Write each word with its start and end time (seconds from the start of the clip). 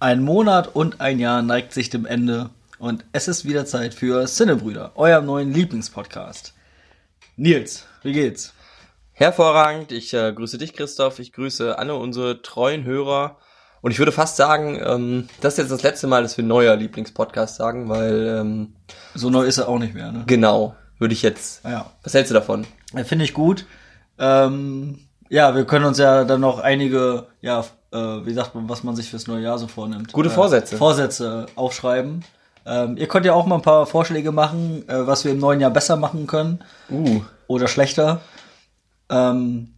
Ein 0.00 0.22
Monat 0.22 0.74
und 0.76 1.00
ein 1.00 1.18
Jahr 1.18 1.42
neigt 1.42 1.72
sich 1.72 1.90
dem 1.90 2.06
Ende 2.06 2.50
und 2.78 3.04
es 3.12 3.26
ist 3.26 3.44
wieder 3.44 3.66
Zeit 3.66 3.94
für 3.94 4.24
Cinnebrüder, 4.26 4.92
eurem 4.94 5.26
neuen 5.26 5.52
Lieblingspodcast. 5.52 6.54
Nils, 7.36 7.86
wie 8.02 8.12
geht's? 8.12 8.52
Hervorragend. 9.12 9.90
Ich 9.90 10.14
äh, 10.14 10.32
grüße 10.32 10.58
dich, 10.58 10.74
Christoph. 10.74 11.18
Ich 11.18 11.32
grüße 11.32 11.76
alle 11.76 11.96
unsere 11.96 12.42
treuen 12.42 12.84
Hörer. 12.84 13.38
Und 13.80 13.90
ich 13.90 13.98
würde 13.98 14.12
fast 14.12 14.36
sagen, 14.36 14.80
ähm, 14.84 15.28
das 15.40 15.54
ist 15.54 15.58
jetzt 15.58 15.72
das 15.72 15.82
letzte 15.82 16.06
Mal, 16.06 16.22
dass 16.22 16.36
wir 16.36 16.44
neuer 16.44 16.76
Lieblingspodcast 16.76 17.56
sagen, 17.56 17.88
weil 17.88 18.38
ähm, 18.40 18.74
So 19.14 19.30
neu 19.30 19.44
ist 19.44 19.58
er 19.58 19.68
auch 19.68 19.78
nicht 19.80 19.94
mehr, 19.94 20.12
ne? 20.12 20.22
genau 20.26 20.76
würde 20.98 21.14
ich 21.14 21.22
jetzt. 21.22 21.64
Ja, 21.64 21.92
Was 22.02 22.14
hältst 22.14 22.30
du 22.30 22.34
davon? 22.34 22.66
ja. 22.94 23.04
finde 23.04 23.24
ich 23.24 23.34
gut. 23.34 23.66
Ähm, 24.18 25.00
ja, 25.28 25.54
wir 25.54 25.64
können 25.64 25.84
uns 25.84 25.98
ja 25.98 26.24
dann 26.24 26.40
noch 26.40 26.58
einige, 26.58 27.26
ja, 27.40 27.60
äh, 27.60 27.64
wie 27.96 28.32
sagt 28.32 28.54
man, 28.54 28.68
was 28.68 28.84
man 28.84 28.94
sich 28.96 29.10
fürs 29.10 29.26
neue 29.26 29.42
Jahr 29.42 29.58
so 29.58 29.66
vornimmt. 29.66 30.12
Gute 30.12 30.28
äh, 30.28 30.32
Vorsätze. 30.32 30.76
Vorsätze 30.76 31.46
aufschreiben. 31.54 32.24
Ähm, 32.66 32.96
ihr 32.98 33.08
könnt 33.08 33.24
ja 33.24 33.32
auch 33.32 33.46
mal 33.46 33.56
ein 33.56 33.62
paar 33.62 33.86
Vorschläge 33.86 34.30
machen, 34.30 34.86
äh, 34.88 35.06
was 35.06 35.24
wir 35.24 35.32
im 35.32 35.38
neuen 35.38 35.60
Jahr 35.60 35.70
besser 35.70 35.96
machen 35.96 36.26
können. 36.26 36.62
Uh, 36.90 37.22
oder 37.46 37.66
schlechter. 37.66 38.20
Ähm, 39.08 39.74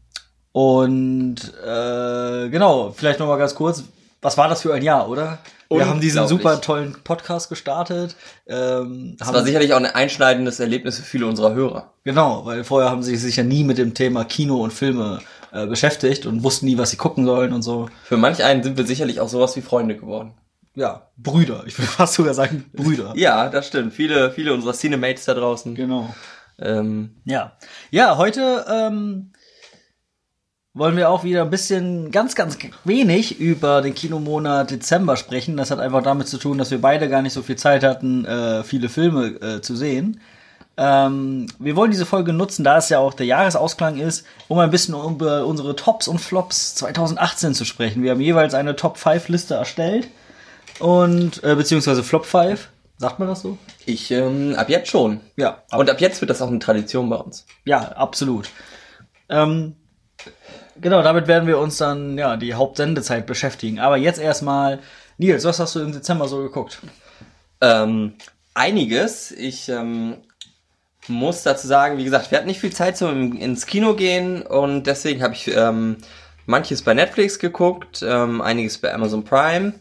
und 0.53 1.37
äh, 1.65 2.49
genau, 2.49 2.91
vielleicht 2.91 3.21
noch 3.21 3.29
mal 3.29 3.39
ganz 3.39 3.55
kurz, 3.55 3.85
was 4.21 4.37
war 4.37 4.49
das 4.49 4.63
für 4.63 4.75
ein 4.75 4.83
Jahr, 4.83 5.09
oder? 5.09 5.39
Wir 5.73 5.89
haben 5.89 6.01
diesen 6.01 6.27
super 6.27 6.61
tollen 6.61 6.97
Podcast 7.05 7.49
gestartet. 7.49 8.17
Ähm, 8.49 9.15
das 9.19 9.33
war 9.33 9.45
sicherlich 9.45 9.73
auch 9.73 9.77
ein 9.77 9.87
einschneidendes 9.87 10.59
Erlebnis 10.59 10.97
für 10.97 11.05
viele 11.05 11.27
unserer 11.27 11.55
Hörer. 11.55 11.93
genau, 12.03 12.45
weil 12.45 12.65
vorher 12.65 12.91
haben 12.91 13.05
sie 13.05 13.15
sich 13.15 13.37
ja 13.37 13.45
nie 13.45 13.63
mit 13.63 13.79
dem 13.79 13.95
Thema 13.95 14.25
Kino 14.25 14.57
und 14.57 14.73
Filme 14.73 15.21
äh, 15.21 15.40
beschäftigt 15.53 16.27
und 16.27 16.43
wussten 16.43 16.67
nie, 16.67 16.79
was 16.79 16.91
sie 16.91 16.97
gucken 16.97 17.25
sollen 17.25 17.53
und 17.53 17.63
so. 17.63 17.89
Für 18.05 18.17
manch 18.17 18.45
einen 18.45 18.63
sind 18.63 18.77
wir 18.77 18.87
sicherlich 18.87 19.21
auch 19.21 19.29
sowas 19.29 19.57
wie 19.57 19.63
Freunde 19.63 19.97
geworden. 19.97 20.35
Ja, 20.75 21.09
Brüder. 21.17 21.65
Ich 21.67 21.79
würde 21.79 21.91
fast 21.91 22.15
sogar 22.15 22.35
sagen 22.35 22.65
Brüder. 22.73 23.13
Ja, 23.17 23.49
das 23.49 23.67
stimmt. 23.67 23.93
Viele, 23.93 24.31
viele 24.31 24.55
unserer 24.55 24.73
Cinemates 24.73 25.25
da 25.25 25.35
draußen. 25.35 25.75
Genau. 25.75 26.15
Ähm, 26.59 27.17
Ja. 27.25 27.57
Ja, 27.91 28.17
heute 28.17 28.65
ähm, 28.71 29.33
wollen 30.73 30.97
wir 30.97 31.11
auch 31.11 31.25
wieder 31.25 31.43
ein 31.43 31.51
bisschen, 31.51 32.13
ganz, 32.13 32.37
ganz 32.37 32.57
wenig 32.85 33.41
über 33.41 33.83
den 33.83 33.95
Kinomonat 33.95 34.71
Dezember 34.71 35.17
sprechen. 35.17 35.57
Das 35.57 35.71
hat 35.71 35.81
einfach 35.81 36.03
damit 36.03 36.29
zu 36.29 36.39
tun, 36.39 36.59
dass 36.59 36.71
wir 36.71 36.81
beide 36.81 37.09
gar 37.09 37.23
nicht 37.23 37.33
so 37.33 37.43
viel 37.43 37.57
Zeit 37.57 37.83
hatten, 37.83 38.25
äh, 38.25 38.63
viele 38.63 38.89
Filme 38.89 39.27
äh, 39.41 39.61
zu 39.61 39.75
sehen. 39.75 40.21
Ähm, 40.83 41.47
wir 41.59 41.77
wollen 41.77 41.91
diese 41.91 42.07
Folge 42.07 42.33
nutzen, 42.33 42.65
da 42.65 42.79
es 42.79 42.89
ja 42.89 43.01
auch 43.01 43.13
der 43.13 43.27
Jahresausklang 43.27 43.99
ist, 43.99 44.25
um 44.49 44.59
ein 44.61 44.71
bisschen 44.71 44.95
über 44.95 45.45
unsere 45.45 45.77
Tops 45.77 46.09
und 46.09 46.19
Flops 46.21 46.75
2018 46.77 47.53
zu 47.53 47.67
sprechen. 47.67 48.03
Wir 48.03 48.13
haben 48.13 48.21
jeweils 48.23 48.55
eine 48.55 48.77
Top-5-Liste 48.77 49.55
erstellt 49.57 50.09
und, 50.79 51.45
äh, 51.45 51.55
beziehungsweise 51.55 52.03
Flop 52.03 52.25
5. 52.25 52.71
Sagt 52.97 53.19
man 53.19 53.29
das 53.29 53.43
so? 53.43 53.59
ich, 53.85 54.11
ähm, 54.11 54.55
ab 54.57 54.71
jetzt 54.71 54.89
schon. 54.89 55.21
Ja. 55.37 55.63
ab- 55.71 55.81
Und 55.81 55.91
ab 55.91 56.01
jetzt 56.01 56.21
wird 56.23 56.31
das 56.31 56.41
auch 56.41 56.49
eine 56.49 56.59
Tradition 56.61 57.11
bei 57.11 57.17
uns. 57.17 57.45
Ja, 57.67 57.81
absolut. 57.93 58.49
Ähm, 59.29 59.77
genau, 60.81 61.03
damit 61.03 61.27
werden 61.27 61.47
wir 61.47 61.59
uns 61.59 61.77
dann 61.77 62.17
ja 62.17 62.37
die 62.39 62.55
Hauptsendezeit 62.55 63.27
beschäftigen. 63.27 63.81
Aber 63.81 63.97
jetzt 63.99 64.19
erstmal, 64.21 64.79
Nils, 65.19 65.45
was 65.45 65.59
hast 65.61 65.75
du 65.75 65.81
im 65.81 65.93
Dezember 65.93 66.27
so 66.29 66.39
geguckt? 66.39 66.79
Ähm, 67.61 68.15
einiges. 68.55 69.31
Ich 69.33 69.69
ähm, 69.69 70.17
muss 71.11 71.43
dazu 71.43 71.67
sagen, 71.67 71.99
wie 71.99 72.05
gesagt, 72.05 72.31
wir 72.31 72.39
hatten 72.39 72.47
nicht 72.47 72.61
viel 72.61 72.73
Zeit 72.73 72.97
zum 72.97 73.37
ins 73.37 73.67
Kino 73.67 73.95
gehen 73.95 74.43
und 74.43 74.85
deswegen 74.85 75.23
habe 75.23 75.35
ich 75.35 75.55
ähm, 75.55 75.99
manches 76.47 76.83
bei 76.83 76.95
Netflix 76.95 77.39
geguckt, 77.39 78.03
ähm, 78.07 78.41
einiges 78.41 78.79
bei 78.79 78.95
Amazon 78.95 79.25
Prime 79.25 79.75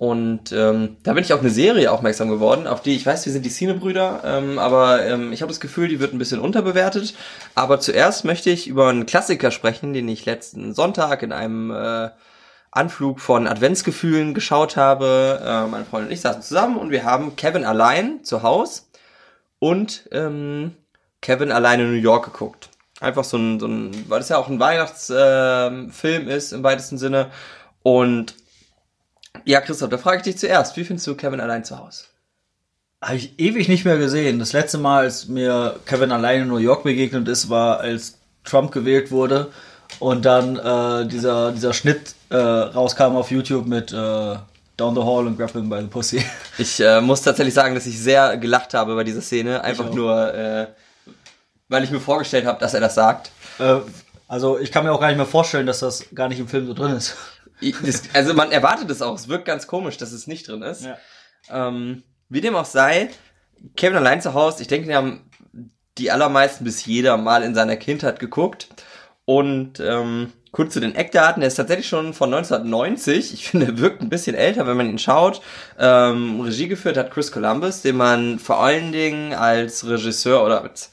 und 0.00 0.50
ähm, 0.52 0.96
da 1.02 1.12
bin 1.12 1.22
ich 1.22 1.34
auf 1.34 1.40
eine 1.40 1.50
Serie 1.50 1.92
aufmerksam 1.92 2.30
geworden, 2.30 2.66
auf 2.66 2.80
die 2.80 2.96
ich 2.96 3.04
weiß, 3.04 3.26
wir 3.26 3.34
sind 3.34 3.44
die 3.44 3.50
Cinebrüder, 3.50 4.22
ähm, 4.24 4.58
aber 4.58 5.04
ähm, 5.04 5.30
ich 5.30 5.42
habe 5.42 5.52
das 5.52 5.60
Gefühl, 5.60 5.88
die 5.88 6.00
wird 6.00 6.14
ein 6.14 6.18
bisschen 6.18 6.40
unterbewertet. 6.40 7.12
Aber 7.54 7.80
zuerst 7.80 8.24
möchte 8.24 8.48
ich 8.48 8.66
über 8.66 8.88
einen 8.88 9.04
Klassiker 9.04 9.50
sprechen, 9.50 9.92
den 9.92 10.08
ich 10.08 10.24
letzten 10.24 10.72
Sonntag 10.72 11.22
in 11.22 11.32
einem 11.32 11.70
äh, 11.70 12.08
Anflug 12.70 13.20
von 13.20 13.46
Adventsgefühlen 13.46 14.32
geschaut 14.32 14.78
habe. 14.78 15.42
Äh, 15.44 15.66
meine 15.66 15.84
Freundin 15.84 16.08
und 16.08 16.14
ich 16.14 16.22
saßen 16.22 16.40
zusammen 16.40 16.78
und 16.78 16.90
wir 16.90 17.04
haben 17.04 17.36
Kevin 17.36 17.66
allein 17.66 18.24
zu 18.24 18.42
Haus 18.42 18.89
und 19.60 20.08
ähm, 20.10 20.74
Kevin 21.20 21.52
alleine 21.52 21.84
in 21.84 21.92
New 21.92 22.00
York 22.00 22.24
geguckt. 22.24 22.70
Einfach 23.00 23.24
so 23.24 23.36
ein, 23.36 23.60
so 23.60 23.66
ein 23.66 23.92
weil 24.08 24.20
es 24.20 24.28
ja 24.28 24.38
auch 24.38 24.48
ein 24.48 24.58
Weihnachtsfilm 24.58 25.90
Film 25.90 26.28
ist 26.28 26.52
im 26.52 26.64
weitesten 26.64 26.98
Sinne. 26.98 27.30
Und 27.82 28.34
ja, 29.44 29.60
Christoph, 29.60 29.90
da 29.90 29.98
frage 29.98 30.18
ich 30.18 30.22
dich 30.24 30.38
zuerst, 30.38 30.76
wie 30.76 30.84
findest 30.84 31.06
du 31.06 31.14
Kevin 31.14 31.40
allein 31.40 31.64
zu 31.64 31.78
Hause? 31.78 32.04
Habe 33.00 33.16
ich 33.16 33.38
ewig 33.38 33.68
nicht 33.68 33.84
mehr 33.84 33.96
gesehen. 33.96 34.38
Das 34.38 34.52
letzte 34.52 34.76
Mal, 34.76 35.04
als 35.04 35.28
mir 35.28 35.80
Kevin 35.86 36.12
allein 36.12 36.42
in 36.42 36.48
New 36.48 36.58
York 36.58 36.82
begegnet 36.82 37.28
ist, 37.28 37.48
war, 37.48 37.80
als 37.80 38.18
Trump 38.44 38.72
gewählt 38.72 39.10
wurde 39.10 39.50
und 39.98 40.24
dann 40.24 40.56
äh, 40.56 41.06
dieser, 41.06 41.52
dieser 41.52 41.72
Schnitt 41.72 42.14
äh, 42.28 42.36
rauskam 42.36 43.16
auf 43.16 43.30
YouTube 43.30 43.66
mit 43.66 43.92
äh, 43.92 44.36
Down 44.80 44.94
the 44.94 45.02
Hall 45.02 45.26
und 45.26 45.36
Grappling 45.36 45.68
by 45.68 45.80
the 45.80 45.86
Pussy. 45.86 46.24
Ich 46.58 46.80
äh, 46.80 47.00
muss 47.00 47.22
tatsächlich 47.22 47.54
sagen, 47.54 47.74
dass 47.74 47.86
ich 47.86 47.98
sehr 47.98 48.36
gelacht 48.38 48.74
habe 48.74 48.94
bei 48.94 49.04
dieser 49.04 49.20
Szene, 49.20 49.62
einfach 49.62 49.92
nur, 49.92 50.34
äh, 50.34 50.68
weil 51.68 51.84
ich 51.84 51.90
mir 51.90 52.00
vorgestellt 52.00 52.46
habe, 52.46 52.58
dass 52.58 52.74
er 52.74 52.80
das 52.80 52.94
sagt. 52.94 53.30
äh, 53.58 53.80
also 54.26 54.58
ich 54.58 54.70
kann 54.70 54.84
mir 54.84 54.92
auch 54.92 55.00
gar 55.00 55.08
nicht 55.08 55.16
mehr 55.16 55.26
vorstellen, 55.26 55.66
dass 55.66 55.80
das 55.80 56.06
gar 56.14 56.28
nicht 56.28 56.38
im 56.38 56.46
Film 56.48 56.66
so 56.66 56.72
drin 56.72 56.92
ist. 56.92 57.16
Also 58.14 58.32
man 58.32 58.52
erwartet 58.52 58.88
es 58.90 59.02
auch, 59.02 59.16
es 59.16 59.28
wirkt 59.28 59.44
ganz 59.44 59.66
komisch, 59.66 59.98
dass 59.98 60.12
es 60.12 60.26
nicht 60.26 60.48
drin 60.48 60.62
ist. 60.62 60.86
Ähm, 61.50 62.04
wie 62.28 62.40
dem 62.40 62.54
auch 62.54 62.64
sei, 62.64 63.10
Kevin 63.76 63.96
allein 63.96 64.22
zu 64.22 64.32
Hause, 64.32 64.62
ich 64.62 64.68
denke, 64.68 64.88
wir 64.88 64.96
haben 64.96 65.28
die 65.98 66.10
allermeisten 66.10 66.64
bis 66.64 66.86
jeder 66.86 67.16
mal 67.16 67.42
in 67.42 67.54
seiner 67.54 67.76
Kindheit 67.76 68.18
geguckt. 68.18 68.68
Und 69.24 69.78
ähm, 69.80 70.32
kurz 70.52 70.72
zu 70.72 70.80
den 70.80 70.94
Eckdaten, 70.94 71.40
der 71.40 71.48
ist 71.48 71.56
tatsächlich 71.56 71.88
schon 71.88 72.12
von 72.12 72.32
1990. 72.32 73.32
Ich 73.34 73.48
finde, 73.48 73.66
er 73.66 73.78
wirkt 73.78 74.02
ein 74.02 74.08
bisschen 74.08 74.34
älter, 74.34 74.66
wenn 74.66 74.76
man 74.76 74.90
ihn 74.90 74.98
schaut. 74.98 75.40
Ähm, 75.78 76.40
Regie 76.40 76.68
geführt 76.68 76.96
hat 76.96 77.10
Chris 77.10 77.32
Columbus, 77.32 77.82
den 77.82 77.96
man 77.96 78.38
vor 78.38 78.60
allen 78.62 78.92
Dingen 78.92 79.32
als 79.32 79.86
Regisseur 79.86 80.44
oder 80.44 80.62
als 80.62 80.90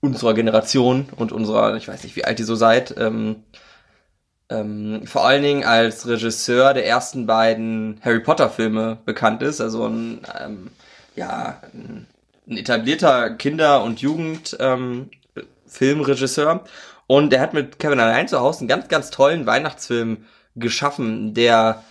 unserer 0.00 0.34
Generation 0.34 1.08
und 1.16 1.32
unserer, 1.32 1.76
ich 1.76 1.88
weiß 1.88 2.02
nicht, 2.04 2.16
wie 2.16 2.24
alt 2.24 2.40
ihr 2.40 2.46
so 2.46 2.56
seid, 2.56 2.94
ähm, 2.98 3.44
ähm, 4.50 5.06
vor 5.06 5.26
allen 5.26 5.42
Dingen 5.42 5.64
als 5.64 6.06
Regisseur 6.06 6.74
der 6.74 6.86
ersten 6.86 7.26
beiden 7.26 8.00
Harry 8.04 8.20
Potter 8.20 8.50
Filme 8.50 8.98
bekannt 9.04 9.42
ist, 9.42 9.60
also 9.60 9.86
ein, 9.86 10.20
ähm, 10.40 10.70
ja, 11.16 11.60
ein, 11.72 12.06
etablierter 12.48 13.30
Kinder- 13.30 13.82
und 13.82 14.00
Jugend-Filmregisseur. 14.00 14.74
Ähm, 14.74 15.10
Filmregisseur. 15.66 16.64
Und 17.12 17.30
er 17.34 17.42
hat 17.42 17.52
mit 17.52 17.78
Kevin 17.78 18.00
allein 18.00 18.26
zu 18.26 18.40
Hause 18.40 18.60
einen 18.60 18.68
ganz, 18.68 18.88
ganz 18.88 19.10
tollen 19.10 19.44
Weihnachtsfilm 19.44 20.24
geschaffen, 20.56 21.34
der 21.34 21.84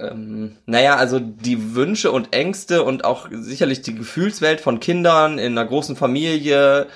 ähm, 0.00 0.56
naja, 0.66 0.96
also 0.96 1.20
die 1.20 1.76
Wünsche 1.76 2.10
und 2.10 2.32
Ängste 2.32 2.82
und 2.82 3.04
auch 3.04 3.28
sicherlich 3.30 3.82
die 3.82 3.94
Gefühlswelt 3.94 4.60
von 4.60 4.80
Kindern 4.80 5.38
in 5.38 5.56
einer 5.56 5.64
großen 5.64 5.94
Familie 5.94 6.88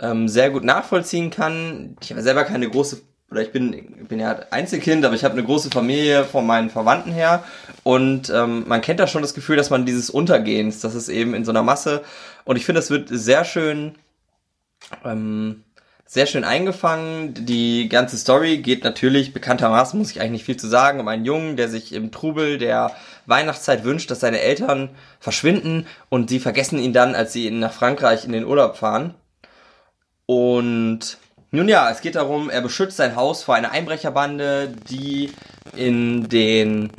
ähm, 0.00 0.28
sehr 0.28 0.48
gut 0.48 0.64
nachvollziehen 0.64 1.28
kann. 1.28 1.98
Ich 2.00 2.10
habe 2.10 2.22
selber 2.22 2.44
keine 2.44 2.70
große, 2.70 3.02
oder 3.30 3.42
ich 3.42 3.52
bin, 3.52 3.74
ich 3.74 4.08
bin 4.08 4.18
ja 4.18 4.40
Einzelkind, 4.50 5.04
aber 5.04 5.14
ich 5.14 5.24
habe 5.24 5.34
eine 5.34 5.44
große 5.44 5.68
Familie 5.68 6.24
von 6.24 6.46
meinen 6.46 6.70
Verwandten 6.70 7.12
her 7.12 7.44
und 7.82 8.30
ähm, 8.30 8.64
man 8.66 8.80
kennt 8.80 8.98
da 8.98 9.06
schon 9.06 9.20
das 9.20 9.34
Gefühl, 9.34 9.56
dass 9.56 9.68
man 9.68 9.84
dieses 9.84 10.08
Untergehens, 10.08 10.80
das 10.80 10.94
ist 10.94 11.10
eben 11.10 11.34
in 11.34 11.44
so 11.44 11.50
einer 11.50 11.62
Masse 11.62 12.02
und 12.46 12.56
ich 12.56 12.64
finde, 12.64 12.80
das 12.80 12.88
wird 12.88 13.10
sehr 13.10 13.44
schön 13.44 13.96
ähm, 15.04 15.64
sehr 16.08 16.26
schön 16.26 16.42
eingefangen. 16.42 17.34
Die 17.34 17.88
ganze 17.88 18.16
Story 18.16 18.58
geht 18.58 18.82
natürlich, 18.82 19.34
bekanntermaßen 19.34 19.98
muss 19.98 20.10
ich 20.10 20.20
eigentlich 20.20 20.32
nicht 20.32 20.44
viel 20.44 20.56
zu 20.56 20.66
sagen, 20.66 21.00
um 21.00 21.06
einen 21.06 21.26
Jungen, 21.26 21.56
der 21.56 21.68
sich 21.68 21.92
im 21.92 22.10
Trubel 22.10 22.56
der 22.56 22.92
Weihnachtszeit 23.26 23.84
wünscht, 23.84 24.10
dass 24.10 24.20
seine 24.20 24.40
Eltern 24.40 24.88
verschwinden 25.20 25.86
und 26.08 26.30
sie 26.30 26.40
vergessen 26.40 26.78
ihn 26.78 26.94
dann, 26.94 27.14
als 27.14 27.34
sie 27.34 27.50
nach 27.50 27.72
Frankreich 27.72 28.24
in 28.24 28.32
den 28.32 28.46
Urlaub 28.46 28.78
fahren. 28.78 29.14
Und 30.24 31.18
nun 31.50 31.68
ja, 31.68 31.90
es 31.90 32.00
geht 32.00 32.14
darum, 32.14 32.48
er 32.48 32.62
beschützt 32.62 32.96
sein 32.96 33.14
Haus 33.14 33.42
vor 33.42 33.54
einer 33.54 33.72
Einbrecherbande, 33.72 34.72
die 34.90 35.30
in 35.76 36.28
den 36.30 36.90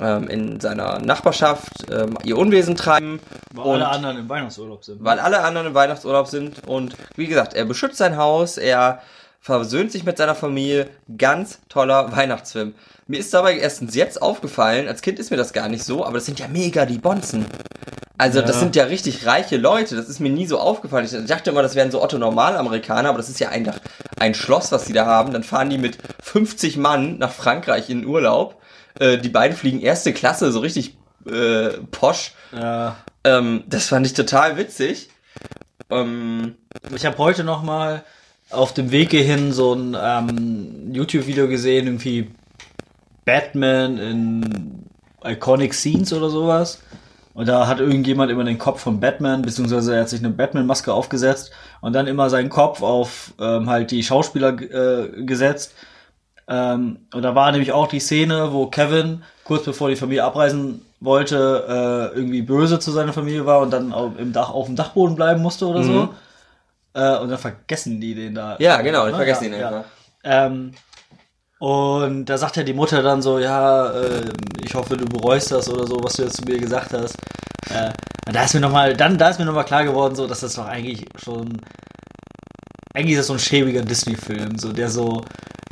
ähm, 0.00 0.28
in 0.28 0.60
seiner 0.60 0.98
Nachbarschaft 1.00 1.68
ähm, 1.90 2.16
ihr 2.24 2.36
Unwesen 2.38 2.76
treiben. 2.76 3.20
Weil 3.54 3.64
Und- 3.66 3.72
alle 3.82 3.88
anderen 3.88 4.18
im 4.18 4.28
Weihnachtsurlaub 4.28 4.84
sind. 4.84 5.02
weil 5.04 5.18
alle 5.18 5.40
anderen 5.42 5.68
im 5.68 5.74
Weihnachtsurlaub 5.74 6.26
sind. 6.26 6.66
Und 6.66 6.94
wie 7.16 7.26
gesagt, 7.26 7.54
er 7.54 7.64
beschützt 7.64 7.98
sein 7.98 8.16
Haus, 8.16 8.56
er 8.58 9.00
versöhnt 9.40 9.90
sich 9.92 10.04
mit 10.04 10.18
seiner 10.18 10.34
Familie. 10.34 10.88
Ganz 11.16 11.60
toller 11.68 12.14
Weihnachtsfilm. 12.14 12.74
Mir 13.06 13.18
ist 13.20 13.32
dabei 13.34 13.56
erstens 13.58 13.94
jetzt 13.94 14.20
aufgefallen, 14.22 14.86
als 14.86 15.02
Kind 15.02 15.18
ist 15.18 15.30
mir 15.30 15.36
das 15.36 15.52
gar 15.52 15.68
nicht 15.68 15.82
so, 15.84 16.04
aber 16.04 16.14
das 16.14 16.26
sind 16.26 16.38
ja 16.38 16.46
mega 16.48 16.84
die 16.86 16.98
Bonzen. 16.98 17.46
Also 18.18 18.42
das 18.42 18.56
Ja. 18.56 18.58
sind 18.60 18.76
ja 18.76 18.84
richtig 18.84 19.26
reiche 19.26 19.56
Leute, 19.56 19.96
das 19.96 20.10
ist 20.10 20.20
mir 20.20 20.28
nie 20.28 20.46
so 20.46 20.58
aufgefallen. 20.60 21.06
Ich 21.06 21.26
dachte 21.26 21.48
immer, 21.50 21.62
das 21.62 21.74
wären 21.74 21.90
so 21.90 22.02
Otto-Normal-Amerikaner, 22.02 23.08
aber 23.08 23.16
das 23.16 23.30
ist 23.30 23.40
ja 23.40 23.48
ein, 23.48 23.72
ein 24.18 24.34
Schloss, 24.34 24.70
was 24.72 24.84
die 24.84 24.92
da 24.92 25.06
haben. 25.06 25.32
Dann 25.32 25.42
fahren 25.42 25.70
die 25.70 25.78
mit 25.78 25.96
50 26.22 26.76
Mann 26.76 27.16
nach 27.16 27.32
Frankreich 27.32 27.88
in 27.88 28.04
Urlaub 28.04 28.59
äh, 28.98 29.18
die 29.18 29.28
beiden 29.28 29.56
fliegen 29.56 29.80
erste 29.80 30.12
Klasse, 30.12 30.52
so 30.52 30.60
richtig 30.60 30.96
äh, 31.26 31.70
posch. 31.90 32.32
Ja. 32.52 32.96
Ähm, 33.24 33.64
das 33.66 33.88
fand 33.88 34.06
ich 34.06 34.14
total 34.14 34.56
witzig. 34.56 35.10
Ähm, 35.90 36.56
ich 36.94 37.06
habe 37.06 37.18
heute 37.18 37.44
noch 37.44 37.62
mal 37.62 38.04
auf 38.50 38.74
dem 38.74 38.90
Wege 38.90 39.18
hin 39.18 39.52
so 39.52 39.74
ein 39.74 39.96
ähm, 40.00 40.92
YouTube-Video 40.92 41.48
gesehen, 41.48 41.86
irgendwie 41.86 42.30
Batman 43.24 43.98
in 43.98 44.84
Iconic 45.24 45.74
Scenes 45.74 46.12
oder 46.12 46.30
sowas. 46.30 46.82
Und 47.32 47.46
da 47.46 47.68
hat 47.68 47.80
irgendjemand 47.80 48.30
immer 48.30 48.44
den 48.44 48.58
Kopf 48.58 48.80
von 48.80 48.98
Batman, 48.98 49.42
beziehungsweise 49.42 49.94
er 49.94 50.02
hat 50.02 50.08
sich 50.08 50.18
eine 50.18 50.30
Batman-Maske 50.30 50.92
aufgesetzt 50.92 51.52
und 51.80 51.92
dann 51.92 52.08
immer 52.08 52.28
seinen 52.28 52.48
Kopf 52.48 52.82
auf 52.82 53.32
ähm, 53.40 53.70
halt 53.70 53.92
die 53.92 54.02
Schauspieler 54.02 54.60
äh, 54.60 55.24
gesetzt. 55.24 55.74
Ähm, 56.50 56.98
und 57.14 57.22
da 57.22 57.34
war 57.34 57.52
nämlich 57.52 57.72
auch 57.72 57.86
die 57.86 58.00
Szene, 58.00 58.52
wo 58.52 58.66
Kevin 58.66 59.22
kurz 59.44 59.64
bevor 59.64 59.88
die 59.88 59.96
Familie 59.96 60.24
abreisen 60.24 60.84
wollte, 60.98 62.10
äh, 62.12 62.16
irgendwie 62.16 62.42
böse 62.42 62.80
zu 62.80 62.90
seiner 62.90 63.12
Familie 63.12 63.46
war 63.46 63.60
und 63.60 63.72
dann 63.72 63.92
auf, 63.92 64.12
im 64.18 64.32
Dach, 64.32 64.50
auf 64.50 64.66
dem 64.66 64.76
Dachboden 64.76 65.14
bleiben 65.14 65.40
musste 65.40 65.66
oder 65.66 65.80
mhm. 65.80 65.84
so. 65.84 66.14
Äh, 66.94 67.18
und 67.18 67.30
dann 67.30 67.38
vergessen 67.38 68.00
die 68.00 68.14
den 68.14 68.34
da. 68.34 68.56
Ja, 68.58 68.82
genau, 68.82 69.06
ich 69.06 69.12
ne? 69.12 69.16
vergesse 69.16 69.46
ja, 69.46 69.48
ihn 69.48 69.54
einfach. 69.54 69.84
Ja. 70.24 70.46
Ähm, 70.46 70.72
und 71.60 72.24
da 72.24 72.36
sagt 72.36 72.56
ja 72.56 72.62
die 72.62 72.72
Mutter 72.72 73.02
dann 73.02 73.22
so, 73.22 73.38
ja, 73.38 73.92
äh, 73.92 74.22
ich 74.64 74.74
hoffe, 74.74 74.96
du 74.96 75.04
bereust 75.04 75.52
das 75.52 75.68
oder 75.68 75.86
so, 75.86 76.02
was 76.02 76.14
du 76.14 76.22
jetzt 76.22 76.38
zu 76.38 76.44
mir 76.44 76.58
gesagt 76.58 76.92
hast. 76.92 77.16
Äh, 77.70 77.92
da 78.32 78.44
ist 78.44 78.54
mir 78.54 78.60
noch 78.60 78.72
mal, 78.72 78.96
dann, 78.96 79.18
da 79.18 79.28
ist 79.28 79.38
mir 79.38 79.44
nochmal 79.44 79.66
klar 79.66 79.84
geworden, 79.84 80.16
so, 80.16 80.26
dass 80.26 80.40
das 80.40 80.54
doch 80.54 80.66
eigentlich 80.66 81.04
schon, 81.22 81.60
eigentlich 82.94 83.12
ist 83.12 83.20
das 83.20 83.26
so 83.28 83.34
ein 83.34 83.38
schäbiger 83.38 83.82
Disney-Film, 83.82 84.58
so, 84.58 84.72
der 84.72 84.88
so, 84.88 85.22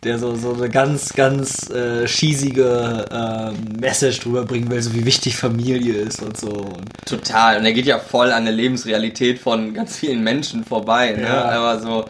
der 0.04 0.18
so, 0.18 0.36
so 0.36 0.54
eine 0.54 0.68
ganz, 0.68 1.12
ganz 1.12 1.70
äh, 1.70 2.06
schießige 2.06 3.06
äh, 3.10 3.80
Message 3.80 4.20
drüber 4.20 4.44
bringen 4.44 4.70
will, 4.70 4.80
so 4.80 4.94
wie 4.94 5.04
wichtig 5.04 5.36
Familie 5.36 5.94
ist 5.94 6.22
und 6.22 6.36
so. 6.36 6.72
Total. 7.04 7.58
Und 7.58 7.64
er 7.64 7.72
geht 7.72 7.86
ja 7.86 7.98
voll 7.98 8.30
an 8.30 8.44
der 8.44 8.54
Lebensrealität 8.54 9.40
von 9.40 9.74
ganz 9.74 9.96
vielen 9.96 10.22
Menschen 10.22 10.64
vorbei. 10.64 11.12
Ne? 11.12 11.24
Ja. 11.24 11.46
Aber 11.46 11.80
so, 11.80 12.04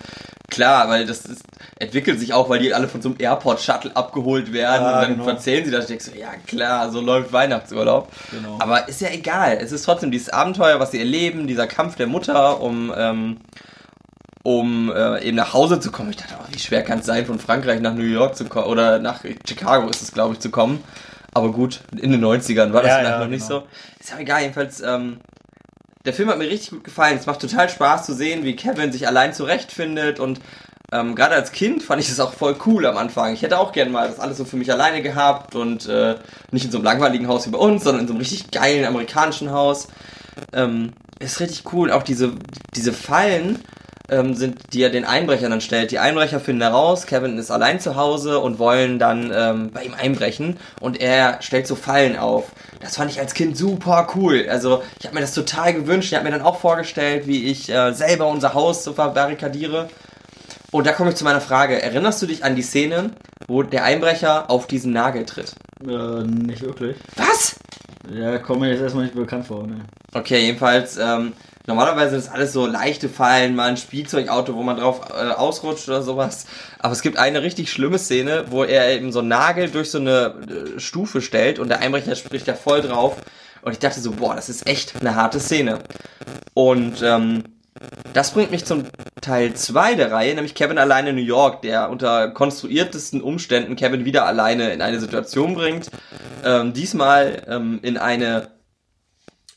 klar, 0.50 0.90
weil 0.90 1.06
das 1.06 1.24
ist, 1.24 1.42
entwickelt 1.78 2.20
sich 2.20 2.34
auch, 2.34 2.50
weil 2.50 2.58
die 2.58 2.74
alle 2.74 2.88
von 2.88 3.00
so 3.00 3.08
einem 3.08 3.18
Airport-Shuttle 3.18 3.96
abgeholt 3.96 4.52
werden 4.52 4.82
ja, 4.82 4.94
und 4.94 5.02
dann 5.02 5.16
genau. 5.16 5.28
erzählen 5.30 5.64
sie 5.64 5.70
das. 5.70 5.84
Ich 5.84 5.88
denke 5.88 6.04
so, 6.04 6.12
ja 6.12 6.32
klar, 6.46 6.90
so 6.92 7.00
läuft 7.00 7.32
Weihnachtsurlaub. 7.32 8.12
Genau. 8.32 8.58
Aber 8.58 8.86
ist 8.86 9.00
ja 9.00 9.08
egal. 9.08 9.58
Es 9.62 9.72
ist 9.72 9.84
trotzdem 9.84 10.10
dieses 10.10 10.28
Abenteuer, 10.28 10.78
was 10.78 10.90
sie 10.90 10.98
erleben, 10.98 11.46
dieser 11.46 11.66
Kampf 11.66 11.96
der 11.96 12.06
Mutter 12.06 12.60
um... 12.60 12.92
Ähm, 12.94 13.38
um 14.48 14.90
äh, 14.90 15.22
eben 15.24 15.36
nach 15.36 15.52
Hause 15.52 15.78
zu 15.78 15.90
kommen. 15.90 16.08
Ich 16.08 16.16
dachte, 16.16 16.32
oh, 16.40 16.44
wie 16.50 16.58
schwer 16.58 16.82
kann 16.82 17.00
es 17.00 17.06
sein, 17.06 17.26
von 17.26 17.38
Frankreich 17.38 17.82
nach 17.82 17.92
New 17.92 18.02
York 18.02 18.34
zu 18.34 18.46
kommen 18.46 18.64
oder 18.66 18.98
nach 18.98 19.22
Chicago 19.46 19.90
ist 19.90 20.00
es, 20.00 20.12
glaube 20.12 20.32
ich, 20.32 20.40
zu 20.40 20.48
kommen. 20.48 20.82
Aber 21.34 21.52
gut, 21.52 21.80
in 22.00 22.12
den 22.12 22.24
90ern 22.24 22.72
war 22.72 22.80
das 22.80 22.92
ja, 22.92 22.98
vielleicht 22.98 23.12
ja, 23.12 23.18
noch 23.18 23.28
nicht 23.28 23.46
genau. 23.46 23.60
so. 23.60 23.66
Ist 24.00 24.08
ja 24.08 24.18
egal, 24.18 24.40
jedenfalls, 24.40 24.80
ähm, 24.80 25.18
der 26.06 26.14
Film 26.14 26.30
hat 26.30 26.38
mir 26.38 26.48
richtig 26.48 26.70
gut 26.70 26.84
gefallen. 26.84 27.18
Es 27.18 27.26
macht 27.26 27.42
total 27.42 27.68
Spaß 27.68 28.06
zu 28.06 28.14
sehen, 28.14 28.42
wie 28.42 28.56
Kevin 28.56 28.90
sich 28.90 29.06
allein 29.06 29.34
zurechtfindet 29.34 30.18
und 30.18 30.40
ähm, 30.92 31.14
gerade 31.14 31.34
als 31.34 31.52
Kind 31.52 31.82
fand 31.82 32.00
ich 32.00 32.08
das 32.08 32.18
auch 32.18 32.32
voll 32.32 32.56
cool 32.64 32.86
am 32.86 32.96
Anfang. 32.96 33.34
Ich 33.34 33.42
hätte 33.42 33.58
auch 33.58 33.72
gern 33.72 33.92
mal 33.92 34.08
das 34.08 34.18
alles 34.18 34.38
so 34.38 34.46
für 34.46 34.56
mich 34.56 34.72
alleine 34.72 35.02
gehabt 35.02 35.56
und 35.56 35.86
äh, 35.86 36.14
nicht 36.52 36.64
in 36.64 36.70
so 36.70 36.78
einem 36.78 36.86
langweiligen 36.86 37.28
Haus 37.28 37.46
wie 37.46 37.50
bei 37.50 37.58
uns, 37.58 37.84
sondern 37.84 38.00
in 38.00 38.08
so 38.08 38.14
einem 38.14 38.20
richtig 38.20 38.50
geilen 38.50 38.86
amerikanischen 38.86 39.50
Haus. 39.50 39.88
Ähm, 40.54 40.94
ist 41.18 41.40
richtig 41.40 41.70
cool. 41.74 41.92
Auch 41.92 42.02
diese, 42.02 42.32
diese 42.74 42.94
Fallen, 42.94 43.62
ähm, 44.10 44.34
sind, 44.34 44.72
die 44.72 44.82
er 44.82 44.90
den 44.90 45.04
Einbrechern 45.04 45.50
dann 45.50 45.60
stellt. 45.60 45.90
Die 45.90 45.98
Einbrecher 45.98 46.40
finden 46.40 46.62
heraus, 46.62 47.06
Kevin 47.06 47.38
ist 47.38 47.50
allein 47.50 47.80
zu 47.80 47.96
Hause 47.96 48.38
und 48.38 48.58
wollen 48.58 48.98
dann 48.98 49.32
ähm, 49.34 49.70
bei 49.72 49.84
ihm 49.84 49.94
einbrechen 49.94 50.56
und 50.80 51.00
er 51.00 51.42
stellt 51.42 51.66
so 51.66 51.74
Fallen 51.74 52.16
auf. 52.16 52.52
Das 52.80 52.96
fand 52.96 53.10
ich 53.10 53.20
als 53.20 53.34
Kind 53.34 53.56
super 53.56 54.08
cool. 54.14 54.46
Also 54.48 54.82
ich 54.98 55.06
habe 55.06 55.14
mir 55.14 55.20
das 55.20 55.34
total 55.34 55.74
gewünscht. 55.74 56.12
Ich 56.12 56.14
habe 56.14 56.24
mir 56.24 56.36
dann 56.36 56.42
auch 56.42 56.58
vorgestellt, 56.58 57.26
wie 57.26 57.46
ich 57.50 57.68
äh, 57.70 57.92
selber 57.92 58.28
unser 58.28 58.54
Haus 58.54 58.84
so 58.84 58.92
verbarrikadiere. 58.92 59.88
Und 60.70 60.86
da 60.86 60.92
komme 60.92 61.10
ich 61.10 61.16
zu 61.16 61.24
meiner 61.24 61.40
Frage. 61.40 61.80
Erinnerst 61.80 62.20
du 62.20 62.26
dich 62.26 62.44
an 62.44 62.54
die 62.54 62.62
Szene, 62.62 63.12
wo 63.46 63.62
der 63.62 63.84
Einbrecher 63.84 64.50
auf 64.50 64.66
diesen 64.66 64.92
Nagel 64.92 65.24
tritt? 65.24 65.54
Äh, 65.86 66.24
nicht 66.24 66.62
wirklich. 66.62 66.96
Was? 67.16 67.56
Ja, 68.12 68.38
kommt 68.38 68.60
mir 68.60 68.70
jetzt 68.70 68.82
erstmal 68.82 69.04
nicht 69.04 69.14
bekannt 69.14 69.46
vor, 69.46 69.66
ne? 69.66 69.80
Okay, 70.14 70.40
jedenfalls, 70.40 70.96
ähm, 70.96 71.32
Normalerweise 71.68 72.16
ist 72.16 72.30
alles 72.30 72.54
so 72.54 72.66
leichte 72.66 73.10
Fallen, 73.10 73.54
mal 73.54 73.68
ein 73.68 73.76
Spielzeugauto, 73.76 74.54
wo 74.54 74.62
man 74.62 74.78
drauf 74.78 75.02
äh, 75.10 75.32
ausrutscht 75.32 75.86
oder 75.86 76.02
sowas. 76.02 76.46
Aber 76.78 76.94
es 76.94 77.02
gibt 77.02 77.18
eine 77.18 77.42
richtig 77.42 77.70
schlimme 77.70 77.98
Szene, 77.98 78.46
wo 78.48 78.64
er 78.64 78.90
eben 78.90 79.12
so 79.12 79.18
einen 79.18 79.28
Nagel 79.28 79.68
durch 79.68 79.90
so 79.90 79.98
eine 79.98 80.34
äh, 80.48 80.80
Stufe 80.80 81.20
stellt 81.20 81.58
und 81.58 81.68
der 81.68 81.80
Einbrecher 81.80 82.16
spricht 82.16 82.48
da 82.48 82.54
voll 82.54 82.80
drauf. 82.80 83.16
Und 83.60 83.72
ich 83.72 83.78
dachte 83.80 84.00
so, 84.00 84.12
boah, 84.12 84.34
das 84.34 84.48
ist 84.48 84.66
echt 84.66 84.94
eine 84.98 85.14
harte 85.14 85.40
Szene. 85.40 85.80
Und 86.54 87.02
ähm, 87.02 87.44
das 88.14 88.32
bringt 88.32 88.50
mich 88.50 88.64
zum 88.64 88.84
Teil 89.20 89.52
2 89.52 89.94
der 89.94 90.10
Reihe, 90.10 90.34
nämlich 90.34 90.54
Kevin 90.54 90.78
alleine 90.78 91.10
in 91.10 91.16
New 91.16 91.22
York, 91.22 91.60
der 91.60 91.90
unter 91.90 92.30
konstruiertesten 92.30 93.20
Umständen 93.20 93.76
Kevin 93.76 94.06
wieder 94.06 94.24
alleine 94.24 94.72
in 94.72 94.80
eine 94.80 95.00
Situation 95.00 95.54
bringt. 95.54 95.90
Ähm, 96.46 96.72
diesmal 96.72 97.42
ähm, 97.46 97.78
in 97.82 97.98
eine 97.98 98.48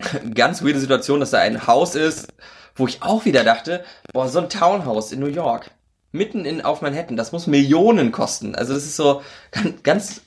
ganz 0.33 0.63
weirde 0.63 0.79
Situation, 0.79 1.19
dass 1.19 1.31
da 1.31 1.39
ein 1.39 1.67
Haus 1.67 1.95
ist, 1.95 2.27
wo 2.75 2.87
ich 2.87 3.01
auch 3.03 3.25
wieder 3.25 3.43
dachte, 3.43 3.83
boah, 4.13 4.27
so 4.27 4.39
ein 4.39 4.49
Townhouse 4.49 5.11
in 5.11 5.19
New 5.19 5.27
York, 5.27 5.71
mitten 6.11 6.45
in 6.45 6.61
auf 6.61 6.81
Manhattan, 6.81 7.17
das 7.17 7.31
muss 7.31 7.47
Millionen 7.47 8.11
kosten. 8.11 8.55
Also 8.55 8.73
das 8.73 8.83
ist 8.83 8.95
so 8.95 9.21
ganz, 9.51 9.83
ganz 9.83 10.21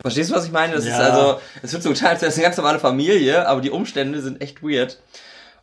verstehst 0.00 0.30
du, 0.30 0.34
was 0.34 0.46
ich 0.46 0.52
meine? 0.52 0.74
Das 0.74 0.86
ja. 0.86 0.92
ist 0.92 1.00
also, 1.00 1.40
es 1.62 1.72
wird 1.72 1.82
so 1.82 1.92
total, 1.92 2.14
das 2.14 2.22
ist 2.22 2.34
eine 2.34 2.44
ganz 2.44 2.56
normale 2.56 2.78
Familie, 2.78 3.46
aber 3.48 3.60
die 3.60 3.70
Umstände 3.70 4.20
sind 4.20 4.40
echt 4.40 4.62
weird. 4.62 5.00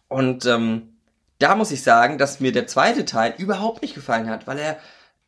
Und 0.08 0.46
ähm, 0.46 0.94
da 1.40 1.56
muss 1.56 1.72
ich 1.72 1.84
sagen, 1.84 2.18
dass 2.18 2.40
mir 2.40 2.52
der 2.52 2.68
zweite 2.68 3.06
Teil 3.06 3.34
überhaupt 3.38 3.82
nicht 3.82 3.96
gefallen 3.96 4.30
hat, 4.30 4.48
weil 4.48 4.60
er 4.60 4.78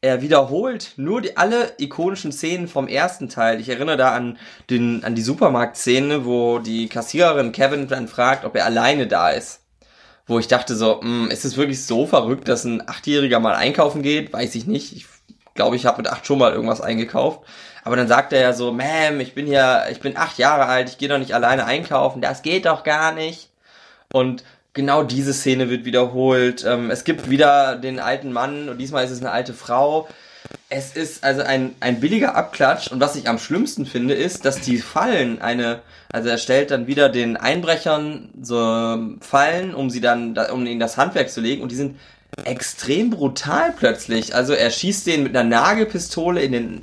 er 0.02 0.22
wiederholt 0.22 0.94
nur 0.98 1.22
die, 1.22 1.38
alle 1.38 1.74
ikonischen 1.78 2.32
Szenen 2.32 2.68
vom 2.68 2.88
ersten 2.88 3.30
Teil. 3.30 3.60
Ich 3.60 3.70
erinnere 3.70 3.98
da 3.98 4.14
an, 4.14 4.38
den, 4.70 5.04
an 5.04 5.14
die 5.14 5.22
Supermarktszene, 5.22 6.26
wo 6.26 6.58
die 6.60 6.90
Kassiererin 6.90 7.52
Kevin 7.52 7.88
dann 7.88 8.08
fragt, 8.08 8.44
ob 8.44 8.56
er 8.56 8.66
alleine 8.66 9.06
da 9.06 9.30
ist. 9.30 9.62
Wo 10.26 10.40
ich 10.40 10.48
dachte 10.48 10.76
so, 10.76 11.02
mh, 11.02 11.26
hm, 11.26 11.32
ist 11.32 11.46
es 11.46 11.56
wirklich 11.56 11.86
so 11.86 12.08
verrückt, 12.08 12.48
dass 12.48 12.64
ein 12.64 12.88
Achtjähriger 12.88 13.40
mal 13.40 13.54
einkaufen 13.54 14.02
geht? 14.02 14.34
Weiß 14.34 14.56
ich 14.56 14.66
nicht. 14.66 14.96
Ich 14.96 15.06
glaube, 15.54 15.76
ich 15.76 15.86
habe 15.86 15.98
mit 15.98 16.12
acht 16.12 16.26
schon 16.26 16.40
mal 16.40 16.52
irgendwas 16.52 16.82
eingekauft. 16.82 17.42
Aber 17.84 17.96
dann 17.96 18.08
sagt 18.08 18.34
er 18.34 18.42
ja 18.42 18.54
so, 18.54 18.72
Ma'am, 18.72 19.20
ich 19.20 19.36
bin 19.36 19.46
hier, 19.46 19.86
ich 19.92 20.00
bin 20.00 20.18
acht 20.18 20.38
Jahre 20.38 20.66
alt, 20.66 20.90
ich 20.90 20.98
gehe 20.98 21.10
doch 21.10 21.18
nicht 21.18 21.34
alleine 21.34 21.66
einkaufen. 21.66 22.22
Das 22.22 22.42
geht 22.42 22.66
doch 22.66 22.84
gar 22.84 23.12
nicht. 23.12 23.50
Und 24.14 24.44
genau 24.74 25.04
diese 25.04 25.34
Szene 25.34 25.70
wird 25.70 25.86
wiederholt. 25.86 26.66
Ähm, 26.68 26.92
es 26.92 27.04
gibt 27.04 27.30
wieder 27.30 27.76
den 27.76 28.00
alten 28.00 28.32
Mann 28.32 28.70
und 28.70 28.78
diesmal 28.78 29.06
ist 29.06 29.12
es 29.12 29.20
eine 29.20 29.32
alte 29.32 29.54
Frau. 29.54 30.08
Es 30.70 30.94
ist 30.94 31.24
also 31.24 31.42
ein, 31.42 31.76
ein 31.80 32.00
billiger 32.00 32.36
Abklatsch 32.36 32.92
und 32.92 33.00
was 33.00 33.16
ich 33.16 33.28
am 33.28 33.38
schlimmsten 33.38 33.86
finde, 33.86 34.14
ist, 34.14 34.46
dass 34.46 34.62
die 34.62 34.78
Fallen 34.78 35.42
eine, 35.42 35.82
also 36.12 36.30
er 36.30 36.38
stellt 36.38 36.72
dann 36.72 36.88
wieder 36.88 37.10
den 37.10 37.38
Einbrechern 37.38 38.30
so 38.42 38.58
Fallen, 39.20 39.76
um 39.76 39.90
sie 39.90 40.02
dann, 40.02 40.38
um 40.52 40.66
ihnen 40.66 40.80
das 40.80 40.98
Handwerk 40.98 41.30
zu 41.30 41.42
legen 41.42 41.62
und 41.62 41.72
die 41.72 41.76
sind 41.76 41.98
extrem 42.46 43.10
brutal 43.10 43.74
plötzlich. 43.78 44.34
Also 44.34 44.54
er 44.54 44.70
schießt 44.72 45.06
den 45.08 45.24
mit 45.24 45.36
einer 45.36 45.48
Nagelpistole 45.48 46.42
in 46.42 46.52
den 46.54 46.82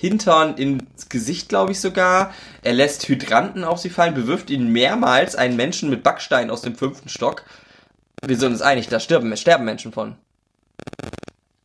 Hintern, 0.00 0.56
ins 0.56 1.10
Gesicht, 1.10 1.50
glaube 1.50 1.72
ich 1.72 1.80
sogar. 1.80 2.32
Er 2.62 2.72
lässt 2.72 3.06
Hydranten 3.06 3.64
auf 3.64 3.78
sie 3.78 3.90
fallen, 3.90 4.14
bewirft 4.14 4.48
ihnen 4.48 4.72
mehrmals 4.72 5.36
einen 5.36 5.56
Menschen 5.56 5.90
mit 5.90 6.02
Backstein 6.02 6.50
aus 6.50 6.62
dem 6.62 6.74
fünften 6.74 7.10
Stock. 7.10 7.44
Wir 8.24 8.38
sind 8.38 8.52
uns 8.52 8.62
einig, 8.62 8.88
da 8.88 8.98
sterben, 8.98 9.36
sterben 9.36 9.66
Menschen 9.66 9.92
von. 9.92 10.16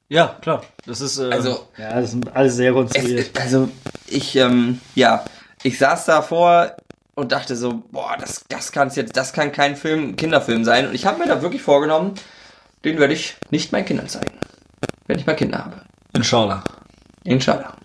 Ja, 0.09 0.35
klar. 0.41 0.65
Das 0.85 0.99
ist, 0.99 1.17
äh, 1.17 1.31
also, 1.31 1.69
ja, 1.77 2.01
das 2.01 2.13
ist 2.13 2.27
alles 2.33 2.55
sehr 2.57 2.73
konstruiert. 2.73 3.31
Es, 3.33 3.41
also, 3.41 3.69
ich, 4.07 4.35
ähm, 4.35 4.81
ja, 4.95 5.23
ich 5.63 5.79
saß 5.79 6.03
davor 6.03 6.75
und 7.15 7.31
dachte 7.31 7.55
so, 7.55 7.83
boah, 7.89 8.17
das, 8.19 8.43
das 8.49 8.73
kann's 8.73 8.97
jetzt, 8.97 9.15
das 9.15 9.31
kann 9.31 9.53
kein 9.53 9.77
Film, 9.77 10.17
Kinderfilm 10.17 10.65
sein. 10.65 10.89
Und 10.89 10.93
ich 10.93 11.05
habe 11.05 11.19
mir 11.19 11.27
da 11.27 11.41
wirklich 11.41 11.61
vorgenommen, 11.61 12.15
den 12.83 12.99
werde 12.99 13.13
ich 13.13 13.37
nicht 13.49 13.71
meinen 13.71 13.85
Kindern 13.85 14.09
zeigen. 14.09 14.37
Wenn 15.07 15.19
ich 15.19 15.25
mal 15.25 15.37
Kinder 15.37 15.59
habe. 15.59 15.81
Inshallah. 16.11 16.65
Inshallah. 17.23 17.77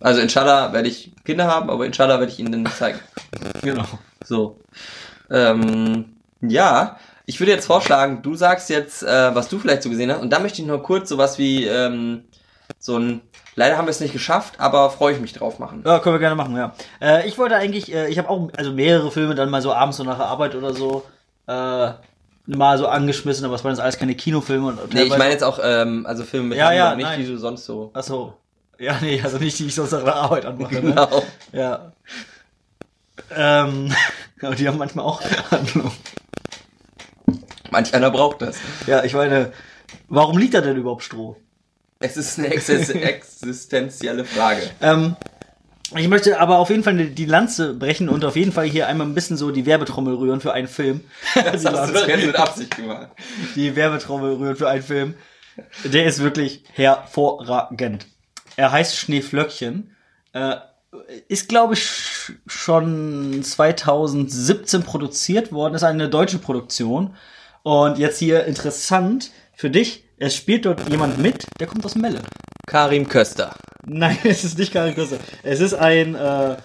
Also 0.00 0.20
inshallah 0.20 0.72
werde 0.72 0.88
ich 0.88 1.12
Kinder 1.24 1.46
haben, 1.46 1.70
aber 1.70 1.86
inshallah 1.86 2.18
werde 2.20 2.32
ich 2.32 2.38
ihnen 2.38 2.52
dann 2.52 2.62
nicht 2.62 2.76
zeigen. 2.76 2.98
Genau. 3.62 3.84
So. 4.24 4.60
Ähm, 5.30 6.16
ja, 6.40 6.98
ich 7.26 7.40
würde 7.40 7.52
jetzt 7.52 7.66
vorschlagen, 7.66 8.22
du 8.22 8.34
sagst 8.34 8.70
jetzt, 8.70 9.02
äh, 9.02 9.34
was 9.34 9.48
du 9.48 9.58
vielleicht 9.58 9.82
so 9.82 9.90
gesehen 9.90 10.12
hast. 10.12 10.20
Und 10.20 10.30
da 10.30 10.38
möchte 10.38 10.60
ich 10.60 10.68
nur 10.68 10.82
kurz 10.82 11.08
sowas 11.08 11.38
wie 11.38 11.64
ähm, 11.64 12.24
so 12.78 12.98
ein 12.98 13.22
Leider 13.56 13.76
haben 13.76 13.86
wir 13.86 13.90
es 13.90 14.00
nicht 14.00 14.12
geschafft, 14.12 14.58
aber 14.58 14.90
freue 14.90 15.14
ich 15.14 15.20
mich 15.20 15.32
drauf 15.32 15.58
machen. 15.58 15.84
Ja, 15.86 16.00
können 16.00 16.16
wir 16.16 16.20
gerne 16.20 16.34
machen, 16.34 16.56
ja. 16.56 16.74
Äh, 17.00 17.28
ich 17.28 17.38
wollte 17.38 17.54
eigentlich, 17.56 17.92
äh, 17.94 18.08
ich 18.08 18.18
habe 18.18 18.28
auch 18.28 18.48
also 18.56 18.72
mehrere 18.72 19.10
Filme 19.10 19.34
dann 19.34 19.48
mal 19.48 19.62
so 19.62 19.72
abends 19.72 19.96
so 19.96 20.04
nach 20.04 20.16
der 20.16 20.26
Arbeit 20.26 20.54
oder 20.56 20.74
so 20.74 21.04
äh, 21.46 21.90
mal 22.46 22.78
so 22.78 22.88
angeschmissen, 22.88 23.44
aber 23.44 23.54
es 23.54 23.62
waren 23.62 23.72
jetzt 23.72 23.80
alles 23.80 23.98
keine 23.98 24.14
Kinofilme. 24.14 24.68
Und 24.68 24.92
nee, 24.92 25.04
ich 25.04 25.16
meine 25.16 25.30
jetzt 25.30 25.44
auch, 25.44 25.60
ähm, 25.62 26.04
also 26.06 26.24
Filme 26.24 26.48
mit 26.48 26.58
ja, 26.58 26.72
ja, 26.72 26.96
nicht, 26.96 27.04
nein. 27.04 27.20
die 27.20 27.26
du 27.26 27.38
sonst 27.38 27.64
so. 27.64 27.90
Ach 27.94 28.02
so. 28.02 28.34
Ja, 28.78 28.98
nee, 29.00 29.20
also 29.22 29.38
nicht, 29.38 29.58
die 29.58 29.66
ich 29.66 29.74
sonst 29.74 29.94
auf 29.94 30.04
der 30.04 30.14
Arbeit 30.14 30.44
anmache. 30.44 30.80
Genau. 30.80 31.20
Ne? 31.52 31.58
Ja. 31.58 31.92
Ähm, 33.30 33.94
aber 34.42 34.54
die 34.54 34.66
haben 34.68 34.78
manchmal 34.78 35.04
auch 35.04 35.22
Handlung. 35.50 35.92
Manch 37.70 37.94
einer 37.94 38.10
braucht 38.10 38.42
das. 38.42 38.56
Ja, 38.86 39.04
ich 39.04 39.14
meine, 39.14 39.52
warum 40.08 40.38
liegt 40.38 40.54
da 40.54 40.60
denn 40.60 40.76
überhaupt 40.76 41.02
Stroh? 41.02 41.36
Es 41.98 42.16
ist 42.16 42.38
eine 42.38 42.48
existenzielle 42.52 44.24
Frage. 44.24 44.70
Ähm, 44.80 45.16
ich 45.96 46.08
möchte 46.08 46.40
aber 46.40 46.58
auf 46.58 46.70
jeden 46.70 46.82
Fall 46.82 46.96
die 46.96 47.24
Lanze 47.24 47.74
brechen 47.74 48.08
und 48.08 48.24
auf 48.24 48.36
jeden 48.36 48.52
Fall 48.52 48.66
hier 48.66 48.88
einmal 48.88 49.06
ein 49.06 49.14
bisschen 49.14 49.36
so 49.36 49.50
die 49.50 49.66
Werbetrommel 49.66 50.14
rühren 50.14 50.40
für 50.40 50.52
einen 50.52 50.68
Film. 50.68 51.02
Das 51.34 51.64
hast 51.64 51.94
du 51.94 52.08
jetzt 52.08 52.26
mit 52.26 52.36
Absicht 52.36 52.76
gemacht. 52.76 53.08
Die 53.54 53.76
Werbetrommel 53.76 54.34
rühren 54.34 54.56
für 54.56 54.68
einen 54.68 54.82
Film. 54.82 55.14
Der 55.84 56.06
ist 56.06 56.20
wirklich 56.20 56.64
hervorragend. 56.72 58.06
Er 58.56 58.72
heißt 58.72 58.96
Schneeflöckchen. 58.96 59.94
Äh, 60.32 60.56
ist, 61.28 61.48
glaube 61.48 61.74
ich, 61.74 61.90
schon 62.46 63.42
2017 63.42 64.82
produziert 64.82 65.52
worden. 65.52 65.74
Ist 65.74 65.82
eine 65.82 66.08
deutsche 66.08 66.38
Produktion. 66.38 67.16
Und 67.62 67.98
jetzt 67.98 68.18
hier 68.18 68.44
interessant 68.44 69.30
für 69.54 69.70
dich. 69.70 70.04
Es 70.18 70.36
spielt 70.36 70.64
dort 70.66 70.88
jemand 70.88 71.18
mit, 71.18 71.46
der 71.58 71.66
kommt 71.66 71.84
aus 71.84 71.96
Melle. 71.96 72.20
Karim 72.66 73.08
Köster. 73.08 73.54
Nein, 73.84 74.18
es 74.24 74.44
ist 74.44 74.58
nicht 74.58 74.72
Karim 74.72 74.94
Köster. 74.94 75.18
Es 75.42 75.60
ist 75.60 75.74
ein, 75.74 76.14
äh, 76.14 76.56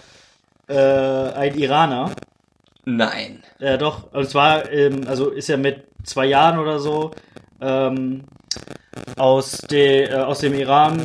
äh, 0.68 1.32
ein 1.32 1.58
Iraner. 1.58 2.12
Nein. 2.84 3.42
Ja, 3.58 3.76
doch. 3.76 4.12
Und 4.12 4.30
zwar, 4.30 4.70
ähm, 4.70 5.06
also 5.06 5.30
ist 5.30 5.50
er 5.50 5.58
mit 5.58 5.84
zwei 6.04 6.26
Jahren 6.26 6.58
oder 6.58 6.78
so 6.78 7.10
ähm, 7.60 8.24
aus, 9.16 9.58
de, 9.70 10.10
äh, 10.10 10.14
aus 10.14 10.38
dem 10.40 10.54
Iran 10.54 11.04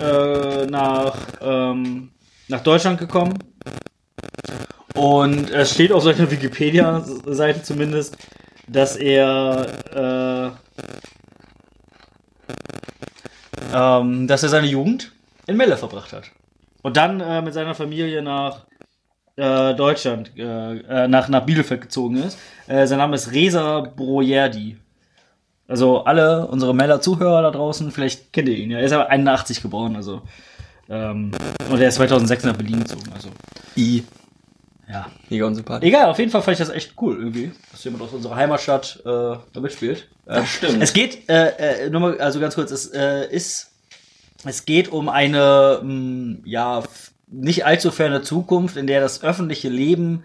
äh, 0.00 0.66
nach, 0.66 1.16
ähm, 1.40 2.10
nach 2.48 2.60
Deutschland 2.62 2.98
gekommen. 2.98 3.38
Und 4.94 5.50
es 5.50 5.72
steht 5.74 5.92
auf 5.92 6.04
seiner 6.04 6.30
Wikipedia-Seite 6.30 7.62
zumindest, 7.62 8.16
dass 8.68 8.96
er 8.96 10.54
äh, 10.54 10.74
ähm, 13.74 14.26
dass 14.26 14.42
er 14.42 14.48
seine 14.48 14.66
Jugend 14.66 15.12
in 15.46 15.56
Melle 15.56 15.76
verbracht 15.76 16.12
hat. 16.12 16.30
Und 16.82 16.96
dann 16.96 17.20
äh, 17.20 17.42
mit 17.42 17.54
seiner 17.54 17.74
Familie 17.74 18.22
nach 18.22 18.66
äh, 19.36 19.74
Deutschland, 19.74 20.30
äh, 20.36 20.78
äh, 20.78 21.08
nach, 21.08 21.28
nach 21.28 21.44
Bielefeld 21.44 21.82
gezogen 21.82 22.16
ist. 22.16 22.38
Äh, 22.66 22.86
sein 22.86 22.98
Name 22.98 23.16
ist 23.16 23.32
Reza 23.32 23.80
Brojerdi. 23.80 24.76
Also 25.66 26.04
alle 26.04 26.46
unsere 26.46 26.74
Meller-Zuhörer 26.74 27.42
da 27.42 27.50
draußen, 27.50 27.90
vielleicht 27.90 28.32
kennt 28.32 28.48
ihr 28.48 28.56
ihn. 28.56 28.70
Ja. 28.70 28.78
Er 28.78 28.84
ist 28.84 28.92
aber 28.92 29.08
81 29.08 29.62
geboren, 29.62 29.96
also. 29.96 30.22
Ähm, 30.88 31.30
und 31.70 31.80
er 31.80 31.88
ist 31.88 31.94
2006 31.94 32.44
nach 32.44 32.56
Berlin 32.56 32.80
gezogen, 32.80 33.10
also. 33.14 33.30
I. 33.76 34.04
Ja. 34.86 35.06
Mega 35.30 35.46
unsympathisch. 35.46 35.88
Egal, 35.88 36.10
auf 36.10 36.18
jeden 36.18 36.30
Fall 36.30 36.42
fand 36.42 36.60
ich 36.60 36.66
das 36.66 36.74
echt 36.74 36.92
cool 37.00 37.16
irgendwie, 37.16 37.52
dass 37.72 37.82
jemand 37.84 38.02
aus 38.02 38.12
unserer 38.12 38.36
Heimatstadt 38.36 39.00
äh, 39.00 39.08
da 39.08 39.60
mitspielt. 39.60 40.08
Äh, 40.26 40.34
das 40.34 40.48
stimmt. 40.48 40.82
Es 40.82 40.92
geht, 40.92 41.28
äh, 41.30 41.86
äh, 41.86 41.90
nur 41.90 42.00
mal, 42.00 42.20
also 42.20 42.38
ganz 42.38 42.54
kurz, 42.54 42.70
es 42.70 42.88
äh, 42.88 43.26
ist, 43.30 43.72
es 44.44 44.66
geht 44.66 44.92
um 44.92 45.08
eine, 45.08 45.80
mh, 45.82 45.88
mm, 45.90 46.42
ja, 46.44 46.82
nicht 47.28 47.64
allzu 47.64 47.90
ferne 47.90 48.20
Zukunft, 48.20 48.76
in 48.76 48.86
der 48.86 49.00
das 49.00 49.22
öffentliche 49.24 49.70
Leben 49.70 50.24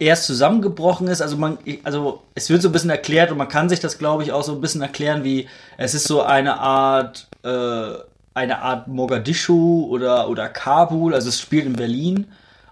erst 0.00 0.24
zusammengebrochen 0.24 1.06
ist. 1.06 1.22
Also 1.22 1.36
man, 1.36 1.58
also 1.84 2.22
es 2.34 2.50
wird 2.50 2.62
so 2.62 2.70
ein 2.70 2.72
bisschen 2.72 2.90
erklärt 2.90 3.30
und 3.30 3.38
man 3.38 3.48
kann 3.48 3.68
sich 3.68 3.78
das, 3.78 3.98
glaube 3.98 4.24
ich, 4.24 4.32
auch 4.32 4.42
so 4.42 4.52
ein 4.52 4.60
bisschen 4.60 4.82
erklären, 4.82 5.22
wie 5.22 5.46
es 5.76 5.94
ist 5.94 6.04
so 6.04 6.22
eine 6.22 6.58
Art, 6.58 7.28
äh, 7.44 7.92
eine 8.34 8.62
Art 8.62 8.88
Mogadischu 8.88 9.86
oder 9.88 10.28
oder 10.28 10.48
Kabul. 10.48 11.14
Also 11.14 11.28
es 11.28 11.38
spielt 11.38 11.66
in 11.66 11.74
Berlin 11.74 12.26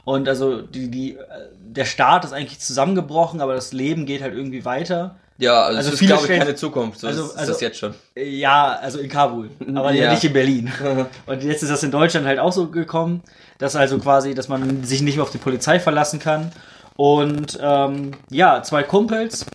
und 0.04 0.28
also 0.28 0.62
die 0.62 0.90
die 0.90 1.18
der 1.60 1.84
Staat 1.84 2.24
ist 2.24 2.32
eigentlich 2.32 2.60
zusammengebrochen, 2.60 3.40
aber 3.40 3.54
das 3.54 3.72
Leben 3.72 4.06
geht 4.06 4.22
halt 4.22 4.34
irgendwie 4.34 4.64
weiter. 4.64 5.16
Ja, 5.36 5.62
also, 5.62 5.76
also 5.76 5.92
es 5.92 5.98
viele 5.98 6.14
ist, 6.14 6.20
glaube 6.20 6.34
ich, 6.34 6.40
keine 6.40 6.56
Zukunft. 6.56 6.98
So 6.98 7.06
also, 7.06 7.26
ist, 7.26 7.36
also, 7.36 7.52
das 7.52 7.60
jetzt 7.60 7.78
schon. 7.78 7.94
Ja, 8.16 8.76
also 8.82 8.98
in 8.98 9.08
Kabul, 9.08 9.50
aber 9.74 9.92
ja. 9.92 10.10
nicht 10.10 10.24
in 10.24 10.32
Berlin. 10.32 10.72
Und 11.26 11.44
jetzt 11.44 11.62
ist 11.62 11.68
das 11.68 11.82
in 11.84 11.92
Deutschland 11.92 12.26
halt 12.26 12.40
auch 12.40 12.52
so 12.52 12.66
gekommen, 12.68 13.22
dass 13.58 13.76
also 13.76 13.98
quasi, 13.98 14.34
dass 14.34 14.48
man 14.48 14.82
sich 14.82 15.02
nicht 15.02 15.14
mehr 15.14 15.22
auf 15.22 15.30
die 15.30 15.38
Polizei 15.38 15.78
verlassen 15.78 16.18
kann 16.18 16.50
und 16.98 17.56
ähm, 17.62 18.10
ja, 18.28 18.60
zwei 18.64 18.82
Kumpels 18.82 19.46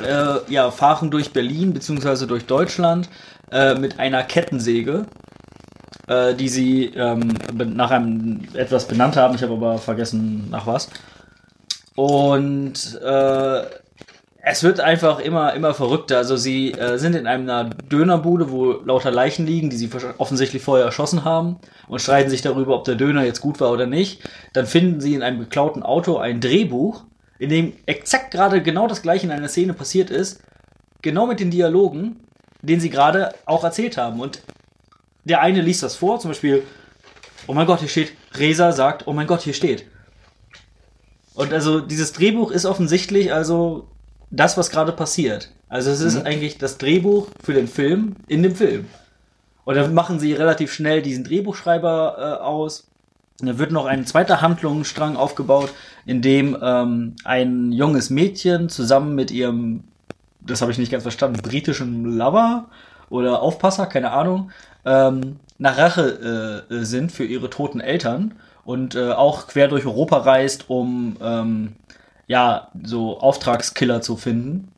äh, 0.00 0.52
ja, 0.52 0.70
fahren 0.70 1.10
durch 1.10 1.32
Berlin 1.32 1.74
bzw. 1.74 2.26
durch 2.26 2.46
Deutschland 2.46 3.10
äh, 3.50 3.74
mit 3.74 3.98
einer 3.98 4.22
Kettensäge, 4.22 5.06
äh, 6.06 6.32
die 6.34 6.48
sie 6.48 6.84
ähm, 6.94 7.34
nach 7.52 7.90
einem 7.90 8.46
etwas 8.54 8.86
benannt 8.86 9.16
haben. 9.16 9.34
Ich 9.34 9.42
habe 9.42 9.54
aber 9.54 9.78
vergessen 9.78 10.48
nach 10.48 10.68
was. 10.68 10.88
Und 11.96 13.00
äh, 13.02 13.62
es 14.42 14.62
wird 14.62 14.80
einfach 14.80 15.18
immer, 15.18 15.54
immer 15.54 15.74
verrückter. 15.74 16.16
Also 16.16 16.36
sie 16.36 16.72
äh, 16.72 16.98
sind 16.98 17.14
in 17.14 17.26
einer 17.26 17.64
Dönerbude, 17.64 18.50
wo 18.50 18.72
lauter 18.72 19.10
Leichen 19.10 19.46
liegen, 19.46 19.70
die 19.70 19.76
sie 19.76 19.90
offensichtlich 20.18 20.62
vorher 20.62 20.86
erschossen 20.86 21.24
haben 21.24 21.56
und 21.88 22.00
streiten 22.00 22.30
sich 22.30 22.40
darüber, 22.40 22.74
ob 22.74 22.84
der 22.84 22.94
Döner 22.94 23.24
jetzt 23.24 23.40
gut 23.40 23.60
war 23.60 23.70
oder 23.70 23.86
nicht. 23.86 24.22
Dann 24.52 24.66
finden 24.66 25.00
sie 25.00 25.14
in 25.14 25.22
einem 25.22 25.40
geklauten 25.40 25.82
Auto 25.82 26.16
ein 26.16 26.40
Drehbuch, 26.40 27.04
in 27.38 27.50
dem 27.50 27.72
exakt 27.86 28.30
gerade 28.30 28.62
genau 28.62 28.86
das 28.86 29.02
gleiche 29.02 29.26
in 29.26 29.32
einer 29.32 29.48
Szene 29.48 29.74
passiert 29.74 30.10
ist. 30.10 30.42
Genau 31.02 31.26
mit 31.26 31.40
den 31.40 31.50
Dialogen, 31.50 32.20
den 32.62 32.80
sie 32.80 32.90
gerade 32.90 33.34
auch 33.44 33.64
erzählt 33.64 33.98
haben. 33.98 34.20
Und 34.20 34.42
der 35.24 35.42
eine 35.42 35.60
liest 35.60 35.82
das 35.82 35.96
vor, 35.96 36.18
zum 36.18 36.30
Beispiel, 36.30 36.62
oh 37.46 37.52
mein 37.52 37.66
Gott, 37.66 37.80
hier 37.80 37.88
steht, 37.88 38.12
Resa 38.34 38.72
sagt, 38.72 39.06
oh 39.06 39.12
mein 39.12 39.26
Gott, 39.26 39.42
hier 39.42 39.54
steht. 39.54 39.84
Und 41.34 41.52
also 41.52 41.80
dieses 41.80 42.12
Drehbuch 42.12 42.50
ist 42.50 42.66
offensichtlich 42.66 43.32
also 43.32 43.86
das, 44.30 44.56
was 44.56 44.70
gerade 44.70 44.92
passiert. 44.92 45.50
Also 45.68 45.90
es 45.90 46.00
ist 46.00 46.18
mhm. 46.18 46.26
eigentlich 46.26 46.58
das 46.58 46.78
Drehbuch 46.78 47.28
für 47.42 47.52
den 47.52 47.68
Film 47.68 48.16
in 48.28 48.42
dem 48.42 48.54
Film. 48.54 48.86
Und 49.64 49.76
dann 49.76 49.94
machen 49.94 50.18
sie 50.18 50.32
relativ 50.32 50.72
schnell 50.72 51.02
diesen 51.02 51.24
Drehbuchschreiber 51.24 52.16
äh, 52.40 52.42
aus. 52.42 52.88
Und 53.40 53.46
dann 53.46 53.58
wird 53.58 53.72
noch 53.72 53.86
ein 53.86 54.06
zweiter 54.06 54.40
Handlungsstrang 54.40 55.16
aufgebaut, 55.16 55.72
in 56.06 56.22
dem 56.22 56.56
ähm, 56.60 57.14
ein 57.24 57.72
junges 57.72 58.10
Mädchen 58.10 58.68
zusammen 58.68 59.14
mit 59.14 59.30
ihrem, 59.30 59.84
das 60.40 60.60
habe 60.60 60.72
ich 60.72 60.78
nicht 60.78 60.92
ganz 60.92 61.02
verstanden, 61.02 61.40
britischen 61.40 62.04
Lover 62.16 62.66
oder 63.08 63.42
Aufpasser, 63.42 63.86
keine 63.86 64.10
Ahnung, 64.12 64.50
ähm, 64.84 65.36
nach 65.58 65.76
Rache 65.76 66.66
äh, 66.70 66.84
sind 66.84 67.12
für 67.12 67.24
ihre 67.24 67.50
toten 67.50 67.80
Eltern 67.80 68.34
und 68.64 68.94
äh, 68.94 69.12
auch 69.12 69.46
quer 69.46 69.68
durch 69.68 69.86
Europa 69.86 70.18
reist, 70.18 70.68
um 70.68 71.16
ähm, 71.22 71.72
ja, 72.30 72.68
so 72.84 73.18
Auftragskiller 73.18 74.02
zu 74.02 74.16
finden. 74.16 74.68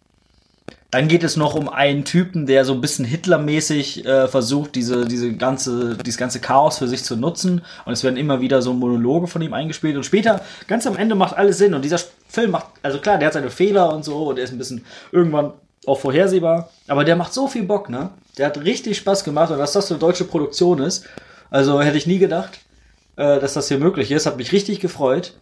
Dann 0.90 1.06
geht 1.06 1.22
es 1.22 1.36
noch 1.36 1.54
um 1.54 1.68
einen 1.68 2.06
Typen, 2.06 2.46
der 2.46 2.64
so 2.64 2.72
ein 2.72 2.80
bisschen 2.80 3.04
Hitlermäßig 3.04 4.06
äh, 4.06 4.26
versucht, 4.26 4.74
diese, 4.74 5.04
diese 5.04 5.34
ganze, 5.34 5.98
dieses 5.98 6.16
ganze 6.16 6.40
Chaos 6.40 6.78
für 6.78 6.88
sich 6.88 7.04
zu 7.04 7.14
nutzen. 7.14 7.60
Und 7.84 7.92
es 7.92 8.04
werden 8.04 8.16
immer 8.16 8.40
wieder 8.40 8.62
so 8.62 8.72
Monologe 8.72 9.26
von 9.26 9.42
ihm 9.42 9.52
eingespielt. 9.52 9.96
Und 9.96 10.04
später, 10.04 10.40
ganz 10.66 10.86
am 10.86 10.96
Ende, 10.96 11.14
macht 11.14 11.36
alles 11.36 11.58
Sinn. 11.58 11.74
Und 11.74 11.84
dieser 11.84 12.00
Film 12.26 12.52
macht, 12.52 12.68
also 12.82 13.00
klar, 13.00 13.18
der 13.18 13.26
hat 13.26 13.34
seine 13.34 13.50
Fehler 13.50 13.92
und 13.92 14.02
so, 14.02 14.28
und 14.28 14.36
der 14.36 14.46
ist 14.46 14.52
ein 14.52 14.58
bisschen 14.58 14.86
irgendwann 15.12 15.52
auch 15.84 16.00
vorhersehbar. 16.00 16.70
Aber 16.88 17.04
der 17.04 17.16
macht 17.16 17.34
so 17.34 17.48
viel 17.48 17.64
Bock, 17.64 17.90
ne? 17.90 18.08
Der 18.38 18.46
hat 18.46 18.64
richtig 18.64 18.96
Spaß 18.96 19.24
gemacht. 19.24 19.50
Und 19.50 19.58
dass 19.58 19.72
das 19.72 19.88
so 19.88 19.94
eine 19.94 20.00
deutsche 20.00 20.24
Produktion 20.24 20.78
ist, 20.78 21.04
also 21.50 21.82
hätte 21.82 21.98
ich 21.98 22.06
nie 22.06 22.18
gedacht, 22.18 22.60
äh, 23.16 23.40
dass 23.40 23.52
das 23.52 23.68
hier 23.68 23.78
möglich 23.78 24.10
ist. 24.10 24.24
Hat 24.24 24.38
mich 24.38 24.52
richtig 24.52 24.80
gefreut. 24.80 25.34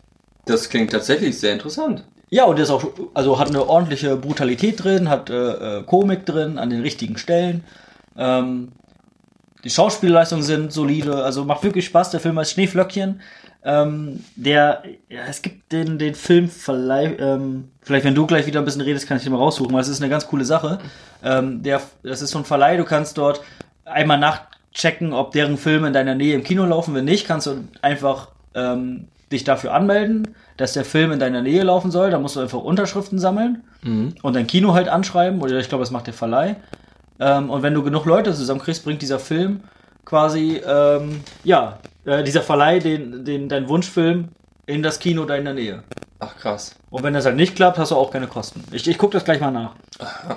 Das 0.46 0.68
klingt 0.68 0.90
tatsächlich 0.90 1.38
sehr 1.38 1.52
interessant. 1.52 2.04
Ja, 2.30 2.44
und 2.44 2.56
der 2.56 2.62
ist 2.64 2.70
auch, 2.70 2.84
also 3.12 3.38
hat 3.38 3.48
eine 3.48 3.68
ordentliche 3.68 4.16
Brutalität 4.16 4.82
drin, 4.84 5.08
hat 5.08 5.30
äh, 5.30 5.78
äh, 5.78 5.82
Komik 5.82 6.26
drin 6.26 6.58
an 6.58 6.70
den 6.70 6.80
richtigen 6.80 7.18
Stellen. 7.18 7.64
Ähm, 8.16 8.72
die 9.64 9.70
Schauspielleistungen 9.70 10.44
sind 10.44 10.72
solide, 10.72 11.24
also 11.24 11.44
macht 11.44 11.64
wirklich 11.64 11.84
Spaß. 11.86 12.10
Der 12.10 12.20
Film 12.20 12.38
heißt 12.38 12.52
Schneeflöckchen. 12.52 13.20
Ähm, 13.62 14.24
der, 14.36 14.82
ja, 15.10 15.20
es 15.28 15.42
gibt 15.42 15.70
den, 15.72 15.98
den 15.98 16.14
Film 16.14 16.48
vielleicht, 16.48 17.20
ähm, 17.20 17.70
vielleicht 17.82 18.06
wenn 18.06 18.14
du 18.14 18.26
gleich 18.26 18.46
wieder 18.46 18.60
ein 18.60 18.64
bisschen 18.64 18.80
redest, 18.80 19.06
kann 19.06 19.18
ich 19.18 19.24
den 19.24 19.32
mal 19.32 19.38
raussuchen, 19.38 19.74
weil 19.74 19.82
es 19.82 19.88
ist 19.88 20.00
eine 20.00 20.08
ganz 20.08 20.26
coole 20.26 20.46
Sache. 20.46 20.78
Ähm, 21.22 21.62
der, 21.62 21.82
das 22.02 22.22
ist 22.22 22.30
so 22.30 22.38
ein 22.38 22.46
Verleih, 22.46 22.78
du 22.78 22.84
kannst 22.84 23.18
dort 23.18 23.42
einmal 23.84 24.18
nachchecken, 24.18 25.12
ob 25.12 25.32
deren 25.32 25.58
Filme 25.58 25.88
in 25.88 25.92
deiner 25.92 26.14
Nähe 26.14 26.34
im 26.34 26.44
Kino 26.44 26.64
laufen. 26.64 26.94
Wenn 26.94 27.04
nicht, 27.04 27.26
kannst 27.26 27.48
du 27.48 27.64
einfach 27.82 28.28
ähm, 28.54 29.08
dich 29.32 29.44
dafür 29.44 29.74
anmelden, 29.74 30.34
dass 30.56 30.72
der 30.72 30.84
Film 30.84 31.12
in 31.12 31.20
deiner 31.20 31.42
Nähe 31.42 31.62
laufen 31.62 31.90
soll. 31.90 32.10
Da 32.10 32.18
musst 32.18 32.36
du 32.36 32.40
einfach 32.40 32.58
Unterschriften 32.58 33.18
sammeln 33.18 33.62
mhm. 33.82 34.14
und 34.22 34.34
dein 34.34 34.46
Kino 34.46 34.74
halt 34.74 34.88
anschreiben. 34.88 35.40
Oder 35.40 35.58
ich 35.58 35.68
glaube, 35.68 35.82
das 35.82 35.90
macht 35.90 36.06
der 36.06 36.14
Verleih. 36.14 36.56
Ähm, 37.18 37.50
und 37.50 37.62
wenn 37.62 37.74
du 37.74 37.82
genug 37.82 38.06
Leute 38.06 38.32
zusammenkriegst, 38.34 38.84
bringt 38.84 39.02
dieser 39.02 39.18
Film 39.18 39.60
quasi, 40.04 40.60
ähm, 40.66 41.20
ja, 41.44 41.78
äh, 42.04 42.24
dieser 42.24 42.42
Verleih 42.42 42.80
den, 42.80 43.24
den, 43.24 43.48
deinen 43.48 43.68
Wunschfilm 43.68 44.28
in 44.66 44.82
das 44.82 44.98
Kino 44.98 45.24
da 45.24 45.36
in 45.36 45.44
der 45.44 45.54
Nähe. 45.54 45.82
Ach 46.18 46.36
krass. 46.36 46.74
Und 46.90 47.02
wenn 47.02 47.14
das 47.14 47.24
halt 47.24 47.36
nicht 47.36 47.56
klappt, 47.56 47.78
hast 47.78 47.92
du 47.92 47.96
auch 47.96 48.10
keine 48.10 48.26
Kosten. 48.26 48.62
Ich, 48.72 48.86
ich 48.86 48.98
gucke 48.98 49.14
das 49.14 49.24
gleich 49.24 49.40
mal 49.40 49.50
nach. 49.50 49.74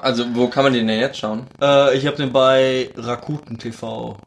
Also, 0.02 0.26
wo 0.34 0.48
kann 0.48 0.64
man 0.64 0.74
den 0.74 0.88
denn 0.88 1.00
jetzt 1.00 1.18
schauen? 1.18 1.46
Äh, 1.62 1.98
ich 1.98 2.08
habe 2.08 2.18
den 2.18 2.32
bei 2.32 2.90
Rakuten 2.96 3.58
TV 3.58 4.18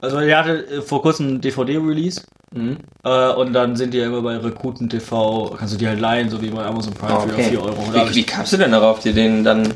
Also 0.00 0.18
er 0.18 0.38
hatte 0.38 0.66
äh, 0.66 0.82
vor 0.82 1.02
kurzem 1.02 1.28
einen 1.28 1.40
DVD-Release. 1.40 2.22
Mhm. 2.52 2.78
Äh, 3.04 3.28
und 3.32 3.52
dann 3.52 3.76
sind 3.76 3.92
die 3.92 3.98
ja 3.98 4.06
immer 4.06 4.22
bei 4.22 4.36
Rakuten 4.36 4.88
TV, 4.88 5.54
kannst 5.58 5.74
du 5.74 5.78
die 5.78 5.88
halt 5.88 6.00
leihen, 6.00 6.28
so 6.30 6.40
wie 6.40 6.50
bei 6.50 6.64
Amazon 6.64 6.94
Prime 6.94 7.14
Ah, 7.14 7.20
für 7.20 7.32
okay. 7.32 7.42
4 7.50 7.62
Euro. 7.62 7.76
Hab 7.94 8.10
Wie, 8.10 8.14
wie 8.16 8.22
kamst 8.22 8.52
du 8.52 8.56
denn 8.56 8.72
darauf, 8.72 9.00
dir 9.00 9.12
den 9.12 9.42
dann... 9.44 9.74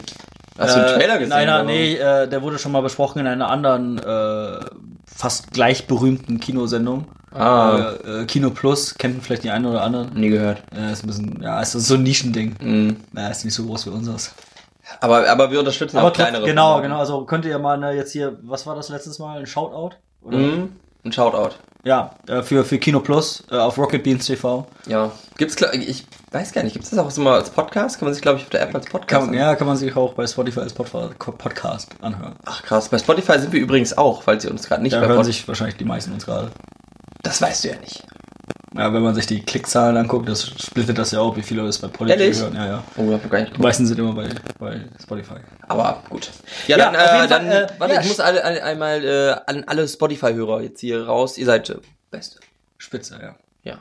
Hast 0.59 0.77
du 0.77 0.81
einen 0.81 0.89
Äh, 0.91 0.99
Trailer 0.99 1.15
gesehen? 1.19 1.27
In 1.33 1.33
einer, 1.33 1.55
oder? 1.57 1.65
nee, 1.65 1.95
äh, 1.97 2.29
der 2.29 2.43
wurde 2.43 2.59
schon 2.59 2.73
mal 2.73 2.83
besprochen 2.83 3.19
in 3.21 3.27
einer 3.27 3.49
anderen, 3.49 3.99
äh, 3.99 4.61
fast 5.07 5.51
gleich 5.53 5.87
berühmten 5.87 6.39
Kinosendung. 6.39 7.07
Ah, 7.33 7.95
Äh, 8.05 8.23
äh, 8.23 8.25
Kino 8.27 8.51
Plus, 8.51 8.95
kennt 8.97 9.23
vielleicht 9.25 9.45
die 9.45 9.51
einen 9.51 9.67
oder 9.67 9.83
anderen. 9.83 10.13
nie 10.15 10.29
gehört. 10.29 10.63
Äh, 10.75 10.93
ist 10.93 11.03
ein 11.05 11.07
bisschen, 11.07 11.41
ja, 11.43 11.61
ist 11.61 11.73
so 11.73 11.95
ein 11.95 12.03
Nischending. 12.03 12.57
Mhm. 12.61 12.97
Ja, 13.17 13.29
ist 13.29 13.45
nicht 13.45 13.55
so 13.55 13.65
groß 13.65 13.87
wie 13.87 13.91
unseres. 13.91 14.35
Aber, 15.01 15.29
aber 15.29 15.51
wir 15.51 15.61
unterstützen 15.61 15.97
Aber 15.99 16.09
auch 16.09 16.13
kleinere. 16.13 16.45
genau, 16.45 16.73
Formen. 16.73 16.83
genau. 16.85 16.99
Also 16.99 17.25
könnt 17.25 17.45
ihr 17.45 17.59
mal 17.59 17.79
ne, 17.79 17.93
jetzt 17.93 18.13
hier, 18.13 18.39
was 18.43 18.67
war 18.67 18.75
das 18.75 18.89
letztes 18.89 19.19
Mal? 19.21 19.39
Ein 19.39 19.47
Shoutout? 19.47 19.97
Oder? 20.23 20.37
Mhm. 20.37 20.73
Ein 21.05 21.13
Shoutout. 21.13 21.55
Ja, 21.85 22.11
äh, 22.29 22.43
für, 22.43 22.65
für 22.65 22.79
Kino 22.79 23.01
Plus 23.01 23.43
äh, 23.51 23.57
auf 23.57 23.79
Rocket 23.79 24.03
Beans 24.03 24.27
TV. 24.27 24.67
Ja. 24.87 25.13
Gibt's, 25.39 25.57
ich 25.73 26.07
weiß 26.31 26.53
gar 26.53 26.63
nicht, 26.63 26.75
gibt's 26.75 26.91
das 26.91 26.99
auch 26.99 27.11
so 27.11 27.23
mal 27.23 27.35
als 27.39 27.49
Podcast? 27.51 27.99
Kann 27.99 28.07
man 28.07 28.13
sich, 28.15 28.21
glaube 28.23 28.39
ich, 28.39 28.45
auf 28.45 28.51
der 28.51 28.61
App 28.63 28.75
als 28.75 28.87
Podcast 28.87 29.09
Kann, 29.09 29.23
anhören? 29.31 29.39
ja, 29.49 29.55
kann 29.57 29.67
man 29.67 29.77
sich 29.79 29.97
auch 29.97 30.13
bei 30.13 30.27
Spotify 30.27 30.61
als 30.61 30.75
Podcast 30.75 31.91
anhören. 32.03 32.37
Ach 32.45 32.63
krass, 32.63 32.89
bei 32.91 32.99
Spotify 32.99 33.39
sind 33.39 33.53
wir 33.53 33.61
übrigens 33.61 33.97
auch, 33.97 34.23
falls 34.23 34.45
ihr 34.45 34.51
uns 34.51 34.67
gerade 34.69 34.83
nicht 34.83 34.93
Da 34.93 35.01
hören 35.01 35.17
Pod- 35.17 35.25
sich 35.25 35.47
wahrscheinlich 35.49 35.77
die 35.77 35.85
meisten 35.87 36.13
uns 36.13 36.27
gerade. 36.27 36.51
Das 37.23 37.41
weißt 37.41 37.65
du 37.65 37.69
ja 37.69 37.77
nicht. 37.81 38.05
Ja, 38.77 38.93
wenn 38.93 39.03
man 39.03 39.15
sich 39.15 39.27
die 39.27 39.43
Klickzahlen 39.43 39.97
anguckt, 39.97 40.29
das 40.29 40.47
splittet 40.47 40.97
das 40.97 41.11
ja 41.11 41.21
auch, 41.21 41.37
wie 41.37 41.43
viele 41.43 41.65
das 41.65 41.79
bei 41.79 41.89
Ehrlich? 42.07 42.39
hören. 42.39 42.55
Ja, 42.55 42.67
ja. 42.67 42.85
Oh, 42.97 43.13
hab 43.13 43.25
ich 43.25 43.31
gar 43.31 43.41
nicht 43.41 43.57
Die 43.57 43.61
meisten 43.61 43.85
sind 43.85 43.99
immer 43.99 44.13
bei, 44.13 44.29
bei 44.61 44.81
Spotify. 45.03 45.41
Aber 45.67 46.03
gut. 46.09 46.31
Ja, 46.69 46.79
Ja, 46.79 46.93
dann, 46.93 46.95
äh, 46.95 47.29
dann 47.29 47.47
Fall, 47.47 47.63
äh, 47.63 47.69
warte, 47.79 47.95
ja, 47.95 48.01
ich 48.01 48.09
muss 48.09 48.21
alle, 48.21 48.45
alle, 48.45 48.63
einmal 48.63 49.05
äh, 49.05 49.35
an 49.47 49.65
alle 49.67 49.89
Spotify-Hörer 49.89 50.63
jetzt 50.63 50.81
hier 50.81 51.05
raus. 51.05 51.37
Ihr 51.37 51.47
seid 51.47 51.69
äh, 51.71 51.79
Beste. 52.13 52.39
Spitze, 52.79 53.19
ja. 53.21 53.35
Ja. 53.65 53.79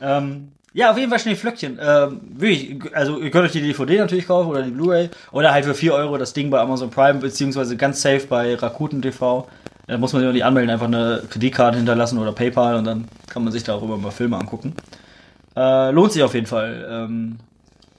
Ähm, 0.00 0.52
ja, 0.72 0.90
auf 0.90 0.98
jeden 0.98 1.08
Fall 1.08 1.20
Schneeflöckchen. 1.20 1.78
Ähm, 1.80 2.20
wirklich, 2.34 2.78
also 2.94 3.18
ihr 3.18 3.30
könnt 3.30 3.46
euch 3.46 3.52
die 3.52 3.62
DVD 3.62 3.98
natürlich 3.98 4.26
kaufen 4.26 4.50
oder 4.50 4.62
die 4.62 4.72
Blu-ray 4.72 5.08
oder 5.32 5.52
halt 5.52 5.64
für 5.64 5.74
4 5.74 5.94
Euro 5.94 6.18
das 6.18 6.32
Ding 6.34 6.50
bei 6.50 6.60
Amazon 6.60 6.90
Prime 6.90 7.20
beziehungsweise 7.20 7.76
ganz 7.76 8.02
safe 8.02 8.26
bei 8.28 8.54
Rakuten 8.56 9.00
TV. 9.00 9.48
Da 9.88 9.98
muss 9.98 10.12
man 10.12 10.20
sich 10.20 10.28
auch 10.28 10.32
nicht 10.32 10.44
anmelden, 10.44 10.70
einfach 10.70 10.86
eine 10.86 11.22
Kreditkarte 11.30 11.76
hinterlassen 11.76 12.18
oder 12.18 12.32
PayPal 12.32 12.76
und 12.76 12.84
dann 12.84 13.08
kann 13.28 13.44
man 13.44 13.52
sich 13.52 13.62
darüber 13.62 13.96
mal 13.96 14.10
Filme 14.10 14.36
angucken. 14.36 14.74
Äh, 15.56 15.90
lohnt 15.90 16.12
sich 16.12 16.22
auf 16.22 16.34
jeden 16.34 16.46
Fall. 16.46 16.86
Ähm, 16.90 17.38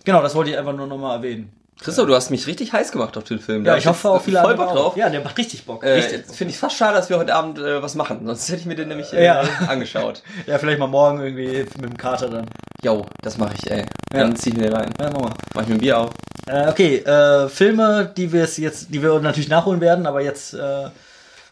genau, 0.03 0.22
das 0.22 0.36
wollte 0.36 0.51
ich 0.51 0.58
einfach 0.58 0.75
nur 0.75 0.88
nochmal 0.88 1.17
erwähnen. 1.17 1.51
Christoph, 1.79 2.08
du 2.08 2.15
hast 2.15 2.32
mich 2.32 2.48
richtig 2.48 2.74
heiß 2.74 2.91
gemacht 2.91 3.15
auf 3.17 3.24
den 3.24 3.39
Film. 3.39 3.63
Da 3.63 3.70
Ja, 3.70 3.74
hab 3.75 3.79
ich 3.82 3.88
hoffe 3.88 4.10
auch 4.10 4.22
viele 4.22 4.41
voll 4.41 4.56
Bock 4.56 4.74
drauf. 4.74 4.98
Ja, 4.98 5.10
der 5.10 5.22
macht 5.22 5.38
richtig 5.38 5.63
Bock. 5.65 5.84
Äh, 5.84 6.01
finde 6.01 6.51
ich 6.51 6.58
fast 6.58 6.75
schade, 6.75 6.96
dass 6.96 7.10
wir 7.10 7.20
heute 7.20 7.36
Abend 7.36 7.60
äh, 7.60 7.82
was 7.82 7.94
machen. 7.96 8.22
Sonst 8.25 8.50
hätte 8.50 8.62
ich 8.62 8.65
mir 8.65 8.75
den 8.75 8.88
nämlich 8.89 9.13
äh, 9.13 9.24
Ja. 9.24 9.41
angeschaut. 9.67 10.24
Ja, 10.48 10.58
vielleicht 10.58 10.79
mal 10.79 10.88
morgen 10.88 11.22
irgendwie 11.22 11.60
mit 11.79 11.84
dem 11.86 11.98
Kater 11.98 12.29
dann. 12.29 12.46
Jo, 12.84 13.06
das 13.22 13.38
mache 13.38 13.53
ich, 13.58 13.70
ey. 13.72 13.86
Ja. 14.12 14.20
Dann 14.22 14.36
zieh 14.36 14.50
ich 14.50 14.58
mir 14.58 14.63
den 14.63 14.74
rein. 14.74 14.89
Ja, 15.00 15.10
mach 15.13 15.22
mal. 15.22 15.34
Mach 15.53 15.62
ich 15.62 15.67
mir 15.67 15.75
ein 15.75 15.79
Bier 15.79 16.00
auf. 16.00 16.10
Äh, 16.48 16.67
okay, 16.67 16.98
äh, 16.98 17.48
Filme, 17.48 18.12
die 18.17 18.32
wir 18.34 18.41
jetzt, 18.46 18.94
die 18.94 19.01
wir 19.01 19.20
natürlich 19.20 19.50
nachholen 19.50 19.79
werden, 19.79 20.08
aber 20.08 20.22
jetzt 20.22 20.53
äh, 20.56 20.86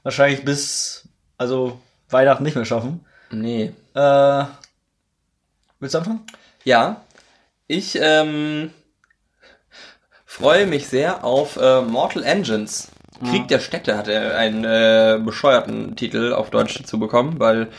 wahrscheinlich 0.05 0.45
bis 0.45 1.09
also 1.37 1.79
Weihnachten 2.09 2.43
nicht 2.43 2.55
mehr 2.55 2.63
schaffen. 2.63 3.03
Nee. 3.31 3.73
Äh, 3.93 4.43
willst 5.79 5.95
du 5.95 5.97
anfangen? 5.97 6.25
Ja, 6.63 7.01
ich 7.67 7.97
ähm, 7.99 8.71
freue 10.25 10.67
mich 10.67 10.87
sehr 10.87 11.25
auf 11.25 11.57
äh, 11.57 11.81
Mortal 11.81 12.23
Engines. 12.23 12.91
Krieg 13.29 13.47
der 13.47 13.59
Städte 13.59 13.97
hat 13.97 14.07
er 14.09 14.37
einen 14.37 14.65
äh, 14.65 15.19
bescheuerten 15.23 15.95
Titel 15.95 16.33
auf 16.33 16.49
Deutsch 16.49 16.77
dazu 16.77 16.99
bekommen, 16.99 17.39
weil, 17.39 17.69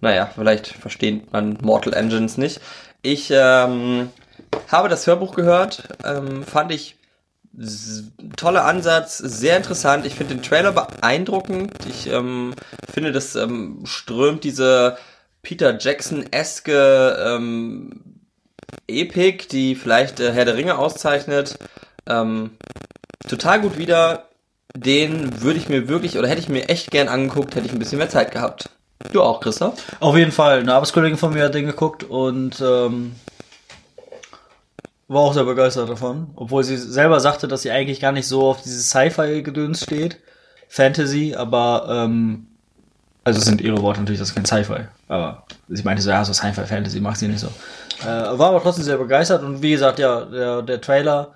naja, 0.00 0.30
vielleicht 0.34 0.66
versteht 0.66 1.32
man 1.32 1.56
Mortal 1.62 1.94
Engines 1.94 2.36
nicht. 2.36 2.60
Ich 3.00 3.30
ähm, 3.32 4.10
habe 4.68 4.88
das 4.88 5.06
Hörbuch 5.06 5.34
gehört, 5.34 5.84
ähm, 6.04 6.42
fand 6.42 6.72
ich 6.72 6.96
toller 8.36 8.64
Ansatz, 8.64 9.18
sehr 9.18 9.56
interessant. 9.56 10.06
Ich 10.06 10.14
finde 10.14 10.34
den 10.34 10.42
Trailer 10.42 10.72
beeindruckend. 10.72 11.72
Ich 11.88 12.06
ähm, 12.06 12.54
finde, 12.92 13.12
das 13.12 13.34
ähm, 13.36 13.80
strömt 13.84 14.44
diese 14.44 14.96
Peter 15.42 15.76
Jackson-eske 15.78 17.16
ähm, 17.26 18.20
Epik, 18.86 19.48
die 19.48 19.74
vielleicht 19.74 20.20
äh, 20.20 20.32
Herr 20.32 20.44
der 20.44 20.56
Ringe 20.56 20.78
auszeichnet, 20.78 21.58
ähm, 22.06 22.50
total 23.28 23.60
gut 23.60 23.78
wieder. 23.78 24.26
Den 24.76 25.42
würde 25.42 25.58
ich 25.58 25.68
mir 25.68 25.88
wirklich, 25.88 26.16
oder 26.16 26.28
hätte 26.28 26.40
ich 26.40 26.48
mir 26.48 26.68
echt 26.68 26.92
gern 26.92 27.08
angeguckt, 27.08 27.56
hätte 27.56 27.66
ich 27.66 27.72
ein 27.72 27.80
bisschen 27.80 27.98
mehr 27.98 28.08
Zeit 28.08 28.30
gehabt. 28.30 28.70
Du 29.12 29.22
auch, 29.22 29.40
Christoph? 29.40 29.74
Auf 29.98 30.16
jeden 30.16 30.30
Fall. 30.30 30.60
Eine 30.60 30.74
Arbeitskollegin 30.74 31.18
von 31.18 31.32
mir 31.32 31.44
hat 31.44 31.54
den 31.54 31.66
geguckt 31.66 32.04
und 32.04 32.60
ähm, 32.60 33.16
war 35.10 35.22
auch 35.22 35.34
sehr 35.34 35.44
begeistert 35.44 35.90
davon. 35.90 36.28
Obwohl 36.36 36.62
sie 36.62 36.76
selber 36.76 37.18
sagte, 37.18 37.48
dass 37.48 37.62
sie 37.62 37.70
eigentlich 37.72 38.00
gar 38.00 38.12
nicht 38.12 38.28
so 38.28 38.48
auf 38.48 38.62
dieses 38.62 38.90
Sci-Fi-Gedöns 38.90 39.82
steht. 39.82 40.20
Fantasy, 40.68 41.34
aber 41.36 41.86
ähm, 41.90 42.46
also 43.24 43.40
sind 43.40 43.60
ihre 43.60 43.82
Worte 43.82 44.00
natürlich, 44.00 44.20
das 44.20 44.28
ist 44.28 44.34
kein 44.36 44.44
Sci-Fi. 44.44 44.86
Aber 45.08 45.42
sie 45.68 45.82
meinte 45.82 46.00
so, 46.00 46.10
ja, 46.10 46.24
so 46.24 46.32
Sci-Fi, 46.32 46.64
Fantasy 46.64 47.00
macht 47.00 47.18
sie 47.18 47.26
nicht 47.26 47.40
so. 47.40 47.48
Äh, 48.02 48.06
war 48.06 48.50
aber 48.50 48.62
trotzdem 48.62 48.84
sehr 48.84 48.98
begeistert 48.98 49.42
und 49.42 49.60
wie 49.62 49.72
gesagt, 49.72 49.98
ja, 49.98 50.24
der, 50.26 50.62
der 50.62 50.80
Trailer 50.80 51.32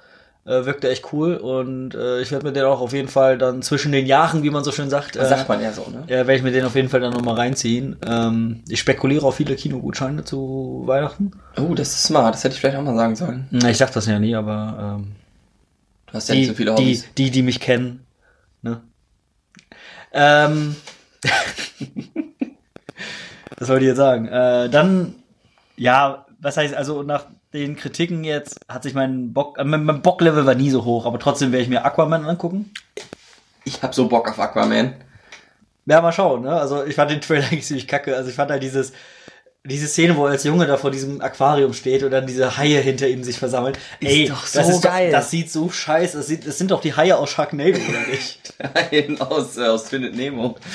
äh, 0.46 0.64
wirkte 0.66 0.90
echt 0.90 1.12
cool 1.12 1.36
und 1.36 1.94
äh, 1.94 2.20
ich 2.20 2.30
werde 2.30 2.46
mir 2.46 2.52
den 2.52 2.64
auch 2.64 2.80
auf 2.80 2.92
jeden 2.92 3.08
Fall 3.08 3.38
dann 3.38 3.62
zwischen 3.62 3.92
den 3.92 4.06
Jahren, 4.06 4.42
wie 4.42 4.50
man 4.50 4.62
so 4.64 4.72
schön 4.72 4.90
sagt, 4.90 5.16
äh, 5.16 5.24
Sagt 5.26 5.48
man 5.48 5.62
ja 5.62 5.72
so, 5.72 5.86
ne? 5.90 6.04
ja, 6.06 6.18
werde 6.18 6.34
ich 6.34 6.42
mir 6.42 6.52
den 6.52 6.64
auf 6.64 6.74
jeden 6.74 6.88
Fall 6.88 7.00
dann 7.00 7.12
nochmal 7.12 7.36
reinziehen. 7.36 7.96
Ähm, 8.06 8.62
ich 8.68 8.80
spekuliere 8.80 9.26
auf 9.26 9.36
viele 9.36 9.56
Kinogutscheine 9.56 10.24
zu 10.24 10.82
Weihnachten. 10.86 11.30
Oh, 11.56 11.74
das 11.74 11.88
ist 11.88 12.04
smart, 12.04 12.34
das 12.34 12.44
hätte 12.44 12.54
ich 12.54 12.60
vielleicht 12.60 12.76
auch 12.76 12.82
mal 12.82 12.94
sagen 12.96 13.16
sollen. 13.16 13.48
Na, 13.50 13.70
ich 13.70 13.78
sag 13.78 13.92
das 13.92 14.06
ja 14.06 14.18
nie, 14.18 14.34
aber 14.34 14.98
ähm, 14.98 15.12
Du 16.06 16.14
hast 16.18 16.28
ja 16.28 16.34
nicht 16.36 16.44
die, 16.44 16.48
so 16.48 16.54
viele 16.54 16.74
die, 16.76 16.82
Hobbys. 16.82 17.04
die, 17.16 17.30
die 17.30 17.42
mich 17.42 17.58
kennen. 17.58 18.06
Ne? 18.62 18.82
Ähm, 20.12 20.76
was 23.58 23.68
wollte 23.68 23.84
ich 23.84 23.88
jetzt 23.88 23.96
sagen? 23.96 24.28
Äh, 24.28 24.68
dann, 24.68 25.14
ja, 25.76 26.24
was 26.40 26.56
heißt, 26.56 26.74
also 26.74 27.02
nach 27.02 27.26
den 27.54 27.76
Kritiken 27.76 28.24
jetzt 28.24 28.60
hat 28.68 28.82
sich 28.82 28.94
mein 28.94 29.32
Bock, 29.32 29.58
äh, 29.58 29.64
mein 29.64 29.84
mein 29.84 30.02
Bocklevel 30.02 30.44
war 30.44 30.54
nie 30.54 30.70
so 30.70 30.84
hoch, 30.84 31.06
aber 31.06 31.18
trotzdem 31.18 31.52
werde 31.52 31.62
ich 31.62 31.68
mir 31.68 31.84
Aquaman 31.84 32.26
angucken. 32.26 32.72
Ich 33.64 33.82
hab 33.82 33.94
so 33.94 34.08
Bock 34.08 34.28
auf 34.28 34.38
Aquaman. 34.38 34.94
Ja, 35.86 36.00
mal 36.00 36.12
schauen, 36.12 36.42
ne? 36.42 36.52
Also 36.52 36.84
ich 36.84 36.96
fand 36.96 37.10
den 37.10 37.20
Trailer 37.20 37.44
eigentlich 37.50 37.64
ziemlich 37.64 37.86
kacke. 37.86 38.16
Also 38.16 38.28
ich 38.28 38.36
fand 38.36 38.50
halt 38.50 38.62
dieses, 38.62 38.92
diese 39.66 39.88
Szene, 39.88 40.14
wo 40.16 40.26
er 40.26 40.32
als 40.32 40.44
Junge 40.44 40.66
da 40.66 40.76
vor 40.76 40.90
diesem 40.90 41.22
Aquarium 41.22 41.72
steht 41.72 42.02
und 42.02 42.10
dann 42.10 42.26
diese 42.26 42.58
Haie 42.58 42.80
hinter 42.80 43.08
ihm 43.08 43.24
sich 43.24 43.38
versammeln. 43.38 43.74
Ey, 44.00 44.28
doch 44.28 44.44
so 44.44 44.58
das 44.58 44.68
ist 44.68 44.82
geil. 44.82 45.10
Doch, 45.10 45.18
das 45.20 45.30
sieht 45.30 45.50
so 45.50 45.70
scheiße. 45.70 46.18
Das, 46.18 46.26
sieht, 46.26 46.46
das 46.46 46.58
sind 46.58 46.70
doch 46.70 46.82
die 46.82 46.94
Haie 46.94 47.16
aus 47.16 47.30
Sharknado, 47.30 47.78
oder 47.78 48.06
nicht? 48.10 48.52
Nein, 48.92 49.20
aus, 49.22 49.56
äh, 49.56 49.62
aus 49.66 49.88
Findet 49.88 50.14
Nemo. 50.16 50.56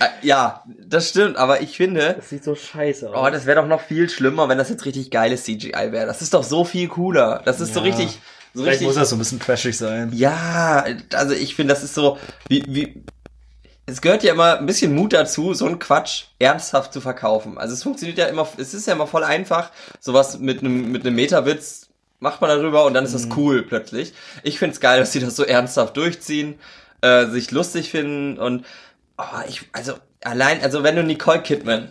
Äh, 0.00 0.06
ja, 0.26 0.64
das 0.84 1.10
stimmt, 1.10 1.36
aber 1.36 1.60
ich 1.60 1.76
finde, 1.76 2.14
Das 2.14 2.30
sieht 2.30 2.42
so 2.42 2.54
scheiße 2.54 3.10
oh, 3.14 3.28
das 3.30 3.44
wäre 3.44 3.60
doch 3.60 3.68
noch 3.68 3.82
viel 3.82 4.08
schlimmer, 4.08 4.48
wenn 4.48 4.56
das 4.56 4.70
jetzt 4.70 4.86
richtig 4.86 5.10
geiles 5.10 5.44
CGI 5.44 5.92
wäre. 5.92 6.06
Das 6.06 6.22
ist 6.22 6.32
doch 6.32 6.42
so 6.42 6.64
viel 6.64 6.88
cooler. 6.88 7.42
Das 7.44 7.60
ist 7.60 7.74
so 7.74 7.80
Ja. 7.80 7.84
richtig, 7.86 8.18
so 8.54 8.62
Vielleicht 8.62 8.68
richtig. 8.80 8.86
muss 8.86 8.96
das 8.96 9.10
so 9.10 9.16
ein 9.16 9.18
bisschen 9.18 9.38
trashig 9.38 9.76
sein. 9.76 10.10
Ja, 10.14 10.86
also 11.14 11.34
ich 11.34 11.54
finde, 11.54 11.74
das 11.74 11.84
ist 11.84 11.94
so, 11.94 12.18
wie, 12.48 12.64
wie, 12.66 13.04
es 13.90 14.00
gehört 14.00 14.22
ja 14.22 14.32
immer 14.32 14.58
ein 14.58 14.66
bisschen 14.66 14.94
Mut 14.94 15.12
dazu, 15.12 15.54
so 15.54 15.66
einen 15.66 15.78
Quatsch 15.78 16.24
ernsthaft 16.38 16.92
zu 16.92 17.00
verkaufen. 17.00 17.58
Also 17.58 17.74
es 17.74 17.82
funktioniert 17.82 18.18
ja 18.18 18.26
immer, 18.26 18.48
es 18.56 18.74
ist 18.74 18.86
ja 18.86 18.94
immer 18.94 19.06
voll 19.06 19.24
einfach, 19.24 19.70
sowas 19.98 20.38
mit 20.38 20.60
einem, 20.60 20.92
mit 20.92 21.04
einem 21.04 21.16
Metawitz 21.16 21.88
macht 22.20 22.40
man 22.40 22.50
darüber 22.50 22.84
und 22.84 22.94
dann 22.94 23.04
ist 23.04 23.14
das 23.14 23.28
cool 23.36 23.62
plötzlich. 23.62 24.12
Ich 24.42 24.58
find's 24.58 24.80
geil, 24.80 25.00
dass 25.00 25.12
sie 25.12 25.20
das 25.20 25.36
so 25.36 25.44
ernsthaft 25.44 25.96
durchziehen, 25.96 26.58
äh, 27.00 27.26
sich 27.26 27.50
lustig 27.50 27.90
finden 27.90 28.38
und, 28.38 28.64
oh, 29.18 29.24
ich, 29.48 29.62
also, 29.72 29.94
allein, 30.22 30.62
also 30.62 30.82
wenn 30.82 30.96
du 30.96 31.02
Nicole 31.02 31.42
Kidman 31.42 31.90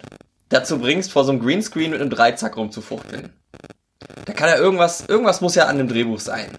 dazu 0.50 0.80
bringst, 0.80 1.12
vor 1.12 1.26
so 1.26 1.32
einem 1.32 1.42
Greenscreen 1.42 1.92
mit 1.92 2.00
einem 2.00 2.12
Dreizack 2.12 2.58
rumzufuchteln, 2.58 3.34
da 4.26 4.34
kann 4.34 4.50
ja 4.50 4.58
irgendwas, 4.58 5.06
irgendwas 5.08 5.42
muss 5.42 5.56
ja 5.56 5.66
an 5.66 5.80
dem 5.80 5.88
Drehbuch 5.88 6.20
sein. 6.20 6.58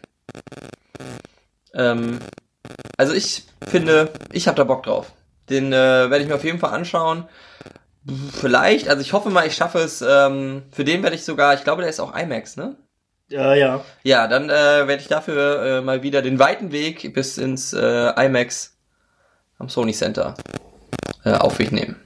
Ähm, 1.72 2.18
also 2.96 3.12
ich 3.14 3.44
finde, 3.68 4.12
ich 4.32 4.48
habe 4.48 4.56
da 4.56 4.64
Bock 4.64 4.82
drauf. 4.82 5.12
Den 5.50 5.72
äh, 5.72 5.76
werde 6.10 6.20
ich 6.20 6.28
mir 6.28 6.36
auf 6.36 6.44
jeden 6.44 6.58
Fall 6.58 6.72
anschauen. 6.72 7.24
Vielleicht, 8.32 8.88
also 8.88 9.02
ich 9.02 9.12
hoffe 9.12 9.30
mal, 9.30 9.46
ich 9.46 9.54
schaffe 9.54 9.78
es. 9.80 10.02
Ähm, 10.02 10.62
für 10.72 10.84
den 10.84 11.02
werde 11.02 11.16
ich 11.16 11.24
sogar, 11.24 11.54
ich 11.54 11.64
glaube, 11.64 11.82
der 11.82 11.90
ist 11.90 12.00
auch 12.00 12.16
IMAX, 12.16 12.56
ne? 12.56 12.76
Ja, 13.28 13.54
ja. 13.54 13.84
Ja, 14.02 14.26
dann 14.26 14.48
äh, 14.48 14.52
werde 14.88 14.96
ich 14.96 15.08
dafür 15.08 15.62
äh, 15.62 15.80
mal 15.82 16.02
wieder 16.02 16.22
den 16.22 16.38
weiten 16.38 16.72
Weg 16.72 17.12
bis 17.14 17.38
ins 17.38 17.72
äh, 17.72 18.26
IMAX 18.26 18.76
am 19.58 19.68
Sony 19.68 19.92
Center 19.92 20.34
äh, 21.24 21.34
auf 21.34 21.58
mich 21.58 21.70
nehmen. 21.70 21.96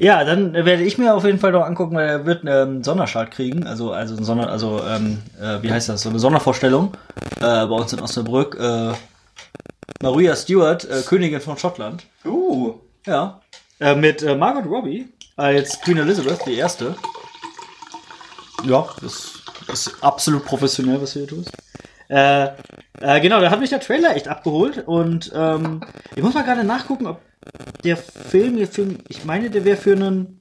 Ja, 0.00 0.24
dann 0.24 0.54
werde 0.54 0.82
ich 0.82 0.98
mir 0.98 1.14
auf 1.14 1.24
jeden 1.24 1.38
Fall 1.38 1.52
noch 1.52 1.64
angucken, 1.64 1.96
weil 1.96 2.08
er 2.08 2.26
wird 2.26 2.46
einen 2.46 2.82
Sonderstart 2.82 3.30
kriegen. 3.30 3.66
Also, 3.66 3.92
also, 3.92 4.16
ein 4.16 4.24
Sonder, 4.24 4.50
also 4.50 4.82
ähm, 4.86 5.22
äh, 5.40 5.62
wie 5.62 5.70
heißt 5.70 5.88
das? 5.88 6.02
So 6.02 6.10
eine 6.10 6.18
Sondervorstellung 6.18 6.92
äh, 7.36 7.40
bei 7.40 7.74
uns 7.74 7.92
in 7.92 8.00
Osnabrück. 8.00 8.56
Äh, 8.58 8.92
Maria 10.02 10.36
Stewart, 10.36 10.84
äh, 10.84 11.02
Königin 11.02 11.40
von 11.40 11.58
Schottland. 11.58 12.04
Uh. 12.24 12.74
Ja. 13.06 13.40
Äh, 13.80 13.94
mit 13.94 14.22
äh, 14.22 14.34
Margot 14.34 14.66
Robbie 14.66 15.08
als 15.36 15.80
Queen 15.80 15.98
Elizabeth, 15.98 16.40
die 16.46 16.54
erste. 16.54 16.96
Ja, 18.64 18.86
das 19.00 19.32
ist 19.72 20.02
absolut 20.02 20.44
professionell, 20.44 21.00
was 21.02 21.12
du 21.12 21.20
hier 21.20 21.28
tust. 21.28 21.50
Äh, 22.08 22.48
äh, 23.00 23.20
genau, 23.20 23.40
da 23.40 23.50
hat 23.50 23.60
mich 23.60 23.70
der 23.70 23.80
Trailer 23.80 24.14
echt 24.14 24.28
abgeholt 24.28 24.84
und 24.86 25.32
ähm, 25.34 25.82
ich 26.14 26.22
muss 26.22 26.34
mal 26.34 26.44
gerade 26.44 26.64
nachgucken, 26.64 27.06
ob 27.06 27.20
der 27.82 27.96
Film 27.96 28.56
hier 28.56 28.68
für, 28.68 28.86
ich 29.08 29.24
meine, 29.24 29.50
der 29.50 29.64
wäre 29.64 29.76
für 29.76 29.92
einen, 29.92 30.40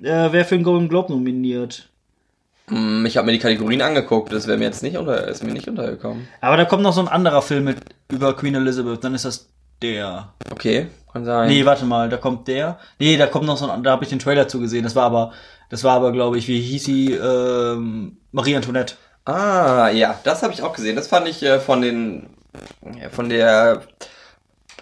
äh, 0.00 0.32
wäre 0.32 0.44
für 0.44 0.54
einen 0.54 0.64
Golden 0.64 0.88
Globe 0.88 1.12
nominiert. 1.12 1.87
Hm, 2.68 3.06
Ich 3.06 3.16
habe 3.16 3.26
mir 3.26 3.32
die 3.32 3.38
Kategorien 3.38 3.82
angeguckt, 3.82 4.32
das 4.32 4.46
wäre 4.46 4.58
mir 4.58 4.64
jetzt 4.64 4.82
nicht 4.82 4.96
unter, 4.96 5.26
ist 5.28 5.42
mir 5.42 5.52
nicht 5.52 5.68
untergekommen. 5.68 6.28
Aber 6.40 6.56
da 6.56 6.64
kommt 6.64 6.82
noch 6.82 6.92
so 6.92 7.00
ein 7.00 7.08
anderer 7.08 7.42
Film 7.42 7.64
mit 7.64 7.78
über 8.10 8.34
Queen 8.36 8.54
Elizabeth, 8.54 9.02
dann 9.04 9.14
ist 9.14 9.24
das 9.24 9.48
der. 9.82 10.32
Okay, 10.50 10.88
kann 11.12 11.24
sein. 11.24 11.48
Nee, 11.48 11.64
warte 11.64 11.84
mal, 11.84 12.08
da 12.08 12.16
kommt 12.16 12.48
der. 12.48 12.78
Nee, 12.98 13.16
da 13.16 13.26
kommt 13.26 13.46
noch 13.46 13.56
so 13.56 13.70
ein, 13.70 13.82
da 13.82 13.92
habe 13.92 14.04
ich 14.04 14.10
den 14.10 14.18
Trailer 14.18 14.48
zugesehen. 14.48 14.84
Das 14.84 14.96
war 14.96 15.04
aber, 15.04 15.32
das 15.70 15.84
war 15.84 15.94
aber, 15.96 16.12
glaube 16.12 16.36
ich, 16.38 16.48
wie 16.48 16.60
hieß 16.60 16.84
sie, 16.84 17.12
ähm, 17.12 18.16
Marie 18.32 18.56
Antoinette. 18.56 18.94
Ah, 19.24 19.88
ja, 19.90 20.18
das 20.24 20.42
habe 20.42 20.52
ich 20.52 20.62
auch 20.62 20.72
gesehen. 20.72 20.96
Das 20.96 21.06
fand 21.08 21.28
ich 21.28 21.42
äh, 21.42 21.60
von 21.60 21.80
den, 21.82 22.30
ja, 22.98 23.08
von 23.10 23.28
der 23.28 23.82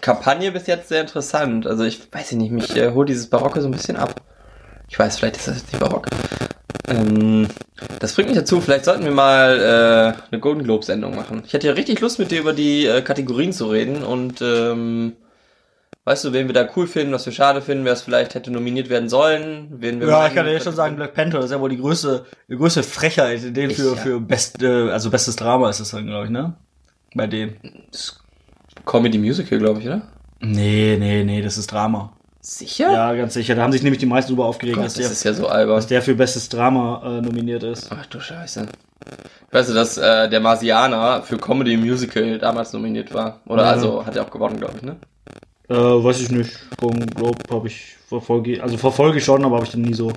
Kampagne 0.01 0.51
bis 0.51 0.67
jetzt 0.67 0.89
sehr 0.89 1.01
interessant. 1.01 1.67
Also 1.67 1.83
ich 1.83 2.11
weiß 2.11 2.31
nicht, 2.33 2.51
mich 2.51 2.75
äh, 2.75 2.91
holt 2.91 3.09
dieses 3.09 3.29
Barocke 3.29 3.61
so 3.61 3.67
ein 3.67 3.71
bisschen 3.71 3.97
ab. 3.97 4.21
Ich 4.89 4.97
weiß, 4.97 5.17
vielleicht 5.17 5.37
ist 5.37 5.47
das 5.47 5.57
jetzt 5.57 5.73
nicht 5.73 5.81
barock. 5.81 6.07
Ähm, 6.87 7.47
das 7.99 8.13
bringt 8.13 8.29
mich 8.29 8.37
dazu, 8.37 8.61
vielleicht 8.61 8.85
sollten 8.85 9.03
wir 9.03 9.11
mal 9.11 9.59
äh, 9.59 10.31
eine 10.31 10.39
Golden 10.39 10.63
Globe 10.63 10.85
Sendung 10.85 11.15
machen. 11.15 11.43
Ich 11.45 11.53
hätte 11.53 11.67
ja 11.67 11.73
richtig 11.73 11.99
Lust 11.99 12.19
mit 12.19 12.31
dir 12.31 12.39
über 12.39 12.53
die 12.53 12.85
äh, 12.85 13.01
Kategorien 13.01 13.53
zu 13.53 13.67
reden 13.67 14.03
und 14.03 14.41
ähm, 14.41 15.13
weißt 16.05 16.23
du, 16.25 16.33
wen 16.33 16.47
wir 16.47 16.53
da 16.53 16.67
cool 16.75 16.87
finden, 16.87 17.13
was 17.13 17.25
wir 17.25 17.33
schade 17.33 17.61
finden, 17.61 17.83
wer 17.85 17.93
es 17.93 18.01
vielleicht 18.01 18.35
hätte 18.35 18.51
nominiert 18.51 18.89
werden 18.89 19.09
sollen, 19.09 19.67
wen 19.81 19.99
wir 19.99 20.07
Ja, 20.07 20.19
meinen, 20.19 20.27
ich 20.29 20.35
kann 20.35 20.45
dir 20.45 20.53
jetzt 20.53 20.63
schon 20.63 20.75
sagen, 20.75 20.95
Black 20.95 21.13
Panther 21.13 21.39
ist 21.39 21.51
ja 21.51 21.59
wohl 21.59 21.69
die 21.69 21.77
größte, 21.77 22.25
die 22.49 22.55
größte 22.55 22.83
Frechheit 22.83 23.43
in 23.43 23.53
dem 23.53 23.69
Ich, 23.69 23.77
für, 23.77 23.95
ja. 23.95 23.95
für 23.95 24.19
beste, 24.21 24.91
also 24.93 25.09
bestes 25.09 25.35
Drama 25.35 25.69
ist 25.69 25.79
es 25.81 25.91
dann, 25.91 26.05
glaube 26.07 26.25
ich, 26.25 26.31
ne? 26.31 26.55
Bei 27.13 27.27
dem. 27.27 27.55
Comedy 28.85 29.17
Musical, 29.17 29.59
glaube 29.59 29.81
ich, 29.81 29.87
oder? 29.87 30.01
Nee, 30.39 30.97
nee, 30.99 31.23
nee, 31.23 31.41
das 31.41 31.57
ist 31.57 31.71
Drama. 31.71 32.16
Sicher? 32.41 32.91
Ja, 32.91 33.13
ganz 33.13 33.33
sicher. 33.33 33.55
Da 33.55 33.63
haben 33.63 33.71
sich 33.71 33.83
nämlich 33.83 33.99
die 33.99 34.05
meisten 34.05 34.31
drüber 34.31 34.45
aufgeregt, 34.45 34.75
Gott, 34.77 34.85
dass, 34.85 34.93
das 34.93 35.03
der, 35.03 35.11
ist 35.11 35.23
ja 35.23 35.33
so 35.33 35.47
albern. 35.47 35.75
dass 35.75 35.87
der 35.87 36.01
für 36.01 36.15
bestes 36.15 36.47
Drama 36.49 37.01
äh, 37.03 37.21
nominiert 37.21 37.63
ist. 37.63 37.89
Ach 37.91 38.05
du 38.05 38.19
Scheiße. 38.19 38.67
Weißt 39.51 39.69
du, 39.69 39.73
dass 39.73 39.97
äh, 39.97 40.29
der 40.29 40.39
Marsianer 40.39 41.23
für 41.23 41.37
Comedy 41.37 41.75
Musical 41.77 42.37
damals 42.37 42.73
nominiert 42.73 43.13
war? 43.13 43.41
Oder 43.47 43.63
Ja. 43.63 43.71
also 43.71 44.05
hat 44.05 44.15
er 44.15 44.23
auch 44.23 44.31
gewonnen, 44.31 44.57
glaube 44.57 44.75
ich, 44.77 44.83
ne? 44.83 44.95
Äh, 45.69 45.73
weiß 45.75 46.21
ich 46.21 46.29
nicht. 46.31 46.51
Golden 46.77 47.05
Globe 47.07 47.39
habe 47.49 47.67
ich 47.67 47.95
verfolge, 48.07 48.61
also 48.63 48.77
verfolge 48.77 49.17
ich 49.17 49.25
schon, 49.25 49.43
aber 49.43 49.55
habe 49.57 49.65
ich 49.65 49.71
dann 49.71 49.81
nie 49.81 49.93
so, 49.93 50.13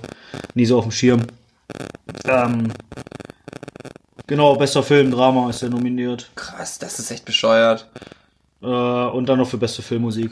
nie 0.53 0.65
so 0.65 0.77
auf 0.77 0.85
dem 0.85 0.91
Schirm. 0.91 1.21
Ähm, 2.25 2.71
genau, 4.27 4.55
bester 4.55 4.83
Film, 4.83 5.11
Drama 5.11 5.49
ist 5.49 5.61
er 5.63 5.69
nominiert. 5.69 6.29
Krass, 6.35 6.79
das 6.79 6.99
ist 6.99 7.11
echt 7.11 7.25
bescheuert. 7.25 7.87
Äh, 8.61 8.65
und 8.65 9.27
dann 9.27 9.39
noch 9.39 9.47
für 9.47 9.57
beste 9.57 9.81
Filmmusik. 9.81 10.31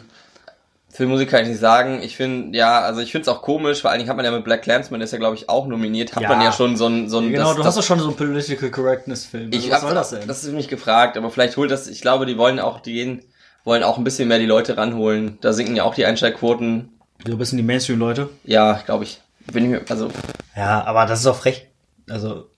Für 0.99 1.05
Musik 1.07 1.29
kann 1.29 1.43
ich 1.43 1.47
nicht 1.47 1.61
sagen. 1.61 2.01
Ich 2.03 2.17
finde, 2.17 2.57
ja, 2.57 2.81
also 2.81 2.99
ich 2.99 3.13
finde 3.13 3.21
es 3.21 3.27
auch 3.29 3.41
komisch, 3.41 3.79
vor 3.79 3.89
allen 3.89 3.99
Dingen 3.99 4.09
hat 4.09 4.17
man 4.17 4.25
ja 4.25 4.31
mit 4.31 4.43
Black 4.43 4.63
Clansman, 4.63 4.99
der 4.99 5.05
ist 5.05 5.13
ja, 5.13 5.17
glaube 5.17 5.37
ich, 5.37 5.47
auch 5.47 5.65
nominiert, 5.65 6.13
hat 6.13 6.23
Ja. 6.23 6.27
man 6.27 6.41
ja 6.41 6.51
schon 6.51 6.75
so 6.75 6.87
ein... 6.87 7.07
So 7.07 7.19
ein 7.19 7.31
genau, 7.31 7.45
das, 7.45 7.51
du 7.55 7.57
das, 7.59 7.67
hast 7.67 7.77
doch 7.77 7.83
schon 7.83 7.99
so 7.99 8.07
einen 8.09 8.17
Political 8.17 8.69
Correctness 8.69 9.23
Film. 9.23 9.49
Also, 9.53 9.67
was 9.69 9.75
hab- 9.75 9.81
soll 9.83 9.93
das 9.93 10.09
denn? 10.09 10.27
Das 10.27 10.43
ist 10.43 10.51
mich 10.51 10.67
gefragt, 10.67 11.15
aber 11.15 11.31
vielleicht 11.31 11.55
holt 11.55 11.71
das, 11.71 11.87
ich 11.87 12.01
glaube, 12.01 12.25
die 12.25 12.37
wollen 12.37 12.59
auch, 12.59 12.81
die 12.81 12.91
gehen, 12.95 13.23
wollen 13.63 13.81
auch 13.83 13.97
ein 13.97 14.03
bisschen 14.03 14.27
mehr 14.27 14.39
die 14.39 14.45
Leute 14.45 14.75
ranholen. 14.75 15.37
Da 15.39 15.53
sinken 15.53 15.73
ja 15.77 15.83
auch 15.83 15.95
die 15.95 16.05
Einschaltquoten. 16.05 16.89
so 17.25 17.31
ein 17.31 17.37
bisschen 17.37 17.55
die 17.57 17.63
Mainstream-Leute. 17.63 18.29
Ja, 18.43 18.81
glaube 18.85 19.05
ich. 19.05 19.21
Bin 19.53 19.63
ich 19.63 19.69
mir, 19.71 19.81
also, 19.87 20.09
Ja, 20.53 20.83
aber 20.83 21.05
das 21.05 21.21
ist 21.21 21.27
auch 21.27 21.37
frech. 21.37 21.67
Also, 22.09 22.49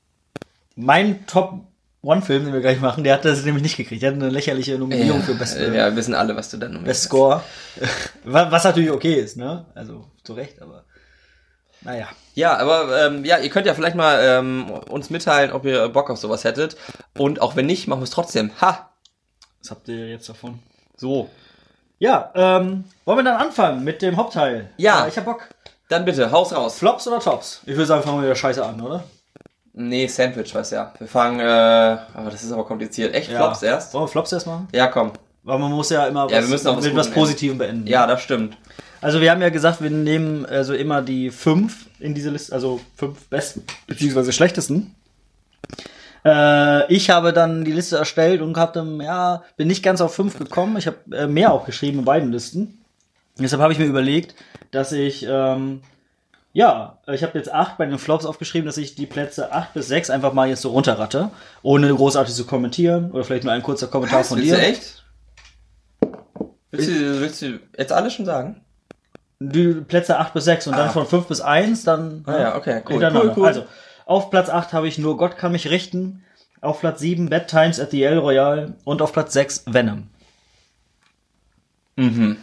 mein 0.76 1.28
Top 1.28 1.60
One-Film, 2.04 2.46
den 2.46 2.54
wir 2.54 2.62
gleich 2.62 2.80
machen, 2.80 3.04
der 3.04 3.14
hat 3.14 3.26
das 3.26 3.46
nämlich 3.46 3.62
nicht 3.62 3.78
gekriegt. 3.78 4.02
Der 4.02 4.12
hat 4.12 4.16
eine 4.16 4.30
lächerliche 4.30 4.78
Nominierung 4.78 5.20
ja, 5.20 5.26
für 5.26 5.36
Best, 5.36 5.58
äh, 5.58 5.68
ja, 5.68 5.90
wir 5.90 5.96
wissen 5.96 6.16
alle, 6.16 6.36
was 6.36 6.50
du 6.50 6.58
dann 6.58 6.72
nominiert 6.72 6.90
Best 6.90 7.04
Score. 7.04 7.44
Was 8.24 8.52
was 8.52 8.64
natürlich 8.64 8.92
okay 8.92 9.14
ist, 9.14 9.38
ne? 9.38 9.66
Also, 9.76 10.06
zu 10.24 10.34
Recht, 10.34 10.62
aber. 10.62 10.84
Naja. 11.82 12.08
Ja, 12.34 12.58
aber 12.58 13.06
ähm, 13.06 13.26
ja, 13.26 13.38
ihr 13.38 13.50
könnt 13.50 13.66
ja 13.66 13.74
vielleicht 13.74 13.96
mal 13.96 14.20
ähm, 14.22 14.70
uns 14.70 15.10
mitteilen, 15.10 15.52
ob 15.52 15.66
ihr 15.66 15.90
Bock 15.90 16.10
auf 16.10 16.18
sowas 16.18 16.44
hättet. 16.44 16.76
Und 17.18 17.42
auch 17.42 17.56
wenn 17.56 17.66
nicht, 17.66 17.88
machen 17.88 18.02
wir 18.02 18.06
es 18.06 18.12
trotzdem. 18.12 18.52
Ha! 18.62 18.90
Was 19.60 19.72
habt 19.72 19.88
ihr 19.88 20.08
jetzt 20.08 20.30
davon? 20.30 20.60
So. 20.98 21.30
Ja, 22.00 22.32
ähm, 22.34 22.86
wollen 23.06 23.20
wir 23.20 23.24
dann 23.24 23.42
anfangen 23.42 23.84
mit 23.84 24.02
dem 24.02 24.18
Hauptteil? 24.18 24.72
Ja. 24.78 25.06
Äh, 25.06 25.10
ich 25.10 25.18
hab 25.18 25.26
Bock. 25.26 25.50
Dann 25.90 26.06
bitte, 26.06 26.32
haus 26.32 26.54
raus. 26.54 26.80
Flops 26.80 27.08
oder 27.08 27.20
Tops? 27.20 27.62
Ich 27.66 27.74
würde 27.74 27.86
sagen, 27.86 28.04
fangen 28.04 28.18
wir 28.18 28.24
wieder 28.24 28.36
scheiße 28.36 28.66
an, 28.66 28.80
oder? 28.82 29.04
Nee, 29.74 30.08
Sandwich, 30.08 30.54
weiß 30.54 30.72
ja. 30.72 30.94
Wir 30.98 31.08
fangen, 31.08 31.40
äh, 31.40 31.44
aber 31.44 32.30
das 32.30 32.44
ist 32.44 32.52
aber 32.52 32.66
kompliziert. 32.66 33.14
Echt 33.16 33.32
Flops 33.32 33.64
erst? 33.64 33.94
Wollen 33.94 34.04
wir 34.04 34.10
Flops 34.10 34.32
erst 34.32 34.48
machen? 34.48 34.68
Ja, 34.74 34.88
komm. 34.88 35.14
Weil 35.44 35.60
man 35.60 35.72
muss 35.72 35.90
ja 35.90 36.06
immer 36.08 36.30
Ja, 36.30 36.42
wir 36.42 36.48
müssen 36.50 36.68
auch 36.68 36.78
was 36.78 36.86
mit 36.86 36.96
was 36.96 37.10
Positivem 37.10 37.58
beenden. 37.58 37.88
Ja, 37.88 38.06
das 38.06 38.22
stimmt. 38.22 38.58
Also 39.00 39.22
wir 39.22 39.32
haben 39.32 39.42
ja 39.42 39.50
gesagt, 39.50 39.82
wir 39.82 39.90
nehmen 39.90 40.46
also 40.46 40.74
immer 40.74 41.02
die 41.02 41.32
fünf 41.32 41.88
in 42.00 42.14
diese 42.14 42.30
Liste, 42.30 42.54
also 42.54 42.80
fünf 42.96 43.28
besten 43.30 43.64
beziehungsweise 43.88 44.32
schlechtesten. 44.32 44.96
Äh, 46.24 46.94
ich 46.94 47.10
habe 47.10 47.34
dann 47.34 47.66
die 47.66 47.72
Liste 47.72 47.98
erstellt 47.98 48.42
und 48.42 48.58
habe 48.58 48.74
dann, 48.74 49.02
ja, 49.02 49.44
bin 49.58 49.68
nicht 49.68 49.82
ganz 49.84 50.02
auf 50.02 50.14
fünf 50.14 50.38
gekommen. 50.38 50.78
Ich 50.78 50.86
habe 50.86 50.98
äh, 51.12 51.26
mehr 51.26 51.52
auch 51.52 51.66
geschrieben 51.66 52.00
in 52.00 52.06
beiden 52.06 52.32
Listen. 52.32 52.84
Deshalb 53.40 53.62
habe 53.62 53.74
ich 53.74 53.80
mir 53.80 53.86
überlegt, 53.86 54.36
dass 54.70 54.92
ich, 54.92 55.26
ähm, 55.28 55.82
ja, 56.54 57.00
ich 57.08 57.24
habe 57.24 57.38
jetzt 57.38 57.52
acht 57.52 57.78
bei 57.78 57.86
den 57.86 57.98
Flops 57.98 58.26
aufgeschrieben, 58.26 58.66
dass 58.66 58.78
ich 58.78 58.96
die 58.96 59.06
Plätze 59.06 59.52
acht 59.54 59.74
bis 59.74 59.88
sechs 59.88 60.10
einfach 60.10 60.34
mal 60.34 60.50
jetzt 60.50 60.62
so 60.62 60.70
runterratte, 60.72 61.32
ohne 61.62 61.94
großartig 61.94 62.34
zu 62.36 62.46
kommentieren 62.46 63.12
oder 63.12 63.24
vielleicht 63.24 63.44
nur 63.46 63.54
ein 63.54 63.64
kurzer 63.64 63.88
Kommentar 63.88 64.20
Was, 64.22 64.30
von 64.30 64.38
willst 64.38 64.52
dir. 64.52 64.58
du 64.58 64.62
echt? 64.64 65.04
Willst 66.72 66.90
du, 66.90 67.22
willst 67.22 67.42
du 67.42 67.60
jetzt 67.78 67.92
alles 67.92 68.14
schon 68.14 68.26
sagen? 68.26 68.62
Die 69.40 69.74
Plätze 69.74 70.20
8 70.20 70.34
bis 70.34 70.46
6 70.46 70.68
und 70.68 70.78
dann 70.78 70.90
Ah. 70.90 70.92
von 70.92 71.06
5 71.08 71.28
bis 71.28 71.42
1, 71.42 71.84
dann 71.84 72.24
Ah 72.28 72.40
ja, 72.40 72.56
okay, 72.56 72.82
cool, 72.90 73.04
cool, 73.14 73.34
cool. 73.36 73.48
Also, 73.48 73.66
auf 74.06 74.30
Platz 74.30 74.50
8 74.50 74.72
habe 74.74 74.88
ich 74.88 74.98
nur 74.98 75.18
Gott 75.18 75.38
kann 75.38 75.52
mich 75.54 75.70
richten, 75.70 76.24
auf 76.62 76.80
Platz 76.82 77.00
7 77.00 77.30
Bad 77.30 77.48
Times 77.48 77.80
at 77.80 77.92
the 77.92 78.04
El 78.04 78.20
Royale 78.20 78.76
und 78.84 79.02
auf 79.02 79.14
Platz 79.14 79.34
6 79.34 79.64
Venom. 79.68 80.10
Mhm. 81.96 82.38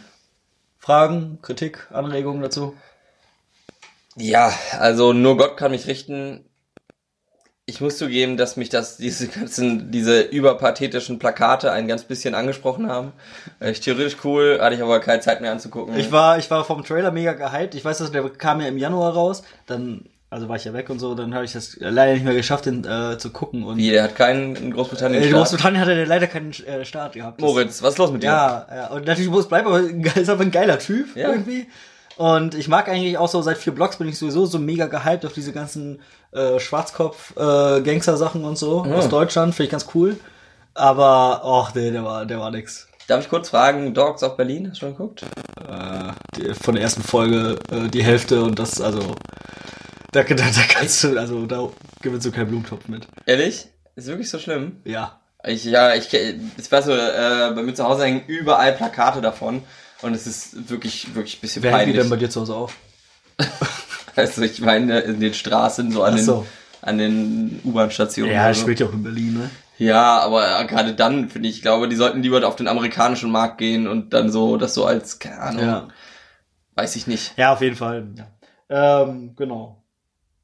Fragen, 0.77 1.39
Kritik, 1.41 1.87
Anregungen 1.91 2.41
dazu? 2.41 2.75
Ja, 4.19 4.53
also 4.77 5.13
nur 5.13 5.37
Gott 5.37 5.57
kann 5.57 5.71
mich 5.71 5.87
richten. 5.87 6.45
Ich 7.65 7.81
muss 7.81 7.97
zugeben, 7.97 8.35
dass 8.35 8.57
mich 8.57 8.69
das, 8.69 8.97
diese 8.97 9.27
ganzen, 9.27 9.91
diese 9.91 10.21
überpathetischen 10.21 11.19
Plakate 11.19 11.71
ein 11.71 11.87
ganz 11.87 12.03
bisschen 12.03 12.33
angesprochen 12.33 12.89
haben. 12.89 13.13
Echt 13.59 13.83
theoretisch 13.83 14.17
cool, 14.23 14.57
hatte 14.59 14.75
ich 14.75 14.81
aber 14.81 14.99
keine 14.99 15.21
Zeit 15.21 15.39
mehr 15.39 15.51
anzugucken. 15.51 15.95
Ich 15.97 16.11
war, 16.11 16.39
ich 16.39 16.49
war 16.49 16.65
vom 16.65 16.83
Trailer 16.83 17.11
mega 17.11 17.33
gehypt. 17.33 17.75
Ich 17.75 17.85
weiß, 17.85 17.99
dass 17.99 18.11
der 18.11 18.27
kam 18.31 18.59
ja 18.59 18.67
im 18.67 18.79
Januar 18.79 19.13
raus. 19.13 19.43
Dann, 19.67 20.09
also 20.31 20.49
war 20.49 20.55
ich 20.55 20.65
ja 20.65 20.73
weg 20.73 20.89
und 20.89 20.97
so, 20.97 21.13
dann 21.13 21.35
habe 21.35 21.45
ich 21.45 21.53
das 21.53 21.77
leider 21.79 22.13
nicht 22.13 22.25
mehr 22.25 22.33
geschafft, 22.33 22.65
den 22.65 22.83
äh, 22.85 23.19
zu 23.19 23.29
gucken. 23.29 23.63
Und 23.63 23.77
Wie, 23.77 23.91
der 23.91 24.01
hat 24.03 24.15
keinen 24.15 24.55
in 24.55 24.73
Großbritannien 24.73 25.21
äh, 25.21 25.27
in. 25.27 25.33
Großbritannien 25.33 25.79
hatte 25.79 25.95
der 25.95 26.07
leider 26.07 26.25
keinen 26.25 26.51
äh, 26.65 26.83
Start 26.85 27.13
gehabt. 27.13 27.39
Moritz, 27.39 27.83
was 27.83 27.91
ist 27.93 27.97
los 27.99 28.11
mit 28.11 28.23
dir? 28.23 28.27
Ja, 28.27 28.67
ja, 28.73 28.87
und 28.87 29.05
natürlich 29.05 29.29
muss 29.29 29.47
bleiben, 29.47 29.67
aber 29.67 29.81
ist 30.19 30.29
aber 30.29 30.41
ein 30.41 30.51
geiler 30.51 30.79
Typ 30.79 31.15
Ja. 31.15 31.29
irgendwie. 31.33 31.67
Und 32.19 32.53
ich 32.53 32.67
mag 32.67 32.89
eigentlich 32.89 33.17
auch 33.17 33.29
so, 33.29 33.41
seit 33.41 33.57
vier 33.57 33.73
Blogs 33.73 33.95
bin 33.95 34.09
ich 34.09 34.19
sowieso 34.19 34.45
so 34.45 34.59
mega 34.59 34.87
gehypt 34.87 35.25
auf 35.25 35.31
diese 35.31 35.53
ganzen 35.53 36.01
äh, 36.33 36.59
Schwarzkopf-Gangster-Sachen 36.59 38.43
und 38.43 38.57
so 38.57 38.81
aus 38.83 39.07
Deutschland. 39.07 39.55
Finde 39.55 39.67
ich 39.67 39.71
ganz 39.71 39.85
cool. 39.95 40.17
Aber, 40.73 41.45
och, 41.45 41.73
nee, 41.75 41.91
der 41.91 42.03
war, 42.03 42.25
der 42.25 42.41
war 42.41 42.51
nix. 42.51 42.89
Darf 43.07 43.23
ich 43.23 43.29
kurz 43.29 43.47
fragen, 43.47 43.93
Dogs 43.93 44.21
of 44.21 44.35
Berlin, 44.35 44.67
hast 44.69 44.81
du 44.81 44.87
schon 44.87 44.97
geguckt? 44.97 45.23
Äh, 45.65 46.11
die, 46.35 46.53
von 46.55 46.75
der 46.75 46.83
ersten 46.83 47.03
Folge 47.03 47.57
äh, 47.71 47.87
die 47.87 48.03
Hälfte 48.03 48.43
und 48.43 48.59
das, 48.59 48.81
also, 48.81 49.15
da, 50.11 50.23
da, 50.23 50.35
da 50.35 50.43
kannst 50.67 51.01
du, 51.05 51.17
also, 51.17 51.45
da 51.45 51.69
gewinnst 52.01 52.27
du 52.27 52.33
keinen 52.33 52.47
Blumentopf 52.47 52.89
mit. 52.89 53.07
Ehrlich? 53.27 53.69
Ist 53.95 54.07
wirklich 54.07 54.29
so 54.29 54.39
schlimm? 54.39 54.81
Ja. 54.83 55.21
Ich, 55.45 55.63
ja, 55.63 55.95
ich, 55.95 56.13
ich 56.13 56.69
weiß 56.69 56.83
so, 56.83 56.91
äh, 56.91 57.53
bei 57.55 57.63
mir 57.63 57.75
zu 57.75 57.85
Hause 57.85 58.03
hängen 58.03 58.23
überall 58.27 58.73
Plakate 58.73 59.21
davon. 59.21 59.63
Und 60.01 60.13
es 60.13 60.25
ist 60.27 60.69
wirklich, 60.69 61.13
wirklich 61.15 61.37
ein 61.37 61.41
bisschen 61.41 61.63
Wer 61.63 61.71
peinlich. 61.71 61.97
denn 61.97 62.09
bei 62.09 62.15
dir 62.15 62.29
zu 62.29 62.41
Hause 62.41 62.55
auf? 62.55 62.75
Also 64.15 64.41
ich 64.41 64.59
meine 64.59 64.99
in 64.99 65.21
den 65.21 65.33
Straßen, 65.33 65.91
so 65.93 66.03
an 66.03 66.11
Ach 66.13 66.17
den, 66.17 66.25
so. 66.25 66.45
an 66.81 66.97
den 66.97 67.61
U-Bahn-Stationen. 67.63 68.33
Ja, 68.33 68.53
so. 68.53 68.61
spielt 68.61 68.81
ja 68.81 68.87
auch 68.87 68.91
in 68.93 69.03
Berlin, 69.03 69.33
ne? 69.37 69.49
Ja, 69.77 70.19
aber 70.19 70.65
gerade 70.65 70.93
dann, 70.93 71.29
finde 71.29 71.47
ich, 71.47 71.57
ich 71.57 71.61
glaube, 71.61 71.87
die 71.87 71.95
sollten 71.95 72.21
lieber 72.21 72.45
auf 72.45 72.57
den 72.57 72.67
amerikanischen 72.67 73.31
Markt 73.31 73.59
gehen 73.59 73.87
und 73.87 74.13
dann 74.13 74.29
so, 74.29 74.57
das 74.57 74.73
so 74.73 74.85
als, 74.85 75.19
keine 75.19 75.39
Ahnung, 75.39 75.61
Ja. 75.63 75.87
weiß 76.75 76.97
ich 76.97 77.07
nicht. 77.07 77.31
Ja, 77.37 77.53
auf 77.53 77.61
jeden 77.61 77.77
Fall. 77.77 78.07
Ja. 78.69 79.03
Ähm, 79.03 79.35
genau. 79.37 79.81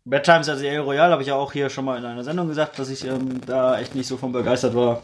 Bad 0.06 0.24
Times 0.24 0.46
the 0.46 0.65
El 0.68 0.80
Royale 0.82 1.12
habe 1.12 1.24
ich 1.24 1.28
ja 1.28 1.36
auch 1.36 1.52
hier 1.52 1.70
schon 1.70 1.84
mal 1.84 1.98
in 1.98 2.06
einer 2.06 2.24
Sendung 2.24 2.48
gesagt, 2.48 2.80
dass 2.80 2.89
ich 2.89 3.04
ähm, 3.06 3.41
da 3.46 3.78
echt 3.78 3.94
nicht 3.94 4.08
so 4.08 4.15
von 4.15 4.32
begeistert 4.32 4.74
war. 4.76 5.02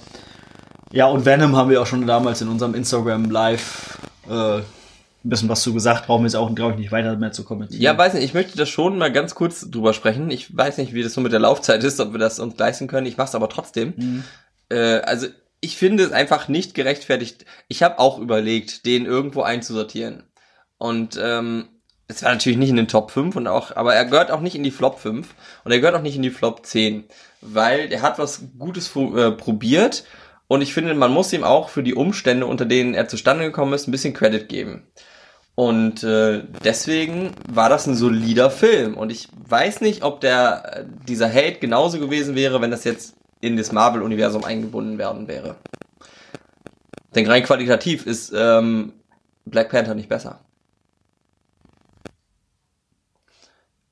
Ja, 0.93 1.07
und 1.07 1.25
Venom 1.25 1.57
haben 1.57 1.69
wir 1.69 1.81
auch 1.81 1.87
schon 1.87 2.07
damals 2.07 2.39
in 2.41 2.47
unserem 2.47 2.73
Instagram 2.75 3.29
Live 3.31 3.97
äh, 4.31 4.57
ein 5.23 5.29
bisschen 5.29 5.49
was 5.49 5.61
zu 5.61 5.73
gesagt. 5.73 6.07
Brauchen 6.07 6.23
wir 6.23 6.27
jetzt 6.27 6.35
auch, 6.35 6.53
glaube 6.55 6.73
ich, 6.73 6.79
nicht 6.79 6.91
weiter 6.91 7.15
mehr 7.15 7.31
zu 7.31 7.43
kommentieren. 7.43 7.81
Ja, 7.81 7.97
weiß 7.97 8.15
nicht, 8.15 8.23
ich 8.23 8.33
möchte 8.33 8.57
das 8.57 8.69
schon 8.69 8.97
mal 8.97 9.11
ganz 9.11 9.35
kurz 9.35 9.69
drüber 9.69 9.93
sprechen. 9.93 10.31
Ich 10.31 10.55
weiß 10.55 10.77
nicht, 10.77 10.93
wie 10.93 11.03
das 11.03 11.13
so 11.13 11.21
mit 11.21 11.31
der 11.31 11.39
Laufzeit 11.39 11.83
ist, 11.83 11.99
ob 11.99 12.11
wir 12.13 12.19
das 12.19 12.39
uns 12.39 12.57
leisten 12.57 12.87
können. 12.87 13.05
Ich 13.05 13.17
mach's 13.17 13.35
aber 13.35 13.49
trotzdem. 13.49 13.93
Mhm. 13.95 14.23
Äh, 14.69 14.99
also 15.01 15.27
ich 15.59 15.77
finde 15.77 16.03
es 16.03 16.11
einfach 16.11 16.47
nicht 16.47 16.73
gerechtfertigt. 16.73 17.45
Ich 17.67 17.83
habe 17.83 17.99
auch 17.99 18.17
überlegt, 18.17 18.85
den 18.87 19.05
irgendwo 19.05 19.43
einzusortieren. 19.43 20.23
Und 20.79 21.19
ähm, 21.21 21.67
es 22.07 22.23
war 22.23 22.31
natürlich 22.31 22.57
nicht 22.57 22.69
in 22.69 22.75
den 22.75 22.87
Top 22.87 23.11
5 23.11 23.35
und 23.35 23.47
auch, 23.47 23.75
aber 23.75 23.93
er 23.93 24.05
gehört 24.05 24.31
auch 24.31 24.41
nicht 24.41 24.55
in 24.55 24.63
die 24.63 24.71
Flop 24.71 24.99
5 24.99 25.27
und 25.63 25.71
er 25.71 25.79
gehört 25.79 25.95
auch 25.95 26.01
nicht 26.01 26.15
in 26.15 26.23
die 26.23 26.31
Flop 26.31 26.65
10, 26.65 27.03
weil 27.41 27.91
er 27.91 28.01
hat 28.01 28.17
was 28.17 28.41
Gutes 28.57 28.93
äh, 28.95 29.31
probiert 29.31 30.03
und 30.51 30.59
ich 30.59 30.73
finde, 30.73 30.93
man 30.95 31.13
muss 31.13 31.31
ihm 31.31 31.45
auch 31.45 31.69
für 31.69 31.81
die 31.81 31.93
Umstände, 31.93 32.45
unter 32.45 32.65
denen 32.65 32.93
er 32.93 33.07
zustande 33.07 33.45
gekommen 33.45 33.71
ist, 33.71 33.87
ein 33.87 33.91
bisschen 33.91 34.13
Credit 34.13 34.49
geben. 34.49 34.83
Und 35.55 36.03
äh, 36.03 36.43
deswegen 36.65 37.31
war 37.49 37.69
das 37.69 37.87
ein 37.87 37.95
solider 37.95 38.51
Film. 38.51 38.97
Und 38.97 39.13
ich 39.13 39.29
weiß 39.47 39.79
nicht, 39.79 40.03
ob 40.03 40.19
der 40.19 40.87
dieser 41.07 41.29
Hate 41.29 41.59
genauso 41.59 42.01
gewesen 42.01 42.35
wäre, 42.35 42.59
wenn 42.59 42.69
das 42.69 42.83
jetzt 42.83 43.15
in 43.39 43.55
das 43.55 43.71
Marvel-Universum 43.71 44.43
eingebunden 44.43 44.97
werden 44.97 45.29
wäre. 45.29 45.55
Denn 47.15 47.27
rein 47.27 47.43
qualitativ 47.43 48.05
ist 48.05 48.33
ähm, 48.35 48.91
Black 49.45 49.69
Panther 49.69 49.95
nicht 49.95 50.09
besser. 50.09 50.41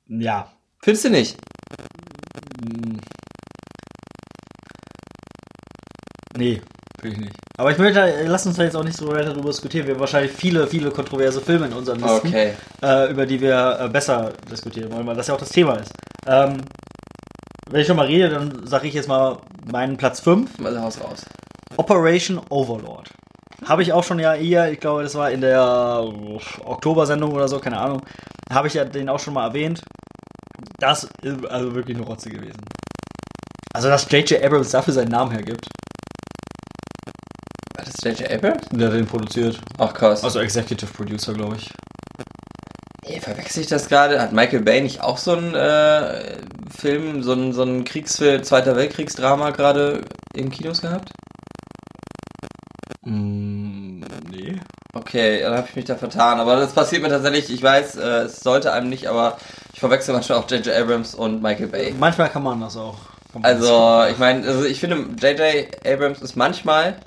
Ja. 0.09 0.51
Findest 0.81 1.05
du 1.05 1.09
nicht? 1.09 1.37
Nee, 6.39 6.61
finde 7.01 7.17
ich 7.17 7.21
nicht. 7.21 7.35
Aber 7.57 7.71
ich 7.71 7.77
möchte, 7.77 8.23
lass 8.25 8.45
uns 8.45 8.55
da 8.55 8.63
jetzt 8.63 8.75
auch 8.77 8.83
nicht 8.85 8.95
so 8.95 9.09
weiter 9.09 9.33
darüber 9.33 9.49
diskutieren. 9.49 9.85
Wir 9.85 9.93
haben 9.93 9.99
wahrscheinlich 9.99 10.31
viele, 10.31 10.65
viele 10.67 10.89
kontroverse 10.89 11.41
Filme 11.41 11.65
in 11.65 11.73
unseren 11.73 11.99
Listen, 11.99 12.27
okay. 12.29 12.53
äh, 12.81 13.11
über 13.11 13.25
die 13.25 13.41
wir 13.41 13.77
äh, 13.77 13.89
besser 13.89 14.31
diskutieren 14.49 14.89
wollen, 14.93 15.05
weil 15.05 15.17
das 15.17 15.27
ja 15.27 15.33
auch 15.33 15.39
das 15.39 15.49
Thema 15.49 15.73
ist. 15.75 15.91
Ähm, 16.25 16.61
wenn 17.69 17.81
ich 17.81 17.87
schon 17.87 17.97
mal 17.97 18.05
rede, 18.05 18.29
dann 18.29 18.65
sage 18.65 18.87
ich 18.87 18.93
jetzt 18.93 19.09
mal 19.09 19.37
meinen 19.69 19.97
Platz 19.97 20.21
5. 20.21 20.59
Mal 20.59 20.77
raus 20.77 20.99
raus. 21.03 21.25
Operation 21.75 22.39
Overlord. 22.49 23.09
Habe 23.65 23.81
ich 23.81 23.91
auch 23.91 24.05
schon 24.05 24.19
ja 24.19 24.31
hier, 24.31 24.71
ich 24.71 24.79
glaube, 24.79 25.03
das 25.03 25.15
war 25.15 25.29
in 25.29 25.41
der 25.41 25.61
Oktober-Sendung 26.63 27.33
oder 27.33 27.49
so, 27.49 27.59
keine 27.59 27.79
Ahnung, 27.79 28.01
habe 28.49 28.69
ich 28.69 28.75
ja 28.75 28.85
den 28.85 29.09
auch 29.09 29.19
schon 29.19 29.33
mal 29.33 29.47
erwähnt. 29.47 29.81
Das 30.77 31.03
ist 31.21 31.45
also 31.47 31.75
wirklich 31.75 31.97
eine 31.97 32.05
Rotze 32.05 32.29
gewesen. 32.29 32.61
Also, 33.75 33.89
dass 33.89 34.09
J.J. 34.09 34.41
Abrams 34.41 34.71
dafür 34.71 34.93
seinen 34.93 35.09
Namen 35.09 35.31
hergibt. 35.31 35.67
Das 37.89 38.03
J.J. 38.03 38.31
Abrams? 38.31 38.67
Der 38.71 38.89
den 38.89 39.07
produziert. 39.07 39.59
Ach 39.79 39.93
krass. 39.93 40.23
Also 40.23 40.39
Executive 40.39 40.91
Producer, 40.93 41.33
glaube 41.33 41.55
ich. 41.55 41.71
Hey, 43.03 43.19
verwechsel 43.19 43.63
ich 43.63 43.67
das 43.67 43.89
gerade? 43.89 44.21
Hat 44.21 44.31
Michael 44.31 44.61
Bay 44.61 44.81
nicht 44.81 45.01
auch 45.01 45.17
so 45.17 45.31
einen 45.31 45.55
äh, 45.55 46.37
Film, 46.69 47.23
so 47.23 47.31
einen, 47.31 47.53
so 47.53 47.63
einen 47.63 47.85
Kriegsfilm, 47.85 48.43
Zweiter 48.43 48.75
Weltkriegsdrama 48.75 49.49
gerade 49.51 50.01
in 50.35 50.51
Kinos 50.51 50.81
gehabt? 50.81 51.09
Mm, 53.05 54.01
nee. 54.29 54.59
Okay, 54.93 55.41
dann 55.41 55.57
habe 55.57 55.67
ich 55.67 55.75
mich 55.75 55.85
da 55.85 55.95
vertan. 55.95 56.39
Aber 56.39 56.57
das 56.57 56.73
passiert 56.73 57.01
mir 57.01 57.09
tatsächlich, 57.09 57.51
ich 57.51 57.63
weiß, 57.63 57.95
äh, 57.95 58.23
es 58.25 58.41
sollte 58.41 58.71
einem 58.71 58.89
nicht, 58.89 59.07
aber 59.07 59.37
ich 59.73 59.79
verwechsel 59.79 60.13
manchmal 60.13 60.37
auch 60.37 60.49
J.J. 60.49 60.75
Abrams 60.75 61.15
und 61.15 61.41
Michael 61.41 61.67
Bay. 61.67 61.95
Manchmal 61.97 62.29
kann 62.29 62.43
man 62.43 62.61
das 62.61 62.77
auch. 62.77 62.97
Man 63.33 63.43
also, 63.43 63.67
das 63.67 64.11
ich 64.11 64.17
meine, 64.19 64.45
also 64.47 64.65
ich 64.65 64.79
finde, 64.79 64.97
J.J. 65.19 65.67
Abrams 65.85 66.21
ist 66.21 66.35
manchmal 66.35 66.97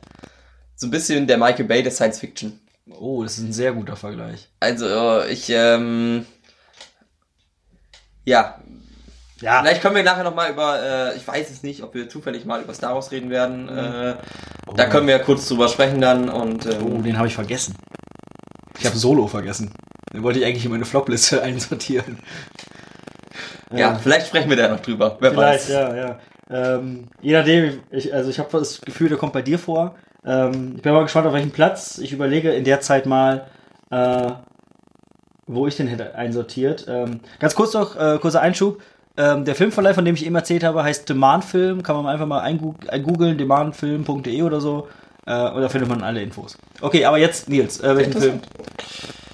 so 0.83 0.88
ein 0.88 0.90
bisschen 0.90 1.29
der 1.29 1.38
Michael 1.38 1.64
Bay 1.64 1.83
der 1.83 1.92
Science 1.92 2.18
Fiction. 2.18 2.59
Oh, 2.90 3.23
das 3.23 3.38
ist 3.38 3.45
ein 3.45 3.53
sehr 3.53 3.73
guter 3.73 3.95
Vergleich. 3.95 4.49
Also, 4.59 5.23
ich, 5.23 5.49
ähm, 5.49 6.27
ja. 8.25 8.61
Ja. 9.40 9.61
Vielleicht 9.61 9.81
können 9.81 9.95
wir 9.95 10.03
nachher 10.03 10.25
nochmal 10.25 10.51
über, 10.51 10.83
äh, 10.83 11.16
ich 11.16 11.27
weiß 11.27 11.51
es 11.51 11.62
nicht, 11.62 11.85
ob 11.85 11.95
wir 11.95 12.09
zufällig 12.09 12.45
mal 12.45 12.61
über 12.61 12.75
Star 12.75 12.95
Wars 12.95 13.12
reden 13.12 13.31
werden. 13.31 13.66
Mhm. 13.66 13.79
Äh, 13.79 14.14
oh. 14.66 14.73
Da 14.75 14.87
können 14.87 15.07
wir 15.07 15.21
kurz 15.21 15.47
drüber 15.47 15.68
sprechen 15.68 16.01
dann 16.01 16.29
und. 16.29 16.66
Ähm, 16.66 16.83
oh, 16.85 17.01
den 17.01 17.16
habe 17.16 17.29
ich 17.29 17.35
vergessen. 17.35 17.77
Ich 18.81 18.85
habe 18.85 18.97
Solo 18.97 19.29
vergessen. 19.29 19.73
Den 20.12 20.25
wollte 20.25 20.40
ich 20.40 20.45
eigentlich 20.45 20.64
in 20.64 20.73
meine 20.73 20.85
Flopliste 20.85 21.42
einsortieren. 21.45 22.18
Ja, 23.71 23.79
ja, 23.79 23.95
vielleicht 23.95 24.27
sprechen 24.27 24.51
wir 24.51 24.57
da 24.57 24.68
noch 24.68 24.81
drüber. 24.81 25.16
Wer 25.21 25.31
vielleicht, 25.31 25.68
weiß. 25.68 25.68
ja, 25.68 25.95
ja. 25.95 26.21
Ähm, 26.51 27.09
je 27.21 27.35
nachdem, 27.35 27.83
ich, 27.90 28.12
also 28.12 28.29
ich 28.31 28.40
habe 28.40 28.51
das 28.59 28.81
Gefühl, 28.81 29.09
der 29.09 29.18
kommt 29.18 29.33
bei 29.33 29.42
dir 29.42 29.61
vor. 29.61 29.95
Ähm, 30.24 30.74
ich 30.76 30.82
bin 30.82 30.92
mal 30.92 31.02
gespannt, 31.02 31.26
auf 31.26 31.32
welchen 31.32 31.50
Platz. 31.50 31.98
Ich 31.98 32.12
überlege 32.12 32.52
in 32.52 32.64
der 32.64 32.80
Zeit 32.80 33.06
mal, 33.06 33.46
äh, 33.90 34.32
wo 35.46 35.66
ich 35.66 35.76
den 35.76 35.88
hätte 35.88 36.14
einsortiert. 36.14 36.87
Ähm, 36.88 37.20
ganz 37.38 37.54
kurz 37.54 37.74
noch, 37.74 37.96
äh, 37.96 38.18
kurzer 38.20 38.40
Einschub. 38.40 38.80
Ähm, 39.16 39.44
der 39.44 39.54
Filmverleih, 39.54 39.94
von 39.94 40.04
dem 40.04 40.14
ich 40.14 40.24
eben 40.24 40.35
erzählt 40.35 40.64
habe, 40.64 40.82
heißt 40.85 41.08
Demand 41.08 41.44
Film. 41.44 41.82
Kann 41.82 41.96
man 41.96 42.06
einfach 42.06 42.26
mal 42.26 42.40
eingoogeln, 42.40 43.37
demandfilm.de 43.37 44.42
oder 44.42 44.61
so. 44.61 44.88
Äh, 45.26 45.50
und 45.50 45.61
da 45.61 45.68
findet 45.68 45.88
man 45.88 46.02
alle 46.02 46.22
Infos. 46.22 46.56
Okay, 46.80 47.04
aber 47.04 47.18
jetzt, 47.18 47.48
Nils, 47.48 47.80
äh, 47.80 47.96
welchen 47.96 48.12
Film 48.12 48.40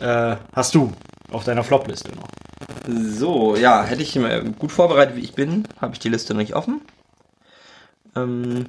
äh, 0.00 0.36
hast 0.52 0.74
du 0.74 0.92
auf 1.30 1.44
deiner 1.44 1.64
Flop-Liste 1.64 2.10
noch? 2.16 2.28
So, 2.88 3.56
ja, 3.56 3.84
hätte 3.84 4.02
ich 4.02 4.18
gut 4.58 4.72
vorbereitet, 4.72 5.16
wie 5.16 5.20
ich 5.20 5.34
bin, 5.34 5.68
habe 5.80 5.92
ich 5.92 5.98
die 5.98 6.08
Liste 6.08 6.32
noch 6.32 6.40
nicht 6.40 6.54
offen. 6.54 6.80
Ähm, 8.16 8.66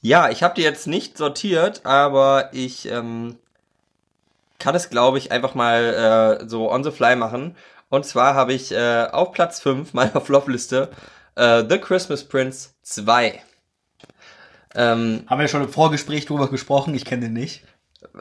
ja, 0.00 0.30
ich 0.30 0.42
habe 0.42 0.54
die 0.54 0.62
jetzt 0.62 0.86
nicht 0.86 1.18
sortiert, 1.18 1.84
aber 1.84 2.50
ich 2.52 2.90
ähm, 2.90 3.36
kann 4.58 4.74
es, 4.74 4.90
glaube 4.90 5.18
ich, 5.18 5.32
einfach 5.32 5.54
mal 5.54 6.40
äh, 6.40 6.48
so 6.48 6.70
on 6.70 6.84
the 6.84 6.90
fly 6.90 7.16
machen. 7.16 7.56
Und 7.88 8.04
zwar 8.04 8.34
habe 8.34 8.52
ich 8.52 8.72
äh, 8.72 9.06
auf 9.10 9.32
Platz 9.32 9.60
5 9.60 9.92
meiner 9.94 10.20
Flop-Liste 10.20 10.90
äh, 11.34 11.64
The 11.68 11.78
Christmas 11.78 12.24
Prince 12.24 12.70
2. 12.82 13.40
Ähm, 14.74 15.24
Haben 15.26 15.40
wir 15.40 15.48
schon 15.48 15.62
im 15.62 15.68
Vorgespräch 15.68 16.26
drüber 16.26 16.50
gesprochen, 16.50 16.94
ich 16.94 17.04
kenne 17.04 17.22
den 17.22 17.32
nicht. 17.32 17.62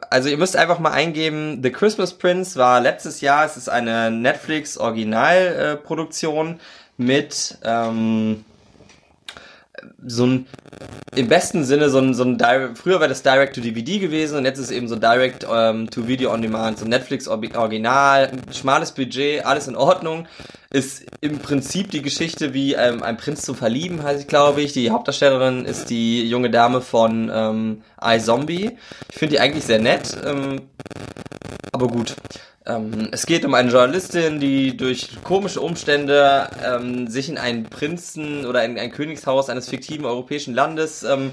Also 0.09 0.29
ihr 0.29 0.37
müsst 0.37 0.55
einfach 0.55 0.79
mal 0.79 0.91
eingeben, 0.91 1.61
The 1.61 1.71
Christmas 1.71 2.13
Prince 2.17 2.57
war 2.57 2.81
letztes 2.81 3.21
Jahr, 3.21 3.45
es 3.45 3.57
ist 3.57 3.69
eine 3.69 4.09
Netflix 4.09 4.77
Originalproduktion 4.77 6.53
äh, 6.55 6.57
mit 6.97 7.57
ähm, 7.63 8.43
so 10.05 10.25
ein, 10.25 10.47
im 11.15 11.27
besten 11.27 11.63
Sinne 11.63 11.89
so 11.89 11.99
ein, 11.99 12.13
so 12.13 12.23
ein 12.23 12.37
Direct, 12.37 12.77
früher 12.77 12.99
war 12.99 13.07
das 13.07 13.23
Direct 13.23 13.55
to 13.55 13.61
DVD 13.61 13.99
gewesen 13.99 14.37
und 14.37 14.45
jetzt 14.45 14.59
ist 14.59 14.65
es 14.65 14.71
eben 14.71 14.87
so 14.87 14.95
Direct 14.95 15.45
ähm, 15.51 15.89
to 15.89 16.07
Video 16.07 16.33
on 16.33 16.41
Demand, 16.41 16.79
so 16.79 16.85
Netflix 16.85 17.27
Original, 17.27 18.31
schmales 18.51 18.91
Budget, 18.91 19.45
alles 19.45 19.67
in 19.67 19.75
Ordnung. 19.75 20.27
Ist 20.69 21.05
im 21.21 21.39
Prinzip 21.39 21.91
die 21.91 22.01
Geschichte 22.01 22.53
wie 22.53 22.73
ähm, 22.73 23.01
ein 23.01 23.15
Prinz 23.15 23.41
zum 23.43 23.55
Verlieben, 23.55 24.03
heißt 24.03 24.19
ich 24.19 24.27
glaube 24.27 24.61
ich. 24.61 24.73
Die 24.73 24.91
Hauptdarstellerin 24.91 25.63
ist 25.63 25.89
die 25.89 26.27
junge 26.27 26.49
Dame 26.49 26.81
von 26.81 27.31
ähm, 27.33 27.83
iZombie. 28.03 28.77
Ich 29.09 29.17
finde 29.17 29.35
die 29.35 29.39
eigentlich 29.39 29.63
sehr 29.63 29.79
nett, 29.79 30.17
ähm, 30.25 30.63
aber 31.71 31.87
gut. 31.87 32.15
Ähm, 32.65 33.09
es 33.11 33.25
geht 33.25 33.45
um 33.45 33.53
eine 33.53 33.71
Journalistin, 33.71 34.39
die 34.39 34.75
durch 34.75 35.21
komische 35.23 35.61
Umstände 35.61 36.49
ähm, 36.63 37.07
sich 37.07 37.29
in 37.29 37.37
einen 37.37 37.63
Prinzen 37.63 38.45
oder 38.45 38.63
in 38.65 38.77
ein 38.77 38.91
Königshaus 38.91 39.49
eines 39.49 39.69
fiktiven 39.69 40.05
europäischen 40.05 40.53
Landes 40.53 41.03
ähm, 41.03 41.31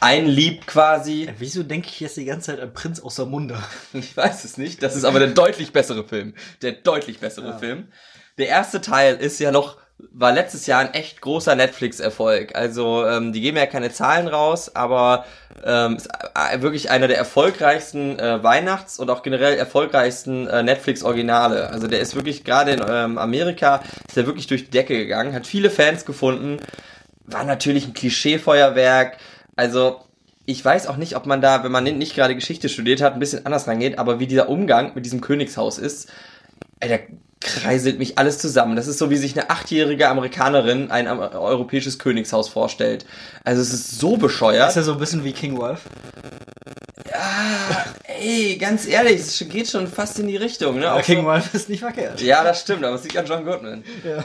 einliebt 0.00 0.66
quasi. 0.66 1.24
Ja, 1.24 1.32
wieso 1.38 1.62
denke 1.62 1.88
ich 1.88 2.00
jetzt 2.00 2.16
die 2.16 2.24
ganze 2.24 2.52
Zeit 2.52 2.60
an 2.60 2.72
Prinz 2.72 3.00
außer 3.00 3.26
Munde? 3.26 3.58
Ich 3.92 4.16
weiß 4.16 4.44
es 4.44 4.58
nicht. 4.58 4.82
Das 4.82 4.94
ist 4.94 5.04
aber 5.04 5.18
der 5.18 5.28
deutlich 5.28 5.72
bessere 5.72 6.04
Film. 6.04 6.34
Der 6.62 6.72
deutlich 6.72 7.18
bessere 7.18 7.48
ja. 7.48 7.58
Film. 7.58 7.88
Der 8.38 8.48
erste 8.48 8.80
Teil 8.80 9.16
ist 9.16 9.38
ja 9.38 9.50
noch 9.50 9.78
war 9.98 10.32
letztes 10.32 10.66
Jahr 10.66 10.80
ein 10.80 10.92
echt 10.92 11.20
großer 11.22 11.54
Netflix-Erfolg. 11.54 12.54
Also 12.54 13.06
ähm, 13.06 13.32
die 13.32 13.40
geben 13.40 13.56
ja 13.56 13.66
keine 13.66 13.90
Zahlen 13.90 14.28
raus, 14.28 14.74
aber 14.74 15.24
ähm, 15.64 15.96
ist 15.96 16.08
äh, 16.34 16.60
wirklich 16.60 16.90
einer 16.90 17.08
der 17.08 17.16
erfolgreichsten 17.16 18.18
äh, 18.18 18.42
Weihnachts- 18.42 18.98
und 18.98 19.10
auch 19.10 19.22
generell 19.22 19.56
erfolgreichsten 19.56 20.46
äh, 20.48 20.62
Netflix-Originale. 20.62 21.70
Also 21.70 21.86
der 21.86 22.00
ist 22.00 22.14
wirklich 22.14 22.44
gerade 22.44 22.72
in 22.72 22.84
ähm, 22.86 23.16
Amerika 23.16 23.82
ist 24.06 24.16
der 24.16 24.26
wirklich 24.26 24.46
durch 24.46 24.66
die 24.66 24.70
Decke 24.70 24.96
gegangen, 24.96 25.34
hat 25.34 25.46
viele 25.46 25.70
Fans 25.70 26.04
gefunden, 26.04 26.58
war 27.24 27.44
natürlich 27.44 27.86
ein 27.86 27.94
Klischee-Feuerwerk. 27.94 29.16
Also 29.56 30.00
ich 30.44 30.62
weiß 30.62 30.88
auch 30.88 30.96
nicht, 30.96 31.16
ob 31.16 31.24
man 31.24 31.40
da, 31.40 31.64
wenn 31.64 31.72
man 31.72 31.84
nicht 31.84 32.14
gerade 32.14 32.34
Geschichte 32.34 32.68
studiert 32.68 33.00
hat, 33.00 33.14
ein 33.14 33.18
bisschen 33.18 33.46
anders 33.46 33.66
rangeht, 33.66 33.98
aber 33.98 34.20
wie 34.20 34.26
dieser 34.26 34.50
Umgang 34.50 34.92
mit 34.94 35.06
diesem 35.06 35.22
Königshaus 35.22 35.78
ist, 35.78 36.12
ey, 36.80 36.88
der 36.88 37.00
kreiselt 37.46 37.98
mich 37.98 38.18
alles 38.18 38.38
zusammen. 38.38 38.76
Das 38.76 38.86
ist 38.86 38.98
so, 38.98 39.08
wie 39.08 39.16
sich 39.16 39.38
eine 39.38 39.48
achtjährige 39.48 40.08
Amerikanerin 40.08 40.90
ein 40.90 41.08
europäisches 41.08 41.98
Königshaus 41.98 42.48
vorstellt. 42.48 43.06
Also 43.44 43.62
es 43.62 43.72
ist 43.72 43.98
so 43.98 44.16
bescheuert. 44.16 44.68
Ist 44.68 44.76
ja 44.76 44.82
so 44.82 44.92
ein 44.92 44.98
bisschen 44.98 45.24
wie 45.24 45.32
King 45.32 45.56
Wolf. 45.56 45.82
Ja, 47.10 47.86
ey, 48.04 48.58
ganz 48.58 48.86
ehrlich, 48.86 49.20
es 49.20 49.44
geht 49.48 49.68
schon 49.70 49.86
fast 49.86 50.18
in 50.18 50.26
die 50.26 50.36
Richtung. 50.36 50.78
Ne? 50.78 50.90
Aber 50.90 51.02
King 51.02 51.20
so, 51.20 51.26
Wolf 51.26 51.54
ist 51.54 51.68
nicht 51.68 51.80
verkehrt. 51.80 52.20
Ja, 52.20 52.44
das 52.44 52.60
stimmt, 52.60 52.84
aber 52.84 52.96
es 52.96 53.04
liegt 53.04 53.16
an 53.16 53.26
John 53.26 53.44
Goodman. 53.44 53.84
Ja. 54.04 54.24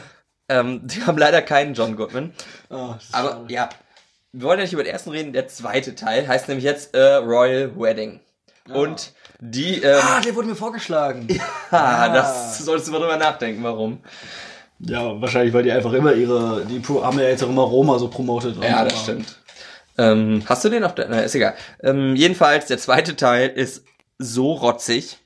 Ähm, 0.50 0.82
die 0.84 1.04
haben 1.04 1.18
leider 1.18 1.42
keinen 1.42 1.76
John 1.76 1.96
Goodman. 1.96 2.34
Oh, 2.70 2.96
aber 3.12 3.30
schade. 3.30 3.54
ja, 3.54 3.70
wir 4.34 4.44
wollen 4.44 4.60
ja 4.60 4.64
nicht 4.64 4.74
über 4.74 4.84
den 4.84 4.92
ersten 4.92 5.12
reden, 5.12 5.32
der 5.32 5.48
zweite 5.48 5.96
Teil 5.96 6.28
heißt 6.28 6.48
nämlich 6.48 6.66
jetzt 6.66 6.96
äh, 6.96 7.16
Royal 7.16 7.72
Wedding. 7.78 8.20
Ja. 8.68 8.76
Und 8.76 9.14
die. 9.42 9.82
Ähm, 9.82 10.00
ah, 10.02 10.22
der 10.22 10.36
wurde 10.36 10.48
mir 10.48 10.56
vorgeschlagen. 10.56 11.28
ja, 11.30 11.42
ah. 11.72 12.10
das 12.10 12.60
solltest 12.60 12.88
du 12.88 12.92
mal 12.94 13.00
drüber 13.00 13.18
nachdenken, 13.18 13.64
warum. 13.64 14.00
Ja, 14.80 15.20
wahrscheinlich, 15.20 15.54
weil 15.54 15.64
die 15.64 15.72
einfach 15.72 15.94
immer 15.94 16.14
ihre. 16.14 16.66
Die 16.66 16.82
haben 16.82 17.20
ja 17.20 17.26
jetzt 17.26 17.44
auch 17.44 17.50
immer 17.50 17.64
Roma 17.64 18.00
so 18.00 18.08
promotet. 18.08 18.64
Ja, 18.64 18.84
das 18.86 19.02
stimmt. 19.02 19.36
Ähm, 19.98 20.44
hast 20.46 20.64
du 20.64 20.70
den 20.70 20.84
auf 20.84 20.96
der. 20.96 21.10
Na, 21.10 21.20
ist 21.20 21.36
egal. 21.36 21.56
Ähm, 21.84 22.16
jedenfalls, 22.16 22.68
der 22.68 22.78
zweite 22.78 23.16
Teil 23.16 23.50
ist 23.50 23.84
so 24.18 24.54
rotzig. 24.54 25.18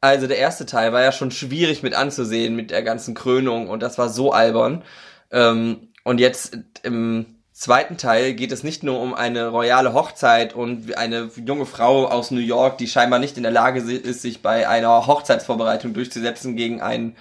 Also 0.00 0.26
der 0.26 0.38
erste 0.38 0.66
Teil 0.66 0.92
war 0.92 1.02
ja 1.02 1.12
schon 1.12 1.30
schwierig 1.30 1.82
mit 1.82 1.94
anzusehen 1.94 2.54
mit 2.54 2.70
der 2.70 2.82
ganzen 2.82 3.14
Krönung 3.14 3.68
und 3.68 3.82
das 3.82 3.96
war 3.98 4.08
so 4.08 4.32
albern. 4.32 4.84
Ähm, 5.30 5.88
und 6.04 6.20
jetzt 6.20 6.58
im 6.82 7.33
zweiten 7.54 7.96
Teil 7.96 8.34
geht 8.34 8.52
es 8.52 8.64
nicht 8.64 8.82
nur 8.82 9.00
um 9.00 9.14
eine 9.14 9.48
royale 9.48 9.94
Hochzeit 9.94 10.54
und 10.54 10.96
eine 10.98 11.30
junge 11.36 11.66
Frau 11.66 12.06
aus 12.06 12.30
New 12.30 12.40
York, 12.40 12.78
die 12.78 12.88
scheinbar 12.88 13.20
nicht 13.20 13.36
in 13.36 13.44
der 13.44 13.52
Lage 13.52 13.80
ist, 13.80 14.22
sich 14.22 14.42
bei 14.42 14.68
einer 14.68 15.06
Hochzeitsvorbereitung 15.06 15.94
durchzusetzen 15.94 16.56
gegen 16.56 16.82
einen 16.82 17.16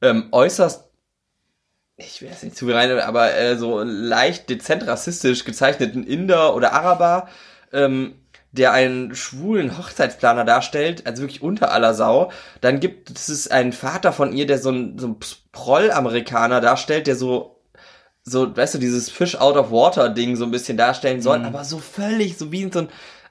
ähm, 0.00 0.28
äußerst 0.30 0.88
ich 1.96 2.22
will 2.22 2.28
jetzt 2.28 2.42
nicht 2.42 2.56
zu 2.56 2.68
rein, 2.70 2.90
aber 3.00 3.34
äh, 3.34 3.56
so 3.56 3.82
leicht 3.82 4.48
dezent 4.48 4.86
rassistisch 4.86 5.44
gezeichneten 5.44 6.04
Inder 6.04 6.54
oder 6.54 6.72
Araber, 6.72 7.28
ähm, 7.72 8.14
der 8.50 8.72
einen 8.72 9.14
schwulen 9.14 9.78
Hochzeitsplaner 9.78 10.44
darstellt, 10.44 11.06
also 11.06 11.22
wirklich 11.22 11.42
unter 11.42 11.72
aller 11.72 11.94
Sau. 11.94 12.30
Dann 12.60 12.80
gibt 12.80 13.10
es 13.10 13.48
einen 13.48 13.72
Vater 13.72 14.12
von 14.12 14.32
ihr, 14.32 14.46
der 14.46 14.58
so 14.58 14.70
ein, 14.70 14.98
so 14.98 15.08
ein 15.08 15.16
Proll-Amerikaner 15.52 16.60
darstellt, 16.60 17.06
der 17.06 17.16
so 17.16 17.51
so, 18.24 18.56
weißt 18.56 18.74
du, 18.74 18.78
dieses 18.78 19.10
Fish 19.10 19.36
out 19.36 19.56
of 19.56 19.70
water 19.70 20.08
Ding 20.08 20.36
so 20.36 20.44
ein 20.44 20.50
bisschen 20.50 20.76
darstellen 20.76 21.20
soll, 21.20 21.40
mhm. 21.40 21.46
aber 21.46 21.64
so 21.64 21.78
völlig, 21.78 22.38
so 22.38 22.52
wie 22.52 22.62
in 22.62 22.72
so 22.72 22.80
ein 22.80 22.88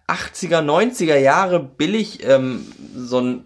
80er, 0.08 0.62
90er 0.62 1.18
Jahre 1.18 1.60
billig, 1.60 2.28
ähm, 2.28 2.72
so 2.96 3.20
ein, 3.20 3.46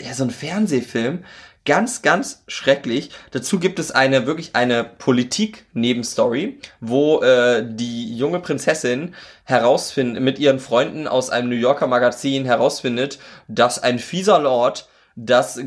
ja, 0.00 0.14
so 0.14 0.24
ein 0.24 0.30
Fernsehfilm. 0.30 1.24
Ganz, 1.64 2.02
ganz 2.02 2.42
schrecklich. 2.48 3.10
Dazu 3.30 3.60
gibt 3.60 3.78
es 3.78 3.92
eine, 3.92 4.26
wirklich 4.26 4.56
eine 4.56 4.82
Politik-Nebenstory, 4.82 6.58
wo 6.80 7.22
äh, 7.22 7.64
die 7.64 8.16
junge 8.16 8.40
Prinzessin 8.40 9.14
herausfindet, 9.44 10.24
mit 10.24 10.40
ihren 10.40 10.58
Freunden 10.58 11.06
aus 11.06 11.30
einem 11.30 11.50
New 11.50 11.56
Yorker 11.56 11.86
Magazin 11.86 12.46
herausfindet, 12.46 13.20
dass 13.46 13.80
ein 13.80 14.00
fieser 14.00 14.40
Lord 14.40 14.88
das, 15.14 15.60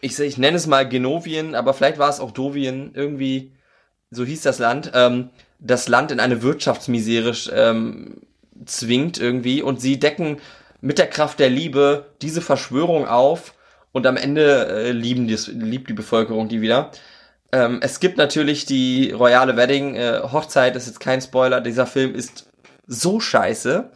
ich, 0.00 0.18
ich 0.18 0.36
nenne 0.36 0.58
es 0.58 0.66
mal 0.66 0.86
Genovien, 0.86 1.54
aber 1.54 1.72
vielleicht 1.72 1.98
war 1.98 2.10
es 2.10 2.20
auch 2.20 2.32
Dovien, 2.32 2.90
irgendwie 2.94 3.55
so 4.10 4.24
hieß 4.24 4.42
das 4.42 4.58
Land, 4.58 4.92
ähm, 4.94 5.30
das 5.58 5.88
Land 5.88 6.10
in 6.10 6.20
eine 6.20 6.42
Wirtschaftsmisere 6.42 7.32
ähm, 7.52 8.22
zwingt 8.64 9.18
irgendwie 9.18 9.62
und 9.62 9.80
sie 9.80 9.98
decken 9.98 10.38
mit 10.80 10.98
der 10.98 11.08
Kraft 11.08 11.38
der 11.38 11.50
Liebe 11.50 12.06
diese 12.22 12.40
Verschwörung 12.40 13.06
auf 13.06 13.54
und 13.92 14.06
am 14.06 14.16
Ende 14.16 14.66
äh, 14.66 14.92
lieben 14.92 15.26
die, 15.26 15.36
liebt 15.52 15.88
die 15.88 15.94
Bevölkerung 15.94 16.48
die 16.48 16.60
wieder. 16.60 16.90
Ähm, 17.52 17.78
es 17.80 18.00
gibt 18.00 18.18
natürlich 18.18 18.66
die 18.66 19.10
royale 19.10 19.56
Wedding 19.56 19.94
äh, 19.94 20.20
Hochzeit, 20.22 20.76
das 20.76 20.84
ist 20.84 20.90
jetzt 20.90 21.00
kein 21.00 21.20
Spoiler, 21.20 21.60
dieser 21.60 21.86
Film 21.86 22.14
ist 22.14 22.46
so 22.86 23.20
scheiße, 23.20 23.90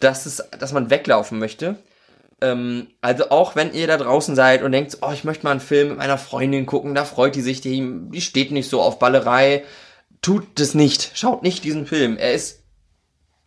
dass 0.00 0.26
es, 0.26 0.44
dass 0.58 0.72
man 0.72 0.90
weglaufen 0.90 1.38
möchte. 1.38 1.76
Ähm, 2.40 2.88
also 3.00 3.30
auch 3.30 3.56
wenn 3.56 3.72
ihr 3.72 3.86
da 3.86 3.96
draußen 3.96 4.36
seid 4.36 4.62
und 4.62 4.72
denkt, 4.72 4.98
oh, 5.00 5.10
ich 5.12 5.24
möchte 5.24 5.44
mal 5.44 5.52
einen 5.52 5.60
Film 5.60 5.88
mit 5.88 5.98
meiner 5.98 6.18
Freundin 6.18 6.66
gucken, 6.66 6.94
da 6.94 7.04
freut 7.04 7.34
die 7.34 7.40
sich, 7.40 7.60
die, 7.60 7.82
die 8.10 8.20
steht 8.20 8.52
nicht 8.52 8.68
so 8.68 8.80
auf 8.80 8.98
Ballerei. 8.98 9.64
Tut 10.22 10.58
es 10.60 10.74
nicht. 10.74 11.12
Schaut 11.14 11.42
nicht 11.42 11.64
diesen 11.64 11.86
Film. 11.86 12.16
Er 12.16 12.32
ist 12.32 12.60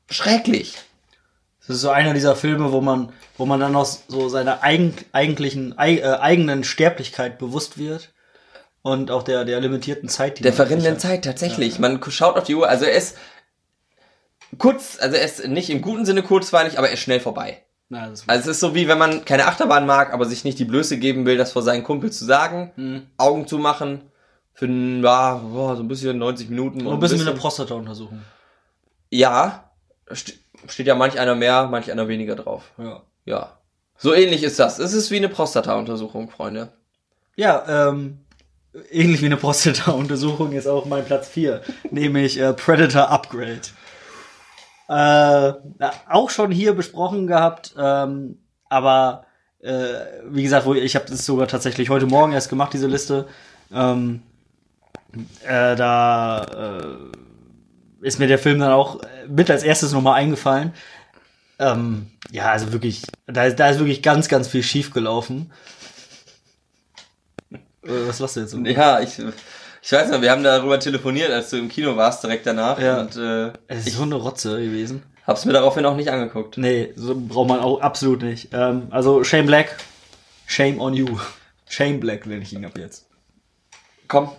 schrecklich. 0.10 0.76
Das 1.60 1.76
ist 1.76 1.82
so 1.82 1.90
einer 1.90 2.14
dieser 2.14 2.36
Filme, 2.36 2.72
wo 2.72 2.82
man, 2.82 3.14
wo 3.38 3.46
man 3.46 3.60
dann 3.60 3.74
noch 3.74 3.86
so 3.86 4.30
seiner 4.30 4.64
eigen, 4.64 4.96
eigentlichen, 5.12 5.76
äh, 5.78 6.02
eigenen 6.04 6.64
Sterblichkeit 6.64 7.38
bewusst 7.38 7.78
wird. 7.78 8.12
Und 8.82 9.12
auch 9.12 9.22
der, 9.22 9.46
der 9.46 9.60
limitierten 9.60 10.10
Zeit, 10.10 10.40
die 10.40 10.44
Der 10.44 10.54
verrinnenden 10.54 10.98
Zeit, 10.98 11.24
tatsächlich. 11.24 11.76
Ja. 11.76 11.82
Man 11.82 12.02
schaut 12.10 12.36
auf 12.36 12.46
die 12.46 12.56
Uhr, 12.56 12.68
also 12.68 12.86
er 12.86 12.94
ist 12.94 13.16
kurz, 14.58 14.98
also 15.00 15.16
er 15.16 15.24
ist 15.24 15.48
nicht 15.48 15.70
im 15.70 15.82
guten 15.82 16.04
Sinne 16.04 16.24
kurzweilig, 16.24 16.80
aber 16.80 16.88
er 16.88 16.94
ist 16.94 17.02
schnell 17.02 17.20
vorbei. 17.20 17.62
Na, 17.92 18.04
also 18.04 18.24
es 18.26 18.48
ist 18.48 18.62
so 18.62 18.74
wie 18.74 18.88
wenn 18.88 18.98
man 18.98 19.26
keine 19.26 19.48
Achterbahn 19.48 19.86
mag, 19.86 20.14
aber 20.14 20.26
sich 20.26 20.46
nicht 20.46 20.58
die 20.58 20.66
Blöße 20.66 20.98
geben 20.98 21.26
will, 21.26 21.36
das 21.36 21.52
vor 21.52 21.62
seinen 21.62 21.84
Kumpel 21.84 22.10
zu 22.10 22.24
sagen, 22.24 22.72
mhm. 22.78 23.02
Augen 23.18 23.48
zu 23.48 23.58
machen, 23.58 24.04
für 24.54 24.66
ein, 24.66 25.04
ja, 25.04 25.34
boah, 25.36 25.76
so 25.76 25.84
ein 25.84 25.90
bisschen 25.90 26.18
90 26.18 26.50
Minuten. 26.50 26.88
Und 26.88 26.94
ein 26.94 27.00
bisschen, 27.02 27.20
wie 27.20 27.28
eine 27.28 27.38
Prostata-Untersuchung. 27.38 28.22
Ja, 29.10 29.72
st 30.14 30.36
steht 30.68 30.88
ja 30.88 30.96
manch 30.96 31.20
einer 31.20 31.36
mehr, 31.36 31.68
manch 31.68 31.92
einer 31.92 32.08
weniger 32.08 32.36
drauf. 32.36 32.72
Ja. 32.78 33.02
Ja. 33.26 33.58
So 33.98 34.14
ähnlich 34.14 34.44
ist 34.44 34.58
das. 34.58 34.80
Es 34.80 34.94
ist 34.94 35.12
wie 35.12 35.18
eine 35.18 35.28
Prostata-Untersuchung, 35.28 36.30
Freunde. 36.30 36.72
Ja, 37.36 37.90
ähm, 37.90 38.20
ähnlich 38.90 39.22
wie 39.22 39.26
eine 39.26 39.38
Prostata-Untersuchung 39.38 40.54
ist 40.54 40.68
auch 40.68 40.86
mein 40.86 41.04
Platz 41.04 41.28
4, 41.28 41.62
nämlich 41.92 42.40
äh, 42.40 42.54
Predator 42.54 43.10
Upgrade. 43.10 43.62
Äh, 44.92 45.54
auch 46.10 46.30
schon 46.30 46.52
hier 46.52 46.74
besprochen 46.74 47.26
gehabt, 47.26 47.74
ähm, 47.78 48.40
aber 48.68 49.26
äh, 49.62 49.94
wie 50.26 50.44
gesagt, 50.44 50.68
ich 50.68 50.96
habe 50.96 51.06
das 51.10 51.26
sogar 51.26 51.48
tatsächlich 51.48 51.90
heute 51.90 52.08
Morgen 52.08 52.34
erst 52.34 52.50
gemacht, 52.50 52.74
diese 52.74 52.88
Liste. 52.88 53.26
Ähm, 53.72 54.22
äh, 55.46 55.78
da 55.78 56.82
äh, 58.02 58.06
ist 58.06 58.20
mir 58.20 58.28
der 58.28 58.38
Film 58.38 58.60
dann 58.60 58.74
auch 58.74 59.00
mit 59.30 59.50
als 59.50 59.64
erstes 59.64 59.94
nochmal 59.94 60.20
eingefallen. 60.20 60.74
Ähm, 61.58 62.08
ja, 62.30 62.52
also 62.52 62.74
wirklich, 62.74 63.04
da 63.28 63.46
ist, 63.46 63.62
da 63.62 63.70
ist 63.70 63.80
wirklich 63.80 64.04
ganz, 64.04 64.28
ganz 64.28 64.50
viel 64.50 64.64
schief 64.64 64.92
gelaufen. 64.92 65.54
Äh, 67.50 67.60
was 68.08 68.20
lachst 68.20 68.36
du 68.36 68.42
jetzt? 68.42 68.54
Ja, 68.54 69.00
ich 69.00 69.22
ich 69.82 69.92
weiß 69.92 70.12
noch, 70.12 70.22
wir 70.22 70.32
haben 70.32 70.44
darüber 70.44 70.80
telefoniert, 70.80 71.32
als 71.32 71.50
du 71.50 71.58
im 71.58 71.70
Kino 71.70 71.96
warst, 71.98 72.24
direkt 72.24 72.46
danach. 72.46 72.80
Ja. 72.80 73.02
Und, 73.02 73.16
äh, 73.16 73.52
es 73.68 73.88
ist 73.88 73.98
so 73.98 74.04
eine 74.04 74.16
Rotze 74.16 74.58
gewesen. 74.62 75.04
Hab's 75.26 75.46
mir 75.46 75.54
daraufhin 75.54 75.86
auch 75.86 75.96
nicht 75.96 76.10
angeguckt. 76.10 76.58
Nee, 76.58 76.94
so 76.96 77.16
braucht 77.16 77.48
man 77.48 77.60
auch 77.60 77.80
absolut 77.82 78.22
nicht. 78.22 78.50
Ähm, 78.54 78.88
also 78.90 79.24
Shame 79.24 79.46
Black, 79.46 79.78
Shame 80.46 80.80
on 80.80 80.94
you. 80.94 81.08
Shame 81.70 82.00
Black 82.00 82.26
nenne 82.26 82.42
ich 82.42 82.54
ihn 82.54 82.66
ab 82.66 82.78
jetzt. 82.78 83.08
Komm. 84.08 84.30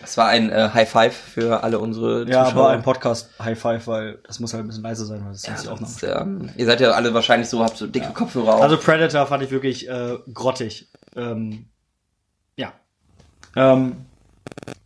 Das 0.00 0.16
war 0.16 0.28
ein 0.28 0.50
äh, 0.50 0.70
High 0.72 0.88
Five 0.88 1.14
für 1.16 1.64
alle 1.64 1.80
unsere 1.80 2.24
Zuschauer. 2.24 2.44
Ja, 2.44 2.48
aber 2.48 2.68
ein 2.68 2.82
Podcast 2.82 3.30
High 3.40 3.58
Five, 3.58 3.86
weil 3.88 4.18
das 4.26 4.38
muss 4.38 4.54
halt 4.54 4.64
ein 4.64 4.68
bisschen 4.68 4.84
leise 4.84 5.04
sein, 5.04 5.24
weil 5.24 5.32
das 5.32 5.44
ja, 5.44 5.56
sonst 5.56 5.68
auch 5.68 5.80
noch. 5.80 6.22
Ähm, 6.22 6.50
ihr 6.56 6.66
seid 6.66 6.80
ja 6.80 6.92
alle 6.92 7.12
wahrscheinlich 7.12 7.48
so, 7.48 7.64
habt 7.64 7.76
so 7.76 7.86
dicke 7.86 8.06
ja. 8.06 8.12
Kopfhörer 8.12 8.54
auf. 8.54 8.62
Also 8.62 8.78
Predator 8.78 9.26
fand 9.26 9.42
ich 9.42 9.50
wirklich 9.50 9.88
äh, 9.88 10.16
grottig. 10.32 10.88
Ähm, 11.16 11.66
ähm, 13.58 13.96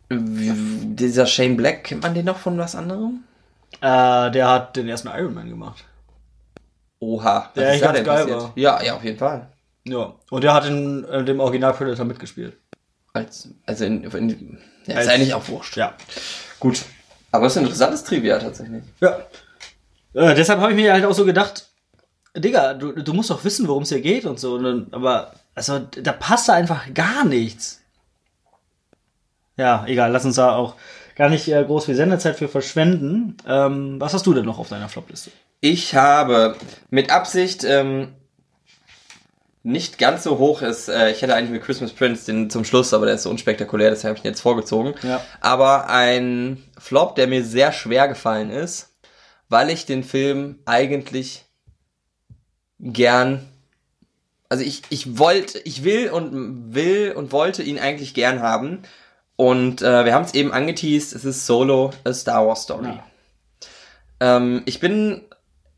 dieser 0.09 1.27
Shane 1.27 1.55
Black, 1.55 1.83
kennt 1.83 2.01
man 2.01 2.13
den 2.13 2.25
noch 2.25 2.39
von 2.39 2.57
was 2.57 2.75
anderem? 2.75 3.23
Äh, 3.81 4.31
der 4.31 4.49
hat 4.49 4.75
den 4.75 4.89
ersten 4.89 5.09
Iron 5.09 5.33
Man 5.33 5.49
gemacht. 5.49 5.83
Oha. 6.99 7.51
Der 7.55 7.71
echt 7.71 7.83
ganz 7.83 8.03
geil 8.03 8.05
passiert? 8.05 8.41
war. 8.41 8.51
Ja, 8.55 8.81
ja, 8.81 8.95
auf 8.95 9.03
jeden 9.03 9.17
Fall. 9.17 9.47
Ja. 9.85 10.13
Und 10.29 10.43
der 10.43 10.53
hat 10.53 10.65
in, 10.65 11.03
in 11.03 11.25
dem 11.25 11.39
Original 11.39 11.73
Predator 11.73 12.05
mitgespielt. 12.05 12.57
Als, 13.13 13.49
also 13.65 13.85
in, 13.85 14.03
in 14.03 14.57
ja, 14.87 14.95
Als, 14.95 15.05
ist 15.05 15.11
eigentlich 15.11 15.33
auch 15.33 15.47
wurscht. 15.47 15.77
Ja. 15.77 15.93
Gut. 16.59 16.83
Aber 17.31 17.45
es 17.45 17.53
ist 17.53 17.57
ein 17.57 17.63
interessantes 17.65 18.03
Trivia 18.03 18.39
tatsächlich. 18.39 18.83
Ja. 19.01 19.19
Äh, 20.13 20.35
deshalb 20.35 20.59
habe 20.59 20.71
ich 20.71 20.77
mir 20.77 20.93
halt 20.93 21.05
auch 21.05 21.13
so 21.13 21.25
gedacht, 21.25 21.67
Digga, 22.35 22.73
du, 22.73 22.93
du 22.93 23.13
musst 23.13 23.29
doch 23.29 23.43
wissen, 23.43 23.67
worum 23.67 23.83
es 23.83 23.89
hier 23.89 24.01
geht 24.01 24.25
und 24.25 24.39
so. 24.39 24.55
Und 24.55 24.63
dann, 24.63 24.87
aber 24.91 25.33
also 25.53 25.79
da 25.79 26.11
passt 26.13 26.49
einfach 26.49 26.91
gar 26.93 27.25
nichts 27.25 27.82
ja, 29.57 29.85
egal, 29.87 30.11
lass 30.11 30.25
uns 30.25 30.35
da 30.35 30.55
auch 30.55 30.75
gar 31.15 31.29
nicht 31.29 31.47
äh, 31.47 31.63
groß 31.63 31.85
viel 31.85 31.95
Sendezeit 31.95 32.37
für 32.37 32.47
verschwenden. 32.47 33.37
Ähm, 33.47 33.99
was 33.99 34.13
hast 34.13 34.25
du 34.25 34.33
denn 34.33 34.45
noch 34.45 34.59
auf 34.59 34.69
deiner 34.69 34.89
Flopliste? 34.89 35.31
Ich 35.61 35.95
habe 35.95 36.55
mit 36.89 37.11
Absicht 37.11 37.63
ähm, 37.63 38.13
nicht 39.61 39.97
ganz 39.97 40.23
so 40.23 40.39
hoch 40.39 40.61
ist. 40.61 40.89
Äh, 40.89 41.11
ich 41.11 41.21
hätte 41.21 41.35
eigentlich 41.35 41.51
mit 41.51 41.63
Christmas 41.63 41.93
Prince 41.93 42.25
den 42.25 42.49
zum 42.49 42.65
Schluss, 42.65 42.93
aber 42.93 43.05
der 43.05 43.15
ist 43.15 43.23
so 43.23 43.29
unspektakulär, 43.29 43.91
deshalb 43.91 44.11
habe 44.11 44.19
ich 44.19 44.25
ihn 44.25 44.31
jetzt 44.31 44.41
vorgezogen. 44.41 44.95
Ja. 45.03 45.23
Aber 45.39 45.89
ein 45.89 46.63
Flop, 46.77 47.15
der 47.15 47.27
mir 47.27 47.43
sehr 47.43 47.71
schwer 47.71 48.07
gefallen 48.07 48.49
ist, 48.49 48.95
weil 49.49 49.69
ich 49.69 49.85
den 49.85 50.03
Film 50.03 50.59
eigentlich 50.65 51.45
gern 52.79 53.47
also 54.49 54.63
ich, 54.63 54.83
ich 54.89 55.17
wollte, 55.17 55.57
ich 55.63 55.83
will 55.83 56.11
und 56.11 56.75
will 56.75 57.13
und 57.13 57.31
wollte 57.31 57.63
ihn 57.63 57.79
eigentlich 57.79 58.13
gern 58.13 58.41
haben, 58.41 58.83
und 59.35 59.81
äh, 59.81 60.05
wir 60.05 60.13
haben 60.13 60.25
es 60.25 60.33
eben 60.33 60.51
angeteased, 60.51 61.13
es 61.13 61.25
ist 61.25 61.45
Solo, 61.45 61.91
a 62.03 62.13
Star 62.13 62.45
Wars 62.47 62.63
Story. 62.63 62.87
Ja. 62.87 63.03
Ähm, 64.37 64.61
ich 64.65 64.79
bin 64.79 65.21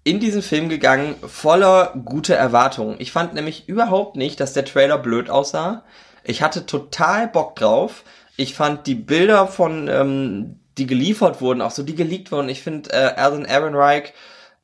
in 0.03 0.19
diesen 0.19 0.41
Film 0.41 0.69
gegangen 0.69 1.15
voller 1.25 1.93
guter 2.05 2.35
Erwartungen. 2.35 2.95
Ich 2.99 3.11
fand 3.11 3.33
nämlich 3.33 3.67
überhaupt 3.67 4.15
nicht, 4.15 4.39
dass 4.39 4.53
der 4.53 4.65
Trailer 4.65 4.99
blöd 4.99 5.29
aussah. 5.29 5.83
Ich 6.23 6.41
hatte 6.41 6.65
total 6.65 7.27
Bock 7.27 7.55
drauf. 7.55 8.03
Ich 8.37 8.53
fand 8.53 8.85
die 8.87 8.95
Bilder 8.95 9.47
von 9.47 9.87
ähm, 9.87 10.59
die 10.77 10.87
geliefert 10.87 11.41
wurden, 11.41 11.61
auch 11.61 11.71
so 11.71 11.83
die 11.83 11.95
geleakt 11.95 12.31
wurden. 12.31 12.49
Ich 12.49 12.61
finde 12.61 12.91
äh, 12.91 13.15
Alan 13.15 13.45
Ehrenreich, 13.45 14.13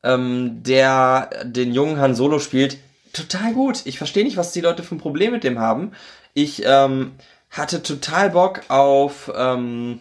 ähm, 0.04 0.62
der 0.64 1.30
den 1.44 1.74
jungen 1.74 2.00
Han 2.00 2.16
Solo 2.16 2.40
spielt, 2.40 2.78
total 3.14 3.54
gut. 3.54 3.82
Ich 3.86 3.98
verstehe 3.98 4.24
nicht, 4.24 4.38
was 4.38 4.52
die 4.52 4.62
Leute 4.62 4.84
für 4.84 4.96
ein 4.96 5.00
Problem 5.00 5.32
mit 5.32 5.44
dem 5.44 5.60
haben. 5.60 5.94
Ich 6.34 6.64
ähm, 6.66 7.14
hatte 7.52 7.84
total 7.84 8.32
Bock 8.32 8.62
auf 8.70 9.32
ähm, 9.36 10.00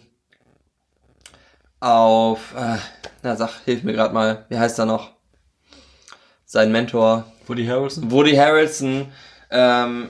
auf 1.79 2.53
äh, 2.55 2.77
na 3.23 3.35
sag, 3.35 3.51
hilf 3.65 3.83
mir 3.83 3.93
gerade 3.93 4.13
mal, 4.13 4.45
wie 4.49 4.57
heißt 4.57 4.79
er 4.79 4.85
noch? 4.85 5.11
Sein 6.45 6.71
Mentor. 6.71 7.25
Woody 7.47 7.65
Harrelson. 7.65 8.11
Woody 8.11 8.35
Harrelson. 8.35 9.11
Ähm, 9.49 10.09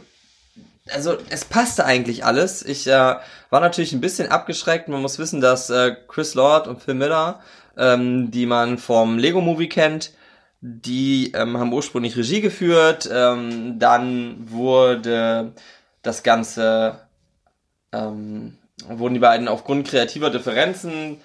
also 0.91 1.17
es 1.29 1.45
passte 1.45 1.85
eigentlich 1.85 2.25
alles. 2.25 2.63
Ich 2.63 2.87
äh, 2.87 3.15
war 3.49 3.59
natürlich 3.59 3.93
ein 3.93 4.01
bisschen 4.01 4.29
abgeschreckt. 4.29 4.87
Man 4.87 5.01
muss 5.01 5.19
wissen, 5.19 5.41
dass 5.41 5.69
äh, 5.69 5.95
Chris 6.07 6.33
Lord 6.33 6.67
und 6.67 6.81
Phil 6.81 6.95
Miller, 6.95 7.41
ähm, 7.77 8.31
die 8.31 8.45
man 8.45 8.77
vom 8.77 9.17
Lego 9.17 9.41
Movie 9.41 9.69
kennt, 9.69 10.11
die 10.61 11.31
ähm, 11.33 11.57
haben 11.57 11.73
ursprünglich 11.73 12.17
Regie 12.17 12.41
geführt. 12.41 13.09
Ähm, 13.11 13.79
dann 13.79 14.49
wurde 14.49 15.53
das 16.01 16.23
Ganze, 16.23 16.99
ähm, 17.91 18.57
wurden 18.87 19.13
die 19.13 19.19
beiden 19.19 19.47
aufgrund 19.47 19.87
kreativer 19.87 20.29
Differenzen 20.29 21.17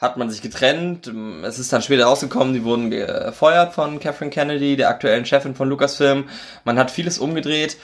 hat 0.00 0.16
man 0.16 0.30
sich 0.30 0.40
getrennt. 0.40 1.12
Es 1.44 1.58
ist 1.58 1.72
dann 1.72 1.82
später 1.82 2.06
rausgekommen, 2.06 2.54
die 2.54 2.64
wurden 2.64 2.90
gefeuert 2.90 3.74
von 3.74 4.00
Catherine 4.00 4.30
Kennedy, 4.30 4.76
der 4.76 4.88
aktuellen 4.88 5.26
Chefin 5.26 5.54
von 5.54 5.68
Lucasfilm. 5.68 6.28
Man 6.64 6.78
hat 6.78 6.90
vieles 6.90 7.18
umgedreht. 7.18 7.76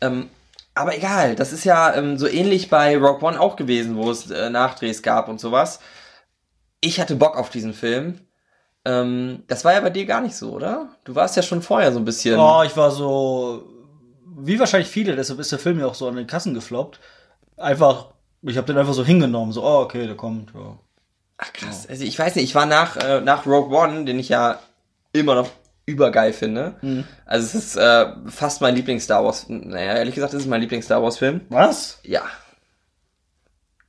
Ähm, 0.00 0.28
aber 0.74 0.96
egal, 0.96 1.36
das 1.36 1.52
ist 1.52 1.64
ja 1.64 1.94
ähm, 1.94 2.18
so 2.18 2.26
ähnlich 2.26 2.70
bei 2.70 2.96
Rock 2.96 3.22
One 3.22 3.38
auch 3.38 3.54
gewesen, 3.54 3.96
wo 3.96 4.10
es 4.10 4.30
äh, 4.30 4.50
Nachdrehs 4.50 5.02
gab 5.02 5.28
und 5.28 5.38
sowas. 5.38 5.78
Ich 6.80 7.00
hatte 7.00 7.14
Bock 7.14 7.36
auf 7.36 7.50
diesen 7.50 7.74
Film. 7.74 8.20
Ähm, 8.84 9.44
das 9.46 9.64
war 9.64 9.72
ja 9.72 9.80
bei 9.80 9.90
dir 9.90 10.06
gar 10.06 10.22
nicht 10.22 10.34
so, 10.34 10.50
oder? 10.52 10.88
Du 11.04 11.14
warst 11.14 11.36
ja 11.36 11.42
schon 11.42 11.62
vorher 11.62 11.92
so 11.92 11.98
ein 11.98 12.04
bisschen. 12.04 12.38
Oh, 12.38 12.62
ich 12.64 12.76
war 12.76 12.90
so, 12.90 13.64
wie 14.38 14.58
wahrscheinlich 14.58 14.88
viele, 14.88 15.14
deshalb 15.14 15.38
ist 15.38 15.52
der 15.52 15.58
Film 15.58 15.78
ja 15.78 15.86
auch 15.86 15.94
so 15.94 16.08
an 16.08 16.16
den 16.16 16.26
Kassen 16.26 16.54
gefloppt. 16.54 16.98
Einfach, 17.60 18.06
ich 18.42 18.56
habe 18.56 18.66
den 18.66 18.78
einfach 18.78 18.94
so 18.94 19.04
hingenommen, 19.04 19.52
so, 19.52 19.62
oh, 19.64 19.80
okay, 19.82 20.06
der 20.06 20.16
kommt. 20.16 20.52
Ja. 20.54 20.78
Ach 21.38 21.52
krass, 21.52 21.86
also 21.88 22.04
ich 22.04 22.18
weiß 22.18 22.34
nicht, 22.34 22.44
ich 22.44 22.54
war 22.54 22.66
nach, 22.66 22.96
äh, 22.96 23.20
nach 23.20 23.46
Rogue 23.46 23.76
One, 23.76 24.04
den 24.04 24.18
ich 24.18 24.28
ja 24.28 24.58
immer 25.12 25.34
noch 25.34 25.48
übergeil 25.86 26.32
finde. 26.32 26.74
Mhm. 26.82 27.04
Also 27.26 27.46
es 27.46 27.54
ist 27.54 27.76
äh, 27.76 28.06
fast 28.26 28.60
mein 28.60 28.74
Lieblings-Star 28.74 29.24
Wars. 29.24 29.46
Naja, 29.48 29.94
ehrlich 29.94 30.14
gesagt, 30.14 30.34
ist 30.34 30.42
es 30.42 30.48
mein 30.48 30.60
Lieblings-Star 30.60 31.02
Wars-Film. 31.02 31.42
Was? 31.48 31.98
Ja. 32.02 32.22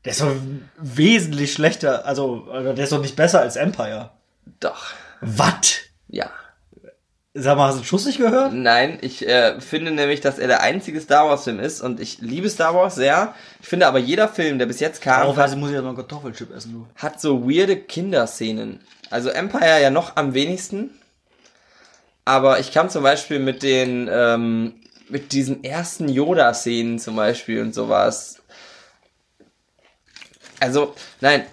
Der 0.04 0.14
ist 0.14 0.22
doch 0.22 0.34
wesentlich 0.78 1.54
schlechter, 1.54 2.06
also 2.06 2.48
der 2.52 2.78
ist 2.78 2.92
doch 2.92 3.02
nicht 3.02 3.16
besser 3.16 3.42
als 3.42 3.56
Empire. 3.56 4.10
Doch. 4.60 4.88
Was? 5.22 5.78
Ja. 6.08 6.32
Sag 7.34 7.56
mal, 7.56 7.68
hast 7.68 7.76
du 7.76 7.78
einen 7.80 7.86
Schuss 7.86 8.06
nicht 8.06 8.18
gehört? 8.18 8.52
Nein, 8.54 8.98
ich 9.02 9.26
äh, 9.26 9.62
finde 9.62 9.92
nämlich, 9.92 10.20
dass 10.20 10.38
er 10.38 10.48
der 10.48 10.62
einzige 10.62 11.00
Star 11.00 11.30
Wars 11.30 11.46
Film 11.46 11.62
ist 11.62 11.80
und 11.80 12.02
ich 12.02 12.20
liebe 12.20 12.50
Star 12.50 12.76
Wars 12.76 12.96
sehr. 12.96 13.34
Ich 13.62 13.70
finde 13.70 13.88
aber 13.88 14.00
jeder 14.00 14.28
Film, 14.28 14.60
der 14.60 14.66
bis 14.66 14.82
jetzt 14.82 15.02
kam, 15.02 15.34
hat, 15.36 15.56
muss 15.56 15.70
ich 15.70 15.76
ja 15.76 15.82
noch 15.82 15.90
einen 15.90 15.98
Kartoffelchip 15.98 16.54
essen, 16.54 16.74
du. 16.74 16.88
hat 16.96 17.22
so 17.22 17.50
weirde 17.50 17.78
Kinderszenen. 17.78 18.82
Also 19.10 19.30
Empire 19.30 19.82
ja 19.82 19.92
noch 19.92 20.18
am 20.18 20.34
wenigsten. 20.34 20.90
Aber 22.26 22.60
ich 22.60 22.74
kam 22.74 22.90
zum 22.90 23.04
Beispiel 23.04 23.40
mit 23.40 23.64
den, 23.64 24.10
ähm, 24.12 24.74
mit 25.08 25.32
diesen 25.32 25.64
ersten 25.64 26.10
Yoda-Szenen 26.10 27.00
zum 27.00 27.16
Beispiel 27.16 27.62
und 27.62 27.74
sowas. 27.74 28.42
Also, 30.60 30.96
nein, 31.22 31.46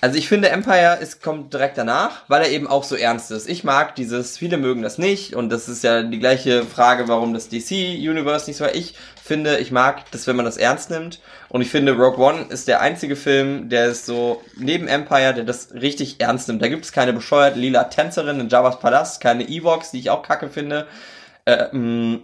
also 0.00 0.18
ich 0.18 0.28
finde 0.28 0.50
Empire 0.50 0.98
ist, 1.00 1.22
kommt 1.22 1.54
direkt 1.54 1.78
danach, 1.78 2.22
weil 2.28 2.42
er 2.42 2.50
eben 2.50 2.66
auch 2.66 2.84
so 2.84 2.96
ernst 2.96 3.30
ist. 3.30 3.48
Ich 3.48 3.64
mag 3.64 3.94
dieses, 3.94 4.36
viele 4.36 4.58
mögen 4.58 4.82
das 4.82 4.98
nicht 4.98 5.34
und 5.34 5.48
das 5.48 5.68
ist 5.68 5.82
ja 5.82 6.02
die 6.02 6.18
gleiche 6.18 6.64
Frage, 6.64 7.08
warum 7.08 7.32
das 7.32 7.48
DC-Universe 7.48 8.46
nicht 8.46 8.58
so 8.58 8.64
war. 8.64 8.74
Ich 8.74 8.94
finde, 9.22 9.58
ich 9.58 9.72
mag 9.72 10.10
das, 10.10 10.26
wenn 10.26 10.36
man 10.36 10.44
das 10.44 10.58
ernst 10.58 10.90
nimmt 10.90 11.20
und 11.48 11.62
ich 11.62 11.70
finde 11.70 11.92
Rogue 11.92 12.18
One 12.18 12.46
ist 12.50 12.68
der 12.68 12.80
einzige 12.80 13.16
Film, 13.16 13.70
der 13.70 13.86
ist 13.86 14.04
so 14.06 14.42
neben 14.56 14.86
Empire, 14.86 15.32
der 15.32 15.44
das 15.44 15.72
richtig 15.72 16.20
ernst 16.20 16.48
nimmt. 16.48 16.60
Da 16.60 16.68
gibt 16.68 16.84
es 16.84 16.92
keine 16.92 17.14
bescheuerte 17.14 17.58
lila 17.58 17.84
Tänzerin 17.84 18.38
in 18.38 18.48
Java's 18.48 18.78
Palast, 18.80 19.20
keine 19.20 19.48
Evox, 19.48 19.92
die 19.92 19.98
ich 19.98 20.10
auch 20.10 20.22
kacke 20.22 20.48
finde. 20.48 20.86
Äh, 21.46 21.74
mm, 21.74 22.22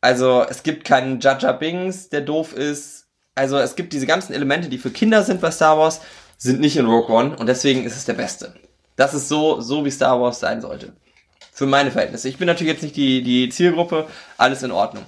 also 0.00 0.44
es 0.48 0.62
gibt 0.62 0.84
keinen 0.84 1.20
Jaja 1.20 1.52
Bings, 1.52 2.08
der 2.08 2.22
doof 2.22 2.52
ist. 2.52 3.06
Also 3.34 3.58
es 3.58 3.76
gibt 3.76 3.92
diese 3.92 4.06
ganzen 4.06 4.32
Elemente, 4.32 4.68
die 4.68 4.78
für 4.78 4.90
Kinder 4.90 5.22
sind 5.22 5.40
bei 5.40 5.50
Star 5.50 5.78
Wars 5.78 6.00
sind 6.40 6.58
nicht 6.58 6.76
in 6.76 6.86
Rogue 6.86 7.14
One 7.14 7.36
und 7.36 7.46
deswegen 7.46 7.84
ist 7.84 7.96
es 7.96 8.06
der 8.06 8.14
beste. 8.14 8.54
Das 8.96 9.12
ist 9.12 9.28
so, 9.28 9.60
so 9.60 9.84
wie 9.84 9.90
Star 9.90 10.20
Wars 10.20 10.40
sein 10.40 10.62
sollte. 10.62 10.94
Für 11.52 11.66
meine 11.66 11.90
Verhältnisse. 11.90 12.28
Ich 12.28 12.38
bin 12.38 12.46
natürlich 12.46 12.72
jetzt 12.72 12.82
nicht 12.82 12.96
die, 12.96 13.22
die 13.22 13.50
Zielgruppe, 13.50 14.06
alles 14.38 14.62
in 14.62 14.70
Ordnung. 14.70 15.04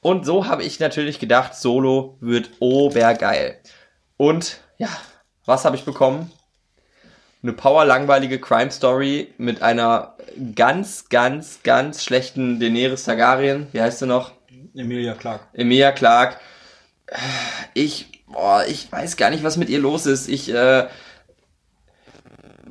Und 0.00 0.24
so 0.24 0.46
habe 0.46 0.62
ich 0.62 0.78
natürlich 0.78 1.18
gedacht, 1.18 1.56
Solo 1.56 2.16
wird 2.20 2.50
obergeil. 2.60 3.58
Und 4.16 4.60
ja, 4.78 4.88
was 5.44 5.64
habe 5.64 5.74
ich 5.74 5.84
bekommen? 5.84 6.30
Eine 7.42 7.54
power-langweilige 7.54 8.38
Crime-Story 8.38 9.34
mit 9.36 9.62
einer 9.62 10.14
ganz, 10.54 11.08
ganz, 11.08 11.60
ganz 11.64 12.04
schlechten 12.04 12.60
Daenerys 12.60 13.02
Targaryen. 13.04 13.66
Wie 13.72 13.80
heißt 13.80 13.98
sie 13.98 14.06
noch? 14.06 14.32
Emilia 14.76 15.14
Clark. 15.14 15.48
Emilia 15.54 15.90
Clark. 15.90 16.40
Ich 17.74 18.17
boah, 18.32 18.64
ich 18.66 18.90
weiß 18.90 19.16
gar 19.16 19.30
nicht, 19.30 19.42
was 19.42 19.56
mit 19.56 19.68
ihr 19.68 19.78
los 19.78 20.06
ist. 20.06 20.28
Ich, 20.28 20.52
äh, 20.52 20.88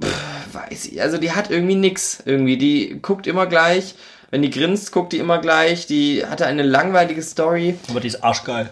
pff, 0.02 0.54
weiß 0.54 0.86
ich, 0.86 1.02
also 1.02 1.18
die 1.18 1.32
hat 1.32 1.50
irgendwie 1.52 1.76
nix, 1.76 2.22
irgendwie. 2.26 2.58
Die 2.58 3.00
guckt 3.02 3.28
immer 3.28 3.46
gleich. 3.48 3.96
Wenn 4.30 4.42
die 4.42 4.50
grinst, 4.50 4.92
guckt 4.92 5.14
die 5.14 5.20
immer 5.20 5.40
gleich. 5.40 5.88
Die 5.88 6.26
hatte 6.26 6.46
eine 6.46 6.64
langweilige 6.64 7.22
Story. 7.22 7.78
Aber 7.90 8.00
die 8.00 8.08
ist 8.08 8.24
arschgeil. 8.24 8.70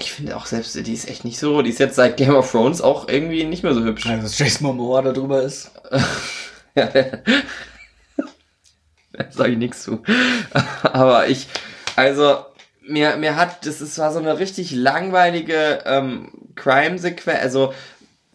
Ich 0.00 0.12
finde 0.12 0.36
auch 0.36 0.46
selbst, 0.46 0.74
die 0.74 0.92
ist 0.92 1.08
echt 1.08 1.24
nicht 1.24 1.38
so. 1.38 1.62
Die 1.62 1.70
ist 1.70 1.78
jetzt 1.78 1.94
seit 1.94 2.16
Game 2.16 2.34
of 2.34 2.50
Thrones 2.50 2.80
auch 2.80 3.08
irgendwie 3.08 3.44
nicht 3.44 3.62
mehr 3.62 3.72
so 3.74 3.82
hübsch. 3.82 4.06
Also, 4.06 4.22
dass 4.22 4.38
Jason 4.38 4.66
Momoa 4.66 5.02
da 5.02 5.12
drüber 5.12 5.42
ist. 5.42 5.70
ja, 6.74 6.86
da 9.12 9.30
sage 9.30 9.52
ich 9.52 9.58
nichts 9.58 9.84
zu. 9.84 10.02
Aber 10.82 11.28
ich, 11.28 11.46
also, 11.94 12.44
mir, 12.90 13.16
mir 13.16 13.36
hat, 13.36 13.66
das 13.66 13.80
ist, 13.80 13.98
war 13.98 14.12
so 14.12 14.18
eine 14.18 14.38
richtig 14.38 14.72
langweilige 14.72 15.82
ähm, 15.86 16.32
Crime-Sequenz, 16.56 17.40
also 17.40 17.72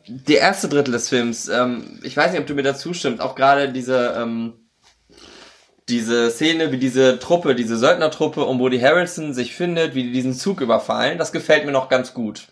der 0.07 0.39
erste 0.39 0.69
Drittel 0.69 0.91
des 0.91 1.09
Films, 1.09 1.47
ähm, 1.49 1.99
ich 2.03 2.15
weiß 2.15 2.31
nicht, 2.31 2.41
ob 2.41 2.47
du 2.47 2.55
mir 2.55 2.63
dazu 2.63 2.93
stimmst, 2.93 3.21
auch 3.21 3.35
gerade 3.35 3.71
diese, 3.71 4.15
ähm, 4.17 4.53
diese 5.89 6.31
Szene, 6.31 6.71
wie 6.71 6.77
diese 6.77 7.19
Truppe, 7.19 7.55
diese 7.55 7.77
Söldnertruppe 7.77 8.43
um 8.45 8.59
Woody 8.59 8.79
Harrelson 8.79 9.33
sich 9.33 9.55
findet, 9.55 9.93
wie 9.93 10.03
die 10.03 10.11
diesen 10.11 10.33
Zug 10.33 10.61
überfallen, 10.61 11.17
das 11.17 11.31
gefällt 11.31 11.65
mir 11.65 11.71
noch 11.71 11.89
ganz 11.89 12.13
gut. 12.13 12.47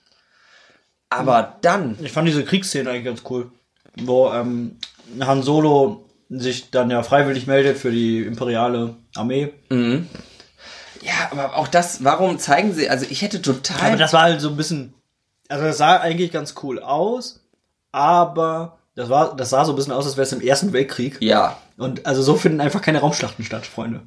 Aber 1.10 1.58
dann. 1.62 1.98
Ich 2.02 2.12
fand 2.12 2.28
diese 2.28 2.44
Kriegsszene 2.44 2.90
eigentlich 2.90 3.06
ganz 3.06 3.22
cool. 3.30 3.52
Wo 3.96 4.32
ähm, 4.32 4.78
Han 5.20 5.44
Solo 5.44 6.10
sich 6.30 6.72
dann 6.72 6.90
ja 6.90 7.04
freiwillig 7.04 7.46
meldet 7.46 7.78
für 7.78 7.92
die 7.92 8.24
imperiale 8.24 8.96
Armee. 9.16 9.54
Mhm. 9.70 10.08
Ja, 11.04 11.30
aber 11.32 11.56
auch 11.58 11.68
das, 11.68 12.04
warum 12.04 12.40
zeigen 12.40 12.74
sie, 12.74 12.90
also 12.90 13.06
ich 13.10 13.22
hätte 13.22 13.42
total. 13.42 13.88
Aber 13.88 13.98
das 13.98 14.14
war 14.14 14.24
halt 14.24 14.42
so 14.42 14.50
ein 14.50 14.58
bisschen, 14.58 14.94
also 15.50 15.66
das 15.66 15.78
sah 15.78 16.00
eigentlich 16.00 16.32
ganz 16.32 16.56
cool 16.64 16.80
aus, 16.80 17.42
aber 17.92 18.78
das 18.96 19.10
war, 19.10 19.36
das 19.36 19.50
sah 19.50 19.66
so 19.66 19.74
ein 19.74 19.76
bisschen 19.76 19.94
aus, 19.94 20.06
als 20.06 20.18
wäre 20.18 20.26
es 20.26 20.32
im 20.32 20.42
Ersten 20.42 20.72
Weltkrieg. 20.72 21.18
Ja. 21.20 21.58
Und 21.78 22.06
also 22.06 22.22
so 22.22 22.36
finden 22.36 22.62
einfach 22.62 22.82
keine 22.82 23.00
Raumschlachten 23.00 23.44
statt, 23.44 23.66
Freunde. 23.66 24.02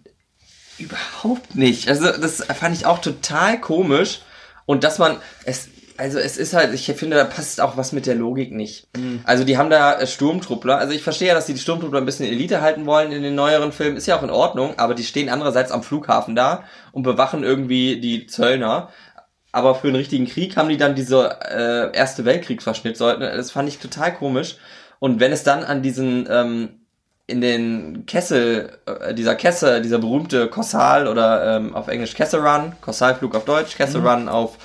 Überhaupt 0.79 1.55
nicht. 1.55 1.89
Also 1.89 2.13
das 2.13 2.45
fand 2.45 2.77
ich 2.77 2.87
auch 2.87 2.99
total 2.99 3.61
komisch. 3.61 4.21
Und 4.65 4.85
dass 4.85 4.99
man, 4.99 5.17
es, 5.45 5.69
also 5.99 6.19
es 6.19 6.37
ist 6.37 6.55
halt, 6.55 6.73
ich 6.75 6.87
finde, 6.87 7.17
da 7.17 7.25
passt 7.25 7.61
auch 7.61 7.77
was 7.77 7.93
mit 7.93 8.07
der 8.07 8.15
Logik 8.15 8.53
nicht. 8.53 8.89
Mhm. 8.97 9.21
Also 9.25 9.45
die 9.45 9.59
haben 9.59 9.71
da 9.71 9.99
äh, 9.99 10.07
Sturmtruppler. 10.07 10.79
Also 10.79 10.93
ich 10.93 11.03
verstehe 11.03 11.29
ja, 11.29 11.35
dass 11.35 11.47
die 11.47 11.55
die 11.55 11.61
Sturmtruppler 11.61 12.01
ein 12.01 12.07
bisschen 12.07 12.27
Elite 12.27 12.61
halten 12.61 12.87
wollen 12.87 13.13
in 13.13 13.23
den 13.23 13.35
neueren 13.35 13.73
Filmen. 13.73 13.97
Ist 13.97 14.07
ja 14.07 14.19
auch 14.19 14.23
in 14.23 14.31
Ordnung, 14.31 14.79
aber 14.79 14.95
die 14.95 15.05
stehen 15.05 15.29
andererseits 15.29 15.73
am 15.73 15.83
Flughafen 15.83 16.35
da 16.35 16.65
und 16.93 17.03
bewachen 17.03 17.45
irgendwie 17.45 18.01
die 18.01 18.27
Zöllner. 18.27 18.91
Aber 19.53 19.75
für 19.75 19.89
einen 19.89 19.97
richtigen 19.97 20.27
Krieg 20.27 20.57
haben 20.57 20.69
die 20.69 20.77
dann 20.77 20.95
diese 20.95 21.39
äh, 21.43 21.97
Erste 21.97 22.25
Weltkriegsverschnitt. 22.25 23.01
Das 23.01 23.51
fand 23.51 23.69
ich 23.69 23.79
total 23.79 24.15
komisch. 24.15 24.57
Und 24.99 25.21
wenn 25.21 25.33
es 25.33 25.45
dann 25.45 25.65
an 25.65 25.83
diesen 25.83 26.29
ähm, 26.31 26.81
in 27.27 27.41
den 27.41 28.07
Kessel, 28.07 28.79
äh, 28.87 29.15
dieser 29.15 29.35
Kessel, 29.35 29.83
dieser 29.83 29.99
berühmte 29.99 30.49
Kossal 30.49 31.09
oder 31.09 31.57
ähm, 31.57 31.75
auf 31.75 31.89
Englisch 31.89 32.15
Kessel 32.15 32.41
Run, 32.41 32.73
Kossalflug 32.81 33.35
auf 33.35 33.45
Deutsch, 33.45 33.77
Kessel 33.77 34.01
mhm. 34.01 34.07
Run 34.07 34.29
auf 34.29 34.59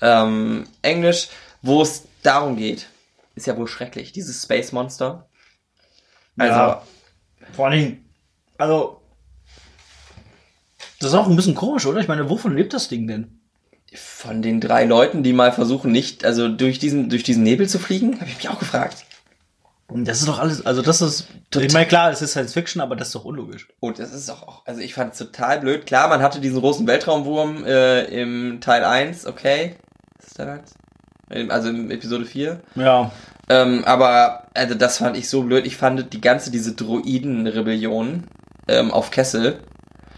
ähm, 0.00 0.66
Englisch, 0.82 1.28
wo 1.62 1.82
es 1.82 2.04
darum 2.22 2.56
geht. 2.56 2.88
Ist 3.34 3.46
ja 3.46 3.56
wohl 3.56 3.68
schrecklich, 3.68 4.12
dieses 4.12 4.42
Space 4.42 4.72
Monster. 4.72 5.28
Also, 6.38 6.54
ja, 6.54 6.82
vor 7.52 7.66
allen 7.66 7.78
Dingen, 7.78 8.10
also, 8.58 9.00
das 11.00 11.10
ist 11.10 11.14
auch 11.14 11.28
ein 11.28 11.36
bisschen 11.36 11.54
komisch, 11.54 11.86
oder? 11.86 12.00
Ich 12.00 12.08
meine, 12.08 12.28
wovon 12.30 12.56
lebt 12.56 12.72
das 12.72 12.88
Ding 12.88 13.06
denn? 13.06 13.40
Von 13.94 14.42
den 14.42 14.60
drei 14.60 14.84
Leuten, 14.84 15.22
die 15.22 15.32
mal 15.32 15.52
versuchen, 15.52 15.92
nicht, 15.92 16.24
also 16.24 16.48
durch 16.48 16.78
diesen, 16.78 17.08
durch 17.08 17.22
diesen 17.22 17.42
Nebel 17.42 17.68
zu 17.68 17.78
fliegen, 17.78 18.20
habe 18.20 18.30
ich 18.30 18.36
mich 18.36 18.48
auch 18.48 18.58
gefragt. 18.58 19.06
Das 19.88 20.18
ist 20.18 20.26
doch 20.28 20.40
alles, 20.40 20.66
also 20.66 20.82
das 20.82 21.00
ist, 21.00 21.28
ich 21.54 21.72
meine, 21.72 21.86
klar, 21.86 22.10
es 22.10 22.20
ist 22.20 22.32
Science 22.32 22.54
Fiction, 22.54 22.82
aber 22.82 22.96
das 22.96 23.08
ist 23.08 23.14
doch 23.14 23.24
unlogisch. 23.24 23.68
Und 23.78 24.00
das 24.00 24.12
ist 24.12 24.28
auch, 24.28 24.66
also 24.66 24.80
ich 24.80 24.94
fand 24.94 25.12
es 25.12 25.18
total 25.18 25.60
blöd. 25.60 25.86
Klar, 25.86 26.08
man 26.08 26.22
hatte 26.22 26.40
diesen 26.40 26.60
großen 26.60 26.86
Weltraumwurm 26.88 27.64
äh, 27.64 28.02
im 28.06 28.60
Teil 28.60 28.84
1, 28.84 29.26
okay. 29.26 29.76
1? 30.40 30.74
Also 31.48 31.68
in 31.68 31.90
Episode 31.90 32.24
4. 32.24 32.60
Ja. 32.76 33.10
Ähm, 33.48 33.84
aber, 33.84 34.48
also 34.54 34.74
das 34.74 34.98
fand 34.98 35.16
ich 35.16 35.28
so 35.28 35.42
blöd. 35.42 35.66
Ich 35.66 35.76
fand 35.76 36.12
die 36.12 36.20
ganze, 36.20 36.50
diese 36.50 36.74
Droiden-Rebellion 36.74 38.24
ähm, 38.68 38.90
auf 38.90 39.10
Kessel. 39.10 39.58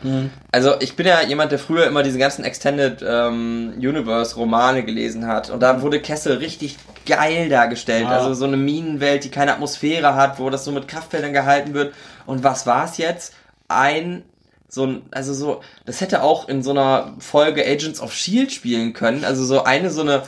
Mhm. 0.02 0.30
Also 0.52 0.74
ich 0.80 0.96
bin 0.96 1.06
ja 1.06 1.22
jemand, 1.22 1.52
der 1.52 1.58
früher 1.58 1.86
immer 1.86 2.02
diese 2.02 2.18
ganzen 2.18 2.44
Extended 2.44 3.04
ähm, 3.06 3.74
Universe 3.76 4.36
Romane 4.36 4.84
gelesen 4.84 5.26
hat 5.26 5.50
und 5.50 5.60
da 5.60 5.82
wurde 5.82 6.00
Kessel 6.00 6.36
richtig 6.36 6.76
geil 7.06 7.48
dargestellt. 7.48 8.06
Ah. 8.06 8.18
Also 8.18 8.34
so 8.34 8.44
eine 8.44 8.56
Minenwelt, 8.56 9.24
die 9.24 9.30
keine 9.30 9.52
Atmosphäre 9.52 10.14
hat, 10.14 10.38
wo 10.38 10.50
das 10.50 10.64
so 10.64 10.72
mit 10.72 10.88
Kraftfeldern 10.88 11.32
gehalten 11.32 11.74
wird. 11.74 11.94
Und 12.26 12.44
was 12.44 12.66
war 12.66 12.84
es 12.84 12.96
jetzt? 12.98 13.34
Ein 13.68 14.22
so 14.68 14.84
ein, 14.86 15.02
also 15.10 15.32
so, 15.32 15.60
das 15.86 16.00
hätte 16.00 16.22
auch 16.22 16.48
in 16.48 16.62
so 16.62 16.70
einer 16.70 17.14
Folge 17.20 17.64
Agents 17.66 18.00
of 18.00 18.12
Shield 18.14 18.52
spielen 18.52 18.92
können. 18.92 19.24
Also 19.24 19.44
so 19.44 19.64
eine 19.64 19.90
so 19.90 20.02
eine 20.02 20.22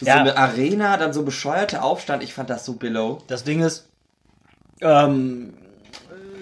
so 0.00 0.06
Ja. 0.06 0.16
eine 0.16 0.36
Arena, 0.36 0.96
dann 0.96 1.12
so 1.12 1.22
bescheuerte 1.22 1.82
Aufstand. 1.82 2.22
Ich 2.22 2.32
fand 2.34 2.48
das 2.50 2.64
so 2.64 2.74
billow. 2.74 3.22
Das 3.26 3.44
Ding 3.44 3.62
ist, 3.62 3.86
ähm, 4.80 5.54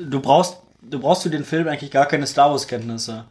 du 0.01 0.21
brauchst, 0.21 0.59
du 0.83 1.01
brauchst 1.01 1.23
für 1.25 1.31
den 1.31 1.45
Film 1.45 1.67
eigentlich 1.69 1.91
gar 1.91 2.07
keine 2.07 2.27
Star 2.27 2.51
Wars 2.51 2.69
Kenntnisse. 2.69 3.25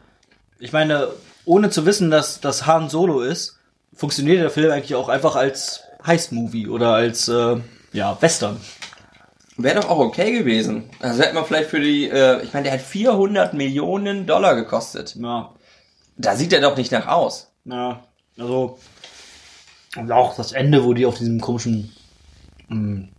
Ich 0.59 0.73
meine, 0.73 1.09
ohne 1.45 1.69
zu 1.69 1.85
wissen, 1.85 2.11
dass 2.11 2.41
das 2.41 2.65
Han 2.65 2.89
Solo 2.89 3.21
ist, 3.21 3.57
funktioniert 3.93 4.41
der 4.41 4.49
Film 4.49 4.71
eigentlich 4.71 4.95
auch 4.95 5.09
einfach 5.09 5.35
als 5.35 5.83
Heist-Movie 6.05 6.67
oder 6.67 6.93
als, 6.93 7.27
äh, 7.27 7.57
ja, 7.93 8.17
Western. 8.21 8.59
Wäre 9.57 9.79
doch 9.81 9.89
auch 9.89 9.97
okay 9.99 10.31
gewesen. 10.31 10.89
Also 10.99 11.23
hätte 11.23 11.33
man 11.33 11.45
vielleicht 11.45 11.69
für 11.69 11.79
die, 11.79 12.07
äh, 12.09 12.43
ich 12.43 12.53
meine, 12.53 12.65
der 12.65 12.73
hat 12.73 12.81
400 12.81 13.53
Millionen 13.55 14.25
Dollar 14.27 14.55
gekostet. 14.55 15.15
Ja, 15.15 15.49
Da 16.15 16.35
sieht 16.35 16.53
er 16.53 16.61
doch 16.61 16.77
nicht 16.77 16.91
nach 16.91 17.07
aus. 17.07 17.51
ja, 17.65 18.01
also, 18.39 18.77
und 19.95 20.11
auch 20.11 20.35
das 20.35 20.51
Ende, 20.51 20.83
wo 20.83 20.93
die 20.93 21.07
auf 21.07 21.17
diesem 21.17 21.41
komischen, 21.41 21.91
ähm, 22.69 23.09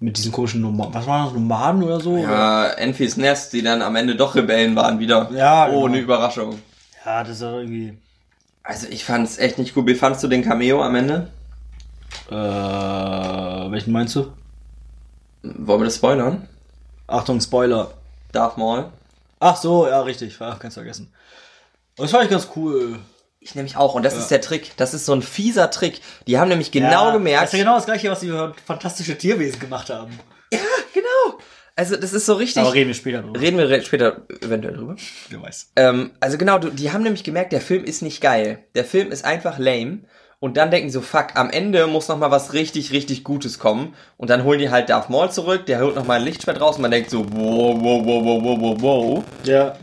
mit 0.00 0.16
diesen 0.16 0.32
komischen 0.32 0.60
Nomaden, 0.62 0.92
was 0.94 1.06
waren 1.06 1.26
das, 1.26 1.34
Nomaden 1.34 1.84
oder 1.84 2.00
so? 2.00 2.16
Ja, 2.16 2.70
Enfys 2.72 3.16
Nest, 3.16 3.52
die 3.52 3.62
dann 3.62 3.80
am 3.80 3.94
Ende 3.94 4.16
doch 4.16 4.34
Rebellen 4.34 4.74
waren 4.74 4.98
wieder. 4.98 5.30
Ja, 5.32 5.66
genau. 5.66 5.78
Ohne 5.82 5.98
Überraschung. 5.98 6.58
Ja, 7.04 7.22
das 7.22 7.34
ist 7.34 7.42
ja 7.42 7.52
irgendwie, 7.58 7.96
Also 8.64 8.88
ich 8.90 9.04
fand's 9.04 9.38
echt 9.38 9.58
nicht 9.58 9.72
gut. 9.74 9.86
Wie 9.86 9.94
fandst 9.94 10.22
du 10.24 10.26
den 10.28 10.42
Cameo 10.42 10.82
am 10.82 10.96
Ende? 10.96 11.28
äh, 12.28 12.34
welchen 12.34 13.92
meinst 13.92 14.16
du? 14.16 14.32
Wollen 15.42 15.80
wir 15.80 15.84
das 15.86 15.96
spoilern? 15.96 16.48
Achtung, 17.06 17.40
Spoiler. 17.40 17.92
Darth 18.32 18.56
Maul. 18.56 18.92
Ach 19.40 19.56
so, 19.56 19.88
ja, 19.88 20.00
richtig. 20.02 20.36
Ach, 20.40 20.58
kannst 20.58 20.76
vergessen. 20.76 21.12
Das 21.96 22.10
fand 22.10 22.24
ich 22.24 22.30
ganz 22.30 22.48
cool. 22.56 22.98
Ich 23.40 23.54
nämlich 23.54 23.76
auch. 23.76 23.94
Und 23.94 24.04
das 24.04 24.16
ist 24.16 24.28
der 24.28 24.42
Trick. 24.42 24.72
Das 24.76 24.92
ist 24.92 25.06
so 25.06 25.14
ein 25.14 25.22
fieser 25.22 25.70
Trick. 25.70 26.02
Die 26.26 26.38
haben 26.38 26.48
nämlich 26.48 26.70
genau 26.70 27.06
ja, 27.06 27.12
gemerkt. 27.12 27.42
Das 27.44 27.52
ist 27.52 27.58
ja 27.58 27.64
genau 27.64 27.76
das 27.76 27.86
gleiche, 27.86 28.10
was 28.10 28.20
die 28.20 28.28
für 28.28 28.54
fantastische 28.66 29.16
Tierwesen 29.16 29.58
gemacht 29.58 29.88
haben. 29.88 30.18
Ja, 30.52 30.58
genau. 30.92 31.38
Also 31.74 31.96
das 31.96 32.12
ist 32.12 32.26
so 32.26 32.34
richtig. 32.34 32.62
Aber 32.62 32.74
reden 32.74 32.88
wir 32.88 32.94
später 32.94 33.22
drüber. 33.22 33.40
Reden 33.40 33.56
wir 33.56 33.82
später 33.82 34.22
eventuell 34.42 34.74
drüber. 34.74 34.96
Wer 35.30 35.42
weiß. 35.42 35.72
Ähm, 35.76 36.10
also 36.20 36.36
genau, 36.36 36.58
die 36.58 36.92
haben 36.92 37.02
nämlich 37.02 37.24
gemerkt, 37.24 37.52
der 37.52 37.62
Film 37.62 37.84
ist 37.84 38.02
nicht 38.02 38.20
geil. 38.20 38.64
Der 38.74 38.84
Film 38.84 39.10
ist 39.10 39.24
einfach 39.24 39.58
lame. 39.58 40.00
Und 40.40 40.56
dann 40.56 40.70
denken 40.70 40.88
sie 40.88 40.94
so, 40.94 41.02
fuck, 41.02 41.36
am 41.36 41.50
Ende 41.50 41.86
muss 41.86 42.08
noch 42.08 42.16
mal 42.16 42.30
was 42.30 42.54
richtig, 42.54 42.92
richtig 42.92 43.24
Gutes 43.24 43.58
kommen. 43.58 43.94
Und 44.16 44.30
dann 44.30 44.42
holen 44.42 44.58
die 44.58 44.70
halt 44.70 44.88
Darth 44.88 45.10
Maul 45.10 45.30
zurück, 45.30 45.66
der 45.66 45.80
holt 45.80 45.94
noch 45.94 46.06
mal 46.06 46.18
ein 46.18 46.24
Lichtschwert 46.24 46.60
raus 46.60 46.76
und 46.76 46.82
man 46.82 46.90
denkt 46.90 47.10
so, 47.10 47.26
wow, 47.30 47.76
wow, 47.78 48.02
wow, 48.04 48.24
wow, 48.24 48.42
wow, 48.42 48.58
wow, 48.60 48.76
wow. 48.80 49.24
Ja. 49.44 49.76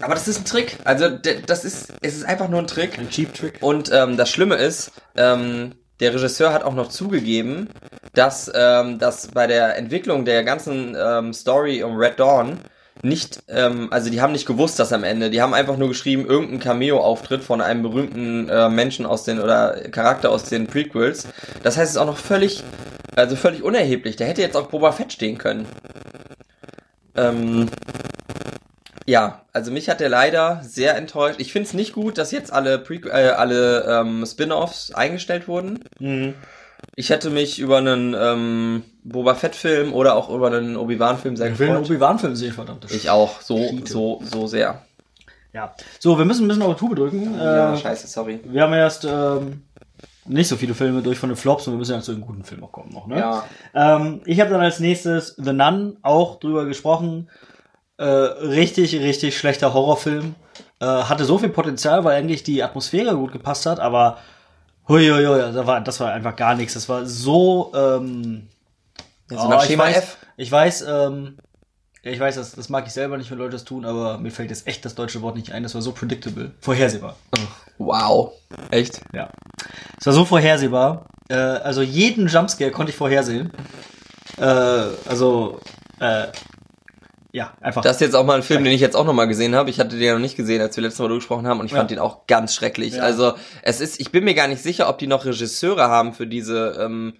Aber 0.00 0.14
das 0.14 0.28
ist 0.28 0.38
ein 0.38 0.44
Trick. 0.44 0.78
Also 0.84 1.08
das 1.08 1.64
ist, 1.64 1.92
es 2.00 2.14
ist 2.14 2.24
einfach 2.24 2.48
nur 2.48 2.60
ein 2.60 2.68
Trick. 2.68 2.96
Ein 2.98 3.10
Cheap 3.10 3.34
Trick. 3.34 3.58
Und 3.60 3.90
ähm, 3.92 4.16
das 4.16 4.30
Schlimme 4.30 4.54
ist, 4.54 4.92
ähm, 5.16 5.74
der 6.00 6.14
Regisseur 6.14 6.52
hat 6.52 6.64
auch 6.64 6.74
noch 6.74 6.88
zugegeben, 6.88 7.68
dass, 8.14 8.50
ähm, 8.54 8.98
dass 8.98 9.28
bei 9.28 9.46
der 9.46 9.76
Entwicklung 9.76 10.24
der 10.24 10.44
ganzen 10.44 10.96
ähm, 11.00 11.32
Story 11.32 11.82
um 11.82 11.96
Red 11.96 12.18
Dawn 12.20 12.58
nicht, 13.00 13.42
ähm, 13.48 13.88
also 13.90 14.10
die 14.10 14.20
haben 14.20 14.32
nicht 14.32 14.46
gewusst, 14.46 14.78
dass 14.78 14.92
am 14.92 15.02
Ende, 15.02 15.30
die 15.30 15.40
haben 15.40 15.54
einfach 15.54 15.76
nur 15.76 15.88
geschrieben, 15.88 16.26
irgendein 16.26 16.60
Cameo-Auftritt 16.60 17.42
von 17.42 17.60
einem 17.60 17.82
berühmten 17.82 18.48
äh, 18.48 18.68
Menschen 18.68 19.06
aus 19.06 19.24
den, 19.24 19.40
oder 19.40 19.88
Charakter 19.90 20.30
aus 20.30 20.44
den 20.44 20.66
Prequels. 20.66 21.26
Das 21.62 21.76
heißt, 21.76 21.90
es 21.90 21.96
ist 21.96 22.00
auch 22.00 22.06
noch 22.06 22.18
völlig, 22.18 22.62
also 23.16 23.34
völlig 23.34 23.62
unerheblich. 23.62 24.16
Da 24.16 24.24
hätte 24.24 24.42
jetzt 24.42 24.56
auch 24.56 24.68
Boba 24.68 24.92
Fett 24.92 25.12
stehen 25.12 25.38
können. 25.38 25.66
Ähm, 27.16 27.68
ja, 29.06 29.42
also 29.52 29.72
mich 29.72 29.88
hat 29.88 30.00
der 30.00 30.08
leider 30.08 30.60
sehr 30.62 30.96
enttäuscht. 30.96 31.40
Ich 31.40 31.52
finde 31.52 31.68
es 31.68 31.74
nicht 31.74 31.92
gut, 31.92 32.18
dass 32.18 32.30
jetzt 32.30 32.52
alle, 32.52 32.78
Pre 32.78 32.94
äh, 33.06 33.30
alle 33.30 33.84
ähm, 33.88 34.24
Spin-offs 34.24 34.92
eingestellt 34.92 35.48
wurden. 35.48 35.80
Mhm. 35.98 36.34
Ich 36.94 37.10
hätte 37.10 37.30
mich 37.30 37.58
über 37.58 37.78
einen 37.78 38.14
ähm, 38.16 38.82
Boba 39.04 39.34
Fett-Film 39.34 39.92
oder 39.92 40.14
auch 40.14 40.30
über 40.30 40.48
einen 40.48 40.76
Obi-Wan-Film 40.76 41.36
sehr 41.36 41.52
Ich 41.52 41.58
will 41.58 41.68
einen 41.68 41.78
gefreut. 41.78 41.96
Obi-Wan-Film 41.96 42.36
sehen, 42.36 42.52
verdammt. 42.52 42.90
Ich 42.90 43.10
auch, 43.10 43.40
so, 43.40 43.56
Schiete. 43.56 43.90
so, 43.90 44.22
so 44.24 44.46
sehr. 44.46 44.82
Ja. 45.52 45.74
So, 45.98 46.16
wir 46.16 46.24
müssen 46.24 46.44
ein 46.44 46.48
bisschen 46.48 46.62
auf 46.62 46.74
die 46.74 46.78
Tube 46.78 46.96
drücken. 46.96 47.34
Ja, 47.36 47.74
äh, 47.74 47.76
scheiße, 47.76 48.06
sorry. 48.06 48.40
wir 48.44 48.62
haben 48.62 48.72
erst 48.72 49.04
ähm, 49.04 49.64
nicht 50.24 50.48
so 50.48 50.56
viele 50.56 50.74
Filme 50.74 51.02
durch 51.02 51.18
von 51.18 51.28
den 51.28 51.36
Flops 51.36 51.66
und 51.66 51.74
wir 51.74 51.78
müssen 51.78 51.92
ja 51.92 52.00
zu 52.00 52.12
den 52.12 52.20
guten 52.22 52.44
Filmen 52.44 52.62
auch 52.64 52.72
kommen 52.72 52.92
noch, 52.92 53.06
ne? 53.06 53.18
Ja. 53.18 53.44
Ähm, 53.74 54.22
ich 54.24 54.40
habe 54.40 54.50
dann 54.50 54.60
als 54.60 54.78
nächstes 54.78 55.34
The 55.36 55.52
Nun 55.52 55.98
auch 56.02 56.38
drüber 56.38 56.64
gesprochen. 56.64 57.28
Äh, 57.98 58.04
richtig, 58.04 58.94
richtig 59.00 59.36
schlechter 59.36 59.74
Horrorfilm. 59.74 60.36
Äh, 60.80 60.86
hatte 60.86 61.24
so 61.24 61.38
viel 61.38 61.50
Potenzial, 61.50 62.04
weil 62.04 62.16
eigentlich 62.16 62.44
die 62.44 62.62
Atmosphäre 62.62 63.16
gut 63.16 63.32
gepasst 63.32 63.66
hat, 63.66 63.78
aber 63.80 64.18
huiuiui, 64.88 65.38
das 65.38 65.66
war, 65.66 65.80
das 65.80 66.00
war 66.00 66.12
einfach 66.12 66.36
gar 66.36 66.54
nichts. 66.54 66.74
Das 66.74 66.88
war 66.88 67.04
so. 67.04 67.72
Ähm, 67.74 68.48
Jetzt 69.32 69.48
nach 69.48 69.62
ich 69.62 69.68
Schema 69.68 69.84
weiß, 69.84 69.96
F. 69.96 70.16
Ich 70.36 70.50
weiß, 70.50 70.82
ähm, 70.82 71.38
ja, 72.02 72.10
ich 72.10 72.18
weiß, 72.20 72.34
das, 72.34 72.52
das 72.52 72.68
mag 72.68 72.86
ich 72.86 72.92
selber 72.92 73.16
nicht, 73.16 73.30
wenn 73.30 73.38
Leute 73.38 73.52
das 73.52 73.64
tun, 73.64 73.84
aber 73.84 74.18
mir 74.18 74.30
fällt 74.30 74.50
jetzt 74.50 74.66
echt 74.66 74.84
das 74.84 74.94
deutsche 74.94 75.22
Wort 75.22 75.36
nicht 75.36 75.52
ein. 75.52 75.62
Das 75.62 75.74
war 75.74 75.82
so 75.82 75.92
predictable. 75.92 76.52
Vorhersehbar. 76.60 77.16
Wow. 77.78 78.32
Echt? 78.70 79.00
Ja. 79.14 79.30
Es 80.00 80.06
war 80.06 80.12
so 80.12 80.24
vorhersehbar. 80.24 81.06
Äh, 81.28 81.34
also 81.34 81.82
jeden 81.82 82.26
Jumpscare 82.28 82.70
konnte 82.70 82.90
ich 82.90 82.96
vorhersehen. 82.96 83.52
Äh, 84.38 84.44
also, 84.44 85.60
äh, 86.00 86.26
ja, 87.34 87.54
einfach. 87.60 87.82
Das 87.82 87.96
ist 87.96 88.00
jetzt 88.00 88.14
auch 88.14 88.24
mal 88.26 88.34
ein 88.36 88.42
Film, 88.42 88.62
den 88.62 88.72
ich 88.74 88.80
jetzt 88.80 88.94
auch 88.94 89.06
noch 89.06 89.14
mal 89.14 89.26
gesehen 89.26 89.54
habe. 89.54 89.70
Ich 89.70 89.80
hatte 89.80 89.96
den 89.96 90.12
noch 90.12 90.20
nicht 90.20 90.36
gesehen, 90.36 90.60
als 90.60 90.76
wir 90.76 90.82
letztes 90.82 90.98
Mal 90.98 91.06
drüber 91.06 91.18
gesprochen 91.18 91.46
haben 91.46 91.60
und 91.60 91.66
ich 91.66 91.72
Ja. 91.72 91.78
fand 91.78 91.90
den 91.90 91.98
auch 91.98 92.26
ganz 92.26 92.54
schrecklich. 92.54 92.94
Ja. 92.94 93.02
Also 93.02 93.34
es 93.62 93.80
ist, 93.80 94.00
ich 94.00 94.12
bin 94.12 94.24
mir 94.24 94.34
gar 94.34 94.48
nicht 94.48 94.62
sicher, 94.62 94.88
ob 94.88 94.98
die 94.98 95.06
noch 95.06 95.24
Regisseure 95.24 95.88
haben 95.88 96.12
für 96.12 96.26
diese 96.26 96.76
ähm, 96.80 97.14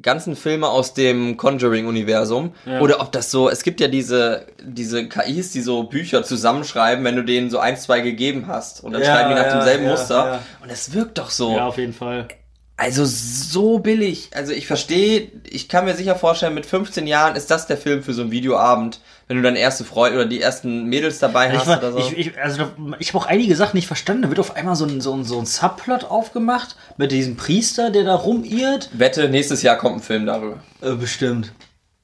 ganzen 0.00 0.36
Filme 0.36 0.68
aus 0.68 0.94
dem 0.94 1.36
Conjuring-Universum 1.36 2.52
Ja. 2.64 2.80
oder 2.80 3.00
ob 3.00 3.12
das 3.12 3.30
so, 3.30 3.48
es 3.50 3.62
gibt 3.62 3.80
ja 3.80 3.88
diese 3.88 4.46
diese 4.62 5.06
KIs, 5.08 5.52
die 5.52 5.60
so 5.60 5.82
Bücher 5.84 6.22
zusammenschreiben, 6.24 7.04
wenn 7.04 7.16
du 7.16 7.22
denen 7.24 7.50
so 7.50 7.58
ein, 7.58 7.76
zwei 7.76 8.00
gegeben 8.00 8.46
hast 8.46 8.82
und 8.82 8.92
dann 8.92 9.02
Ja, 9.02 9.14
schreiben 9.14 9.30
die 9.30 9.34
nach 9.42 9.52
demselben 9.52 9.86
Muster 9.86 10.40
und 10.62 10.70
es 10.70 10.94
wirkt 10.94 11.18
doch 11.18 11.30
so. 11.30 11.54
ja, 11.56 11.66
auf 11.66 11.76
jeden 11.78 11.92
Fall. 11.92 12.28
Also 12.76 13.04
so 13.04 13.78
billig. 13.78 14.30
Also 14.34 14.52
ich 14.52 14.66
verstehe, 14.66 15.30
ich 15.48 15.68
kann 15.68 15.84
mir 15.84 15.94
sicher 15.94 16.16
vorstellen, 16.16 16.54
mit 16.54 16.66
15 16.66 17.06
Jahren 17.06 17.36
ist 17.36 17.50
das 17.50 17.66
der 17.66 17.76
Film 17.76 18.02
für 18.02 18.12
so 18.14 18.22
einen 18.22 18.30
Videoabend, 18.32 19.00
wenn 19.28 19.36
du 19.36 19.42
deine 19.42 19.58
erste 19.58 19.84
Freude 19.84 20.16
oder 20.16 20.24
die 20.26 20.40
ersten 20.40 20.86
Mädels 20.86 21.18
dabei 21.20 21.52
hast 21.52 21.62
Ich, 21.62 21.68
war, 21.68 21.78
oder 21.78 21.92
so. 21.92 21.98
ich, 21.98 22.16
ich, 22.18 22.38
also, 22.40 22.64
ich 22.98 23.08
habe 23.12 23.18
auch 23.24 23.26
einige 23.28 23.54
Sachen 23.54 23.76
nicht 23.76 23.86
verstanden. 23.86 24.22
Da 24.22 24.28
wird 24.30 24.40
auf 24.40 24.56
einmal 24.56 24.74
so 24.74 24.84
ein, 24.86 25.00
so, 25.00 25.12
ein, 25.14 25.22
so 25.24 25.38
ein 25.38 25.46
Subplot 25.46 26.04
aufgemacht 26.04 26.76
mit 26.96 27.12
diesem 27.12 27.36
Priester, 27.36 27.90
der 27.90 28.04
da 28.04 28.14
rumirrt. 28.16 28.88
Wette, 28.94 29.28
nächstes 29.28 29.62
Jahr 29.62 29.76
kommt 29.76 29.96
ein 29.96 30.02
Film 30.02 30.26
darüber. 30.26 30.58
Äh, 30.80 30.94
bestimmt. 30.94 31.52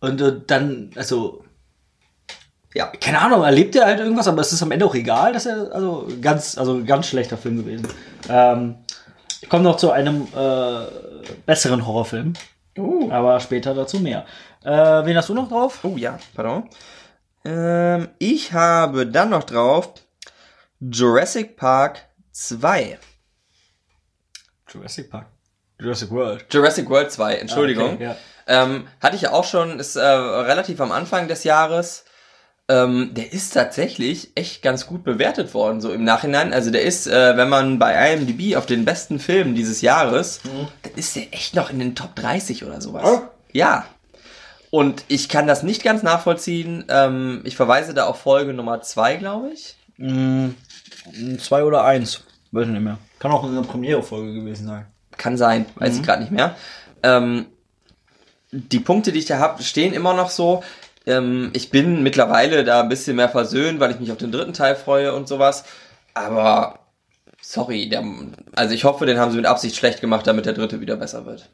Und 0.01 0.21
äh, 0.21 0.35
dann, 0.47 0.91
also, 0.95 1.43
Ja. 2.75 2.93
keine 3.01 3.21
Ahnung, 3.21 3.43
erlebt 3.43 3.75
er 3.75 3.87
halt 3.87 3.99
irgendwas, 4.01 4.29
aber 4.29 4.43
es 4.43 4.53
ist 4.53 4.63
am 4.63 4.71
Ende 4.71 4.85
auch 4.87 4.95
egal, 4.95 5.33
dass 5.33 5.47
er, 5.47 5.73
also 5.73 6.07
ganz, 6.21 6.57
also 6.57 6.85
ganz 6.85 7.07
schlechter 7.09 7.37
Film 7.39 7.57
gewesen. 7.57 7.89
Ähm, 8.29 8.77
ich 9.41 9.49
komme 9.49 9.65
noch 9.65 9.77
zu 9.77 9.91
einem 9.91 10.27
äh, 10.37 10.87
besseren 11.47 11.87
Horrorfilm, 11.87 12.35
Uh. 12.77 13.11
aber 13.11 13.41
später 13.41 13.75
dazu 13.75 13.99
mehr. 14.01 14.25
Äh, 14.65 14.71
wen 14.71 15.17
hast 15.17 15.29
du 15.29 15.35
noch 15.35 15.49
drauf? 15.49 15.81
Oh 15.83 15.97
ja, 15.97 16.19
pardon. 16.35 16.69
Ähm, 17.45 18.09
ich 18.19 18.53
habe 18.53 19.07
dann 19.07 19.31
noch 19.31 19.45
drauf 19.45 19.93
Jurassic 20.81 21.57
Park 21.57 22.05
2. 22.33 22.99
Jurassic 24.69 25.11
Park. 25.11 25.27
Jurassic 25.81 26.11
World. 26.11 26.47
Jurassic 26.53 26.89
World 26.91 27.11
2, 27.13 27.35
Entschuldigung. 27.37 27.91
Ah, 27.91 27.95
okay, 27.95 28.05
ja. 28.05 28.17
ähm, 28.47 28.89
hatte 29.01 29.17
ich 29.17 29.23
ja 29.23 29.33
auch 29.33 29.45
schon, 29.45 29.79
ist 29.79 29.97
äh, 29.97 30.01
relativ 30.03 30.81
am 30.81 30.93
Anfang 30.93 31.29
des 31.29 31.45
Jahres. 31.45 32.05
Ähm, 32.71 33.15
der 33.15 33.33
ist 33.33 33.55
tatsächlich 33.55 34.31
echt 34.35 34.61
ganz 34.61 34.87
gut 34.87 35.03
bewertet 35.03 35.55
worden, 35.55 35.81
so 35.81 35.91
im 35.91 36.05
Nachhinein. 36.05 36.53
Also 36.53 36.71
der 36.71 36.83
ist, 36.83 37.07
äh, 37.07 37.37
wenn 37.37 37.49
man 37.49 37.79
bei 37.79 38.13
IMDb 38.13 38.57
auf 38.57 38.67
den 38.67 38.85
besten 38.85 39.19
Filmen 39.19 39.55
dieses 39.55 39.81
Jahres, 39.81 40.41
mhm. 40.45 40.69
dann 40.83 40.93
ist 40.97 41.17
der 41.17 41.33
echt 41.33 41.55
noch 41.55 41.71
in 41.71 41.79
den 41.79 41.95
Top 41.95 42.15
30 42.15 42.65
oder 42.65 42.81
sowas. 42.83 43.05
Oh. 43.07 43.21
Ja. 43.53 43.87
Und 44.71 45.05
ich 45.09 45.31
kann 45.31 45.47
das 45.47 45.63
nicht 45.63 45.83
ganz 45.83 46.03
nachvollziehen. 46.03 46.85
Ähm, 46.89 47.41
ich 47.45 47.57
verweise 47.57 47.95
da 47.95 48.05
auf 48.05 48.21
Folge 48.21 48.53
Nummer 48.53 48.83
2, 48.83 49.17
glaube 49.17 49.51
ich. 49.51 49.77
Mm, 49.97 50.51
zwei 51.39 51.65
oder 51.65 51.85
eins, 51.85 52.23
weiß 52.53 52.67
ich 52.67 52.73
nicht 52.73 52.83
mehr. 52.83 52.99
Kann 53.19 53.33
auch 53.33 53.45
eine 53.45 53.63
Premiere-Folge 53.63 54.35
gewesen 54.35 54.67
sein. 54.67 54.87
Kann 55.17 55.37
sein, 55.37 55.67
weiß 55.77 55.95
mhm. 55.95 56.01
ich 56.01 56.07
gerade 56.07 56.23
nicht 56.23 56.33
mehr. 56.33 56.55
Ähm, 57.03 57.47
die 58.51 58.81
Punkte, 58.81 59.13
die 59.13 59.19
ich 59.19 59.27
da 59.27 59.39
habe, 59.39 59.63
stehen 59.63 59.93
immer 59.93 60.15
noch 60.15 60.31
so. 60.31 60.63
Ähm, 61.09 61.51
ich 61.55 61.71
bin 61.71 62.03
mittlerweile 62.03 62.65
da 62.65 62.83
ein 62.83 62.89
bisschen 62.91 63.17
mehr 63.17 63.31
versöhnt, 63.31 63.81
weil 63.81 63.91
ich 63.91 63.99
mich 63.99 64.13
auf 64.13 64.19
den 64.19 64.31
dritten 64.31 64.53
Teil 64.53 64.77
freue 64.77 65.15
und 65.15 65.27
sowas. 65.27 65.65
Aber 66.13 66.81
sorry, 67.41 67.89
der, 67.89 68.05
also 68.55 68.75
ich 68.75 68.85
hoffe, 68.85 69.07
den 69.07 69.19
haben 69.19 69.31
sie 69.31 69.39
mit 69.39 69.47
Absicht 69.47 69.75
schlecht 69.75 70.03
gemacht, 70.03 70.27
damit 70.27 70.45
der 70.45 70.53
dritte 70.53 70.81
wieder 70.81 70.97
besser 70.97 71.25
wird. 71.25 71.49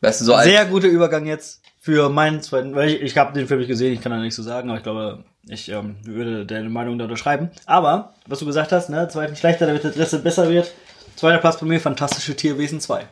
Weißt 0.00 0.20
du, 0.20 0.24
so 0.24 0.36
Sehr 0.38 0.66
guter 0.66 0.88
Übergang 0.88 1.26
jetzt 1.26 1.62
für 1.78 2.08
meinen 2.08 2.42
zweiten, 2.42 2.74
weil 2.74 2.90
ich, 2.90 3.02
ich 3.02 3.16
habe 3.16 3.32
den 3.32 3.46
Film 3.46 3.60
nicht 3.60 3.68
gesehen, 3.68 3.92
ich 3.92 4.00
kann 4.00 4.10
da 4.10 4.18
nichts 4.18 4.36
so 4.36 4.42
sagen, 4.42 4.68
aber 4.68 4.78
ich 4.78 4.82
glaube, 4.82 5.24
ich 5.46 5.68
ähm, 5.68 5.96
würde 6.02 6.44
deine 6.44 6.70
Meinung 6.70 6.98
da 6.98 7.04
unterschreiben. 7.04 7.50
Aber, 7.66 8.14
was 8.26 8.40
du 8.40 8.46
gesagt 8.46 8.72
hast, 8.72 8.90
ne, 8.90 9.06
zweiten 9.08 9.36
schlechter, 9.36 9.66
damit 9.66 9.84
der 9.84 9.92
dritte 9.92 10.18
besser 10.18 10.50
wird. 10.50 10.72
Zweiter 11.14 11.38
Platz 11.38 11.60
bei 11.60 11.66
mir, 11.66 11.80
Fantastische 11.80 12.34
Tierwesen 12.34 12.80
2. 12.80 13.06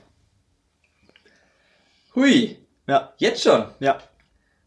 Hui. 2.17 2.59
Ja. 2.89 3.13
Jetzt 3.19 3.45
schon? 3.45 3.67
Ja. 3.79 3.99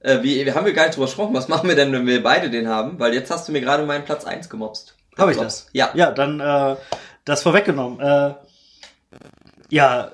Äh, 0.06 0.22
wie, 0.22 0.46
wir 0.46 0.54
haben 0.54 0.68
wir 0.68 0.74
gar 0.74 0.84
nicht 0.84 0.96
drüber 0.96 1.08
gesprochen. 1.08 1.34
Was 1.34 1.48
machen 1.48 1.68
wir 1.68 1.76
denn, 1.76 1.92
wenn 1.92 2.06
wir 2.06 2.22
beide 2.22 2.52
den 2.52 2.68
haben? 2.68 3.00
Weil 3.00 3.16
jetzt 3.16 3.32
hast 3.32 3.48
du 3.48 3.52
mir 3.52 3.62
gerade 3.62 3.86
meinen 3.88 4.06
Platz 4.06 4.24
1 4.24 4.50
gemobst. 4.50 4.96
Habe 5.18 5.32
ich 5.32 5.38
das? 5.38 5.68
Ja. 5.74 5.90
Ja, 5.96 6.12
dann 6.12 6.40
äh, 6.40 6.76
das 7.26 7.42
vorweggenommen. 7.42 8.00
Äh, 8.00 8.36
ja, 9.72 10.12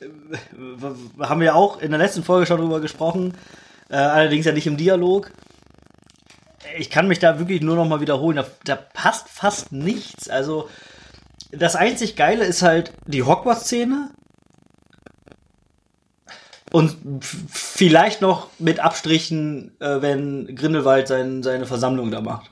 äh, 0.00 1.20
haben 1.24 1.40
wir 1.40 1.54
auch 1.54 1.80
in 1.80 1.92
der 1.92 2.00
letzten 2.00 2.24
Folge 2.24 2.46
schon 2.46 2.58
drüber 2.58 2.80
gesprochen. 2.80 3.34
Äh, 3.88 3.94
allerdings 3.94 4.44
ja 4.44 4.50
nicht 4.50 4.66
im 4.66 4.76
Dialog. 4.76 5.30
Ich 6.76 6.90
kann 6.90 7.06
mich 7.06 7.20
da 7.20 7.38
wirklich 7.38 7.60
nur 7.60 7.76
noch 7.76 7.86
mal 7.86 8.00
wiederholen. 8.00 8.36
Da, 8.36 8.46
da 8.64 8.74
passt 8.74 9.28
fast 9.28 9.70
nichts. 9.70 10.28
Also 10.28 10.68
das 11.52 11.76
einzig 11.76 12.16
Geile 12.16 12.44
ist 12.44 12.62
halt 12.62 12.92
die 13.06 13.22
Hogwarts-Szene 13.22 14.10
und 16.72 16.96
vielleicht 17.50 18.20
noch 18.20 18.48
mit 18.58 18.80
Abstrichen, 18.80 19.72
äh, 19.80 20.00
wenn 20.00 20.54
Grindelwald 20.56 21.08
sein, 21.08 21.42
seine 21.42 21.66
Versammlung 21.66 22.10
da 22.10 22.20
macht. 22.20 22.50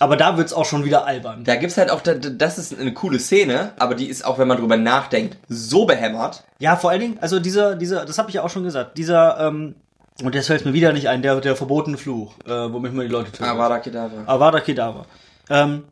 Aber 0.00 0.16
da 0.16 0.36
wird's 0.36 0.52
auch 0.52 0.64
schon 0.64 0.84
wieder 0.84 1.06
albern. 1.06 1.42
Da 1.42 1.56
gibt's 1.56 1.76
halt 1.76 1.90
auch, 1.90 2.00
das 2.00 2.58
ist 2.58 2.78
eine 2.78 2.94
coole 2.94 3.18
Szene, 3.18 3.72
aber 3.78 3.96
die 3.96 4.06
ist 4.06 4.24
auch, 4.24 4.38
wenn 4.38 4.46
man 4.46 4.58
drüber 4.58 4.76
nachdenkt, 4.76 5.36
so 5.48 5.86
behämmert. 5.86 6.44
Ja, 6.60 6.76
vor 6.76 6.90
allen 6.90 7.00
Dingen, 7.00 7.18
also 7.20 7.40
dieser, 7.40 7.74
dieser, 7.74 8.04
das 8.04 8.16
habe 8.16 8.28
ich 8.28 8.36
ja 8.36 8.44
auch 8.44 8.50
schon 8.50 8.62
gesagt, 8.62 8.96
dieser, 8.96 9.40
ähm, 9.40 9.74
und 10.22 10.34
jetzt 10.34 10.46
fällt 10.46 10.64
mir 10.64 10.72
wieder 10.72 10.92
nicht 10.92 11.08
ein, 11.08 11.22
der, 11.22 11.40
der 11.40 11.56
verbotene 11.56 11.98
Fluch, 11.98 12.34
äh, 12.46 12.50
womit 12.50 12.92
man 12.92 13.06
die 13.06 13.12
Leute 13.12 13.32
tötet. 13.32 13.48
Avada 13.48 13.78
Kedavra. 13.78 14.22
Avada 14.26 14.60
Kedavra. 14.60 15.04
Ähm, 15.50 15.84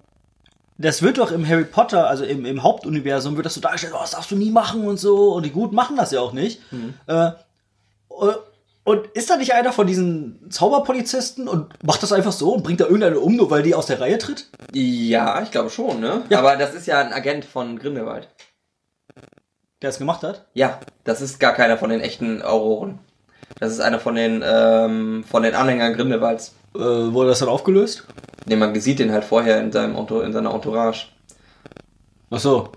das 0.78 1.00
wird 1.02 1.18
doch 1.18 1.32
im 1.32 1.46
Harry 1.48 1.64
Potter, 1.64 2.06
also 2.06 2.24
im, 2.24 2.44
im 2.44 2.62
Hauptuniversum, 2.62 3.36
wird 3.36 3.46
das 3.46 3.54
so 3.54 3.60
dargestellt, 3.60 3.94
oh, 3.96 4.00
das 4.00 4.10
darfst 4.10 4.30
du 4.30 4.36
nie 4.36 4.50
machen 4.50 4.86
und 4.86 4.98
so. 4.98 5.32
Und 5.32 5.44
die 5.44 5.50
Gut 5.50 5.72
machen 5.72 5.96
das 5.96 6.12
ja 6.12 6.20
auch 6.20 6.32
nicht. 6.32 6.60
Mhm. 6.70 6.94
Äh, 7.06 7.30
und 8.84 9.06
ist 9.14 9.30
da 9.30 9.36
nicht 9.36 9.52
einer 9.52 9.72
von 9.72 9.86
diesen 9.86 10.48
Zauberpolizisten 10.50 11.48
und 11.48 11.72
macht 11.82 12.02
das 12.04 12.12
einfach 12.12 12.32
so 12.32 12.54
und 12.54 12.62
bringt 12.62 12.80
da 12.80 12.84
irgendeine 12.84 13.18
um, 13.18 13.34
nur 13.34 13.50
weil 13.50 13.64
die 13.64 13.74
aus 13.74 13.86
der 13.86 14.00
Reihe 14.00 14.18
tritt? 14.18 14.48
Ja, 14.72 15.42
ich 15.42 15.50
glaube 15.50 15.70
schon, 15.70 15.98
ne? 16.00 16.22
Ja. 16.28 16.38
Aber 16.38 16.56
das 16.56 16.72
ist 16.72 16.86
ja 16.86 17.00
ein 17.00 17.12
Agent 17.12 17.44
von 17.44 17.78
Grindelwald. 17.78 18.28
Der 19.82 19.90
es 19.90 19.98
gemacht 19.98 20.22
hat? 20.22 20.46
Ja, 20.54 20.80
das 21.04 21.20
ist 21.20 21.40
gar 21.40 21.52
keiner 21.52 21.78
von 21.78 21.90
den 21.90 22.00
echten 22.00 22.42
Auroren. 22.42 23.00
Das 23.58 23.72
ist 23.72 23.80
einer 23.80 23.98
von 23.98 24.14
den, 24.14 24.44
ähm, 24.46 25.24
von 25.28 25.42
den 25.42 25.54
Anhängern 25.54 25.94
Grindelwalds. 25.94 26.54
Äh, 26.74 26.78
wurde 26.78 27.30
das 27.30 27.40
dann 27.40 27.48
aufgelöst? 27.48 28.04
Ne, 28.46 28.56
man 28.56 28.78
sieht 28.80 29.00
den 29.00 29.12
halt 29.12 29.24
vorher 29.24 29.60
in, 29.60 29.72
seinem 29.72 29.96
in 29.96 30.32
seiner 30.32 30.54
Entourage. 30.54 31.08
Ach 32.30 32.38
so. 32.38 32.70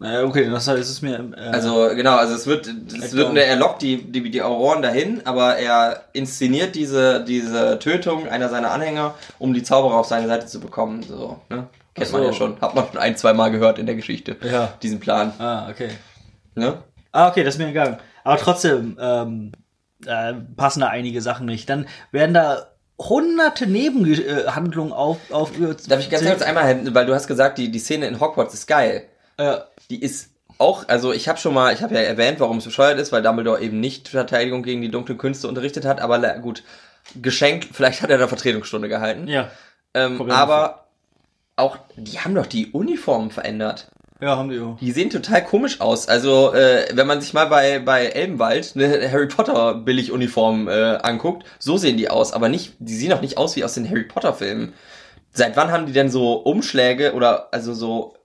Naja, 0.00 0.22
okay, 0.22 0.48
das 0.48 0.68
ist 0.68 0.90
es 0.90 1.02
mir. 1.02 1.32
Äh, 1.36 1.40
also 1.48 1.88
genau, 1.94 2.16
also 2.16 2.34
es 2.34 2.46
wird, 2.46 2.68
es 2.68 3.14
wird, 3.14 3.36
er 3.36 3.56
lockt 3.56 3.82
die, 3.82 4.10
die, 4.10 4.30
die 4.30 4.42
Auroren 4.42 4.80
dahin, 4.80 5.22
aber 5.24 5.56
er 5.56 6.04
inszeniert 6.12 6.76
diese, 6.76 7.24
diese 7.24 7.78
Tötung 7.80 8.28
einer 8.28 8.48
seiner 8.48 8.70
Anhänger, 8.70 9.14
um 9.40 9.54
die 9.54 9.64
Zauberer 9.64 9.96
auf 9.96 10.06
seine 10.06 10.28
Seite 10.28 10.46
zu 10.46 10.60
bekommen. 10.60 11.02
So, 11.02 11.40
ne? 11.48 11.66
Kennt 11.94 12.08
so. 12.08 12.16
man 12.16 12.26
ja 12.26 12.32
schon. 12.32 12.60
Hat 12.60 12.76
man 12.76 12.86
schon 12.86 12.98
ein, 12.98 13.16
zwei 13.16 13.32
Mal 13.32 13.50
gehört 13.50 13.78
in 13.78 13.86
der 13.86 13.96
Geschichte. 13.96 14.36
Ja. 14.42 14.72
Diesen 14.82 15.00
Plan. 15.00 15.32
Ah, 15.38 15.68
okay. 15.68 15.88
Ne? 16.54 16.78
Ah, 17.10 17.28
okay, 17.28 17.42
das 17.42 17.54
ist 17.54 17.58
mir 17.58 17.68
egal. 17.68 17.98
Aber 18.22 18.36
trotzdem 18.36 18.96
ähm, 19.00 19.52
äh, 20.06 20.34
passen 20.56 20.80
da 20.80 20.88
einige 20.88 21.20
Sachen 21.22 21.46
nicht. 21.46 21.68
Dann 21.68 21.88
werden 22.12 22.34
da 22.34 22.68
hunderte 22.98 23.66
Nebenhandlungen 23.66 24.92
auf, 24.92 25.18
auf. 25.32 25.50
Darf 25.88 26.00
ich 26.00 26.10
ganz 26.10 26.24
kurz 26.24 26.42
einmal, 26.42 26.94
weil 26.94 27.06
du 27.06 27.14
hast 27.14 27.26
gesagt, 27.26 27.58
die, 27.58 27.70
die 27.70 27.78
Szene 27.80 28.06
in 28.06 28.20
Hogwarts 28.20 28.54
ist 28.54 28.66
geil. 28.66 29.04
Ja. 29.38 29.64
Die 29.90 30.00
ist 30.02 30.30
auch, 30.58 30.88
also 30.88 31.12
ich 31.12 31.28
habe 31.28 31.38
schon 31.38 31.54
mal, 31.54 31.72
ich 31.72 31.82
habe 31.82 31.94
ja 31.94 32.00
erwähnt, 32.00 32.40
warum 32.40 32.58
es 32.58 32.64
bescheuert 32.64 32.98
ist, 32.98 33.12
weil 33.12 33.22
Dumbledore 33.22 33.60
eben 33.60 33.80
nicht 33.80 34.08
Verteidigung 34.08 34.62
gegen 34.62 34.82
die 34.82 34.90
dunklen 34.90 35.18
Künste 35.18 35.48
unterrichtet 35.48 35.84
hat, 35.84 36.00
aber 36.00 36.18
gut, 36.38 36.64
geschenkt, 37.20 37.68
vielleicht 37.72 38.02
hat 38.02 38.10
er 38.10 38.18
da 38.18 38.28
Vertretungsstunde 38.28 38.88
gehalten. 38.88 39.28
Ja. 39.28 39.50
Ähm, 39.94 40.30
aber 40.30 40.88
auch, 41.56 41.78
die 41.96 42.20
haben 42.20 42.34
doch 42.34 42.46
die 42.46 42.70
Uniformen 42.72 43.30
verändert. 43.30 43.88
Ja, 44.20 44.36
haben 44.36 44.50
die 44.50 44.58
auch. 44.58 44.76
Die 44.78 44.90
sehen 44.90 45.10
total 45.10 45.44
komisch 45.44 45.80
aus. 45.80 46.08
Also, 46.08 46.52
äh, 46.52 46.88
wenn 46.92 47.06
man 47.06 47.20
sich 47.20 47.34
mal 47.34 47.46
bei, 47.46 47.78
bei 47.78 48.06
Elbenwald 48.06 48.72
eine 48.74 49.10
Harry 49.10 49.28
Potter 49.28 49.74
Billiguniform 49.74 50.66
äh, 50.68 50.98
anguckt, 51.02 51.46
so 51.60 51.76
sehen 51.76 51.96
die 51.96 52.10
aus, 52.10 52.32
aber 52.32 52.48
nicht, 52.48 52.74
die 52.80 52.96
sehen 52.96 53.12
auch 53.12 53.20
nicht 53.20 53.38
aus 53.38 53.54
wie 53.54 53.62
aus 53.62 53.74
den 53.74 53.88
Harry 53.88 54.02
Potter 54.02 54.34
Filmen. 54.34 54.72
Seit 55.32 55.56
wann 55.56 55.70
haben 55.70 55.86
die 55.86 55.92
denn 55.92 56.10
so 56.10 56.32
Umschläge 56.32 57.14
oder 57.14 57.48
also 57.52 57.74
so 57.74 58.16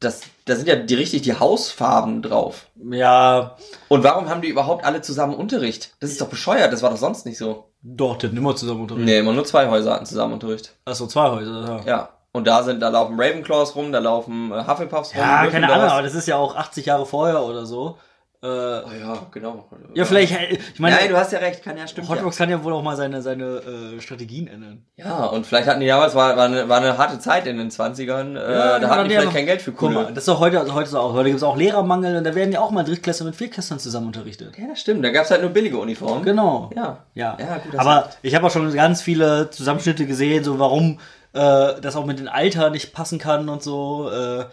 das, 0.00 0.22
da 0.46 0.54
sind 0.54 0.68
ja 0.68 0.76
die 0.76 0.94
richtig 0.94 1.22
die 1.22 1.38
Hausfarben 1.38 2.22
drauf. 2.22 2.66
Ja. 2.90 3.56
Und 3.88 4.04
warum 4.04 4.28
haben 4.28 4.42
die 4.42 4.48
überhaupt 4.48 4.84
alle 4.84 5.02
zusammen 5.02 5.34
Unterricht? 5.34 5.94
Das 6.00 6.10
ist 6.10 6.20
doch 6.20 6.28
bescheuert, 6.28 6.72
das 6.72 6.82
war 6.82 6.90
doch 6.90 6.96
sonst 6.96 7.26
nicht 7.26 7.36
so. 7.36 7.70
Doch, 7.82 8.16
die 8.16 8.28
hatten 8.28 8.36
immer 8.36 8.54
zusammen 8.54 8.82
Unterricht. 8.82 9.04
Nee, 9.04 9.18
immer 9.18 9.32
nur 9.32 9.44
zwei 9.44 9.68
Häuser 9.68 9.94
hatten 9.94 10.06
zusammen 10.06 10.34
Unterricht. 10.34 10.72
Achso, 10.84 11.08
zwei 11.08 11.30
Häuser, 11.30 11.82
ja. 11.84 11.92
Ja. 11.92 12.08
Und 12.30 12.46
da 12.46 12.62
sind, 12.62 12.80
da 12.80 12.90
laufen 12.90 13.18
Ravenclaws 13.18 13.74
rum, 13.74 13.92
da 13.92 13.98
laufen 13.98 14.52
äh, 14.52 14.66
Hufflepuffs 14.66 15.14
rum. 15.14 15.20
Ja, 15.20 15.46
keine 15.46 15.72
Ahnung, 15.72 15.88
aber 15.88 16.02
das 16.02 16.14
ist 16.14 16.28
ja 16.28 16.36
auch 16.36 16.54
80 16.54 16.86
Jahre 16.86 17.06
vorher 17.06 17.42
oder 17.42 17.66
so. 17.66 17.98
Äh, 18.46 18.82
oh 18.86 18.92
ja, 19.00 19.26
genau. 19.32 19.68
Ja, 19.94 20.04
vielleicht, 20.04 20.32
ich 20.74 20.78
meine. 20.78 20.96
Nein, 20.96 21.08
du 21.08 21.16
hast 21.16 21.32
ja 21.32 21.40
recht, 21.40 21.64
kann 21.64 21.76
ja 21.76 21.88
stimmen. 21.88 22.08
Hotbox 22.08 22.38
ja. 22.38 22.44
kann 22.44 22.50
ja 22.50 22.62
wohl 22.62 22.72
auch 22.72 22.82
mal 22.82 22.96
seine, 22.96 23.20
seine 23.20 23.96
äh, 23.96 24.00
Strategien 24.00 24.46
ändern. 24.46 24.84
Ja, 24.96 25.24
und 25.26 25.46
vielleicht 25.46 25.66
hatten 25.66 25.80
die 25.80 25.88
damals, 25.88 26.14
war, 26.14 26.36
war, 26.36 26.44
eine, 26.44 26.68
war 26.68 26.78
eine 26.78 26.96
harte 26.96 27.18
Zeit 27.18 27.46
in 27.46 27.58
den 27.58 27.70
20ern, 27.70 28.38
äh, 28.38 28.52
ja, 28.52 28.78
da 28.78 28.88
hatten 28.88 29.08
die 29.08 29.16
vielleicht 29.16 29.32
kein 29.32 29.46
Geld 29.46 29.62
für. 29.62 29.72
Guck 29.72 29.92
mal, 29.92 30.06
das 30.06 30.18
ist 30.18 30.28
doch 30.28 30.38
heute, 30.38 30.60
also 30.60 30.74
heute 30.74 30.88
so 30.88 31.00
auch. 31.00 31.12
Heute 31.12 31.30
gibt 31.30 31.38
es 31.38 31.42
auch 31.42 31.56
Lehrermangel 31.56 32.16
und 32.16 32.24
da 32.24 32.34
werden 32.34 32.52
ja 32.52 32.60
auch 32.60 32.70
mal 32.70 32.84
Drittklässler 32.84 33.26
mit 33.26 33.34
Viertklässlern 33.34 33.80
zusammen 33.80 34.06
unterrichtet. 34.06 34.56
Ja, 34.56 34.68
das 34.68 34.80
stimmt. 34.80 35.04
Da 35.04 35.10
gab 35.10 35.24
es 35.24 35.30
halt 35.30 35.42
nur 35.42 35.50
billige 35.50 35.78
Uniformen. 35.78 36.24
Genau. 36.24 36.70
Ja. 36.76 37.04
Ja. 37.14 37.36
ja 37.40 37.58
gut, 37.58 37.78
Aber 37.78 38.10
ich 38.22 38.34
habe 38.34 38.46
auch 38.46 38.50
schon 38.50 38.72
ganz 38.72 39.02
viele 39.02 39.50
Zusammenschnitte 39.50 40.06
gesehen, 40.06 40.44
so 40.44 40.58
warum 40.60 41.00
äh, 41.32 41.80
das 41.80 41.96
auch 41.96 42.06
mit 42.06 42.20
dem 42.20 42.28
Alter 42.28 42.70
nicht 42.70 42.92
passen 42.92 43.18
kann 43.18 43.48
und 43.48 43.62
so. 43.62 44.10
Äh, 44.10 44.44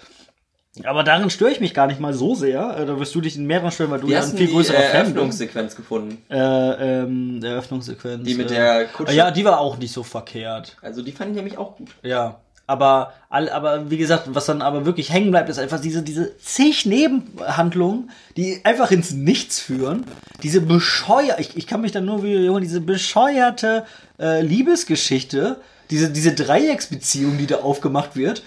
aber 0.83 1.03
darin 1.03 1.29
störe 1.29 1.51
ich 1.51 1.59
mich 1.59 1.73
gar 1.73 1.85
nicht 1.85 1.99
mal 1.99 2.13
so 2.13 2.33
sehr. 2.33 2.77
Äh, 2.77 2.85
da 2.85 2.99
wirst 2.99 3.13
du 3.13 3.21
dich 3.21 3.35
in 3.35 3.45
mehreren 3.45 3.71
stören, 3.71 3.91
weil 3.91 3.99
du 3.99 4.07
ja 4.07 4.21
ein 4.21 4.35
viel 4.35 4.49
größerer 4.49 4.77
die, 4.77 4.83
äh, 4.83 4.87
Fan. 4.87 5.05
Eröffnungssequenz 5.05 5.75
gefunden. 5.75 6.17
Äh, 6.29 6.37
ähm, 6.37 7.43
Eröffnungssequenz. 7.43 8.25
Die 8.25 8.33
mit 8.33 8.49
äh, 8.51 8.55
der 8.55 8.85
Kutsche. 8.87 9.13
Ja, 9.13 9.29
die 9.29 9.45
war 9.45 9.59
auch 9.59 9.77
nicht 9.77 9.93
so 9.93 10.01
verkehrt. 10.01 10.77
Also 10.81 11.03
die 11.03 11.11
fand 11.11 11.31
ich 11.31 11.35
nämlich 11.35 11.57
auch 11.57 11.77
gut. 11.77 11.89
Ja. 12.01 12.39
Aber, 12.65 13.13
aber 13.29 13.91
wie 13.91 13.97
gesagt, 13.97 14.29
was 14.29 14.45
dann 14.45 14.61
aber 14.61 14.85
wirklich 14.85 15.11
hängen 15.11 15.31
bleibt, 15.31 15.49
ist 15.49 15.59
einfach 15.59 15.81
diese, 15.81 16.01
diese 16.01 16.37
zig 16.37 16.85
Nebenhandlungen, 16.85 18.09
die 18.37 18.61
einfach 18.63 18.89
ins 18.89 19.11
Nichts 19.11 19.59
führen. 19.59 20.05
Diese 20.43 20.61
bescheuerte, 20.61 21.41
ich, 21.41 21.57
ich 21.57 21.67
kann 21.67 21.81
mich 21.81 21.91
dann 21.91 22.05
nur 22.05 22.23
wie 22.23 22.61
diese 22.61 22.79
bescheuerte 22.79 23.85
äh, 24.17 24.41
Liebesgeschichte, 24.41 25.57
diese, 25.89 26.09
diese 26.09 26.33
Dreiecksbeziehung, 26.33 27.37
die 27.37 27.47
da 27.47 27.57
aufgemacht 27.57 28.15
wird, 28.15 28.43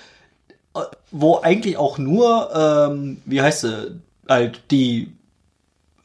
wo 1.11 1.41
eigentlich 1.41 1.77
auch 1.77 1.99
nur, 1.99 2.51
ähm, 2.55 3.23
wie 3.25 3.41
heißt 3.41 3.63
sie, 3.63 4.01
halt 4.29 4.61
die, 4.71 5.13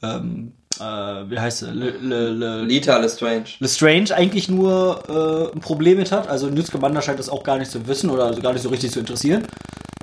ähm, 0.01 0.53
äh, 0.79 0.83
wie 0.83 1.39
heißt 1.39 1.59
sie, 1.59 1.71
Le, 1.71 1.91
Le, 1.91 2.29
Le, 2.29 2.63
Lita 2.63 2.97
Lestrange. 2.97 3.45
Lestrange 3.59 4.11
eigentlich 4.15 4.49
nur 4.49 5.03
äh, 5.53 5.55
ein 5.55 5.61
Problem 5.61 5.97
mit 5.97 6.11
hat. 6.11 6.27
Also 6.27 6.47
Newt 6.47 6.67
Scamander 6.67 7.01
scheint 7.01 7.19
das 7.19 7.29
auch 7.29 7.43
gar 7.43 7.57
nicht 7.57 7.71
zu 7.71 7.87
wissen 7.87 8.09
oder 8.09 8.25
also 8.25 8.41
gar 8.41 8.53
nicht 8.53 8.63
so 8.63 8.69
richtig 8.69 8.91
zu 8.91 8.99
interessieren. 8.99 9.47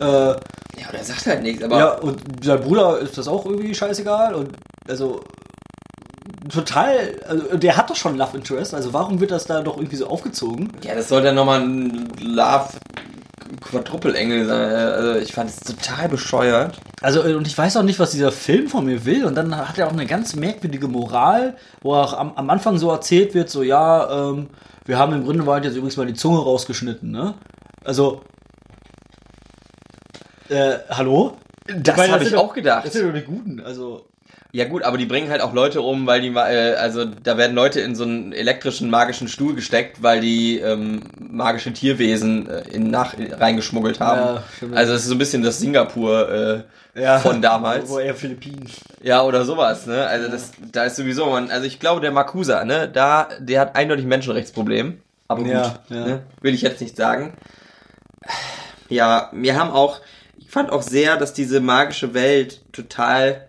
Äh, 0.00 0.04
ja, 0.04 0.92
der 0.92 1.04
sagt 1.04 1.26
halt 1.26 1.42
nichts, 1.42 1.62
aber. 1.62 1.78
Ja, 1.78 1.92
und 1.94 2.20
sein 2.44 2.60
Bruder 2.60 2.98
ist 2.98 3.18
das 3.18 3.26
auch 3.28 3.44
irgendwie 3.46 3.74
scheißegal 3.74 4.34
und 4.34 4.50
also 4.88 5.22
total, 6.52 7.16
also 7.26 7.56
der 7.56 7.76
hat 7.76 7.90
doch 7.90 7.96
schon 7.96 8.16
Love 8.16 8.36
Interest, 8.36 8.74
also 8.74 8.92
warum 8.92 9.20
wird 9.20 9.30
das 9.30 9.44
da 9.44 9.60
doch 9.60 9.76
irgendwie 9.76 9.96
so 9.96 10.06
aufgezogen? 10.06 10.70
Ja, 10.82 10.94
das 10.94 11.08
soll 11.08 11.22
dann 11.22 11.34
nochmal 11.34 11.62
ein 11.62 12.12
Love 12.20 12.68
Quadruppelengel 13.60 14.46
sein. 14.46 14.70
Also 14.70 15.18
ich 15.18 15.32
fand 15.32 15.50
es 15.50 15.60
total 15.60 16.08
bescheuert. 16.08 16.78
Also, 17.00 17.22
und 17.22 17.46
ich 17.46 17.56
weiß 17.56 17.76
auch 17.76 17.82
nicht, 17.82 17.98
was 17.98 18.10
dieser 18.10 18.32
Film 18.32 18.68
von 18.68 18.84
mir 18.84 19.04
will. 19.04 19.24
Und 19.24 19.34
dann 19.34 19.56
hat 19.56 19.78
er 19.78 19.86
auch 19.86 19.92
eine 19.92 20.06
ganz 20.06 20.36
merkwürdige 20.36 20.88
Moral, 20.88 21.56
wo 21.82 21.94
auch 21.94 22.12
am, 22.12 22.32
am 22.34 22.50
Anfang 22.50 22.78
so 22.78 22.90
erzählt 22.90 23.34
wird, 23.34 23.50
so, 23.50 23.62
ja, 23.62 24.30
ähm, 24.30 24.48
wir 24.84 24.98
haben 24.98 25.12
im 25.12 25.24
Grindelwald 25.24 25.64
jetzt 25.64 25.76
übrigens 25.76 25.96
mal 25.96 26.06
die 26.06 26.14
Zunge 26.14 26.38
rausgeschnitten, 26.38 27.10
ne? 27.10 27.34
Also, 27.84 28.22
äh, 30.48 30.78
hallo? 30.88 31.36
Das 31.66 31.96
habe 32.10 32.24
ich 32.24 32.34
auch 32.34 32.54
gedacht. 32.54 32.86
Das 32.86 32.94
sind 32.94 33.06
doch 33.06 33.14
die 33.14 33.24
Guten, 33.24 33.60
also. 33.60 34.07
Ja 34.52 34.64
gut, 34.64 34.82
aber 34.82 34.96
die 34.96 35.04
bringen 35.04 35.28
halt 35.28 35.42
auch 35.42 35.52
Leute 35.52 35.82
um, 35.82 36.06
weil 36.06 36.22
die, 36.22 36.28
äh, 36.28 36.74
also 36.74 37.04
da 37.04 37.36
werden 37.36 37.54
Leute 37.54 37.80
in 37.80 37.94
so 37.94 38.04
einen 38.04 38.32
elektrischen 38.32 38.88
magischen 38.88 39.28
Stuhl 39.28 39.54
gesteckt, 39.54 40.02
weil 40.02 40.20
die 40.20 40.58
ähm, 40.58 41.02
magische 41.18 41.70
Tierwesen 41.74 42.48
äh, 42.48 42.62
in 42.70 42.90
nach 42.90 43.14
reingeschmuggelt 43.18 44.00
haben. 44.00 44.40
Ja, 44.60 44.68
also 44.74 44.94
es 44.94 45.02
ist 45.02 45.08
so 45.08 45.14
ein 45.14 45.18
bisschen 45.18 45.42
das 45.42 45.58
Singapur 45.58 46.64
äh, 46.94 47.00
ja, 47.00 47.18
von 47.18 47.42
damals. 47.42 47.90
Wo 47.90 47.98
eher 47.98 48.14
Philippinen. 48.14 48.66
Ja, 49.02 49.22
oder 49.22 49.44
sowas, 49.44 49.86
ne? 49.86 50.06
Also 50.06 50.26
ja. 50.26 50.32
das, 50.32 50.52
da 50.72 50.84
ist 50.84 50.96
sowieso, 50.96 51.26
man, 51.26 51.50
also 51.50 51.66
ich 51.66 51.78
glaube 51.78 52.00
der 52.00 52.10
Makusa, 52.10 52.64
ne, 52.64 52.88
da, 52.88 53.28
der 53.40 53.60
hat 53.60 53.76
eindeutig 53.76 54.06
ein 54.06 54.08
Menschenrechtsproblem. 54.08 55.02
Aber 55.28 55.42
gut, 55.42 55.52
ja, 55.52 55.78
ne? 55.90 56.22
will 56.40 56.54
ich 56.54 56.62
jetzt 56.62 56.80
nicht 56.80 56.96
sagen. 56.96 57.34
Ja, 58.88 59.28
wir 59.34 59.60
haben 59.60 59.70
auch, 59.70 60.00
ich 60.38 60.48
fand 60.48 60.72
auch 60.72 60.80
sehr, 60.80 61.18
dass 61.18 61.34
diese 61.34 61.60
magische 61.60 62.14
Welt 62.14 62.62
total 62.72 63.47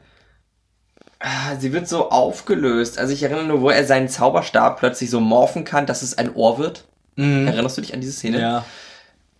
sie 1.59 1.73
wird 1.73 1.87
so 1.87 2.09
aufgelöst. 2.09 2.97
Also 2.97 3.13
ich 3.13 3.23
erinnere 3.23 3.45
nur, 3.45 3.61
wo 3.61 3.69
er 3.69 3.85
seinen 3.85 4.07
Zauberstab 4.07 4.79
plötzlich 4.79 5.09
so 5.09 5.19
morphen 5.19 5.65
kann, 5.65 5.85
dass 5.85 6.01
es 6.01 6.17
ein 6.17 6.33
Ohr 6.33 6.57
wird. 6.57 6.85
Mhm. 7.15 7.47
Erinnerst 7.47 7.77
du 7.77 7.81
dich 7.81 7.93
an 7.93 8.01
diese 8.01 8.13
Szene? 8.13 8.39
Ja. 8.39 8.65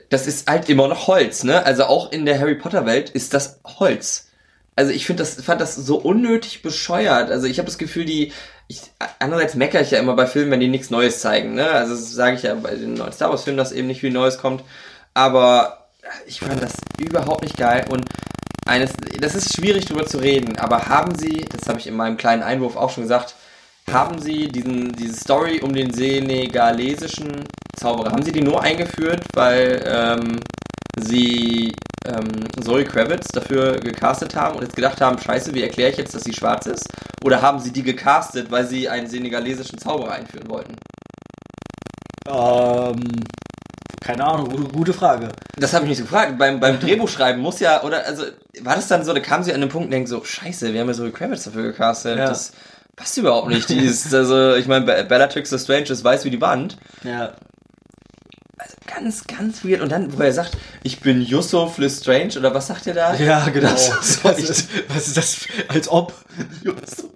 Das 0.09 0.27
ist 0.27 0.49
halt 0.49 0.69
immer 0.69 0.87
noch 0.87 1.07
Holz, 1.07 1.43
ne? 1.43 1.65
Also 1.65 1.85
auch 1.85 2.11
in 2.11 2.25
der 2.25 2.39
Harry 2.39 2.55
Potter 2.55 2.85
Welt 2.85 3.09
ist 3.11 3.33
das 3.33 3.59
Holz. 3.63 4.27
Also 4.75 4.91
ich 4.91 5.05
finde 5.05 5.23
das, 5.23 5.41
fand 5.41 5.61
das 5.61 5.75
so 5.75 5.97
unnötig 5.97 6.61
bescheuert. 6.61 7.31
Also 7.31 7.47
ich 7.47 7.59
habe 7.59 7.67
das 7.67 7.77
Gefühl, 7.77 8.05
die, 8.05 8.33
ich, 8.67 8.81
andererseits 9.19 9.55
meckere 9.55 9.81
ich 9.81 9.91
ja 9.91 9.99
immer 9.99 10.15
bei 10.15 10.25
Filmen, 10.25 10.51
wenn 10.51 10.59
die 10.59 10.67
nichts 10.67 10.89
Neues 10.89 11.21
zeigen, 11.21 11.53
ne? 11.53 11.69
Also 11.69 11.93
das 11.93 12.11
sage 12.11 12.35
ich 12.35 12.43
ja 12.43 12.55
bei 12.55 12.75
den 12.75 12.95
neuen 12.95 13.13
Star 13.13 13.29
Wars 13.29 13.43
Filmen, 13.43 13.57
dass 13.57 13.71
eben 13.71 13.87
nicht 13.87 14.01
viel 14.01 14.11
Neues 14.11 14.37
kommt. 14.37 14.63
Aber 15.13 15.89
ich 16.27 16.39
fand 16.39 16.61
das 16.61 16.73
überhaupt 16.97 17.43
nicht 17.43 17.57
geil 17.57 17.85
und 17.89 18.05
eines, 18.69 18.91
das 19.19 19.35
ist 19.35 19.53
schwierig 19.53 19.85
darüber 19.85 20.05
zu 20.05 20.17
reden, 20.19 20.57
aber 20.57 20.87
haben 20.87 21.15
Sie, 21.15 21.45
das 21.51 21.67
habe 21.67 21.79
ich 21.79 21.87
in 21.87 21.95
meinem 21.95 22.17
kleinen 22.17 22.43
Einwurf 22.43 22.77
auch 22.77 22.91
schon 22.91 23.03
gesagt, 23.03 23.35
haben 23.91 24.19
Sie 24.19 24.47
diesen, 24.47 24.93
diese 24.93 25.15
Story 25.15 25.59
um 25.61 25.73
den 25.73 25.91
senegalesischen 25.91 27.45
Zauberer, 27.75 28.11
haben 28.11 28.23
Sie 28.23 28.31
die 28.31 28.41
nur 28.41 28.61
eingeführt, 28.61 29.25
weil 29.33 29.83
ähm, 29.85 30.39
Sie 30.99 31.73
ähm, 32.05 32.27
Zoe 32.61 32.83
Kravitz 32.85 33.27
dafür 33.29 33.79
gecastet 33.79 34.35
haben 34.35 34.55
und 34.55 34.63
jetzt 34.63 34.75
gedacht 34.75 35.01
haben, 35.01 35.17
scheiße, 35.17 35.53
wie 35.53 35.63
erkläre 35.63 35.91
ich 35.91 35.97
jetzt, 35.97 36.13
dass 36.13 36.23
sie 36.23 36.33
schwarz 36.33 36.65
ist? 36.65 36.87
Oder 37.23 37.41
haben 37.41 37.59
Sie 37.59 37.71
die 37.71 37.83
gecastet, 37.83 38.49
weil 38.51 38.65
Sie 38.65 38.87
einen 38.87 39.07
senegalesischen 39.07 39.79
Zauberer 39.79 40.13
einführen 40.13 40.49
wollten? 40.49 40.75
Ähm, 42.27 43.03
keine 44.01 44.25
Ahnung, 44.25 44.49
gute, 44.49 44.63
gute 44.71 44.93
Frage. 44.93 45.29
Das 45.57 45.73
habe 45.73 45.85
ich 45.85 45.89
nicht 45.89 45.97
so 45.97 46.03
gefragt. 46.05 46.37
Beim, 46.37 46.59
beim 46.59 46.79
Drehbuchschreiben 46.79 47.41
muss 47.41 47.59
ja, 47.59 47.83
oder, 47.83 48.05
also, 48.05 48.23
war 48.61 48.75
das 48.75 48.87
dann 48.87 49.03
so, 49.03 49.13
da 49.13 49.19
kam 49.19 49.43
sie 49.43 49.53
an 49.53 49.61
den 49.61 49.69
Punkt 49.69 49.85
und 49.85 49.91
denkt 49.91 50.09
so, 50.09 50.23
scheiße, 50.23 50.73
wir 50.73 50.79
haben 50.79 50.87
ja 50.87 50.93
so 50.93 51.09
Kravitz 51.11 51.43
dafür 51.43 51.63
gecastet. 51.63 52.17
Ja. 52.17 52.27
Das 52.27 52.53
passt 52.95 53.17
überhaupt 53.17 53.49
nicht. 53.49 53.69
Die 53.69 53.79
ist, 53.79 54.13
also, 54.13 54.55
ich 54.55 54.67
meine, 54.67 54.85
Bellatrix 54.85 55.49
Strange 55.61 55.89
ist 55.89 56.03
weiß 56.03 56.25
wie 56.25 56.29
die 56.29 56.41
Wand. 56.41 56.77
Ja. 57.03 57.33
Also 58.59 58.75
ganz, 58.85 59.25
ganz 59.25 59.63
weird. 59.63 59.79
Und 59.79 59.89
dann, 59.89 60.17
wo 60.17 60.21
er 60.21 60.33
sagt, 60.33 60.57
ich 60.83 60.99
bin 60.99 61.21
Yusuf 61.21 61.77
Lestrange, 61.77 62.37
oder 62.37 62.53
was 62.53 62.67
sagt 62.67 62.87
er 62.87 62.93
da? 62.93 63.15
Ja, 63.15 63.47
genau. 63.47 63.69
Das, 63.69 64.23
was, 64.23 64.37
ist, 64.37 64.69
was 64.89 65.07
ist 65.07 65.17
das? 65.17 65.47
Als 65.69 65.87
ob. 65.87 66.13
Yusuf 66.63 67.09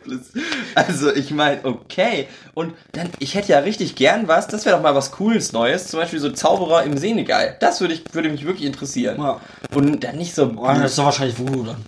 Also, 0.73 1.13
ich 1.13 1.31
meine, 1.31 1.65
okay. 1.65 2.29
Und 2.53 2.73
dann, 2.93 3.09
ich 3.19 3.35
hätte 3.35 3.51
ja 3.51 3.59
richtig 3.59 3.95
gern 3.95 4.29
was, 4.29 4.47
das 4.47 4.65
wäre 4.65 4.77
doch 4.77 4.83
mal 4.83 4.95
was 4.95 5.11
Cooles 5.11 5.51
Neues. 5.51 5.89
Zum 5.89 5.99
Beispiel 5.99 6.19
so 6.19 6.31
Zauberer 6.31 6.83
im 6.83 6.97
Senegal. 6.97 7.57
Das 7.59 7.81
würde 7.81 7.95
ich, 7.95 8.03
würde 8.13 8.29
mich 8.29 8.45
wirklich 8.45 8.65
interessieren. 8.65 9.19
Ja. 9.19 9.41
Und 9.75 10.01
dann 10.01 10.17
nicht 10.17 10.33
so. 10.33 10.49
Oh, 10.55 10.67
das 10.67 10.91
ist 10.91 10.97
doch 10.97 11.05
wahrscheinlich 11.05 11.37
Voodoo 11.37 11.63
dann. 11.63 11.83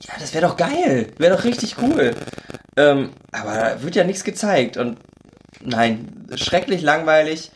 Ja, 0.00 0.14
das 0.18 0.34
wäre 0.34 0.48
doch 0.48 0.56
geil. 0.56 1.12
Wäre 1.18 1.36
doch 1.36 1.44
richtig 1.44 1.76
cool. 1.80 2.16
Ähm, 2.76 3.10
aber 3.30 3.54
da 3.54 3.82
wird 3.82 3.94
ja 3.94 4.02
nichts 4.02 4.24
gezeigt. 4.24 4.76
Und 4.76 4.98
nein, 5.60 6.26
schrecklich 6.34 6.82
langweilig. 6.82 7.52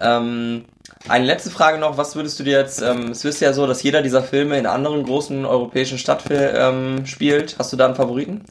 Ähm, 0.00 0.64
eine 1.08 1.24
letzte 1.24 1.50
Frage 1.50 1.78
noch, 1.78 1.96
was 1.96 2.14
würdest 2.14 2.38
du 2.38 2.44
dir 2.44 2.58
jetzt, 2.58 2.82
ähm, 2.82 3.10
es 3.10 3.24
ist 3.24 3.40
ja 3.40 3.52
so, 3.52 3.66
dass 3.66 3.82
jeder 3.82 4.02
dieser 4.02 4.22
Filme 4.22 4.58
in 4.58 4.66
anderen 4.66 5.02
großen 5.02 5.44
europäischen 5.44 5.98
Stadtfilmen 5.98 6.98
ähm, 6.98 7.06
spielt. 7.06 7.56
Hast 7.58 7.72
du 7.72 7.76
da 7.76 7.86
einen 7.86 7.94
Favoriten? 7.94 8.44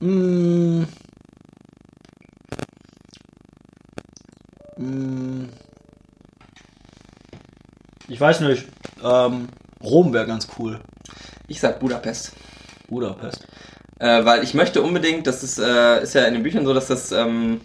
Mm. 0.00 0.84
Mm. 4.76 5.48
Ich 8.08 8.20
weiß 8.20 8.40
nicht. 8.40 8.66
Ähm, 9.02 9.48
Rom 9.82 10.12
wäre 10.12 10.26
ganz 10.26 10.48
cool. 10.58 10.80
Ich 11.48 11.60
sag 11.60 11.80
Budapest. 11.80 12.32
Budapest. 12.88 13.46
Äh, 13.98 14.24
weil 14.24 14.42
ich 14.42 14.54
möchte 14.54 14.82
unbedingt, 14.82 15.26
das 15.26 15.42
ist, 15.42 15.58
äh, 15.58 16.02
ist 16.02 16.14
ja 16.14 16.24
in 16.24 16.34
den 16.34 16.42
Büchern 16.42 16.64
so, 16.64 16.74
dass 16.74 16.88
das 16.88 17.12
ähm, 17.12 17.60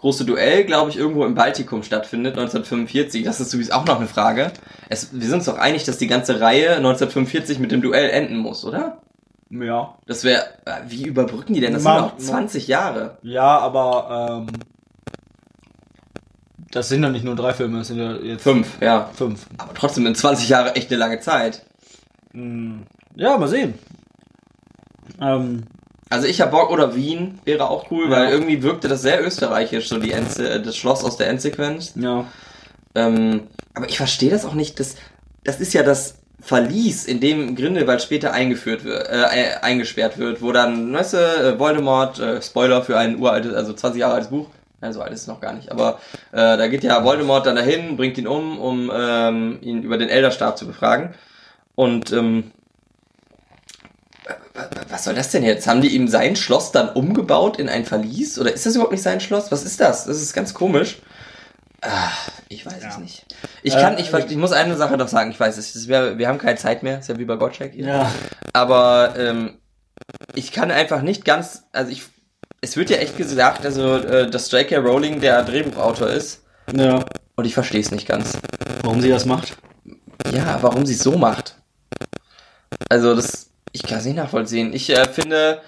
große 0.00 0.24
Duell, 0.24 0.64
glaube 0.64 0.90
ich, 0.90 0.96
irgendwo 0.96 1.24
im 1.24 1.34
Baltikum 1.34 1.82
stattfindet, 1.82 2.32
1945. 2.32 3.24
Das 3.24 3.40
ist 3.40 3.50
sowieso 3.50 3.72
auch 3.72 3.86
noch 3.86 3.98
eine 3.98 4.08
Frage. 4.08 4.52
Es, 4.88 5.12
wir 5.12 5.22
sind 5.22 5.34
uns 5.34 5.44
doch 5.44 5.58
einig, 5.58 5.84
dass 5.84 5.98
die 5.98 6.06
ganze 6.06 6.40
Reihe 6.40 6.76
1945 6.76 7.58
mit 7.58 7.70
dem 7.70 7.82
Duell 7.82 8.10
enden 8.10 8.36
muss, 8.36 8.64
oder? 8.64 9.02
Ja. 9.50 9.98
Das 10.06 10.24
wäre, 10.24 10.44
äh, 10.64 10.80
wie 10.86 11.04
überbrücken 11.04 11.54
die 11.54 11.60
denn? 11.60 11.74
Das 11.74 11.82
Man, 11.82 11.96
sind 11.96 12.06
noch 12.06 12.16
20 12.18 12.68
Jahre. 12.68 13.18
Ja, 13.22 13.58
aber 13.58 14.46
ähm, 14.46 14.46
das 16.70 16.88
sind 16.88 17.02
ja 17.02 17.10
nicht 17.10 17.24
nur 17.24 17.34
drei 17.34 17.52
Filme, 17.52 17.78
das 17.78 17.88
sind 17.88 17.98
ja 17.98 18.14
jetzt 18.16 18.42
fünf, 18.42 18.80
ja. 18.80 19.10
Fünf. 19.12 19.46
Aber 19.58 19.74
trotzdem 19.74 20.06
in 20.06 20.14
20 20.14 20.48
Jahre 20.48 20.76
echt 20.76 20.90
eine 20.90 20.98
lange 20.98 21.20
Zeit. 21.20 21.66
Hm. 22.32 22.84
Ja, 23.16 23.36
mal 23.36 23.48
sehen. 23.48 23.74
Ähm, 25.20 25.64
also 26.10 26.26
ich 26.26 26.40
hab 26.40 26.50
Bock 26.50 26.70
oder 26.70 26.94
Wien 26.94 27.38
wäre 27.44 27.70
auch 27.70 27.90
cool, 27.90 28.10
ja. 28.10 28.10
weil 28.10 28.28
irgendwie 28.30 28.62
wirkte 28.62 28.88
das 28.88 29.00
sehr 29.02 29.24
österreichisch, 29.24 29.88
so 29.88 29.98
die 29.98 30.12
End 30.12 30.38
äh, 30.38 30.60
das 30.60 30.76
Schloss 30.76 31.04
aus 31.04 31.16
der 31.16 31.28
Endsequenz. 31.28 31.94
Ja. 31.94 32.26
Ähm, 32.94 33.44
aber 33.74 33.88
ich 33.88 33.96
verstehe 33.96 34.30
das 34.30 34.44
auch 34.44 34.54
nicht. 34.54 34.80
Das, 34.80 34.96
das 35.44 35.60
ist 35.60 35.72
ja 35.72 35.84
das 35.84 36.16
Verlies, 36.40 37.04
in 37.04 37.20
dem 37.20 37.54
Grindelwald 37.54 38.02
später 38.02 38.32
eingeführt 38.32 38.84
wird, 38.84 39.08
äh, 39.08 39.54
eingesperrt 39.62 40.18
wird, 40.18 40.42
wo 40.42 40.52
dann, 40.52 40.92
weißt 40.92 41.12
du, 41.12 41.16
äh, 41.18 41.58
Voldemort, 41.58 42.18
äh, 42.18 42.42
Spoiler 42.42 42.82
für 42.82 42.98
ein 42.98 43.18
uraltes, 43.18 43.54
also 43.54 43.72
20 43.72 44.00
Jahre 44.00 44.14
altes 44.14 44.30
Buch, 44.30 44.48
ja, 44.82 44.92
so 44.92 45.02
alt 45.02 45.12
ist 45.12 45.22
es 45.22 45.26
noch 45.26 45.40
gar 45.40 45.52
nicht, 45.52 45.70
aber 45.70 46.00
äh, 46.32 46.56
da 46.56 46.66
geht 46.68 46.82
ja 46.82 47.04
Voldemort 47.04 47.44
dann 47.44 47.56
dahin, 47.56 47.96
bringt 47.96 48.16
ihn 48.16 48.26
um, 48.26 48.58
um 48.58 48.90
ähm, 48.92 49.58
ihn 49.60 49.82
über 49.82 49.98
den 49.98 50.08
Elderstab 50.08 50.56
zu 50.56 50.66
befragen. 50.66 51.14
Und 51.74 52.12
ähm, 52.12 52.50
was 54.88 55.04
soll 55.04 55.14
das 55.14 55.30
denn 55.30 55.42
jetzt? 55.42 55.66
Haben 55.66 55.80
die 55.80 55.94
ihm 55.94 56.08
sein 56.08 56.36
Schloss 56.36 56.72
dann 56.72 56.90
umgebaut 56.90 57.58
in 57.58 57.68
ein 57.68 57.84
Verlies? 57.84 58.38
Oder 58.38 58.52
ist 58.52 58.66
das 58.66 58.74
überhaupt 58.74 58.92
nicht 58.92 59.02
sein 59.02 59.20
Schloss? 59.20 59.50
Was 59.52 59.64
ist 59.64 59.80
das? 59.80 60.06
Das 60.06 60.20
ist 60.20 60.32
ganz 60.32 60.54
komisch. 60.54 60.98
Ach, 61.82 62.30
ich 62.48 62.66
weiß 62.66 62.82
ja. 62.82 62.88
es 62.90 62.98
nicht. 62.98 63.26
Ich 63.62 63.74
kann, 63.74 63.96
äh, 63.96 64.00
ich, 64.00 64.12
ich 64.12 64.36
muss 64.36 64.52
eine 64.52 64.76
Sache 64.76 64.96
noch 64.96 65.08
sagen, 65.08 65.30
ich 65.30 65.40
weiß 65.40 65.56
es. 65.56 65.88
Wär, 65.88 66.18
wir 66.18 66.28
haben 66.28 66.38
keine 66.38 66.58
Zeit 66.58 66.82
mehr, 66.82 66.98
ist 66.98 67.08
ja 67.08 67.18
wie 67.18 67.24
bei 67.24 67.36
Gottschalk 67.36 67.72
hier. 67.72 67.86
Ja. 67.86 68.12
Aber 68.52 69.14
ähm, 69.16 69.58
ich 70.34 70.52
kann 70.52 70.70
einfach 70.70 71.02
nicht 71.02 71.24
ganz, 71.24 71.64
also 71.72 71.90
ich, 71.90 72.02
es 72.60 72.76
wird 72.76 72.90
ja 72.90 72.98
echt 72.98 73.16
gesagt, 73.16 73.64
also 73.64 73.96
äh, 73.96 74.30
dass 74.30 74.50
J.K. 74.50 74.76
Rowling 74.78 75.20
der 75.20 75.42
Drehbuchautor 75.42 76.08
ist. 76.08 76.42
Ja. 76.74 77.04
Und 77.36 77.44
ich 77.46 77.54
verstehe 77.54 77.80
es 77.80 77.90
nicht 77.90 78.06
ganz. 78.06 78.36
Warum 78.82 79.00
sie 79.00 79.08
das 79.08 79.24
macht? 79.24 79.56
Ja, 80.32 80.58
warum 80.60 80.84
sie 80.84 80.94
es 80.94 81.02
so 81.02 81.16
macht. 81.16 81.54
Also 82.90 83.14
das, 83.14 83.49
ich 83.72 83.82
kann 83.82 83.98
es 83.98 84.04
nicht 84.04 84.16
nachvollziehen. 84.16 84.72
Ich 84.72 84.90
äh, 84.90 85.08
finde, 85.08 85.62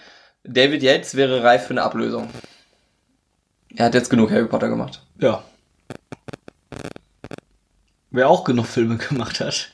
David 0.44 0.82
Yates 0.82 1.14
wäre 1.14 1.42
reif 1.42 1.66
für 1.66 1.70
eine 1.70 1.82
Ablösung. 1.82 2.28
Er 3.74 3.86
hat 3.86 3.94
jetzt 3.94 4.10
genug 4.10 4.30
Harry 4.30 4.46
Potter 4.46 4.68
gemacht. 4.68 5.02
Ja. 5.18 5.42
Wer 8.10 8.28
auch 8.28 8.44
genug 8.44 8.66
Filme 8.66 8.96
gemacht 9.08 9.40
hat. 9.40 9.70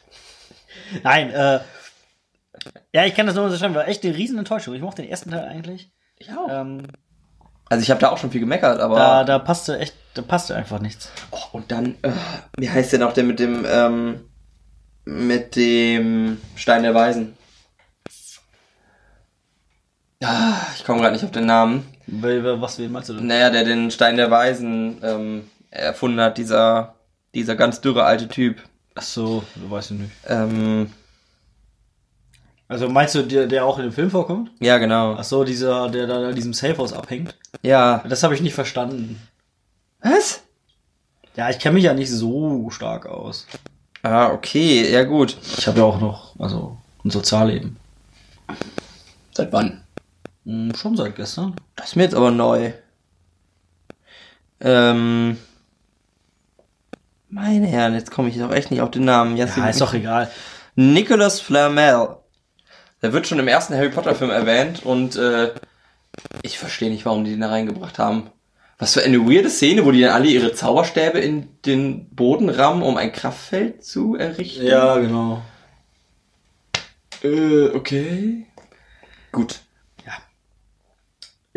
Nein, 1.03 1.31
äh. 1.31 1.61
Ja, 2.93 3.05
ich 3.05 3.15
kann 3.15 3.27
das 3.27 3.35
nur 3.35 3.45
unterschreiben. 3.45 3.75
War 3.75 3.89
echt 3.89 4.05
eine 4.05 4.17
riesen 4.17 4.39
Enttäuschung. 4.39 4.75
Ich 4.75 4.81
mochte 4.81 5.03
den 5.03 5.11
ersten 5.11 5.31
Teil 5.31 5.45
eigentlich. 5.45 5.91
Ja. 6.21 6.61
Ähm, 6.61 6.83
also 7.69 7.83
ich 7.83 7.91
habe 7.91 8.01
da 8.01 8.11
auch 8.11 8.19
schon 8.19 8.31
viel 8.31 8.41
gemeckert, 8.41 8.81
aber. 8.81 8.97
Da, 8.97 9.25
da 9.25 9.39
passte 9.39 9.79
echt, 9.79 9.95
da 10.15 10.23
passte 10.23 10.57
einfach 10.57 10.81
nichts. 10.81 11.11
Oh, 11.31 11.39
und 11.53 11.71
dann, 11.71 11.97
äh, 12.03 12.11
wie 12.57 12.71
heißt 12.71 12.93
der 12.93 12.99
noch, 13.01 13.13
der 13.13 13.25
mit 13.25 13.39
dem, 13.39 13.67
ähm, 13.69 14.21
mit 15.05 15.57
dem 15.57 16.41
Stein 16.57 16.83
der 16.83 16.95
Weisen? 16.95 17.38
Ah, 20.23 20.67
ich 20.77 20.85
komme 20.85 21.01
gerade 21.01 21.13
nicht 21.15 21.25
auf 21.25 21.31
den 21.31 21.47
Namen. 21.47 21.87
Was 22.07 22.79
meinst 22.79 23.09
du 23.09 23.15
denn? 23.15 23.27
Naja, 23.27 23.51
der 23.51 23.65
den 23.65 23.91
Stein 23.91 24.17
der 24.17 24.31
Weisen 24.31 24.99
ähm, 25.03 25.51
erfunden 25.71 26.21
hat, 26.21 26.39
dieser, 26.39 26.95
dieser 27.35 27.55
ganz 27.55 27.81
dürre 27.81 28.05
alte 28.05 28.27
Typ. 28.27 28.63
Ach 28.95 29.03
so, 29.03 29.45
weiß 29.55 29.93
ich 29.93 29.99
nicht. 29.99 30.13
Ähm, 30.27 30.91
also 32.67 32.89
meinst 32.89 33.15
du, 33.15 33.23
der, 33.23 33.47
der 33.47 33.65
auch 33.65 33.79
in 33.79 33.85
dem 33.85 33.93
Film 33.93 34.11
vorkommt? 34.11 34.51
Ja, 34.59 34.79
genau. 34.79 35.15
Ach 35.17 35.25
so, 35.25 35.45
dieser, 35.45 35.89
der 35.89 36.09
da 36.09 36.31
in 36.31 36.35
diesem 36.35 36.53
Safehouse 36.53 36.93
abhängt? 36.93 37.37
Ja. 37.63 38.03
Das 38.09 38.25
habe 38.25 38.35
ich 38.35 38.41
nicht 38.41 38.55
verstanden. 38.55 39.21
Was? 40.01 40.43
Ja, 41.37 41.49
ich 41.49 41.61
kenne 41.61 41.75
mich 41.75 41.85
ja 41.85 41.95
nicht 41.95 42.11
so 42.11 42.71
stark 42.71 43.07
aus. 43.07 43.47
Ah, 44.03 44.33
okay, 44.33 44.91
ja 44.91 45.05
gut. 45.05 45.37
Ich 45.59 45.67
habe 45.69 45.79
ja 45.79 45.85
auch 45.85 46.01
noch, 46.01 46.35
also 46.41 46.77
ein 47.05 47.11
Sozialleben. 47.11 47.77
Seit 49.33 49.53
wann? 49.53 49.83
Hm, 50.49 50.75
schon 50.75 50.97
seit 50.97 51.15
gestern. 51.15 51.55
Das 51.77 51.89
ist 51.89 51.97
mir 51.97 52.05
jetzt 52.05 52.15
aber 52.15 52.31
neu. 52.31 52.73
Ähm. 54.61 55.37
Meine 57.29 57.67
Herren, 57.67 57.93
jetzt 57.93 58.11
komme 58.11 58.31
ich 58.31 58.39
doch 58.39 58.51
echt 58.51 58.71
nicht 58.71 58.81
auf 58.81 58.91
den 58.91 59.05
Namen. 59.05 59.37
Ja, 59.37 59.45
ist 59.45 59.81
doch 59.83 59.93
egal. 59.93 60.31
Nicholas 60.75 61.41
Flamel. 61.41 62.17
Der 63.03 63.13
wird 63.13 63.27
schon 63.27 63.39
im 63.39 63.47
ersten 63.47 63.75
Harry 63.75 63.91
Potter 63.91 64.15
Film 64.15 64.31
erwähnt 64.31 64.87
und 64.87 65.17
äh, 65.17 65.53
ich 66.41 66.59
verstehe 66.59 66.91
nicht, 66.91 67.05
warum 67.05 67.25
die 67.25 67.33
den 67.33 67.43
da 67.43 67.49
reingebracht 67.51 67.99
haben. 67.99 68.31
Was 68.79 68.95
für 68.95 69.03
eine 69.03 69.19
weirde 69.19 69.51
Szene, 69.51 69.85
wo 69.85 69.93
die 69.93 70.01
dann 70.01 70.13
alle 70.13 70.29
ihre 70.29 70.55
Zauberstäbe 70.55 71.19
in 71.19 71.49
den 71.67 72.09
Boden 72.09 72.49
rammen, 72.49 72.83
um 72.83 72.97
ein 72.97 73.13
Kraftfeld 73.13 73.85
zu 73.85 74.17
errichten. 74.17 74.65
Ja, 74.65 74.97
genau. 74.97 75.43
Äh, 77.23 77.69
okay. 77.69 78.47
Gut. 79.31 79.61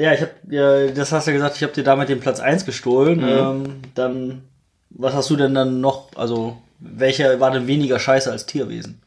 Ja. 0.02 0.14
Ich 0.14 0.22
hab, 0.22 0.30
ja, 0.50 0.88
das 0.88 1.12
hast 1.12 1.28
du 1.28 1.34
gesagt, 1.34 1.56
ich 1.56 1.64
habe 1.64 1.74
dir 1.74 1.84
damit 1.84 2.10
den 2.10 2.20
Platz 2.20 2.40
1 2.40 2.66
gestohlen. 2.66 3.20
Mhm. 3.20 3.28
Ähm, 3.28 3.82
dann, 3.96 4.42
was 4.90 5.14
hast 5.14 5.30
du 5.30 5.36
denn 5.36 5.54
dann 5.54 5.82
noch, 5.82 6.10
also, 6.16 6.58
welcher 6.80 7.40
war 7.40 7.52
denn 7.52 7.68
weniger 7.68 8.00
scheiße 8.00 8.32
als 8.32 8.46
Tierwesen? 8.46 9.02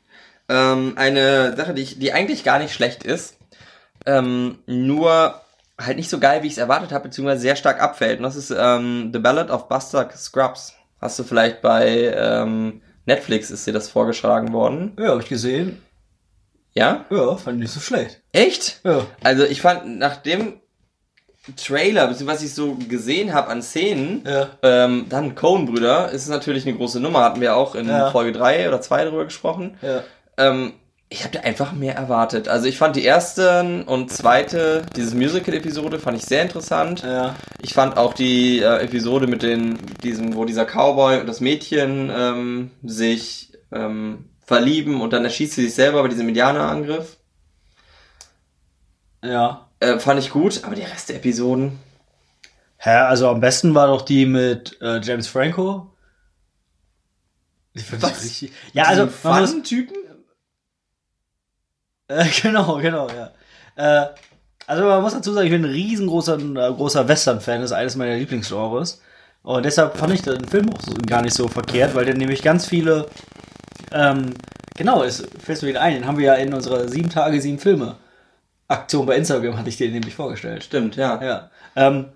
Ähm, 0.49 0.95
eine 0.97 1.57
Sache, 1.57 1.75
die, 1.75 1.83
ich, 1.83 1.99
die 1.99 2.13
eigentlich 2.13 2.45
gar 2.45 2.59
nicht 2.59 2.75
schlecht 2.75 3.03
ist, 3.03 3.37
ähm, 4.07 4.59
nur 4.67 5.41
halt 5.81 5.97
nicht 5.97 6.11
so 6.11 6.19
geil, 6.19 6.43
wie 6.43 6.47
ich 6.47 6.53
es 6.53 6.59
erwartet 6.59 6.93
habe, 6.93 7.09
beziehungsweise 7.09 7.41
sehr 7.41 7.57
stark 7.57 7.81
abfällt. 7.81 8.19
Und 8.19 8.25
das 8.25 8.37
ist 8.37 8.55
ähm, 8.57 9.11
The 9.13 9.19
Ballad 9.19 9.51
of 9.51 9.69
Buster 9.69 10.09
Scrubs. 10.15 10.75
Hast 11.01 11.19
du 11.19 11.25
vielleicht 11.25 11.63
bei 11.63 12.15
ähm, 12.17 12.83
Netflix 13.07 13.51
ist 13.51 13.67
dir 13.67 13.73
das 13.73 13.89
vorgeschlagen 13.89 14.53
worden? 14.53 14.93
Ja, 14.99 15.09
habe 15.09 15.23
ich 15.23 15.29
gesehen. 15.29 15.83
Ja? 16.75 17.05
Ja, 17.11 17.37
fand 17.37 17.57
ich 17.57 17.63
nicht 17.63 17.73
so 17.73 17.81
schlecht. 17.81 18.23
Echt? 18.33 18.81
Ja. 18.85 19.07
Also 19.23 19.45
ich 19.45 19.61
fand 19.61 19.99
nach 19.99 20.17
dem 20.17 20.61
Trailer, 21.57 22.07
beziehungsweise 22.07 22.39
was 22.39 22.43
ich 22.43 22.55
so 22.55 22.77
gesehen 22.89 23.35
habe 23.35 23.49
an 23.49 23.63
Szenen, 23.63 24.25
ja. 24.27 24.49
ähm, 24.63 25.07
dann 25.09 25.35
Coen-Brüder, 25.35 26.11
ist 26.11 26.23
es 26.23 26.29
natürlich 26.29 26.67
eine 26.67 26.77
große 26.77 27.01
Nummer, 27.01 27.21
hatten 27.21 27.41
wir 27.41 27.57
auch 27.57 27.75
in 27.75 27.89
ja. 27.89 28.11
Folge 28.11 28.33
3 28.33 28.69
oder 28.69 28.81
2 28.81 29.05
drüber 29.05 29.25
gesprochen. 29.25 29.77
Ja. 29.83 30.03
Ähm, 30.39 30.73
ich 31.11 31.23
habe 31.23 31.37
da 31.37 31.41
einfach 31.41 31.73
mehr 31.73 31.95
erwartet. 31.95 32.49
Also 32.49 32.67
ich 32.67 32.79
fand 32.79 32.97
die 32.97 33.05
erste 33.05 33.85
und 33.87 34.11
zweite, 34.11 34.83
dieses 34.97 35.15
Musical-Episode, 35.15 36.01
fand 36.01 36.17
ich 36.17 36.25
sehr 36.25 36.43
interessant. 36.43 37.05
Ich 37.63 37.75
fand 37.75 37.97
auch 37.97 38.15
die 38.15 38.61
äh, 38.61 38.83
Episode 38.83 39.27
mit 39.27 39.43
den, 39.43 39.79
diesem, 40.03 40.35
wo 40.35 40.45
dieser 40.45 40.65
Cowboy 40.65 41.21
und 41.21 41.29
das 41.29 41.41
Mädchen 41.41 42.11
ähm, 42.13 42.71
sich 42.83 43.53
ähm, 43.71 44.31
verlieben 44.45 45.01
und 45.01 45.13
dann 45.13 45.25
erschießt 45.25 45.53
sie 45.53 45.65
sich 45.65 45.75
selber 45.75 46.03
bei 46.03 46.09
diesem 46.09 46.29
Indianerangriff. 46.29 47.17
Ja. 49.23 49.64
Äh, 49.85 49.99
fand 49.99 50.19
ich 50.19 50.31
gut, 50.31 50.65
aber 50.65 50.75
die 50.75 50.83
Rest 50.83 51.11
der 51.11 51.17
Episoden. 51.17 51.79
Hä, 52.79 52.91
also 52.91 53.29
am 53.29 53.41
besten 53.41 53.75
war 53.75 53.87
doch 53.89 54.03
die 54.03 54.25
mit 54.25 54.81
äh, 54.81 55.01
James 55.01 55.29
Franco. 55.29 55.91
Ich 57.75 57.85
Was? 58.01 58.23
Richtig, 58.23 58.53
ja, 58.73 58.85
also 58.85 59.07
Fun-Typen? 59.07 59.97
Äh, 62.07 62.27
genau, 62.43 62.77
genau, 62.83 63.09
ja. 63.09 63.31
Äh, 63.77 64.09
also 64.67 64.85
man 64.85 65.01
muss 65.01 65.15
dazu 65.15 65.33
sagen, 65.33 65.47
ich 65.47 65.53
bin 65.53 65.65
ein 65.65 65.71
riesengroßer 65.71 66.39
äh, 66.39 66.73
großer 66.75 67.09
Western-Fan, 67.09 67.63
das 67.63 67.71
ist 67.71 67.77
eines 67.77 67.97
meiner 67.97 68.17
Lieblingsgenres. 68.17 69.01
Und 69.43 69.65
deshalb 69.65 69.97
fand 69.97 70.13
ich 70.13 70.21
den 70.21 70.47
Film 70.47 70.69
auch 70.69 70.83
so, 70.83 70.93
gar 71.07 71.23
nicht 71.23 71.33
so 71.33 71.49
verkehrt, 71.49 71.95
weil 71.95 72.05
der 72.05 72.15
nämlich 72.15 72.43
ganz 72.43 72.67
viele, 72.67 73.09
ähm, 73.91 74.35
genau, 74.77 75.03
es 75.03 75.27
fällt 75.43 75.63
mir 75.63 75.69
wieder 75.69 75.81
ein, 75.81 75.95
den 75.95 76.07
haben 76.07 76.19
wir 76.19 76.27
ja 76.27 76.35
in 76.35 76.53
unserer 76.53 76.89
sieben 76.89 77.09
Tage, 77.09 77.41
sieben 77.41 77.59
Filme 77.59 77.97
Aktion 78.69 79.07
bei 79.07 79.17
Instagram, 79.17 79.57
hatte 79.59 79.69
ich 79.69 79.77
dir 79.77 79.91
nämlich 79.91 80.15
vorgestellt. 80.15 80.65
Stimmt, 80.65 80.97
ja. 80.97 81.23
Ja. 81.23 81.51
Ähm, 81.77 82.07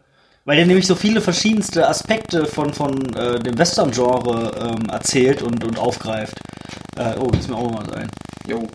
weil 0.45 0.57
der 0.57 0.67
nämlich 0.67 0.87
so 0.87 0.95
viele 0.95 1.21
verschiedenste 1.21 1.87
Aspekte 1.87 2.47
von, 2.47 2.73
von 2.73 3.15
äh, 3.15 3.39
dem 3.39 3.59
Western-Genre 3.59 4.77
ähm, 4.79 4.89
erzählt 4.89 5.43
und, 5.43 5.63
und 5.63 5.79
aufgreift. 5.79 6.39
Äh, 6.97 7.17
oh, 7.19 7.27
das 7.31 7.41
ist 7.41 7.49
mir 7.51 7.57
auch 7.57 7.71
mal 7.71 7.93
ein. 7.93 8.11
Jo. 8.47 8.67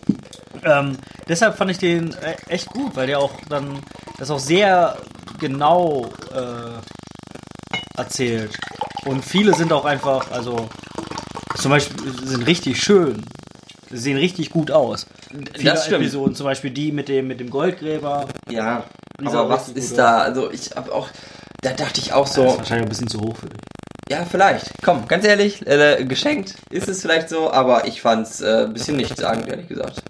Ähm, 0.62 0.96
deshalb 1.28 1.56
fand 1.56 1.72
ich 1.72 1.78
den 1.78 2.12
äh, 2.14 2.36
echt 2.48 2.68
gut, 2.68 2.94
weil 2.94 3.08
der 3.08 3.18
auch 3.18 3.32
dann 3.48 3.80
das 4.18 4.30
auch 4.30 4.38
sehr 4.38 4.96
genau 5.40 6.12
äh, 6.32 7.98
erzählt. 7.98 8.56
Und 9.04 9.24
viele 9.24 9.54
sind 9.54 9.72
auch 9.72 9.84
einfach, 9.84 10.30
also 10.30 10.68
zum 11.56 11.72
Beispiel 11.72 12.12
sind 12.24 12.46
richtig 12.46 12.80
schön. 12.80 13.24
Sehen 13.90 14.16
richtig 14.16 14.50
gut 14.50 14.70
aus. 14.70 15.06
Viele 15.54 15.70
das 15.70 15.86
stimmt. 15.86 16.02
Episoden, 16.02 16.34
zum 16.34 16.44
Beispiel 16.44 16.70
die 16.70 16.92
mit 16.92 17.08
dem, 17.08 17.26
mit 17.26 17.40
dem 17.40 17.50
Goldgräber. 17.50 18.26
Ja, 18.50 18.84
aber 19.24 19.48
was 19.48 19.68
ist 19.68 19.98
da? 19.98 20.18
Also 20.18 20.50
ich 20.50 20.70
habe 20.74 20.92
auch, 20.92 21.08
da 21.60 21.72
dachte 21.72 22.00
ich 22.00 22.12
auch 22.12 22.26
so. 22.26 22.44
Das 22.44 22.52
ist 22.52 22.58
wahrscheinlich 22.58 22.86
ein 22.86 22.88
bisschen 22.88 23.08
zu 23.08 23.20
hoch 23.20 23.36
für 23.36 23.48
dich. 23.48 23.60
Ja, 24.10 24.24
vielleicht. 24.24 24.70
Komm, 24.82 25.08
ganz 25.08 25.24
ehrlich, 25.24 25.66
äh, 25.66 26.04
geschenkt 26.04 26.54
ist 26.70 26.88
es 26.88 27.00
vielleicht 27.00 27.30
so, 27.30 27.50
aber 27.50 27.86
ich 27.86 28.02
fand's 28.02 28.40
äh, 28.40 28.64
ein 28.64 28.72
bisschen 28.74 28.96
nichtssagend, 28.96 29.48
ehrlich 29.48 29.68
gesagt. 29.68 30.02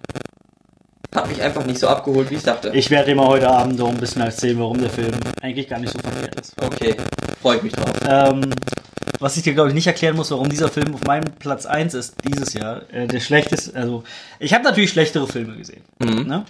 Hat 1.14 1.28
mich 1.28 1.40
einfach 1.40 1.64
nicht 1.64 1.78
so 1.78 1.86
abgeholt, 1.86 2.28
wie 2.30 2.34
ich 2.34 2.42
dachte. 2.42 2.70
Ich 2.74 2.90
werde 2.90 3.10
dir 3.10 3.14
mal 3.14 3.28
heute 3.28 3.48
Abend 3.48 3.78
noch 3.78 3.88
ein 3.88 3.98
bisschen 3.98 4.22
erzählen, 4.22 4.58
warum 4.58 4.80
der 4.80 4.90
Film 4.90 5.14
eigentlich 5.40 5.68
gar 5.68 5.78
nicht 5.78 5.92
so 5.92 5.98
verkehrt 6.00 6.40
ist. 6.40 6.54
Okay, 6.60 6.96
freue 7.40 7.58
ich 7.58 7.62
mich 7.62 7.72
drauf. 7.72 7.92
Ähm, 8.08 8.50
was 9.24 9.38
ich 9.38 9.42
dir, 9.42 9.54
glaube 9.54 9.70
ich, 9.70 9.74
nicht 9.74 9.86
erklären 9.86 10.16
muss, 10.16 10.30
warum 10.32 10.50
dieser 10.50 10.68
Film 10.68 10.94
auf 10.94 11.02
meinem 11.04 11.32
Platz 11.38 11.64
1 11.64 11.94
ist 11.94 12.16
dieses 12.28 12.52
Jahr. 12.52 12.82
Äh, 12.92 13.06
der 13.06 13.20
schlechteste, 13.20 13.74
also 13.74 14.04
ich 14.38 14.52
habe 14.52 14.64
natürlich 14.64 14.90
schlechtere 14.90 15.26
Filme 15.26 15.56
gesehen. 15.56 15.82
Mhm. 15.98 16.26
Ne? 16.26 16.44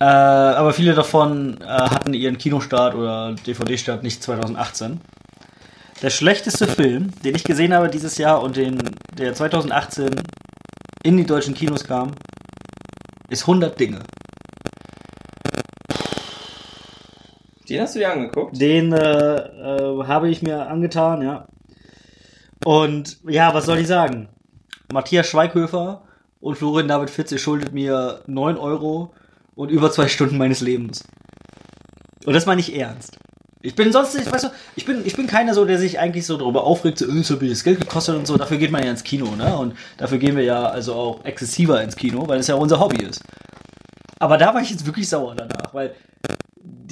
Äh, 0.00 0.04
aber 0.04 0.72
viele 0.72 0.94
davon 0.94 1.60
äh, 1.60 1.66
hatten 1.66 2.14
ihren 2.14 2.38
Kinostart 2.38 2.94
oder 2.94 3.34
DVD-Start 3.46 4.02
nicht 4.02 4.22
2018. 4.22 5.02
Der 6.00 6.08
schlechteste 6.08 6.66
Film, 6.66 7.12
den 7.22 7.34
ich 7.34 7.44
gesehen 7.44 7.74
habe 7.74 7.90
dieses 7.90 8.16
Jahr 8.16 8.42
und 8.42 8.56
den, 8.56 8.78
der 9.18 9.34
2018 9.34 10.08
in 11.02 11.18
die 11.18 11.26
deutschen 11.26 11.52
Kinos 11.52 11.84
kam, 11.84 12.12
ist 13.28 13.42
100 13.42 13.78
Dinge. 13.78 13.98
Den 17.68 17.80
hast 17.80 17.94
du 17.94 18.00
dir 18.00 18.12
angeguckt? 18.12 18.60
Den 18.60 18.92
äh, 18.92 19.36
äh, 19.36 20.04
habe 20.04 20.28
ich 20.28 20.42
mir 20.42 20.66
angetan, 20.66 21.22
ja. 21.22 21.46
Und 22.64 23.18
ja, 23.28 23.54
was 23.54 23.66
soll 23.66 23.78
ich 23.78 23.86
sagen? 23.86 24.28
Matthias 24.92 25.26
Schweighöfer 25.26 26.02
und 26.40 26.56
Florian 26.56 26.88
David 26.88 27.10
Fitze 27.10 27.38
schuldet 27.38 27.72
mir 27.72 28.20
9 28.26 28.56
Euro 28.56 29.12
und 29.54 29.70
über 29.70 29.90
zwei 29.90 30.08
Stunden 30.08 30.38
meines 30.38 30.60
Lebens. 30.60 31.04
Und 32.24 32.34
das 32.34 32.46
meine 32.46 32.60
ich 32.60 32.76
ernst. 32.76 33.18
Ich 33.64 33.76
bin 33.76 33.92
sonst 33.92 34.16
nicht, 34.16 34.30
weißt 34.30 34.44
du, 34.44 34.48
ich 34.74 34.84
bin, 34.84 35.06
ich 35.06 35.14
bin 35.14 35.28
keiner 35.28 35.54
so, 35.54 35.64
der 35.64 35.78
sich 35.78 36.00
eigentlich 36.00 36.26
so 36.26 36.36
darüber 36.36 36.64
aufregt, 36.64 36.98
so, 36.98 37.06
äh, 37.06 37.22
so 37.22 37.36
viel 37.36 37.50
das 37.50 37.62
Geld 37.62 37.80
gekostet 37.80 38.16
und 38.16 38.26
so. 38.26 38.36
Dafür 38.36 38.58
geht 38.58 38.72
man 38.72 38.82
ja 38.82 38.90
ins 38.90 39.04
Kino, 39.04 39.36
ne? 39.36 39.56
Und 39.56 39.76
dafür 39.98 40.18
gehen 40.18 40.36
wir 40.36 40.42
ja 40.42 40.64
also 40.66 40.94
auch 40.94 41.24
exzessiver 41.24 41.80
ins 41.80 41.94
Kino, 41.94 42.26
weil 42.26 42.40
es 42.40 42.48
ja 42.48 42.56
unser 42.56 42.80
Hobby 42.80 43.04
ist. 43.04 43.22
Aber 44.18 44.36
da 44.36 44.52
war 44.52 44.62
ich 44.62 44.70
jetzt 44.70 44.84
wirklich 44.84 45.08
sauer 45.08 45.36
danach, 45.36 45.72
weil 45.72 45.94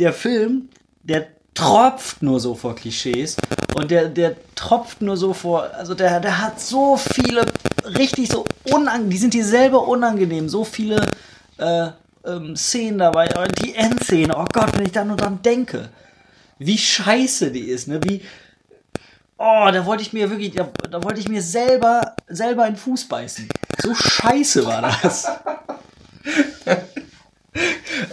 der 0.00 0.12
Film, 0.12 0.68
der 1.02 1.28
tropft 1.54 2.22
nur 2.22 2.40
so 2.40 2.54
vor 2.54 2.74
Klischees 2.74 3.36
und 3.74 3.90
der, 3.90 4.08
der 4.08 4.36
tropft 4.54 5.02
nur 5.02 5.16
so 5.16 5.32
vor, 5.32 5.70
also 5.74 5.94
der, 5.94 6.20
der 6.20 6.40
hat 6.40 6.60
so 6.60 6.96
viele 6.96 7.44
richtig 7.84 8.30
so 8.30 8.44
unangenehm, 8.72 9.10
die 9.10 9.18
sind 9.18 9.34
dieselbe 9.34 9.78
unangenehm, 9.78 10.48
so 10.48 10.64
viele 10.64 11.06
äh, 11.58 11.88
ähm, 12.24 12.56
Szenen 12.56 12.98
dabei, 12.98 13.28
die 13.62 13.74
Endszene, 13.74 14.36
oh 14.36 14.46
Gott, 14.52 14.76
wenn 14.76 14.86
ich 14.86 14.92
da 14.92 15.04
nur 15.04 15.16
dran 15.16 15.40
denke 15.42 15.90
wie 16.60 16.78
scheiße 16.78 17.50
die 17.50 17.70
ist, 17.70 17.88
ne? 17.88 18.00
Wie. 18.04 18.22
Oh, 19.38 19.68
da 19.72 19.84
wollte 19.86 20.02
ich 20.02 20.12
mir 20.12 20.28
wirklich, 20.28 20.52
da, 20.52 20.70
da 20.90 21.02
wollte 21.02 21.18
ich 21.18 21.28
mir 21.28 21.40
selber, 21.40 22.14
selber 22.28 22.66
in 22.66 22.74
den 22.74 22.78
Fuß 22.78 23.08
beißen. 23.08 23.48
So 23.82 23.94
scheiße 23.94 24.66
war 24.66 24.82
das. 24.82 25.26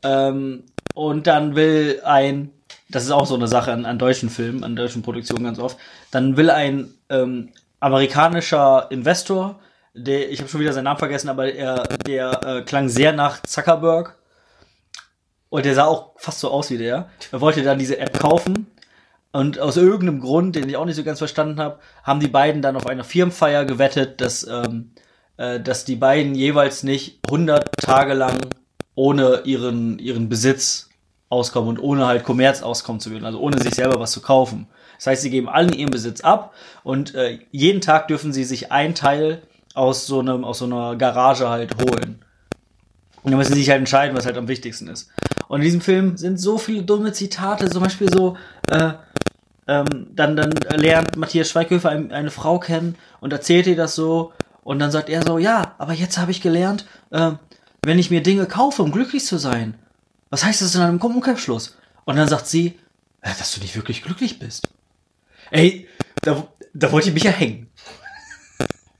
Ähm, 0.02 0.64
und 0.94 1.26
dann 1.26 1.54
will 1.54 2.00
ein, 2.04 2.50
das 2.88 3.04
ist 3.04 3.10
auch 3.10 3.26
so 3.26 3.34
eine 3.34 3.48
Sache 3.48 3.72
an, 3.72 3.86
an 3.86 3.98
deutschen 3.98 4.28
Filmen, 4.28 4.64
an 4.64 4.76
deutschen 4.76 5.02
Produktionen 5.02 5.44
ganz 5.44 5.58
oft, 5.58 5.78
dann 6.10 6.36
will 6.36 6.50
ein 6.50 6.92
ähm, 7.08 7.50
amerikanischer 7.80 8.88
Investor, 8.90 9.58
der, 9.94 10.30
ich 10.30 10.40
habe 10.40 10.48
schon 10.48 10.60
wieder 10.60 10.72
seinen 10.72 10.84
Namen 10.84 10.98
vergessen, 10.98 11.28
aber 11.28 11.52
er, 11.52 11.82
der 12.06 12.40
äh, 12.44 12.62
klang 12.62 12.88
sehr 12.88 13.12
nach 13.12 13.42
Zuckerberg. 13.42 14.16
Und 15.48 15.64
der 15.64 15.74
sah 15.74 15.86
auch 15.86 16.12
fast 16.16 16.38
so 16.40 16.50
aus 16.50 16.70
wie 16.70 16.78
der. 16.78 17.08
Er 17.32 17.40
wollte 17.40 17.62
dann 17.62 17.78
diese 17.78 17.98
App 17.98 18.18
kaufen. 18.20 18.68
Und 19.32 19.58
aus 19.58 19.76
irgendeinem 19.76 20.20
Grund, 20.20 20.56
den 20.56 20.68
ich 20.68 20.76
auch 20.76 20.84
nicht 20.84 20.96
so 20.96 21.04
ganz 21.04 21.18
verstanden 21.18 21.60
habe, 21.60 21.78
haben 22.02 22.20
die 22.20 22.28
beiden 22.28 22.62
dann 22.62 22.76
auf 22.76 22.86
einer 22.86 23.04
Firmenfeier 23.04 23.64
gewettet, 23.64 24.20
dass, 24.20 24.46
ähm, 24.46 24.92
äh, 25.36 25.60
dass 25.60 25.84
die 25.84 25.96
beiden 25.96 26.34
jeweils 26.34 26.82
nicht 26.82 27.20
100 27.26 27.70
Tage 27.78 28.14
lang 28.14 28.38
ohne 28.94 29.42
ihren, 29.44 29.98
ihren 29.98 30.28
Besitz 30.28 30.90
auskommen 31.28 31.70
und 31.70 31.78
ohne 31.78 32.06
halt 32.06 32.24
Kommerz 32.24 32.62
auskommen 32.62 33.00
zu 33.00 33.10
würden, 33.12 33.24
also 33.24 33.40
ohne 33.40 33.60
sich 33.60 33.74
selber 33.74 34.00
was 34.00 34.10
zu 34.10 34.20
kaufen. 34.20 34.66
Das 34.96 35.06
heißt, 35.06 35.22
sie 35.22 35.30
geben 35.30 35.48
allen 35.48 35.72
ihren 35.72 35.90
Besitz 35.90 36.20
ab 36.20 36.52
und 36.82 37.14
äh, 37.14 37.38
jeden 37.52 37.80
Tag 37.80 38.08
dürfen 38.08 38.32
sie 38.32 38.44
sich 38.44 38.72
ein 38.72 38.96
Teil 38.96 39.42
aus 39.74 40.06
so 40.06 40.20
einem 40.20 40.44
aus 40.44 40.58
so 40.58 40.64
einer 40.64 40.96
Garage 40.96 41.48
halt 41.48 41.74
holen. 41.80 42.24
Und 43.22 43.30
dann 43.32 43.38
müssen 43.38 43.52
sie 43.52 43.60
sich 43.60 43.70
halt 43.70 43.80
entscheiden, 43.80 44.16
was 44.16 44.26
halt 44.26 44.38
am 44.38 44.48
wichtigsten 44.48 44.88
ist. 44.88 45.10
Und 45.48 45.60
in 45.60 45.64
diesem 45.64 45.80
Film 45.80 46.16
sind 46.16 46.38
so 46.38 46.58
viele 46.58 46.82
dumme 46.82 47.12
Zitate, 47.12 47.68
zum 47.68 47.82
Beispiel 47.82 48.10
so, 48.10 48.36
äh, 48.70 48.92
ähm, 49.66 50.08
dann, 50.14 50.36
dann 50.36 50.52
lernt 50.70 51.16
Matthias 51.16 51.50
Schweighöfer 51.50 51.90
ein, 51.90 52.12
eine 52.12 52.30
Frau 52.30 52.58
kennen 52.58 52.96
und 53.20 53.32
erzählt 53.32 53.66
ihr 53.66 53.76
das 53.76 53.94
so. 53.94 54.32
Und 54.62 54.78
dann 54.78 54.90
sagt 54.90 55.08
er 55.08 55.22
so, 55.22 55.38
ja, 55.38 55.74
aber 55.78 55.92
jetzt 55.92 56.18
habe 56.18 56.30
ich 56.30 56.40
gelernt, 56.40 56.86
äh, 57.10 57.32
wenn 57.84 57.98
ich 57.98 58.10
mir 58.10 58.22
Dinge 58.22 58.46
kaufe, 58.46 58.82
um 58.82 58.92
glücklich 58.92 59.24
zu 59.24 59.38
sein, 59.38 59.74
was 60.30 60.44
heißt 60.44 60.62
das 60.62 60.74
in 60.74 60.82
einem 60.82 61.00
Umkehrschluss? 61.00 61.76
Und 62.04 62.16
dann 62.16 62.28
sagt 62.28 62.46
sie, 62.46 62.78
ja, 63.24 63.32
dass 63.38 63.54
du 63.54 63.60
nicht 63.60 63.76
wirklich 63.76 64.02
glücklich 64.02 64.38
bist. 64.38 64.68
Ey, 65.50 65.88
da, 66.22 66.46
da 66.72 66.92
wollte 66.92 67.08
ich 67.08 67.14
mich 67.14 67.24
ja 67.24 67.32
hängen. 67.32 67.68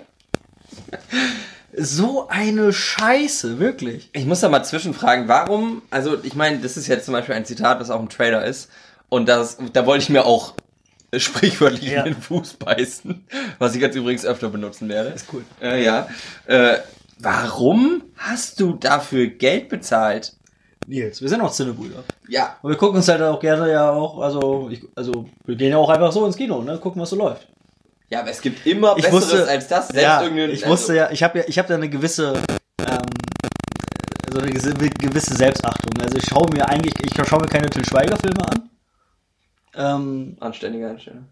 so 1.76 2.28
eine 2.28 2.72
Scheiße, 2.72 3.58
wirklich. 3.58 4.10
Ich 4.12 4.26
muss 4.26 4.40
da 4.40 4.48
mal 4.48 4.64
zwischenfragen, 4.64 5.28
warum, 5.28 5.82
also 5.90 6.16
ich 6.22 6.34
meine, 6.34 6.58
das 6.58 6.76
ist 6.76 6.86
jetzt 6.86 7.04
zum 7.04 7.12
Beispiel 7.12 7.34
ein 7.34 7.44
Zitat, 7.44 7.80
was 7.80 7.90
auch 7.90 8.00
im 8.00 8.08
Trailer 8.08 8.44
ist. 8.44 8.70
Und 9.08 9.28
das, 9.28 9.58
da 9.72 9.86
wollte 9.86 10.02
ich 10.02 10.10
mir 10.10 10.24
auch 10.24 10.54
sprichwörtlich 11.16 11.90
ja. 11.90 12.00
in 12.00 12.14
den 12.14 12.22
Fuß 12.22 12.54
beißen, 12.54 13.26
was 13.58 13.74
ich 13.74 13.80
jetzt 13.80 13.96
übrigens 13.96 14.24
öfter 14.24 14.48
benutzen 14.48 14.88
werde. 14.88 15.10
Ist 15.10 15.26
cool. 15.32 15.44
Äh, 15.62 15.84
ja. 15.84 16.08
Äh, 16.46 16.78
warum 17.18 18.02
hast 18.16 18.60
du 18.60 18.74
dafür 18.74 19.26
Geld 19.28 19.68
bezahlt? 19.68 20.34
Nils, 20.86 21.20
wir 21.20 21.28
sind 21.28 21.40
auch 21.42 21.52
Zinnebrüder. 21.52 22.02
Ja. 22.28 22.56
Und 22.62 22.70
wir 22.70 22.78
gucken 22.78 22.96
uns 22.96 23.08
halt 23.08 23.20
auch 23.20 23.40
gerne 23.40 23.70
ja 23.70 23.90
auch, 23.90 24.20
also, 24.20 24.68
ich, 24.70 24.82
also 24.94 25.26
wir 25.44 25.56
gehen 25.56 25.70
ja 25.70 25.76
auch 25.76 25.90
einfach 25.90 26.12
so 26.12 26.24
ins 26.24 26.36
Kino, 26.36 26.62
ne? 26.62 26.78
Gucken, 26.78 27.00
was 27.00 27.10
so 27.10 27.16
läuft. 27.16 27.46
Ja, 28.10 28.20
aber 28.20 28.30
es 28.30 28.40
gibt 28.40 28.66
immer 28.66 28.96
ich 28.96 29.04
Besseres 29.04 29.32
wusste, 29.32 29.48
als 29.48 29.68
das. 29.68 29.88
Selbst 29.88 30.02
ja, 30.02 30.46
ich 30.46 30.66
wusste 30.66 30.94
ja, 30.94 31.10
ich 31.10 31.22
habe 31.22 31.40
ja, 31.40 31.44
ich 31.46 31.58
habe 31.58 31.68
da 31.68 31.74
eine 31.74 31.90
gewisse, 31.90 32.34
ähm, 32.86 33.06
so 34.32 34.38
eine 34.38 34.50
gewisse 34.50 35.34
Selbstachtung. 35.34 35.92
Also 36.00 36.16
ich 36.16 36.24
schaue 36.24 36.50
mir 36.50 36.66
eigentlich, 36.68 36.94
ich 37.02 37.12
schaue 37.26 37.40
mir 37.40 37.48
keine 37.48 37.68
Till 37.68 37.84
Schweiger 37.84 38.16
Filme 38.16 38.48
an. 38.48 38.70
Ähm, 39.74 40.36
Anständige 40.40 40.88
Einstellung. 40.88 41.26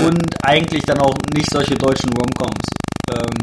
Und 0.00 0.44
eigentlich 0.44 0.82
dann 0.84 0.98
auch 0.98 1.14
nicht 1.34 1.50
solche 1.50 1.74
deutschen 1.74 2.10
Romcoms. 2.10 2.66
Ähm, 3.12 3.34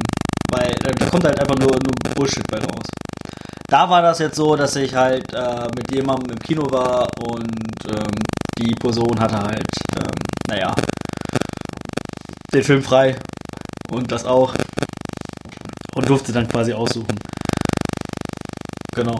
weil 0.51 0.71
da 0.71 1.05
kommt 1.09 1.25
halt 1.25 1.39
einfach 1.39 1.57
nur, 1.57 1.71
nur 1.71 2.15
Bullshit 2.15 2.47
bei 2.47 2.59
raus. 2.59 2.85
Da 3.67 3.89
war 3.89 4.01
das 4.01 4.19
jetzt 4.19 4.37
so, 4.37 4.55
dass 4.55 4.75
ich 4.77 4.95
halt 4.95 5.33
äh, 5.33 5.67
mit 5.75 5.93
jemandem 5.93 6.31
im 6.31 6.39
Kino 6.39 6.71
war 6.71 7.09
und 7.19 7.85
ähm, 7.85 8.11
die 8.57 8.73
Person 8.75 9.19
hatte 9.19 9.39
halt, 9.39 9.67
ähm, 9.97 10.11
naja, 10.47 10.73
den 12.53 12.63
Film 12.63 12.83
frei 12.83 13.17
und 13.89 14.11
das 14.11 14.25
auch 14.25 14.55
und 15.95 16.09
durfte 16.09 16.31
dann 16.31 16.47
quasi 16.47 16.73
aussuchen. 16.73 17.17
Genau. 18.95 19.19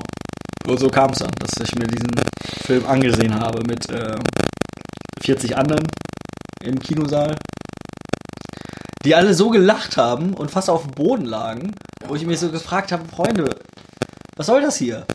Und 0.67 0.80
so 0.80 0.89
kam 0.89 1.11
es 1.11 1.19
dann, 1.19 1.32
dass 1.39 1.51
ich 1.63 1.75
mir 1.75 1.88
diesen 1.88 2.11
Film 2.65 2.86
angesehen 2.86 3.34
habe 3.39 3.63
mit 3.67 3.89
äh, 3.89 4.15
40 5.21 5.57
anderen 5.57 5.88
im 6.63 6.80
Kinosaal, 6.80 7.38
die 9.05 9.15
alle 9.15 9.34
so 9.34 9.49
gelacht 9.49 9.97
haben 9.97 10.34
und 10.34 10.51
fast 10.51 10.69
auf 10.69 10.84
dem 10.84 10.91
Boden 10.91 11.25
lagen, 11.25 11.73
wo 12.05 12.15
ich 12.15 12.25
mich 12.25 12.39
so 12.39 12.51
gefragt 12.51 12.91
habe, 12.91 13.07
Freunde, 13.07 13.55
was 14.36 14.47
soll 14.47 14.61
das 14.61 14.78
hier? 14.78 15.05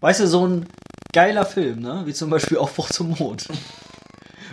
Weißt 0.00 0.20
du, 0.20 0.26
so 0.26 0.46
ein 0.46 0.66
geiler 1.12 1.46
Film, 1.46 1.80
ne? 1.80 2.02
Wie 2.04 2.14
zum 2.14 2.30
Beispiel 2.30 2.58
Aufbruch 2.58 2.90
zum 2.90 3.10
Mond. 3.18 3.48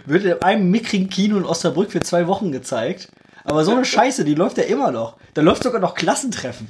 Wird 0.05 0.25
in 0.25 0.41
einem 0.41 0.71
mickrigen 0.71 1.09
Kino 1.09 1.37
in 1.37 1.45
Osnabrück 1.45 1.91
für 1.91 1.99
zwei 1.99 2.27
Wochen 2.27 2.51
gezeigt. 2.51 3.09
Aber 3.43 3.63
so 3.63 3.71
eine 3.71 3.85
Scheiße, 3.85 4.25
die 4.25 4.35
läuft 4.35 4.57
ja 4.57 4.63
immer 4.63 4.91
noch. 4.91 5.17
Da 5.33 5.41
läuft 5.41 5.63
sogar 5.63 5.81
noch 5.81 5.95
Klassentreffen. 5.95 6.69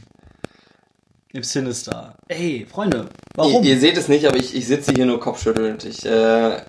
Im 1.31 1.43
Sinister. 1.43 2.15
Ey, 2.27 2.65
Freunde, 2.69 3.07
warum? 3.35 3.63
Ihr, 3.63 3.73
ihr 3.73 3.79
seht 3.79 3.97
es 3.97 4.07
nicht, 4.07 4.27
aber 4.27 4.37
ich, 4.37 4.55
ich 4.55 4.65
sitze 4.65 4.93
hier 4.93 5.05
nur 5.05 5.19
kopfschüttelnd. 5.19 5.85
Ich 5.85 6.03
äh, 6.03 6.61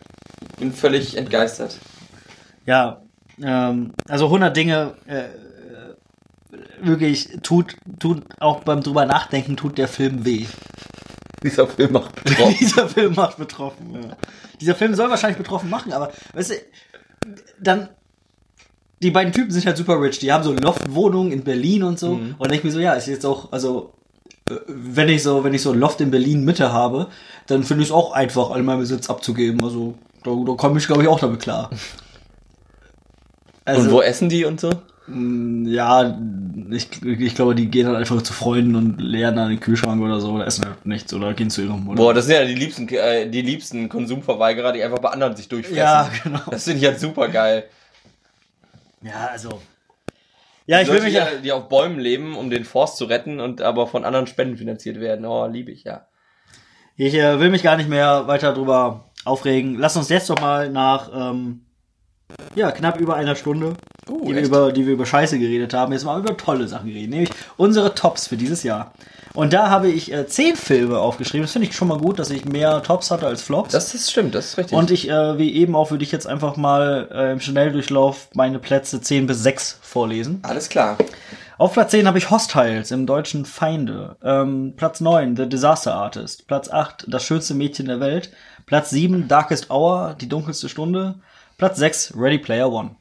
bin 0.58 0.72
völlig 0.72 1.16
entgeistert. 1.16 1.78
Ja, 2.66 3.00
ähm, 3.42 3.92
also 4.06 4.26
100 4.26 4.54
Dinge, 4.54 4.94
äh, 5.06 5.28
wirklich 6.82 7.30
tut, 7.42 7.76
tut 7.98 8.22
auch 8.38 8.60
beim 8.60 8.82
drüber 8.82 9.06
nachdenken, 9.06 9.56
tut 9.56 9.78
der 9.78 9.88
Film 9.88 10.24
weh. 10.24 10.46
Dieser 11.42 11.66
Film 11.66 11.92
macht 11.92 12.22
betroffen. 12.22 12.56
Dieser 12.60 12.88
Film 12.88 13.14
macht 13.14 13.38
betroffen, 13.38 13.94
ja. 13.94 14.16
Dieser 14.60 14.74
Film 14.74 14.94
soll 14.94 15.08
wahrscheinlich 15.08 15.38
betroffen 15.38 15.70
machen, 15.70 15.92
aber 15.92 16.12
weißt 16.34 16.50
du, 16.50 16.54
dann 17.60 17.88
die 19.02 19.10
beiden 19.10 19.32
Typen 19.32 19.50
sind 19.50 19.66
halt 19.66 19.76
super 19.76 20.00
rich. 20.00 20.18
Die 20.18 20.32
haben 20.32 20.44
so 20.44 20.52
Loftwohnungen 20.52 21.32
in 21.32 21.42
Berlin 21.42 21.82
und 21.82 21.98
so. 21.98 22.16
Mhm. 22.16 22.34
Und 22.38 22.52
ich 22.52 22.62
mir 22.62 22.70
so, 22.70 22.80
ja, 22.80 22.92
ist 22.92 23.08
jetzt 23.08 23.24
auch, 23.24 23.50
also, 23.52 23.94
äh, 24.50 24.54
wenn 24.66 25.08
ich 25.08 25.22
so, 25.22 25.42
wenn 25.42 25.54
ich 25.54 25.62
so 25.62 25.72
ein 25.72 25.78
Loft 25.78 26.00
in 26.00 26.10
Berlin 26.10 26.44
Mitte 26.44 26.72
habe, 26.72 27.08
dann 27.46 27.64
finde 27.64 27.82
ich 27.82 27.88
es 27.88 27.94
auch 27.94 28.12
einfach, 28.12 28.50
all 28.50 28.62
meinen 28.62 28.80
Besitz 28.80 29.08
abzugeben. 29.08 29.62
Also, 29.64 29.94
da, 30.22 30.30
da 30.30 30.52
komme 30.54 30.78
ich, 30.78 30.86
glaube 30.86 31.02
ich, 31.02 31.08
auch 31.08 31.18
damit 31.18 31.40
klar. 31.40 31.70
Also, 33.64 33.82
und 33.82 33.90
wo 33.90 34.02
essen 34.02 34.28
die 34.28 34.44
und 34.44 34.60
so? 34.60 34.70
Mm, 35.10 35.66
ja, 35.66 36.16
ich, 36.70 37.02
ich 37.02 37.34
glaube, 37.34 37.54
die 37.54 37.66
gehen 37.66 37.86
dann 37.86 37.96
einfach 37.96 38.22
zu 38.22 38.32
Freunden 38.32 38.76
und 38.76 39.00
leeren 39.00 39.36
dann 39.36 39.48
den 39.48 39.60
Kühlschrank 39.60 40.00
oder 40.00 40.20
so 40.20 40.32
oder 40.32 40.46
essen 40.46 40.64
halt 40.64 40.86
nichts 40.86 41.12
oder 41.12 41.34
gehen 41.34 41.50
zu 41.50 41.62
ihrem 41.62 41.88
oder 41.88 41.96
Boah, 41.96 42.14
das 42.14 42.26
sind 42.26 42.36
ja 42.36 42.44
die 42.44 42.54
liebsten, 42.54 42.88
äh, 42.88 43.28
die 43.28 43.42
liebsten 43.42 43.88
Konsumverweigerer, 43.88 44.72
die 44.72 44.82
einfach 44.82 45.00
bei 45.00 45.10
anderen 45.10 45.34
sich 45.36 45.48
durchfressen. 45.48 45.78
Ja, 45.78 46.10
genau. 46.22 46.40
Das 46.50 46.64
finde 46.64 46.78
ich 46.78 46.86
halt 46.86 47.00
super 47.00 47.28
geil. 47.28 47.64
Ja, 49.02 49.28
also. 49.32 49.60
Ja, 50.66 50.80
ich 50.80 50.88
will 50.88 51.02
mich 51.02 51.14
ja. 51.14 51.26
Die 51.42 51.50
auf 51.50 51.68
Bäumen 51.68 51.98
leben, 51.98 52.36
um 52.36 52.50
den 52.50 52.64
Forst 52.64 52.96
zu 52.96 53.06
retten 53.06 53.40
und 53.40 53.60
aber 53.60 53.88
von 53.88 54.04
anderen 54.04 54.28
Spenden 54.28 54.56
finanziert 54.56 55.00
werden. 55.00 55.26
Oh, 55.26 55.46
liebe 55.46 55.72
ich, 55.72 55.84
ja. 55.84 56.06
Ich 56.96 57.14
äh, 57.14 57.40
will 57.40 57.50
mich 57.50 57.62
gar 57.62 57.76
nicht 57.76 57.88
mehr 57.88 58.28
weiter 58.28 58.52
drüber 58.52 59.10
aufregen. 59.24 59.76
Lass 59.78 59.96
uns 59.96 60.10
jetzt 60.10 60.30
doch 60.30 60.40
mal 60.40 60.70
nach 60.70 61.10
ähm, 61.12 61.62
ja, 62.54 62.70
knapp 62.70 63.00
über 63.00 63.16
einer 63.16 63.36
Stunde, 63.36 63.74
uh, 64.10 64.26
die, 64.26 64.34
wir 64.34 64.42
über, 64.42 64.72
die 64.72 64.86
wir 64.86 64.94
über 64.94 65.06
Scheiße 65.06 65.38
geredet 65.38 65.74
haben, 65.74 65.92
jetzt 65.92 66.04
mal 66.04 66.18
über 66.18 66.36
tolle 66.36 66.68
Sachen 66.68 66.90
reden, 66.90 67.10
nämlich 67.10 67.30
unsere 67.56 67.94
Tops 67.94 68.26
für 68.26 68.36
dieses 68.36 68.62
Jahr. 68.62 68.92
Und 69.34 69.52
da 69.52 69.70
habe 69.70 69.88
ich 69.88 70.12
äh, 70.12 70.26
zehn 70.26 70.56
Filme 70.56 70.98
aufgeschrieben. 70.98 71.42
Das 71.42 71.52
finde 71.52 71.68
ich 71.68 71.76
schon 71.76 71.88
mal 71.88 71.98
gut, 71.98 72.18
dass 72.18 72.30
ich 72.30 72.44
mehr 72.44 72.82
Tops 72.82 73.10
hatte 73.10 73.26
als 73.26 73.42
Flops. 73.42 73.72
Das, 73.72 73.92
das 73.92 74.10
stimmt, 74.10 74.34
das 74.34 74.46
ist 74.46 74.58
richtig. 74.58 74.76
Und 74.76 74.90
ich, 74.90 75.08
äh, 75.08 75.38
wie 75.38 75.54
eben 75.54 75.76
auch, 75.76 75.92
würde 75.92 76.02
ich 76.02 76.10
jetzt 76.10 76.26
einfach 76.26 76.56
mal 76.56 77.08
äh, 77.12 77.32
im 77.32 77.40
Schnelldurchlauf 77.40 78.28
meine 78.34 78.58
Plätze 78.58 79.00
10 79.00 79.26
bis 79.26 79.42
6 79.42 79.78
vorlesen. 79.82 80.40
Alles 80.42 80.68
klar. 80.68 80.98
Auf 81.58 81.74
Platz 81.74 81.90
10 81.90 82.06
habe 82.06 82.18
ich 82.18 82.30
Hostiles 82.30 82.90
im 82.90 83.06
deutschen 83.06 83.44
Feinde. 83.44 84.16
Ähm, 84.24 84.72
Platz 84.76 85.00
9 85.00 85.36
The 85.36 85.48
Disaster 85.48 85.94
Artist. 85.94 86.46
Platz 86.48 86.70
8 86.70 87.04
Das 87.06 87.22
schönste 87.22 87.54
Mädchen 87.54 87.86
der 87.86 88.00
Welt. 88.00 88.30
Platz 88.66 88.90
7 88.90 89.28
Darkest 89.28 89.70
Hour, 89.70 90.16
die 90.20 90.28
dunkelste 90.28 90.68
Stunde. 90.68 91.16
Platz 91.58 91.78
6, 91.78 92.14
Ready 92.16 92.38
Player 92.38 92.72
One. 92.72 92.92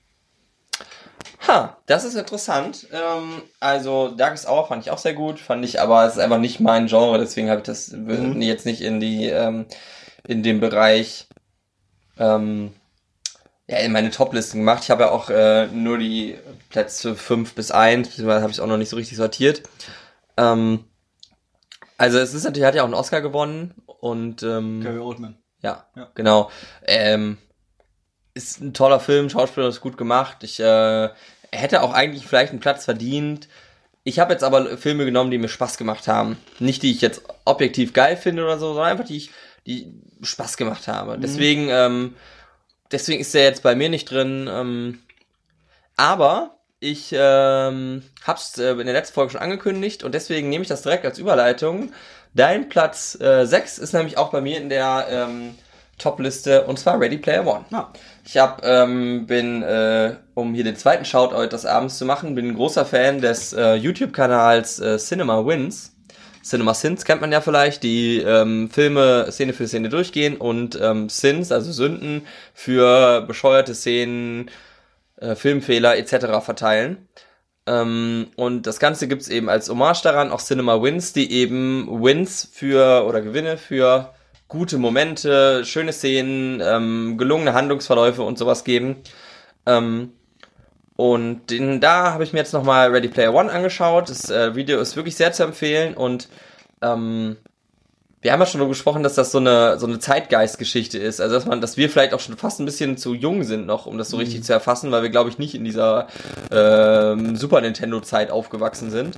Ha, 1.50 1.78
das 1.88 2.04
ist 2.06 2.14
interessant. 2.14 2.86
Ähm, 2.94 3.42
also 3.60 4.10
Darkest 4.10 4.48
Hour 4.48 4.68
fand 4.68 4.84
ich 4.84 4.92
auch 4.92 5.00
sehr 5.00 5.16
gut, 5.16 5.40
fand 5.40 5.66
ich, 5.66 5.82
aber 5.82 6.06
es 6.06 6.14
ist 6.14 6.20
einfach 6.20 6.38
nicht 6.38 6.60
mein 6.60 6.86
Genre, 6.86 7.18
deswegen 7.18 7.50
habe 7.50 7.62
ich 7.62 7.66
das 7.66 7.92
mhm. 7.92 8.40
jetzt 8.40 8.68
nicht 8.68 8.82
in 8.82 9.00
die 9.00 9.26
ähm, 9.26 9.66
in 10.28 10.44
dem 10.44 10.60
Bereich 10.60 11.28
ähm, 12.20 12.72
ja, 13.68 13.78
in 13.78 13.92
meine 13.92 14.12
Top-Listen 14.12 14.60
gemacht. 14.60 14.84
Ich 14.84 14.92
habe 14.92 15.04
ja 15.04 15.10
auch 15.10 15.32
äh, 15.32 15.66
nur 15.68 15.98
die 15.98 16.38
Plätze 16.70 17.16
5 17.16 17.56
bis 17.56 17.72
1, 17.72 18.10
beziehungsweise 18.10 18.44
habe 18.44 18.52
ich 18.52 18.62
auch 18.62 18.68
noch 18.68 18.78
nicht 18.78 18.90
so 18.90 18.96
richtig 18.96 19.18
sortiert. 19.18 19.64
Ähm, 20.38 20.84
also 21.98 22.20
es 22.20 22.36
ist 22.36 22.44
natürlich, 22.44 22.68
hat 22.68 22.76
ja 22.76 22.84
auch 22.84 22.88
einen 22.88 22.94
Oscar 22.94 23.22
gewonnen 23.22 23.74
und 23.88 24.44
ähm, 24.44 24.82
Gary 24.82 25.00
Oldman. 25.00 25.36
Ja, 25.64 25.88
ja. 25.96 26.12
genau. 26.14 26.52
Ähm, 26.86 27.40
ist 28.36 28.62
ein 28.62 28.74
toller 28.74 29.00
Film, 29.00 29.30
Schauspieler 29.30 29.68
ist 29.68 29.82
gut 29.82 29.98
gemacht. 29.98 30.44
Ich 30.44 30.60
äh, 30.60 31.10
hätte 31.52 31.82
auch 31.82 31.94
eigentlich 31.94 32.26
vielleicht 32.26 32.52
einen 32.52 32.60
Platz 32.60 32.86
verdient. 32.86 33.48
Ich 34.04 34.20
habe 34.20 34.34
jetzt 34.34 34.44
aber 34.44 34.78
Filme 34.78 35.06
genommen, 35.06 35.32
die 35.32 35.38
mir 35.38 35.50
Spaß 35.50 35.78
gemacht 35.78 36.08
haben. 36.08 36.38
Nicht 36.60 36.84
die 36.84 36.92
ich 36.92 37.02
jetzt 37.02 37.22
objektiv 37.46 37.94
geil 37.94 38.18
finde 38.18 38.44
oder 38.44 38.58
so, 38.58 38.68
sondern 38.68 38.92
einfach 38.92 39.06
die 39.06 39.18
ich, 39.18 39.32
die 39.68 39.94
Spaß 40.22 40.58
gemacht 40.58 40.88
habe. 40.88 41.18
Mhm. 41.18 41.22
Deswegen, 41.22 41.68
ähm, 41.70 42.16
deswegen 42.92 43.22
ist 43.22 43.34
der 43.34 43.44
jetzt 43.44 43.64
bei 43.64 43.76
mir 43.76 43.90
nicht 43.90 44.10
drin. 44.10 44.50
Ähm, 44.52 45.00
aber 45.98 46.60
ich 46.80 47.14
ähm, 47.14 48.04
hab's 48.26 48.58
äh, 48.58 48.72
in 48.72 48.86
der 48.86 48.94
letzten 48.94 49.14
Folge 49.14 49.34
schon 49.34 49.42
angekündigt 49.42 50.04
und 50.04 50.16
deswegen 50.16 50.50
nehme 50.50 50.62
ich 50.62 50.70
das 50.70 50.82
direkt 50.82 51.06
als 51.06 51.20
Überleitung. 51.20 51.92
Dein 52.34 52.70
Platz 52.70 53.20
äh, 53.20 53.46
6 53.46 53.80
ist 53.80 53.94
nämlich 53.94 54.18
auch 54.18 54.32
bei 54.32 54.40
mir 54.40 54.58
in 54.58 54.70
der 54.70 55.08
ähm, 55.10 55.56
Top-Liste 55.98 56.66
und 56.66 56.80
zwar 56.80 57.00
Ready 57.00 57.18
Player 57.18 57.46
One. 57.46 57.66
Ja. 57.70 57.92
Ich 58.32 58.38
hab, 58.38 58.64
ähm, 58.64 59.26
bin, 59.26 59.64
äh, 59.64 60.14
um 60.36 60.54
hier 60.54 60.64
den 60.64 60.76
zweiten 60.76 61.04
Shoutout 61.04 61.48
des 61.48 61.66
Abends 61.66 61.98
zu 61.98 62.06
machen, 62.06 62.36
bin 62.36 62.50
ein 62.50 62.54
großer 62.54 62.86
Fan 62.86 63.22
des 63.22 63.54
äh, 63.54 63.74
YouTube-Kanals 63.74 64.80
äh, 64.80 64.98
Cinema 65.00 65.44
Wins. 65.48 65.96
Cinema 66.44 66.76
Sins 66.76 67.06
kennt 67.06 67.22
man 67.22 67.32
ja 67.32 67.42
vielleicht, 67.42 67.82
die 67.82 68.20
ähm, 68.20 68.70
Filme 68.70 69.32
Szene 69.32 69.54
für 69.54 69.68
Szene 69.68 69.90
durchgehen 69.90 70.38
und 70.38 70.80
ähm, 70.80 71.10
Sins, 71.10 71.52
also 71.52 71.72
Sünden, 71.72 72.22
für 72.54 73.22
bescheuerte 73.22 73.74
Szenen, 73.74 74.52
äh, 75.16 75.34
Filmfehler 75.34 75.98
etc. 75.98 76.46
verteilen. 76.46 77.08
Ähm, 77.66 78.28
und 78.36 78.68
das 78.68 78.80
Ganze 78.80 79.08
gibt's 79.08 79.28
eben 79.28 79.50
als 79.50 79.70
Hommage 79.70 80.04
daran, 80.04 80.30
auch 80.32 80.44
Cinema 80.44 80.80
Wins, 80.84 81.14
die 81.14 81.32
eben 81.32 82.04
Wins 82.04 82.48
für 82.54 83.06
oder 83.08 83.22
Gewinne 83.22 83.58
für 83.58 84.14
gute 84.50 84.80
Momente, 84.80 85.64
schöne 85.64 85.94
Szenen, 85.94 86.60
ähm, 86.62 87.18
gelungene 87.18 87.54
Handlungsverläufe 87.54 88.24
und 88.24 88.38
sowas 88.38 88.64
geben. 88.64 88.98
Ähm, 89.66 90.12
und 90.98 91.50
den, 91.50 91.80
da 91.80 92.12
habe 92.12 92.26
ich 92.26 92.34
mir 92.34 92.40
jetzt 92.40 92.52
nochmal 92.52 92.90
Ready 92.90 93.08
Player 93.08 93.34
One 93.34 93.50
angeschaut. 93.50 94.10
Das 94.10 94.30
äh, 94.30 94.56
Video 94.56 94.82
ist 94.82 94.98
wirklich 94.98 95.16
sehr 95.16 95.32
zu 95.32 95.44
empfehlen 95.44 95.94
und 95.94 96.28
ähm, 96.82 97.38
wir 98.22 98.34
haben 98.34 98.42
ja 98.42 98.46
schon 98.46 98.60
darüber 98.60 98.74
gesprochen, 98.74 99.02
dass 99.02 99.16
das 99.16 99.32
so 99.32 99.38
eine, 99.38 99.80
so 99.80 99.88
eine 99.88 100.00
Zeitgeistgeschichte 100.00 100.98
ist. 100.98 101.22
Also, 101.22 101.36
dass 101.36 101.46
man, 101.46 101.62
dass 101.62 101.78
wir 101.78 101.90
vielleicht 101.90 102.14
auch 102.14 102.20
schon 102.20 102.36
fast 102.36 102.60
ein 102.60 102.66
bisschen 102.66 102.98
zu 102.98 103.14
jung 103.14 103.44
sind 103.44 103.66
noch, 103.66 103.86
um 103.86 103.98
das 103.98 104.10
so 104.10 104.18
richtig 104.18 104.40
mhm. 104.40 104.44
zu 104.44 104.52
erfassen, 104.52 104.92
weil 104.92 105.04
wir, 105.04 105.10
glaube 105.10 105.30
ich, 105.30 105.38
nicht 105.38 105.56
in 105.56 105.64
dieser 105.64 106.08
ähm, 106.52 107.38
Super 107.38 107.62
Nintendo-Zeit 107.62 108.30
aufgewachsen 108.30 108.92
sind. 108.92 109.16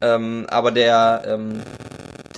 Ähm, 0.00 0.46
aber 0.48 0.72
der, 0.72 1.22
ähm, 1.26 1.62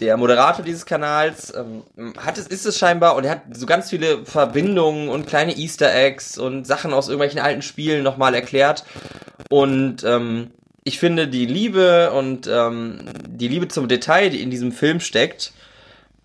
der 0.04 0.16
Moderator 0.16 0.64
dieses 0.64 0.86
Kanals 0.86 1.52
ähm, 1.54 1.82
hat 2.18 2.38
es, 2.38 2.46
ist 2.46 2.66
es 2.66 2.78
scheinbar 2.78 3.16
und 3.16 3.24
er 3.24 3.32
hat 3.32 3.42
so 3.52 3.66
ganz 3.66 3.90
viele 3.90 4.24
Verbindungen 4.24 5.08
und 5.08 5.26
kleine 5.26 5.56
Easter 5.56 5.94
Eggs 5.94 6.38
und 6.38 6.66
Sachen 6.66 6.92
aus 6.92 7.08
irgendwelchen 7.08 7.40
alten 7.40 7.62
Spielen 7.62 8.02
nochmal 8.02 8.34
erklärt. 8.34 8.84
Und 9.48 10.04
ähm, 10.04 10.50
ich 10.84 10.98
finde 10.98 11.28
die 11.28 11.46
Liebe 11.46 12.12
und 12.12 12.46
ähm, 12.46 13.00
die 13.26 13.48
Liebe 13.48 13.68
zum 13.68 13.88
Detail, 13.88 14.30
die 14.30 14.42
in 14.42 14.50
diesem 14.50 14.72
Film 14.72 15.00
steckt, 15.00 15.52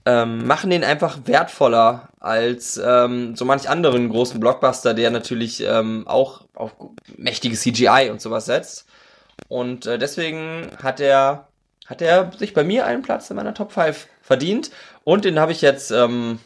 ähm, 0.06 0.46
machen 0.46 0.70
den 0.70 0.84
einfach 0.84 1.20
wertvoller 1.26 2.10
als 2.20 2.80
ähm, 2.84 3.36
so 3.36 3.46
manch 3.46 3.70
anderen 3.70 4.10
großen 4.10 4.40
Blockbuster, 4.40 4.94
der 4.94 5.12
natürlich 5.12 5.64
ähm, 5.66 6.08
auch 6.08 6.42
auf 6.54 6.72
mächtige 7.18 7.56
CGI 7.56 8.10
und 8.12 8.22
sowas 8.22 8.46
setzt. 8.46 8.86
Und 9.48 9.86
äh, 9.86 9.98
deswegen 9.98 10.70
hat 10.82 11.00
er 11.00 11.49
hat 11.90 12.02
er 12.02 12.32
sich 12.38 12.54
bei 12.54 12.64
mir 12.64 12.86
einen 12.86 13.02
Platz 13.02 13.30
in 13.32 13.36
meiner 13.36 13.56
Top 13.56 13.72
5 13.72 14.08
verdient. 14.22 14.70
Und 15.04 15.26
den 15.26 15.40
habe 15.40 15.52
ich 15.52 15.62
jetzt, 15.62 15.90
ähm, 15.90 16.40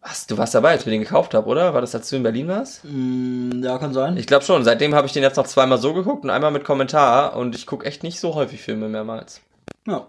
was, 0.00 0.28
du 0.28 0.38
warst 0.38 0.54
dabei, 0.54 0.70
als 0.70 0.86
wir 0.86 0.92
den 0.92 1.00
gekauft 1.00 1.34
haben, 1.34 1.46
oder? 1.46 1.74
War 1.74 1.80
das, 1.80 1.94
als 1.94 2.08
du 2.08 2.16
in 2.16 2.22
Berlin 2.22 2.46
warst? 2.46 2.84
Mm, 2.84 3.64
ja, 3.64 3.78
kann 3.78 3.92
sein. 3.92 4.16
Ich 4.16 4.28
glaube 4.28 4.44
schon. 4.44 4.62
Seitdem 4.62 4.94
habe 4.94 5.08
ich 5.08 5.12
den 5.12 5.24
jetzt 5.24 5.36
noch 5.36 5.48
zweimal 5.48 5.78
so 5.78 5.92
geguckt 5.92 6.22
und 6.22 6.30
einmal 6.30 6.52
mit 6.52 6.62
Kommentar. 6.62 7.36
Und 7.36 7.56
ich 7.56 7.66
gucke 7.66 7.84
echt 7.84 8.04
nicht 8.04 8.20
so 8.20 8.36
häufig 8.36 8.62
Filme 8.62 8.88
mehrmals. 8.88 9.40
Ja. 9.88 10.06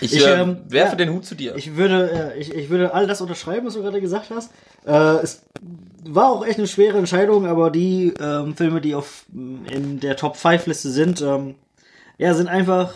Ich, 0.00 0.12
ich 0.12 0.26
äh, 0.26 0.40
ähm, 0.40 0.58
werfe 0.68 0.92
ja, 0.92 0.96
den 0.96 1.10
Hut 1.10 1.24
zu 1.24 1.36
dir. 1.36 1.54
Ich 1.54 1.76
würde, 1.76 2.32
äh, 2.34 2.38
ich, 2.38 2.52
ich 2.52 2.68
würde 2.68 2.92
all 2.92 3.06
das 3.06 3.20
unterschreiben, 3.20 3.66
was 3.66 3.74
du 3.74 3.82
gerade 3.82 4.00
gesagt 4.00 4.30
hast. 4.30 4.50
Äh, 4.84 5.22
es 5.22 5.42
war 6.04 6.32
auch 6.32 6.44
echt 6.44 6.58
eine 6.58 6.66
schwere 6.66 6.98
Entscheidung, 6.98 7.46
aber 7.46 7.70
die 7.70 8.12
ähm, 8.20 8.56
Filme, 8.56 8.80
die 8.80 8.96
auf 8.96 9.24
in 9.32 10.00
der 10.00 10.16
Top 10.16 10.36
5 10.36 10.66
Liste 10.66 10.90
sind, 10.90 11.22
ähm, 11.22 11.54
ja, 12.18 12.34
sind 12.34 12.48
einfach 12.48 12.92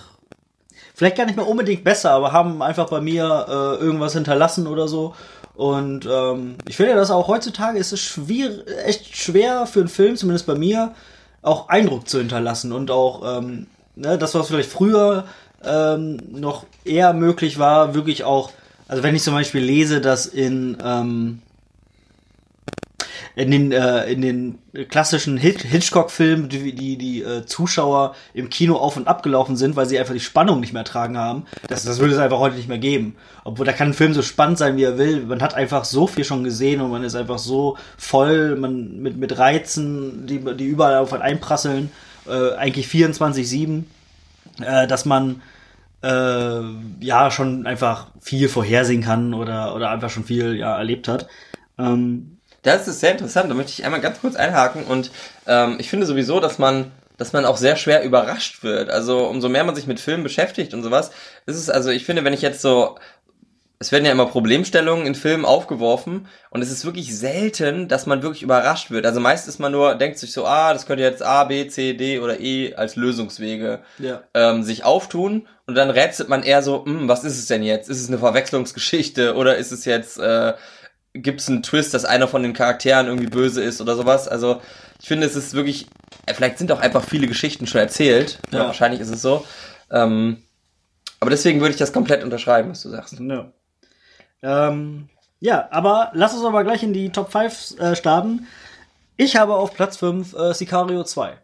vielleicht 0.94 1.16
gar 1.16 1.26
nicht 1.26 1.36
mehr 1.36 1.46
unbedingt 1.46 1.84
besser, 1.84 2.10
aber 2.10 2.32
haben 2.32 2.60
einfach 2.62 2.90
bei 2.90 3.00
mir 3.00 3.46
äh, 3.48 3.84
irgendwas 3.84 4.14
hinterlassen 4.14 4.66
oder 4.66 4.88
so. 4.88 5.14
Und 5.54 6.06
ähm, 6.10 6.56
ich 6.68 6.76
finde, 6.76 6.94
dass 6.94 7.10
auch 7.10 7.28
heutzutage 7.28 7.78
ist 7.78 7.92
es 7.92 8.00
schwer, 8.00 8.50
echt 8.84 9.16
schwer 9.16 9.66
für 9.66 9.80
einen 9.80 9.88
Film, 9.88 10.16
zumindest 10.16 10.46
bei 10.46 10.54
mir, 10.54 10.94
auch 11.42 11.68
Eindruck 11.68 12.08
zu 12.08 12.18
hinterlassen 12.18 12.72
und 12.72 12.90
auch 12.90 13.38
ähm, 13.38 13.66
ne, 13.96 14.18
das, 14.18 14.34
was 14.34 14.48
vielleicht 14.48 14.70
früher 14.70 15.24
ähm, 15.64 16.18
noch 16.30 16.64
eher 16.84 17.12
möglich 17.12 17.58
war, 17.58 17.94
wirklich 17.94 18.24
auch, 18.24 18.50
also 18.86 19.02
wenn 19.02 19.14
ich 19.14 19.22
zum 19.22 19.34
Beispiel 19.34 19.62
lese, 19.62 20.00
dass 20.00 20.26
in 20.26 20.78
ähm, 20.82 21.42
in 23.39 23.53
den, 23.53 23.70
äh, 23.70 24.11
in 24.11 24.20
den 24.20 24.59
klassischen 24.89 25.36
Hitchcock-Filmen, 25.36 26.49
die, 26.49 26.72
die, 26.74 26.99
die 26.99 27.22
äh, 27.22 27.47
Zuschauer 27.47 28.16
im 28.34 28.51
Kino 28.51 28.74
auf 28.74 28.97
und 28.97 29.07
ab 29.07 29.22
gelaufen 29.22 29.57
sind, 29.57 29.76
weil 29.76 29.86
sie 29.86 29.97
einfach 29.97 30.12
die 30.12 30.18
Spannung 30.18 30.59
nicht 30.59 30.72
mehr 30.72 30.80
ertragen 30.80 31.16
haben. 31.16 31.45
Das, 31.68 31.84
das 31.84 32.01
würde 32.01 32.14
es 32.14 32.18
einfach 32.18 32.41
heute 32.41 32.57
nicht 32.57 32.68
mehr 32.68 32.78
geben. 32.78 33.14
Obwohl 33.45 33.64
da 33.64 33.72
kann 33.72 33.91
ein 33.91 33.95
Film 33.95 34.12
so 34.12 34.22
spannend 34.22 34.59
sein, 34.59 34.76
wie 34.76 34.82
er 34.82 34.99
will. 34.99 35.24
Man 35.24 35.41
hat 35.41 35.55
einfach 35.55 35.84
so 35.84 36.09
viel 36.09 36.24
schon 36.24 36.43
gesehen 36.43 36.80
und 36.80 36.91
man 36.91 37.05
ist 37.05 37.14
einfach 37.14 37.39
so 37.39 37.76
voll 37.97 38.57
man, 38.57 38.99
mit, 38.99 39.16
mit 39.16 39.39
Reizen, 39.39 40.26
die, 40.26 40.41
die 40.57 40.66
überall 40.66 40.97
auf 40.97 41.12
einen 41.12 41.22
einprasseln. 41.22 41.93
Äh, 42.26 42.57
eigentlich 42.57 42.89
24-7, 42.89 43.84
äh, 44.62 44.89
dass 44.89 45.05
man 45.05 45.43
äh, 46.03 46.61
ja 46.99 47.30
schon 47.30 47.68
einfach 47.68 48.09
viel 48.20 48.49
vorhersehen 48.49 49.03
kann 49.03 49.32
oder, 49.32 49.76
oder 49.76 49.91
einfach 49.91 50.11
schon 50.11 50.24
viel 50.24 50.57
ja, 50.57 50.76
erlebt 50.76 51.07
hat. 51.07 51.28
Ähm, 51.78 52.38
das 52.76 52.88
ist 52.88 53.00
sehr 53.00 53.12
interessant. 53.12 53.50
Da 53.50 53.54
möchte 53.54 53.72
ich 53.72 53.84
einmal 53.84 54.00
ganz 54.00 54.20
kurz 54.20 54.36
einhaken 54.36 54.84
und 54.84 55.10
ähm, 55.46 55.76
ich 55.78 55.88
finde 55.90 56.06
sowieso, 56.06 56.40
dass 56.40 56.58
man 56.58 56.92
dass 57.16 57.32
man 57.32 57.44
auch 57.44 57.56
sehr 57.56 57.74
schwer 57.74 58.04
überrascht 58.04 58.62
wird. 58.62 58.90
Also 58.90 59.26
umso 59.26 59.48
mehr 59.48 59.64
man 59.64 59.74
sich 59.74 59.88
mit 59.88 59.98
Filmen 59.98 60.22
beschäftigt 60.22 60.72
und 60.72 60.84
sowas, 60.84 61.10
ist 61.46 61.56
es 61.56 61.68
also, 61.68 61.90
ich 61.90 62.04
finde, 62.04 62.22
wenn 62.22 62.32
ich 62.32 62.42
jetzt 62.42 62.62
so 62.62 62.96
es 63.80 63.92
werden 63.92 64.04
ja 64.04 64.12
immer 64.12 64.26
Problemstellungen 64.26 65.06
in 65.06 65.14
Filmen 65.14 65.44
aufgeworfen 65.44 66.26
und 66.50 66.62
es 66.62 66.70
ist 66.70 66.84
wirklich 66.84 67.16
selten, 67.16 67.86
dass 67.86 68.06
man 68.06 68.22
wirklich 68.22 68.42
überrascht 68.42 68.90
wird. 68.90 69.06
Also 69.06 69.20
meist 69.20 69.46
ist 69.46 69.60
man 69.60 69.70
nur, 69.70 69.94
denkt 69.94 70.18
sich 70.18 70.32
so, 70.32 70.46
ah, 70.46 70.72
das 70.72 70.86
könnte 70.86 71.04
jetzt 71.04 71.22
A, 71.22 71.44
B, 71.44 71.68
C, 71.68 71.94
D 71.94 72.18
oder 72.18 72.40
E 72.40 72.74
als 72.74 72.96
Lösungswege 72.96 73.80
ja. 73.98 74.22
ähm, 74.34 74.64
sich 74.64 74.84
auftun 74.84 75.46
und 75.66 75.76
dann 75.76 75.90
rätselt 75.90 76.28
man 76.28 76.42
eher 76.42 76.62
so, 76.62 76.84
hm, 76.84 77.08
was 77.08 77.22
ist 77.22 77.38
es 77.38 77.46
denn 77.46 77.62
jetzt? 77.62 77.88
Ist 77.88 78.00
es 78.00 78.08
eine 78.08 78.18
Verwechslungsgeschichte 78.18 79.36
oder 79.36 79.56
ist 79.56 79.70
es 79.70 79.84
jetzt 79.84 80.18
äh, 80.18 80.54
gibt 81.22 81.40
es 81.40 81.48
einen 81.48 81.62
Twist, 81.62 81.94
dass 81.94 82.04
einer 82.04 82.28
von 82.28 82.42
den 82.42 82.52
Charakteren 82.52 83.06
irgendwie 83.06 83.28
böse 83.28 83.62
ist 83.62 83.80
oder 83.80 83.96
sowas. 83.96 84.28
Also 84.28 84.60
ich 85.00 85.08
finde, 85.08 85.26
es 85.26 85.36
ist 85.36 85.54
wirklich, 85.54 85.86
äh, 86.26 86.34
vielleicht 86.34 86.58
sind 86.58 86.72
auch 86.72 86.80
einfach 86.80 87.04
viele 87.04 87.26
Geschichten 87.26 87.66
schon 87.66 87.80
erzählt. 87.80 88.38
Ja. 88.53 88.66
wahrscheinlich 88.66 89.00
ist 89.00 89.11
es 89.11 89.22
so. 89.22 89.45
Ähm, 89.90 90.42
aber 91.20 91.30
deswegen 91.30 91.61
würde 91.61 91.72
ich 91.72 91.78
das 91.78 91.92
komplett 91.92 92.22
unterschreiben, 92.22 92.70
was 92.70 92.82
du 92.82 92.90
sagst. 92.90 93.18
Ja. 93.20 93.50
Ähm, 94.42 95.08
ja, 95.40 95.68
aber 95.70 96.11
lass 96.14 96.34
uns 96.34 96.45
aber 96.45 96.64
gleich 96.64 96.82
in 96.82 96.92
die 96.92 97.11
Top 97.11 97.32
5 97.32 97.80
äh, 97.80 97.96
starten. 97.96 98.46
Ich 99.16 99.36
habe 99.36 99.54
auf 99.54 99.74
Platz 99.74 99.96
5 99.96 100.34
äh, 100.34 100.54
Sicario 100.54 101.04
2. 101.04 101.36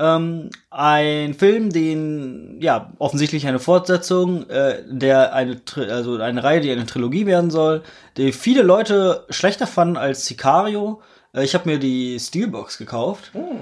Ähm, 0.00 0.48
ein 0.70 1.34
Film, 1.34 1.70
den, 1.70 2.58
ja, 2.62 2.90
offensichtlich 2.98 3.46
eine 3.46 3.58
Fortsetzung, 3.58 4.48
äh, 4.48 4.82
der 4.88 5.34
eine, 5.34 5.60
also 5.90 6.16
eine 6.16 6.42
Reihe, 6.42 6.62
die 6.62 6.70
eine 6.70 6.86
Trilogie 6.86 7.26
werden 7.26 7.50
soll, 7.50 7.82
die 8.16 8.32
viele 8.32 8.62
Leute 8.62 9.26
schlechter 9.28 9.66
fanden 9.66 9.98
als 9.98 10.24
Sicario. 10.24 11.02
Äh, 11.34 11.44
ich 11.44 11.52
habe 11.52 11.68
mir 11.68 11.78
die 11.78 12.18
Steelbox 12.18 12.78
gekauft. 12.78 13.30
Oh. 13.34 13.56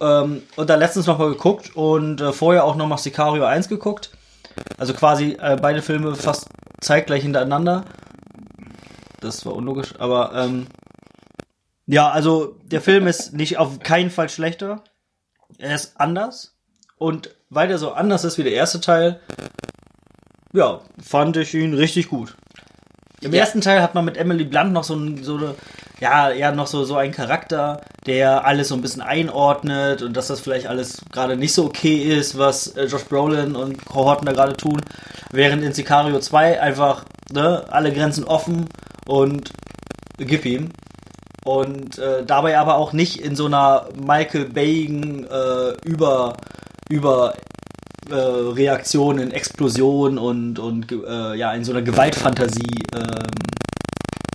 Ähm, 0.00 0.42
und 0.54 0.70
da 0.70 0.76
letztens 0.76 1.08
noch 1.08 1.18
mal 1.18 1.30
geguckt 1.30 1.74
und 1.74 2.20
äh, 2.20 2.32
vorher 2.32 2.64
auch 2.64 2.76
noch 2.76 2.86
mal 2.86 2.96
Sicario 2.96 3.44
1 3.44 3.68
geguckt. 3.68 4.10
Also 4.78 4.94
quasi 4.94 5.36
äh, 5.40 5.56
beide 5.60 5.82
Filme 5.82 6.14
fast 6.14 6.46
zeitgleich 6.80 7.24
hintereinander. 7.24 7.86
Das 9.20 9.44
war 9.46 9.56
unlogisch, 9.56 9.94
aber 9.98 10.32
ähm, 10.32 10.68
ja, 11.86 12.08
also 12.08 12.56
der 12.62 12.80
Film 12.80 13.08
ist 13.08 13.32
nicht 13.32 13.58
auf 13.58 13.80
keinen 13.80 14.10
Fall 14.10 14.28
schlechter 14.28 14.84
er 15.58 15.74
ist 15.74 16.00
anders. 16.00 16.54
Und 16.98 17.30
weil 17.50 17.70
er 17.70 17.78
so 17.78 17.92
anders 17.92 18.24
ist 18.24 18.38
wie 18.38 18.44
der 18.44 18.52
erste 18.52 18.80
Teil, 18.80 19.20
ja, 20.52 20.80
fand 21.02 21.36
ich 21.36 21.54
ihn 21.54 21.74
richtig 21.74 22.08
gut. 22.08 22.36
Im 23.20 23.32
ja. 23.32 23.40
ersten 23.40 23.60
Teil 23.60 23.82
hat 23.82 23.94
man 23.94 24.04
mit 24.04 24.16
Emily 24.16 24.44
Blunt 24.44 24.72
noch 24.72 24.84
so, 24.84 24.94
ein, 24.94 25.22
so 25.22 25.36
eine, 25.36 25.54
ja, 26.00 26.30
ja, 26.30 26.52
noch 26.52 26.66
so, 26.66 26.84
so 26.84 26.96
einen 26.96 27.12
Charakter, 27.12 27.80
der 28.06 28.44
alles 28.44 28.68
so 28.68 28.74
ein 28.74 28.82
bisschen 28.82 29.02
einordnet 29.02 30.02
und 30.02 30.16
dass 30.16 30.26
das 30.26 30.40
vielleicht 30.40 30.66
alles 30.66 31.02
gerade 31.12 31.36
nicht 31.36 31.54
so 31.54 31.66
okay 31.66 31.96
ist, 31.96 32.36
was 32.36 32.68
äh, 32.68 32.86
Josh 32.86 33.04
Brolin 33.04 33.54
und 33.54 33.84
Kohorten 33.84 34.26
da 34.26 34.32
gerade 34.32 34.56
tun. 34.56 34.82
Während 35.30 35.62
in 35.62 35.72
Sicario 35.72 36.18
2 36.18 36.60
einfach, 36.60 37.04
ne, 37.32 37.64
alle 37.70 37.92
Grenzen 37.92 38.24
offen 38.24 38.68
und 39.06 39.52
gib 40.18 40.44
ihm. 40.44 40.70
Und 41.44 41.98
äh, 41.98 42.24
dabei 42.24 42.58
aber 42.58 42.76
auch 42.76 42.92
nicht 42.92 43.20
in 43.20 43.34
so 43.34 43.46
einer 43.46 43.88
Michael 44.00 44.46
Bayigen 44.46 45.26
äh, 45.28 45.72
über, 45.84 46.36
über 46.88 47.34
äh, 48.08 48.14
Reaktion 48.14 49.18
in 49.18 49.32
Explosion 49.32 50.18
und, 50.18 50.58
und 50.58 50.92
äh, 50.92 51.34
ja, 51.34 51.52
in 51.52 51.64
so 51.64 51.72
einer 51.72 51.82
Gewaltfantasie 51.82 52.84
ähm, 52.94 53.26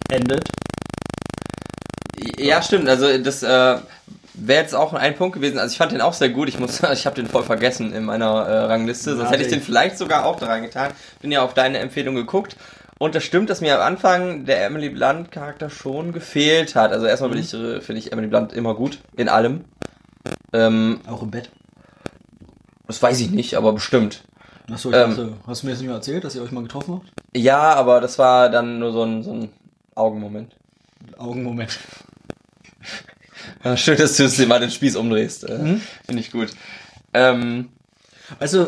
endet. 0.10 0.50
Ja, 2.38 2.62
stimmt. 2.62 2.90
Also 2.90 3.18
das 3.18 3.44
äh, 3.44 3.78
wäre 4.34 4.62
jetzt 4.62 4.76
auch 4.76 4.94
ein 4.94 5.16
Punkt 5.16 5.36
gewesen. 5.36 5.60
Also 5.60 5.72
ich 5.72 5.78
fand 5.78 5.92
den 5.92 6.02
auch 6.02 6.14
sehr 6.14 6.30
gut. 6.30 6.50
Ich 6.50 6.60
muss, 6.60 6.82
ich 6.94 7.06
habe 7.06 7.16
den 7.16 7.28
voll 7.28 7.44
vergessen 7.44 7.94
in 7.94 8.06
meiner 8.06 8.46
äh, 8.46 8.58
Rangliste. 8.66 9.16
Sonst 9.16 9.26
ja, 9.26 9.32
hätte 9.32 9.44
ich 9.44 9.50
den 9.50 9.62
vielleicht 9.62 9.98
sogar 9.98 10.26
auch 10.26 10.40
da 10.40 10.48
reingetan. 10.48 10.92
Bin 11.22 11.32
ja 11.32 11.42
auf 11.42 11.54
deine 11.54 11.80
Empfehlung 11.80 12.16
geguckt. 12.16 12.56
Und 13.00 13.16
das 13.16 13.24
stimmt, 13.24 13.50
dass 13.50 13.62
mir 13.62 13.76
am 13.76 13.82
Anfang 13.82 14.46
der 14.46 14.66
Emily 14.66 14.90
Blunt 14.90 15.32
Charakter 15.32 15.70
schon 15.70 16.14
gefehlt 16.14 16.76
hat. 16.76 16.92
Also 16.92 17.06
erstmal 17.06 17.32
mhm. 17.32 17.38
ich, 17.38 17.54
äh, 17.54 17.82
finde 17.82 18.00
ich 18.00 18.12
Emily 18.12 18.28
Blunt 18.28 18.54
immer 18.54 18.74
gut. 18.74 19.00
In 19.16 19.30
allem. 19.30 19.66
Ähm, 20.54 21.02
auch 21.08 21.22
im 21.22 21.32
Bett. 21.32 21.52
Das 22.88 23.02
weiß 23.02 23.20
ich 23.20 23.30
nicht, 23.30 23.56
aber 23.56 23.74
bestimmt. 23.74 24.24
Achso, 24.72 24.90
ich 24.90 24.96
ähm, 24.96 25.10
dachte, 25.10 25.34
hast 25.46 25.62
du 25.62 25.68
mir 25.68 25.74
das 25.74 25.80
nicht 25.80 25.88
mehr 25.88 25.96
erzählt, 25.96 26.24
dass 26.24 26.36
ihr 26.36 26.42
euch 26.42 26.52
mal 26.52 26.64
getroffen 26.64 26.96
habt? 26.96 27.12
Ja, 27.36 27.74
aber 27.74 28.02
das 28.02 28.18
war 28.18 28.50
dann 28.50 28.80
nur 28.80 28.92
so 28.92 29.04
ein, 29.04 29.24
so 29.24 29.34
ein 29.34 29.50
Augenmoment. 29.96 30.56
Augenmoment. 31.18 31.78
Ja, 33.64 33.76
schön, 33.76 33.98
dass 33.98 34.18
du 34.18 34.24
es 34.24 34.46
mal 34.46 34.60
den 34.60 34.70
Spieß 34.70 34.96
umdrehst. 34.96 35.44
Äh, 35.44 35.58
mhm. 35.58 35.82
Finde 36.06 36.22
ich 36.22 36.32
gut. 36.32 36.50
Ähm, 37.14 37.70
also 38.40 38.68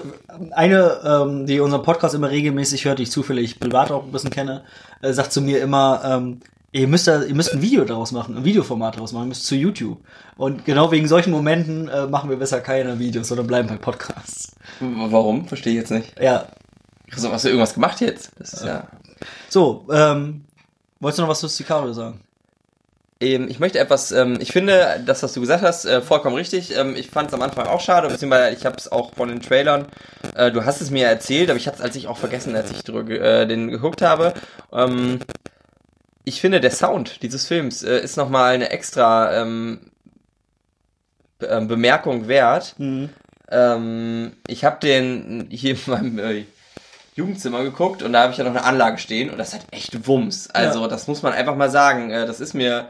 eine, 0.52 0.99
ähm, 1.03 1.45
die 1.45 1.60
unseren 1.60 1.84
Podcast 1.84 2.15
immer 2.15 2.30
regelmäßig 2.30 2.86
hört, 2.86 2.99
die 2.99 3.03
ich 3.03 3.11
zufällig 3.11 3.60
privat 3.60 3.91
auch 3.91 4.03
ein 4.03 4.11
bisschen 4.11 4.30
kenne, 4.30 4.64
äh, 5.02 5.14
sagt 5.14 5.34
zu 5.34 5.41
mir 5.41 5.61
immer, 5.61 6.02
ähm, 6.06 6.40
ihr 6.72 6.88
müsst 6.88 7.07
da, 7.07 7.23
ihr 7.23 7.36
müsst 7.36 7.53
ein 7.53 7.61
Video 7.61 7.84
daraus 7.86 8.11
machen, 8.11 8.38
ein 8.38 8.45
Videoformat 8.45 8.95
daraus 8.95 9.11
machen, 9.11 9.26
ihr 9.26 9.30
müsst 9.30 9.45
zu 9.45 9.56
YouTube. 9.56 9.99
Und 10.38 10.65
genau 10.65 10.91
wegen 10.91 11.07
solchen 11.07 11.31
Momenten 11.31 11.88
äh, 11.90 12.07
machen 12.07 12.30
wir 12.30 12.38
besser 12.38 12.61
keine 12.61 12.99
Videos, 12.99 13.27
sondern 13.27 13.48
bleiben 13.48 13.68
bei 13.68 13.77
Podcasts. 13.77 14.56
Warum? 14.80 15.48
Verstehe 15.48 15.73
ich 15.73 15.80
jetzt 15.80 15.91
nicht. 15.91 16.19
Ja. 16.19 16.45
Also, 17.11 17.31
hast 17.31 17.44
du 17.44 17.49
irgendwas 17.49 17.73
gemacht 17.73 18.02
jetzt? 18.02 18.31
Das 18.38 18.53
ist 18.53 18.64
ja. 18.64 18.88
So, 19.49 19.88
ähm, 19.91 20.45
wolltest 20.99 21.19
du 21.19 21.23
noch 21.23 21.30
was 21.30 21.40
zu 21.40 21.48
Sicario 21.48 21.91
sagen? 21.91 22.22
Ähm, 23.22 23.48
ich 23.50 23.60
möchte 23.60 23.80
etwas, 23.80 24.12
ähm, 24.12 24.38
ich 24.40 24.52
finde, 24.52 25.02
das, 25.06 25.24
was 25.24 25.34
du 25.34 25.41
gesagt 25.41 25.62
hast, 25.62 25.86
äh, 25.86 26.02
vollkommen 26.02 26.36
richtig. 26.36 26.76
Ähm, 26.78 26.96
ich 26.96 27.10
fand 27.10 27.28
es 27.30 27.34
am 27.34 27.41
Anfang 27.41 27.68
auch 27.68 27.82
schade, 27.82 28.08
beziehungsweise 28.08 28.56
ich 28.56 28.66
habe 28.66 28.78
es 28.78 28.91
auch 28.91 29.14
von 29.14 29.28
den 29.30 29.41
Trailern, 29.41 29.88
äh, 30.36 30.52
du 30.52 30.64
hast 30.66 30.82
es 30.82 30.90
mir 30.90 31.08
erzählt, 31.08 31.50
aber 31.50 31.58
ich 31.58 31.68
hatte 31.68 31.78
es 31.78 31.84
als 31.84 31.96
ich 31.96 32.08
auch 32.08 32.18
vergessen, 32.18 32.56
als 32.56 32.72
ich 32.72 32.88
äh, 32.88 33.46
den 33.46 33.70
geguckt 33.70 34.02
habe. 34.02 34.34
Ich 36.26 36.41
finde, 36.41 36.62
der 36.62 36.72
Sound 36.72 37.24
dieses 37.24 37.48
Films 37.48 37.82
ist 37.82 38.16
nochmal 38.16 38.54
eine 38.54 38.70
extra 38.70 39.44
Be 41.40 41.66
Bemerkung 41.68 42.28
wert. 42.28 42.76
Mhm. 42.78 43.10
Ich 44.46 44.64
habe 44.64 44.80
den 44.80 45.48
hier 45.50 45.72
in 45.72 45.80
meinem 45.88 46.46
Jugendzimmer 47.16 47.64
geguckt 47.64 48.04
und 48.04 48.14
da 48.14 48.22
habe 48.22 48.32
ich 48.32 48.38
ja 48.38 48.44
noch 48.44 48.52
eine 48.52 48.64
Anlage 48.64 49.00
stehen 49.00 49.32
und 49.32 49.40
das 49.40 49.56
hat 49.56 49.62
echt 49.72 50.08
Wumms. 50.08 50.52
Also 50.52 50.82
ja. 50.82 50.88
das 50.88 51.08
muss 51.08 51.24
man 51.24 51.34
einfach 51.34 51.56
mal 51.56 51.72
sagen. 51.72 52.10
Das 52.12 52.40
ist 52.40 52.54
mir 52.54 52.90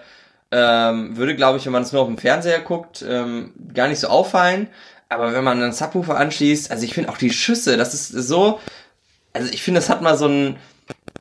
ähm, 0.51 1.15
würde, 1.15 1.35
glaube 1.35 1.57
ich, 1.57 1.65
wenn 1.65 1.73
man 1.73 1.83
es 1.83 1.91
nur 1.91 2.01
auf 2.01 2.07
dem 2.07 2.17
Fernseher 2.17 2.59
guckt, 2.61 3.05
ähm, 3.07 3.53
gar 3.73 3.87
nicht 3.87 3.99
so 3.99 4.07
auffallen. 4.07 4.67
Aber 5.09 5.33
wenn 5.33 5.43
man 5.43 5.61
einen 5.61 5.73
Subwoofer 5.73 6.17
anschließt, 6.17 6.71
also 6.71 6.83
ich 6.83 6.93
finde 6.93 7.09
auch 7.09 7.17
die 7.17 7.31
Schüsse, 7.31 7.77
das 7.77 7.93
ist 7.93 8.09
so, 8.09 8.59
also 9.33 9.51
ich 9.51 9.63
finde, 9.63 9.79
das 9.79 9.89
hat 9.89 10.01
mal 10.01 10.17
so, 10.17 10.27
ein, 10.27 10.57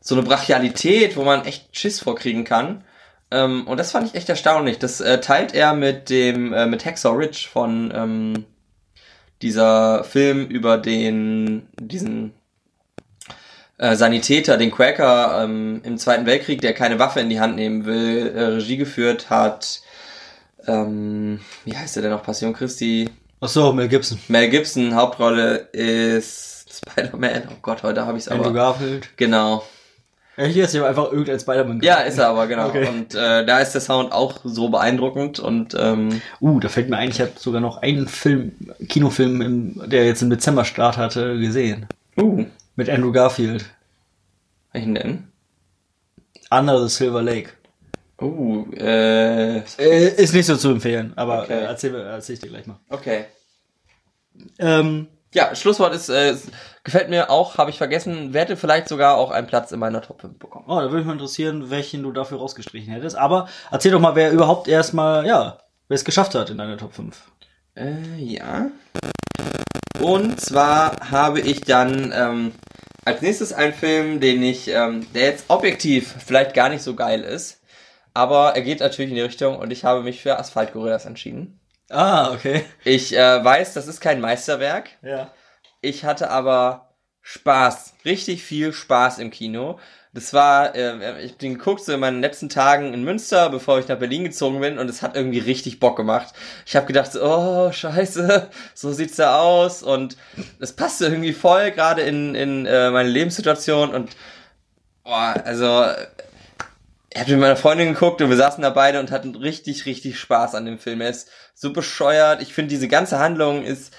so 0.01 0.15
eine 0.15 0.25
Brachialität, 0.25 1.17
wo 1.17 1.25
man 1.25 1.45
echt 1.45 1.77
Schiss 1.77 2.01
vorkriegen 2.01 2.45
kann. 2.45 2.85
Ähm, 3.31 3.67
und 3.67 3.79
das 3.79 3.93
fand 3.93 4.07
ich 4.07 4.15
echt 4.15 4.29
erstaunlich. 4.29 4.79
Das 4.79 5.01
äh, 5.01 5.21
teilt 5.21 5.55
er 5.55 5.75
mit 5.75 6.11
dem, 6.11 6.53
äh, 6.53 6.67
mit 6.67 6.85
Hacksaw 6.85 7.17
Ridge 7.17 7.49
von 7.51 7.93
ähm, 7.95 8.45
dieser 9.43 10.05
Film 10.05 10.47
über 10.47 10.79
den, 10.79 11.69
diesen 11.79 12.35
äh, 13.79 13.97
Sanitäter, 13.97 14.57
den 14.57 14.71
Quaker 14.71 15.43
ähm, 15.43 15.81
im 15.85 15.99
Zweiten 15.99 16.27
Weltkrieg, 16.27 16.61
der 16.61 16.75
keine 16.75 16.99
Waffe 16.99 17.21
in 17.21 17.31
die 17.31 17.41
Hand 17.41 17.57
nehmen 17.57 17.85
will, 17.87 18.33
äh, 18.35 18.43
Regie 18.45 18.77
geführt 18.77 19.31
hat. 19.31 19.81
Ähm, 20.67 21.41
wie 21.65 21.77
heißt 21.77 21.97
der 21.97 22.03
denn 22.03 22.13
noch? 22.13 22.23
Passion 22.23 22.53
Christi. 22.53 23.09
Ach 23.41 23.49
so, 23.49 23.73
Mel 23.73 23.89
Gibson. 23.89 24.19
Mel 24.29 24.51
Gibson, 24.51 24.95
Hauptrolle 24.95 25.69
ist 25.73 26.83
Spider-Man. 26.85 27.49
Oh 27.51 27.57
Gott, 27.63 27.83
heute 27.83 28.05
habe 28.05 28.19
ich 28.19 28.25
es 28.25 28.29
aber. 28.29 28.41
Andrew 28.41 28.53
Garfield. 28.53 29.09
Genau. 29.17 29.65
Ja, 30.37 30.45
hier 30.45 30.65
ist 30.65 30.75
ja 30.75 30.87
einfach 30.87 31.11
irgendein 31.11 31.41
Spider-Man. 31.41 31.81
Ja, 31.83 31.97
ist 31.97 32.19
er 32.19 32.29
aber, 32.29 32.47
genau. 32.47 32.69
Okay. 32.69 32.87
Und 32.89 33.15
äh, 33.15 33.45
da 33.45 33.59
ist 33.59 33.73
der 33.73 33.81
Sound 33.81 34.13
auch 34.13 34.39
so 34.45 34.69
beeindruckend 34.69 35.41
und 35.41 35.77
ähm, 35.79 36.21
Uh, 36.41 36.61
da 36.61 36.69
fällt 36.69 36.91
mir 36.91 36.97
ein, 36.97 37.11
ich 37.11 37.21
habe 37.21 37.33
sogar 37.37 37.61
noch 37.61 37.83
einen 37.83 38.07
Film, 38.07 38.53
Kinofilm, 38.89 39.41
im, 39.41 39.83
der 39.89 40.07
jetzt 40.07 40.23
im 40.23 40.31
Dezember 40.31 40.65
Start 40.65 40.97
hatte, 40.97 41.39
gesehen. 41.39 41.87
Uh. 42.17 42.45
Mit 42.79 42.89
Andrew 42.89 43.11
Garfield. 43.11 43.65
Welchen 44.73 44.95
denn? 44.95 45.33
Under 46.49 46.81
the 46.81 46.95
Silver 46.95 47.23
Lake. 47.23 47.51
Oh, 48.21 48.67
äh, 48.73 49.59
äh. 49.59 50.23
Ist 50.23 50.33
nicht 50.33 50.47
so 50.47 50.57
zu 50.57 50.71
empfehlen, 50.71 51.13
aber 51.17 51.43
okay. 51.43 51.55
äh, 51.55 51.65
erzähl, 51.65 51.93
erzähl 51.97 52.35
ich 52.35 52.41
dir 52.41 52.51
gleich 52.51 52.69
mal. 52.69 52.79
Okay. 52.89 53.25
Ähm, 54.61 55.09
ja, 55.35 55.57
Schlusswort 55.57 55.93
ist, 55.93 56.09
äh, 56.09 56.37
gefällt 56.85 57.11
mir 57.11 57.31
auch, 57.31 57.59
habe 57.59 57.71
ich 57.71 57.79
vergessen, 57.79 58.33
werde 58.33 58.57
vielleicht 58.57 58.87
sogar 58.87 59.17
auch 59.17 59.33
einen 59.33 59.49
Platz 59.49 59.73
in 59.73 59.81
meiner 59.81 60.01
Top 60.01 60.21
5 60.21 60.39
bekommen. 60.39 60.67
Oh, 60.69 60.77
da 60.77 60.83
würde 60.83 60.99
mich 60.99 61.07
mal 61.07 61.15
interessieren, 61.15 61.71
welchen 61.71 62.05
du 62.05 62.13
dafür 62.13 62.39
rausgestrichen 62.39 62.93
hättest. 62.93 63.17
Aber 63.17 63.49
erzähl 63.73 63.91
doch 63.91 63.99
mal, 63.99 64.15
wer 64.15 64.31
überhaupt 64.31 64.69
erstmal, 64.69 65.27
ja, 65.27 65.59
wer 65.89 65.95
es 65.97 66.05
geschafft 66.05 66.37
hat 66.37 66.49
in 66.51 66.59
deiner 66.59 66.77
Top 66.77 66.95
5. 66.95 67.21
Äh, 67.75 68.19
ja. 68.19 68.71
Und 70.01 70.41
zwar 70.41 71.11
habe 71.11 71.41
ich 71.41 71.63
dann 71.63 72.13
ähm, 72.15 72.53
als 73.05 73.23
nächstes 73.23 73.53
einen 73.53 73.75
Film, 73.75 74.21
den 74.21 74.43
ich, 74.43 74.69
ähm, 74.69 75.07
der 75.15 75.25
jetzt 75.25 75.47
objektiv 75.49 76.15
vielleicht 76.25 76.55
gar 76.55 76.69
nicht 76.69 76.83
so 76.83 76.95
geil 76.95 77.23
ist, 77.23 77.61
aber 78.15 78.55
er 78.55 78.63
geht 78.63 78.81
natürlich 78.81 79.11
in 79.11 79.17
die 79.17 79.23
Richtung 79.23 79.59
und 79.59 79.73
ich 79.73 79.85
habe 79.85 80.03
mich 80.03 80.23
für 80.23 80.39
Asphalt 80.39 80.73
Gorillas 80.73 81.07
entschieden. 81.07 81.61
Ah, 81.91 82.33
okay. 82.33 82.65
Ich 82.85 83.17
äh, 83.17 83.45
weiß, 83.45 83.75
das 83.75 83.87
ist 83.87 84.01
kein 84.01 84.21
Meisterwerk. 84.21 84.91
Ja. 85.03 85.31
Ich 85.81 86.05
hatte 86.05 86.31
aber 86.31 86.95
Spaß, 87.23 87.95
richtig 88.05 88.43
viel 88.43 88.73
Spaß 88.73 89.19
im 89.19 89.31
Kino. 89.31 89.79
Das 90.19 90.33
war, 90.33 90.75
äh, 90.75 91.23
ich 91.25 91.37
bin 91.37 91.55
geguckt 91.55 91.85
so 91.85 91.93
in 91.93 92.01
meinen 92.01 92.21
letzten 92.21 92.49
Tagen 92.49 92.93
in 92.93 93.05
Münster, 93.05 93.51
bevor 93.51 93.79
ich 93.79 93.87
nach 93.87 94.01
Berlin 94.01 94.25
gezogen 94.25 94.61
bin 94.61 94.77
und 94.77 94.91
es 94.91 95.01
hat 95.01 95.15
irgendwie 95.15 95.39
richtig 95.39 95.79
Bock 95.79 95.97
gemacht. 95.97 96.35
Ich 96.67 96.75
habe 96.75 96.87
gedacht, 96.87 97.15
oh 97.15 97.71
scheiße, 97.71 98.51
so 98.75 98.93
sieht's 98.93 99.15
da 99.15 99.39
aus 99.39 99.85
und 99.85 100.17
es 100.59 100.73
passte 100.73 101.07
irgendwie 101.07 101.33
voll 101.33 101.71
gerade 101.71 102.03
in, 102.03 102.35
in 102.35 102.67
äh, 102.67 102.91
meine 102.91 103.09
Lebenssituation 103.09 103.95
und 103.95 104.17
boah, 105.05 105.41
also 105.45 105.87
ich 107.15 107.21
habe 107.21 107.31
mit 107.31 107.41
meiner 107.41 107.57
Freundin 107.57 107.95
geguckt 107.95 108.21
und 108.21 108.29
wir 108.29 108.37
saßen 108.37 108.61
da 108.61 108.71
beide 108.71 108.99
und 108.99 109.13
hatten 109.13 109.37
richtig, 109.37 109.87
richtig 109.87 110.19
Spaß 110.19 110.57
an 110.57 110.65
dem 110.65 110.81
Film. 110.81 111.01
Er 111.01 111.11
ist 111.11 111.31
so 111.55 111.73
bescheuert. 111.73 112.43
Ich 112.43 112.53
finde, 112.53 112.71
diese 112.71 112.89
ganze 112.89 113.21
Handlung 113.21 113.63
ist 113.63 113.95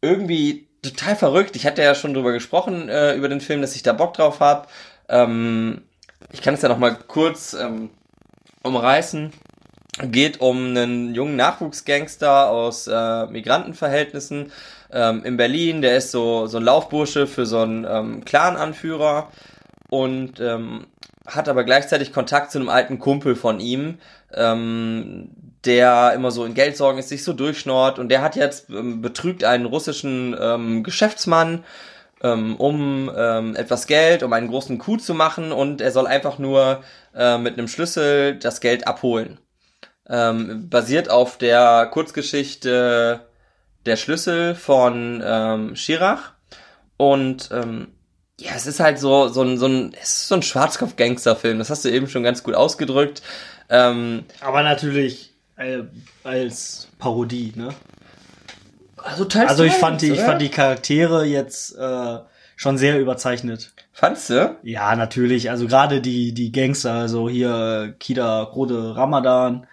irgendwie 0.00 0.70
total 0.80 1.14
verrückt. 1.14 1.56
Ich 1.56 1.66
hatte 1.66 1.82
ja 1.82 1.94
schon 1.94 2.14
drüber 2.14 2.32
gesprochen, 2.32 2.88
äh, 2.88 3.14
über 3.14 3.28
den 3.28 3.42
Film, 3.42 3.60
dass 3.60 3.76
ich 3.76 3.82
da 3.82 3.92
Bock 3.92 4.14
drauf 4.14 4.40
habe. 4.40 4.66
Ähm, 5.08 5.82
ich 6.32 6.42
kann 6.42 6.54
es 6.54 6.62
ja 6.62 6.68
noch 6.68 6.78
mal 6.78 6.96
kurz 7.06 7.54
ähm, 7.54 7.90
umreißen. 8.62 9.32
Geht 10.10 10.40
um 10.40 10.66
einen 10.66 11.14
jungen 11.14 11.36
Nachwuchsgangster 11.36 12.50
aus 12.50 12.88
äh, 12.88 13.26
Migrantenverhältnissen 13.26 14.50
ähm, 14.90 15.24
in 15.24 15.36
Berlin. 15.36 15.82
Der 15.82 15.96
ist 15.96 16.10
so, 16.10 16.46
so 16.48 16.56
ein 16.56 16.64
Laufbursche 16.64 17.26
für 17.26 17.46
so 17.46 17.60
einen 17.60 17.86
ähm, 17.88 18.24
Clan-Anführer 18.24 19.30
und 19.90 20.40
ähm, 20.40 20.86
hat 21.26 21.48
aber 21.48 21.64
gleichzeitig 21.64 22.12
Kontakt 22.12 22.50
zu 22.50 22.58
einem 22.58 22.68
alten 22.68 22.98
Kumpel 22.98 23.36
von 23.36 23.60
ihm, 23.60 23.98
ähm, 24.34 25.30
der 25.64 26.12
immer 26.14 26.30
so 26.30 26.44
in 26.44 26.54
Geldsorgen 26.54 26.98
ist, 26.98 27.08
sich 27.08 27.24
so 27.24 27.32
durchschnort 27.32 27.98
und 27.98 28.08
der 28.08 28.20
hat 28.20 28.36
jetzt 28.36 28.68
ähm, 28.70 29.00
betrügt 29.00 29.44
einen 29.44 29.64
russischen 29.64 30.36
ähm, 30.38 30.82
Geschäftsmann 30.82 31.64
ähm, 32.24 32.56
um 32.56 33.12
ähm, 33.14 33.54
etwas 33.54 33.86
Geld, 33.86 34.22
um 34.22 34.32
einen 34.32 34.48
großen 34.48 34.78
Coup 34.78 35.00
zu 35.00 35.14
machen 35.14 35.52
und 35.52 35.82
er 35.82 35.92
soll 35.92 36.06
einfach 36.06 36.38
nur 36.38 36.82
äh, 37.14 37.36
mit 37.38 37.58
einem 37.58 37.68
Schlüssel 37.68 38.38
das 38.38 38.60
Geld 38.60 38.88
abholen. 38.88 39.38
Ähm, 40.08 40.68
basiert 40.68 41.10
auf 41.10 41.38
der 41.38 41.86
Kurzgeschichte 41.86 43.20
Der 43.86 43.96
Schlüssel 43.96 44.54
von 44.54 45.22
ähm, 45.24 45.76
Schirach 45.76 46.32
und 46.96 47.50
ähm, 47.52 47.88
ja, 48.40 48.52
es 48.56 48.66
ist 48.66 48.80
halt 48.80 48.98
so, 48.98 49.28
so 49.28 49.42
ein, 49.42 49.58
so 49.58 49.66
ein, 49.66 49.94
es 49.94 50.08
ist 50.08 50.28
so 50.28 50.34
ein 50.34 50.42
Schwarzkopf-Gangster-Film. 50.42 51.58
Das 51.58 51.70
hast 51.70 51.84
du 51.84 51.90
eben 51.90 52.08
schon 52.08 52.24
ganz 52.24 52.42
gut 52.42 52.54
ausgedrückt. 52.54 53.22
Ähm, 53.68 54.24
Aber 54.40 54.62
natürlich 54.62 55.34
äh, 55.56 55.82
als 56.24 56.88
Parodie, 56.98 57.52
ne? 57.54 57.68
Also 59.04 59.24
teils 59.26 59.50
Also 59.50 59.64
ich 59.64 59.74
fand 59.74 60.00
die, 60.00 60.10
ich 60.10 60.20
fand 60.20 60.40
die 60.40 60.48
Charaktere 60.48 61.24
jetzt 61.24 61.76
äh, 61.76 62.18
schon 62.56 62.78
sehr 62.78 62.98
überzeichnet. 62.98 63.72
Fandst 63.92 64.30
du? 64.30 64.56
Ja, 64.62 64.96
natürlich. 64.96 65.50
Also 65.50 65.66
gerade 65.66 66.00
die, 66.00 66.32
die 66.32 66.50
Gangster, 66.50 66.94
also 66.94 67.28
hier 67.28 67.94
Kida 68.00 68.42
Rode 68.42 68.96
Ramadan 68.96 69.66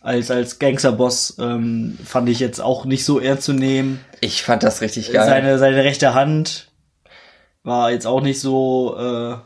als, 0.00 0.30
als 0.30 0.58
Gangsterboss 0.58 1.36
ähm, 1.38 1.98
fand 2.04 2.28
ich 2.28 2.40
jetzt 2.40 2.60
auch 2.60 2.84
nicht 2.84 3.04
so 3.04 3.20
ernst 3.20 3.44
zu 3.44 3.52
nehmen. 3.52 4.00
Ich 4.20 4.42
fand 4.42 4.62
das 4.62 4.80
richtig 4.80 5.12
geil. 5.12 5.26
Seine, 5.26 5.58
seine 5.58 5.84
rechte 5.84 6.14
Hand 6.14 6.70
war 7.62 7.90
jetzt 7.90 8.06
auch 8.06 8.22
nicht 8.22 8.40
so, 8.40 8.96
äh, 8.96 9.36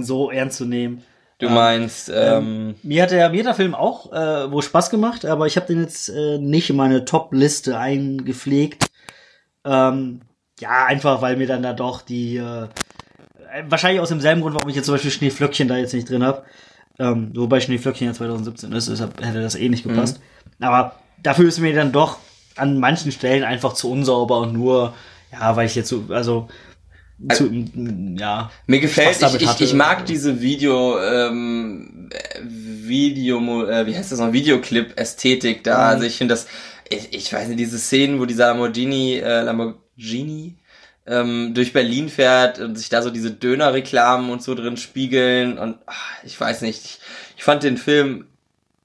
so 0.00 0.30
ernst 0.30 0.58
zu 0.58 0.66
nehmen. 0.66 1.02
Du 1.40 1.48
meinst, 1.48 2.10
ähm, 2.10 2.16
ähm, 2.16 2.74
mir 2.82 3.02
hat 3.02 3.10
der, 3.10 3.30
mir 3.30 3.40
hat 3.40 3.46
der 3.46 3.54
Film 3.54 3.74
auch 3.74 4.12
äh, 4.12 4.50
wohl 4.52 4.62
Spaß 4.62 4.90
gemacht, 4.90 5.24
aber 5.24 5.46
ich 5.46 5.56
habe 5.56 5.66
den 5.66 5.80
jetzt 5.80 6.10
äh, 6.10 6.38
nicht 6.38 6.68
in 6.70 6.76
meine 6.76 7.04
Top-Liste 7.04 7.78
eingepflegt. 7.78 8.90
Ähm, 9.64 10.20
ja, 10.60 10.84
einfach 10.86 11.22
weil 11.22 11.36
mir 11.36 11.46
dann 11.46 11.62
da 11.62 11.72
doch 11.72 12.02
die, 12.02 12.36
äh, 12.36 12.68
wahrscheinlich 13.68 14.00
aus 14.00 14.10
demselben 14.10 14.42
Grund, 14.42 14.54
warum 14.54 14.68
ich 14.68 14.76
jetzt 14.76 14.86
zum 14.86 14.94
Beispiel 14.94 15.10
Schneeflöckchen 15.10 15.68
da 15.68 15.76
jetzt 15.76 15.94
nicht 15.94 16.08
drin 16.08 16.22
habe. 16.22 16.44
Ähm, 16.98 17.32
wobei 17.34 17.60
Schneeflöckchen 17.60 18.06
ja 18.06 18.12
2017 18.12 18.72
ist, 18.72 18.88
deshalb 18.88 19.24
hätte 19.24 19.40
das 19.40 19.54
eh 19.54 19.68
nicht 19.68 19.84
gepasst. 19.84 20.20
Mhm. 20.58 20.66
Aber 20.66 20.96
dafür 21.22 21.48
ist 21.48 21.58
mir 21.58 21.74
dann 21.74 21.92
doch 21.92 22.18
an 22.56 22.78
manchen 22.78 23.12
Stellen 23.12 23.44
einfach 23.44 23.72
zu 23.72 23.90
unsauber 23.90 24.40
und 24.40 24.52
nur, 24.52 24.92
ja, 25.32 25.56
weil 25.56 25.66
ich 25.66 25.74
jetzt 25.74 25.88
so, 25.88 26.04
also 26.10 26.48
zu, 27.28 27.50
ja. 28.18 28.50
Mir 28.66 28.80
gefällt, 28.80 29.20
ich, 29.20 29.42
ich, 29.42 29.60
ich, 29.60 29.74
mag 29.74 30.06
diese 30.06 30.40
Video, 30.40 30.98
ähm, 31.00 32.08
Video, 32.42 33.66
äh, 33.66 33.86
wie 33.86 33.96
heißt 33.96 34.10
das 34.12 34.18
noch, 34.18 34.32
Videoclip-Ästhetik 34.32 35.62
da. 35.64 35.76
Mhm. 35.76 35.84
Also 35.84 36.04
ich 36.04 36.16
finde 36.16 36.34
das, 36.34 36.46
ich, 36.88 37.12
ich 37.12 37.32
weiß 37.32 37.48
nicht, 37.48 37.60
diese 37.60 37.78
Szenen, 37.78 38.20
wo 38.20 38.24
dieser 38.24 38.46
Lamborghini, 38.46 39.18
äh, 39.18 39.42
Lamborghini 39.42 40.56
ähm, 41.06 41.52
durch 41.54 41.72
Berlin 41.72 42.08
fährt 42.08 42.58
und 42.58 42.76
sich 42.76 42.88
da 42.88 43.02
so 43.02 43.10
diese 43.10 43.30
Döner-Reklamen 43.30 44.30
und 44.30 44.42
so 44.42 44.54
drin 44.54 44.76
spiegeln 44.76 45.58
und 45.58 45.76
ach, 45.86 46.12
ich 46.24 46.40
weiß 46.40 46.62
nicht, 46.62 46.84
ich, 46.84 46.98
ich 47.36 47.44
fand 47.44 47.62
den 47.62 47.76
Film 47.76 48.26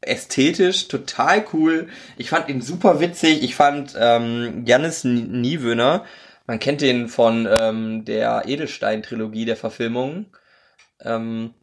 ästhetisch 0.02 0.88
total 0.88 1.46
cool. 1.54 1.88
Ich 2.18 2.30
fand 2.30 2.50
ihn 2.50 2.62
super 2.62 3.00
witzig. 3.00 3.44
Ich 3.44 3.56
fand 3.56 3.96
ähm, 3.98 4.64
Janis 4.66 5.04
Niewöhner, 5.04 6.06
man 6.48 6.60
kennt 6.60 6.82
den 6.82 7.08
von 7.08 7.48
ähm, 7.50 8.06
der 8.06 8.44
Edelstein-Trilogie 8.48 9.46
der 9.46 9.58
Verfilmungen. 9.58 10.28
Ähm, 11.02 11.54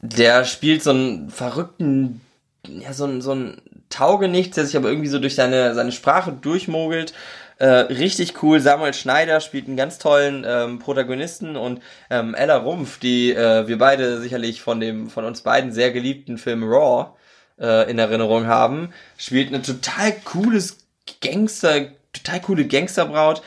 der 0.00 0.44
spielt 0.44 0.82
so 0.82 0.90
einen 0.90 1.30
verrückten, 1.30 2.20
ja, 2.66 2.92
so 2.92 3.04
einen, 3.04 3.20
so 3.20 3.32
einen 3.32 3.62
Taugenichts, 3.88 4.56
der 4.56 4.66
sich 4.66 4.76
aber 4.76 4.88
irgendwie 4.88 5.08
so 5.08 5.18
durch 5.18 5.34
seine, 5.34 5.74
seine 5.74 5.92
Sprache 5.92 6.32
durchmogelt. 6.32 7.12
Äh, 7.58 7.66
richtig 7.66 8.42
cool. 8.42 8.58
Samuel 8.58 8.94
Schneider 8.94 9.40
spielt 9.40 9.68
einen 9.68 9.76
ganz 9.76 9.98
tollen 9.98 10.44
ähm, 10.44 10.78
Protagonisten 10.80 11.56
und 11.56 11.80
ähm, 12.10 12.34
Ella 12.34 12.56
Rumpf, 12.56 12.98
die 12.98 13.32
äh, 13.32 13.68
wir 13.68 13.78
beide 13.78 14.20
sicherlich 14.20 14.62
von 14.62 14.80
dem 14.80 15.10
von 15.10 15.24
uns 15.24 15.42
beiden 15.42 15.70
sehr 15.70 15.92
geliebten 15.92 16.38
Film 16.38 16.64
Raw 16.64 17.12
äh, 17.60 17.88
in 17.88 18.00
Erinnerung 18.00 18.46
haben, 18.46 18.92
spielt 19.16 19.48
eine 19.48 19.62
total 19.62 20.12
cooles 20.24 20.78
Gangster, 21.20 21.92
total 22.12 22.40
coole 22.40 22.66
Gangsterbraut. 22.66 23.42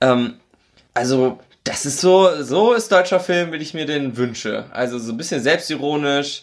Ähm, 0.00 0.40
also, 0.94 1.38
das 1.64 1.86
ist 1.86 2.00
so, 2.00 2.42
so 2.42 2.72
ist 2.72 2.90
deutscher 2.90 3.20
Film, 3.20 3.52
wie 3.52 3.56
ich 3.56 3.74
mir 3.74 3.86
den 3.86 4.16
wünsche. 4.16 4.64
Also 4.72 4.98
so 4.98 5.12
ein 5.12 5.16
bisschen 5.16 5.42
selbstironisch, 5.42 6.42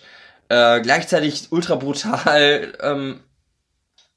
äh, 0.49 0.79
gleichzeitig 0.81 1.47
ultra 1.51 1.75
brutal, 1.75 2.73
ähm, 2.81 3.21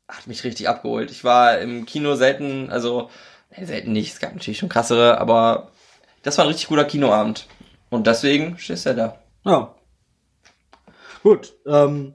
hat 0.08 0.26
mich 0.26 0.44
richtig 0.44 0.68
abgeholt. 0.68 1.10
Ich 1.10 1.24
war 1.24 1.58
im 1.58 1.86
Kino 1.86 2.16
selten, 2.16 2.70
also 2.70 3.10
nee, 3.56 3.64
selten 3.64 3.92
nicht, 3.92 4.12
es 4.12 4.20
gab 4.20 4.34
natürlich 4.34 4.58
schon 4.58 4.68
krassere, 4.68 5.18
aber 5.18 5.70
das 6.22 6.36
war 6.36 6.44
ein 6.44 6.48
richtig 6.48 6.68
guter 6.68 6.84
Kinoabend. 6.84 7.46
Und 7.88 8.06
deswegen 8.06 8.58
steht 8.58 8.84
er 8.86 8.94
da. 8.94 9.18
Ja. 9.44 9.74
Gut. 11.22 11.54
Ähm, 11.66 12.14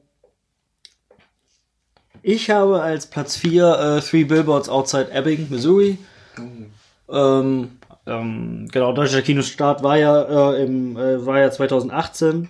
ich 2.22 2.50
habe 2.50 2.82
als 2.82 3.08
Platz 3.08 3.36
4 3.36 3.98
äh, 3.98 4.02
Three 4.02 4.24
Billboards 4.24 4.70
Outside 4.70 5.12
Ebbing, 5.12 5.48
Missouri. 5.50 5.98
Mhm. 6.38 6.72
Ähm, 7.10 7.78
ähm, 8.08 8.68
genau, 8.72 8.94
deutscher 8.94 9.22
Kinostart 9.22 9.84
war 9.84 9.98
ja 9.98 10.54
äh, 10.54 10.64
im 10.64 10.98
äh, 10.98 11.26
war 11.26 11.40
ja 11.40 11.52
2018. 11.52 12.50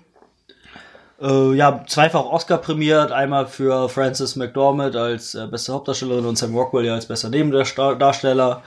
Äh, 1.22 1.54
ja, 1.54 1.84
zweifach 1.88 2.26
Oscar 2.26 2.58
prämiert, 2.58 3.12
einmal 3.12 3.48
für 3.48 3.88
Frances 3.90 4.36
McDormand 4.36 4.96
als 4.96 5.34
äh, 5.36 5.48
beste 5.48 5.74
Hauptdarstellerin 5.74 6.26
und 6.26 6.38
Sam 6.38 6.56
Rockwell 6.56 6.86
ja 6.86 6.94
als 6.96 7.06
bester 7.08 7.30
Nebendarsteller. 7.30 8.64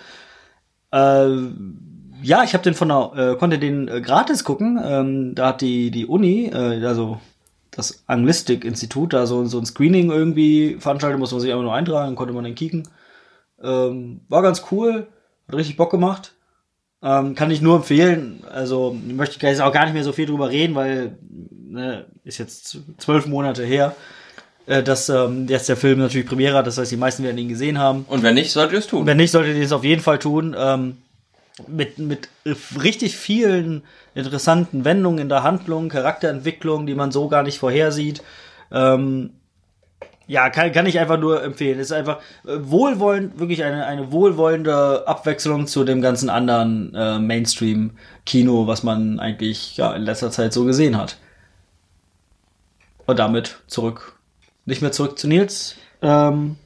Äh, 0.92 1.28
ja, 2.22 2.42
ich 2.42 2.54
habe 2.54 2.64
den 2.64 2.74
von 2.74 2.88
der, 2.88 3.12
äh, 3.16 3.36
konnte 3.36 3.58
den 3.58 3.88
äh, 3.88 4.00
gratis 4.00 4.44
gucken. 4.44 4.80
Ähm, 4.82 5.34
da 5.34 5.48
hat 5.48 5.60
die 5.60 5.90
die 5.90 6.06
Uni, 6.06 6.46
äh, 6.46 6.84
also 6.84 7.20
das 7.70 8.02
Anglistik-Institut, 8.06 9.12
da 9.12 9.26
so, 9.26 9.44
so 9.44 9.58
ein 9.58 9.66
Screening 9.66 10.10
irgendwie 10.10 10.78
veranstaltet, 10.80 11.18
muss 11.20 11.32
man 11.32 11.40
sich 11.40 11.50
einfach 11.50 11.62
nur 11.62 11.74
eintragen, 11.74 12.16
konnte 12.16 12.34
man 12.34 12.44
den 12.44 12.54
kicken. 12.54 12.88
Ähm, 13.62 14.22
war 14.28 14.42
ganz 14.42 14.64
cool. 14.72 15.08
Hat 15.48 15.54
richtig 15.54 15.76
Bock 15.76 15.90
gemacht. 15.90 16.32
Ähm, 17.02 17.34
kann 17.34 17.50
ich 17.50 17.60
nur 17.60 17.76
empfehlen. 17.76 18.44
Also 18.50 18.96
möchte 19.06 19.36
ich 19.36 19.42
jetzt 19.42 19.60
auch 19.60 19.72
gar 19.72 19.84
nicht 19.84 19.94
mehr 19.94 20.04
so 20.04 20.12
viel 20.12 20.26
drüber 20.26 20.50
reden, 20.50 20.74
weil 20.74 21.16
ne, 21.30 22.06
ist 22.24 22.38
jetzt 22.38 22.78
zwölf 22.98 23.26
Monate 23.26 23.64
her, 23.64 23.94
äh, 24.66 24.82
dass 24.82 25.08
ähm, 25.08 25.46
jetzt 25.48 25.68
der 25.68 25.76
Film 25.76 26.00
natürlich 26.00 26.26
Premiere 26.26 26.56
hat. 26.56 26.66
Das 26.66 26.76
heißt, 26.76 26.90
die 26.90 26.96
meisten 26.96 27.22
werden 27.22 27.38
ihn 27.38 27.48
gesehen 27.48 27.78
haben. 27.78 28.04
Und 28.08 28.22
wenn 28.22 28.34
nicht, 28.34 28.50
solltet 28.50 28.72
ihr 28.72 28.78
es 28.80 28.86
tun. 28.88 29.06
Wenn 29.06 29.16
nicht, 29.16 29.30
solltet 29.30 29.56
ihr 29.56 29.64
es 29.64 29.72
auf 29.72 29.84
jeden 29.84 30.02
Fall 30.02 30.18
tun. 30.18 30.56
Ähm, 30.58 30.98
mit, 31.66 31.98
mit 31.98 32.28
richtig 32.80 33.16
vielen 33.16 33.82
interessanten 34.14 34.84
Wendungen 34.84 35.18
in 35.18 35.28
der 35.28 35.42
Handlung, 35.42 35.88
Charakterentwicklung, 35.88 36.86
die 36.86 36.94
man 36.94 37.10
so 37.10 37.28
gar 37.28 37.42
nicht 37.42 37.58
vorhersieht. 37.58 38.22
Ähm, 38.70 39.30
ja, 40.28 40.50
kann, 40.50 40.70
kann 40.72 40.86
ich 40.86 40.98
einfach 40.98 41.18
nur 41.18 41.42
empfehlen. 41.42 41.80
Ist 41.80 41.90
einfach 41.90 42.18
äh, 42.44 42.58
wohlwollend, 42.60 43.40
wirklich 43.40 43.64
eine, 43.64 43.86
eine 43.86 44.12
wohlwollende 44.12 45.08
Abwechslung 45.08 45.66
zu 45.66 45.84
dem 45.84 46.02
ganzen 46.02 46.28
anderen 46.28 46.94
äh, 46.94 47.18
Mainstream-Kino, 47.18 48.66
was 48.66 48.82
man 48.82 49.18
eigentlich 49.20 49.78
ja, 49.78 49.94
in 49.94 50.02
letzter 50.02 50.30
Zeit 50.30 50.52
so 50.52 50.64
gesehen 50.64 50.98
hat. 50.98 51.16
Und 53.06 53.18
damit 53.18 53.58
zurück, 53.68 54.18
nicht 54.66 54.82
mehr 54.82 54.92
zurück 54.92 55.18
zu 55.18 55.28
Nils. 55.28 55.76
Ähm, 56.02 56.56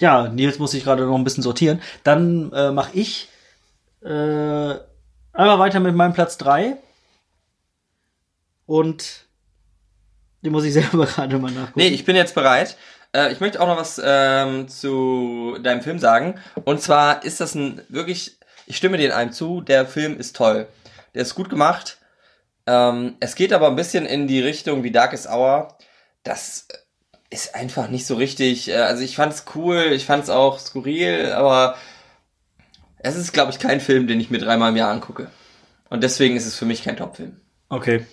ja, 0.00 0.28
Nils 0.28 0.58
muss 0.58 0.72
sich 0.72 0.82
gerade 0.82 1.06
noch 1.06 1.14
ein 1.14 1.24
bisschen 1.24 1.44
sortieren. 1.44 1.80
Dann 2.02 2.50
äh, 2.52 2.72
mache 2.72 2.90
ich 2.94 3.28
äh, 4.02 4.08
einmal 5.32 5.58
weiter 5.60 5.78
mit 5.78 5.94
meinem 5.94 6.12
Platz 6.12 6.38
3. 6.38 6.76
Und 8.66 9.26
den 10.42 10.52
muss 10.52 10.64
ich 10.64 10.72
selber 10.72 11.06
gerade 11.06 11.38
mal 11.38 11.50
nachgucken. 11.50 11.80
Nee, 11.80 11.88
ich 11.88 12.04
bin 12.04 12.16
jetzt 12.16 12.34
bereit. 12.34 12.76
Äh, 13.14 13.32
ich 13.32 13.40
möchte 13.40 13.60
auch 13.60 13.66
noch 13.66 13.76
was 13.76 14.00
ähm, 14.04 14.68
zu 14.68 15.58
deinem 15.62 15.82
Film 15.82 15.98
sagen. 15.98 16.40
Und 16.64 16.80
zwar 16.80 17.24
ist 17.24 17.40
das 17.40 17.54
ein 17.54 17.82
wirklich, 17.88 18.38
ich 18.66 18.76
stimme 18.76 18.98
dir 18.98 19.06
in 19.06 19.12
einem 19.12 19.32
zu, 19.32 19.60
der 19.60 19.86
Film 19.86 20.18
ist 20.18 20.36
toll. 20.36 20.66
Der 21.14 21.22
ist 21.22 21.34
gut 21.34 21.50
gemacht. 21.50 21.98
Ähm, 22.66 23.16
es 23.20 23.34
geht 23.34 23.52
aber 23.52 23.68
ein 23.68 23.76
bisschen 23.76 24.06
in 24.06 24.26
die 24.26 24.40
Richtung 24.40 24.82
wie 24.82 24.90
Darkest 24.90 25.28
Hour. 25.28 25.76
Das 26.22 26.68
ist 27.30 27.54
einfach 27.54 27.88
nicht 27.88 28.06
so 28.06 28.14
richtig. 28.14 28.68
Äh, 28.68 28.76
also 28.76 29.02
ich 29.02 29.16
fand's 29.16 29.44
cool, 29.54 29.90
ich 29.92 30.04
fand's 30.04 30.30
auch 30.30 30.58
skurril, 30.58 31.32
aber 31.32 31.76
es 32.98 33.16
ist, 33.16 33.32
glaube 33.32 33.50
ich, 33.50 33.58
kein 33.58 33.80
Film, 33.80 34.06
den 34.06 34.20
ich 34.20 34.30
mir 34.30 34.38
dreimal 34.38 34.70
im 34.70 34.76
Jahr 34.76 34.90
angucke. 34.90 35.30
Und 35.90 36.02
deswegen 36.02 36.36
ist 36.36 36.46
es 36.46 36.56
für 36.56 36.64
mich 36.64 36.84
kein 36.84 36.96
Top-Film. 36.96 37.40
Okay. 37.68 38.06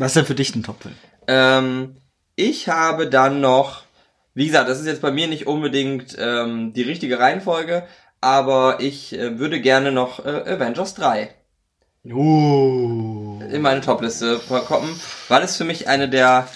Was 0.00 0.12
ist 0.12 0.16
denn 0.16 0.24
für 0.24 0.34
dich 0.34 0.54
ein 0.54 0.62
Top-Film? 0.62 0.94
Ähm, 1.26 1.96
ich 2.34 2.70
habe 2.70 3.06
dann 3.06 3.42
noch, 3.42 3.82
wie 4.32 4.46
gesagt, 4.46 4.70
das 4.70 4.80
ist 4.80 4.86
jetzt 4.86 5.02
bei 5.02 5.10
mir 5.10 5.28
nicht 5.28 5.46
unbedingt 5.46 6.16
ähm, 6.18 6.72
die 6.72 6.80
richtige 6.80 7.18
Reihenfolge, 7.18 7.86
aber 8.22 8.80
ich 8.80 9.12
äh, 9.12 9.38
würde 9.38 9.60
gerne 9.60 9.92
noch 9.92 10.24
äh, 10.24 10.54
Avengers 10.54 10.94
3 10.94 11.28
uh. 12.06 13.40
in 13.52 13.60
meine 13.60 13.82
Top-Liste 13.82 14.40
kommen, 14.66 14.98
weil 15.28 15.42
es 15.42 15.58
für 15.58 15.64
mich 15.64 15.86
eine 15.86 16.08
der 16.08 16.48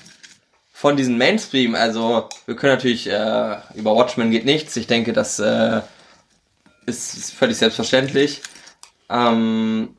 von 0.72 0.96
diesen 0.96 1.18
Mainstream, 1.18 1.74
also 1.74 2.30
wir 2.46 2.56
können 2.56 2.72
natürlich 2.72 3.10
äh, 3.10 3.56
über 3.74 3.94
Watchmen 3.94 4.30
geht 4.30 4.46
nichts, 4.46 4.74
ich 4.76 4.86
denke, 4.86 5.12
das 5.12 5.38
äh, 5.38 5.82
ist, 6.86 7.14
ist 7.14 7.34
völlig 7.34 7.58
selbstverständlich. 7.58 8.40
Ähm, 9.10 9.98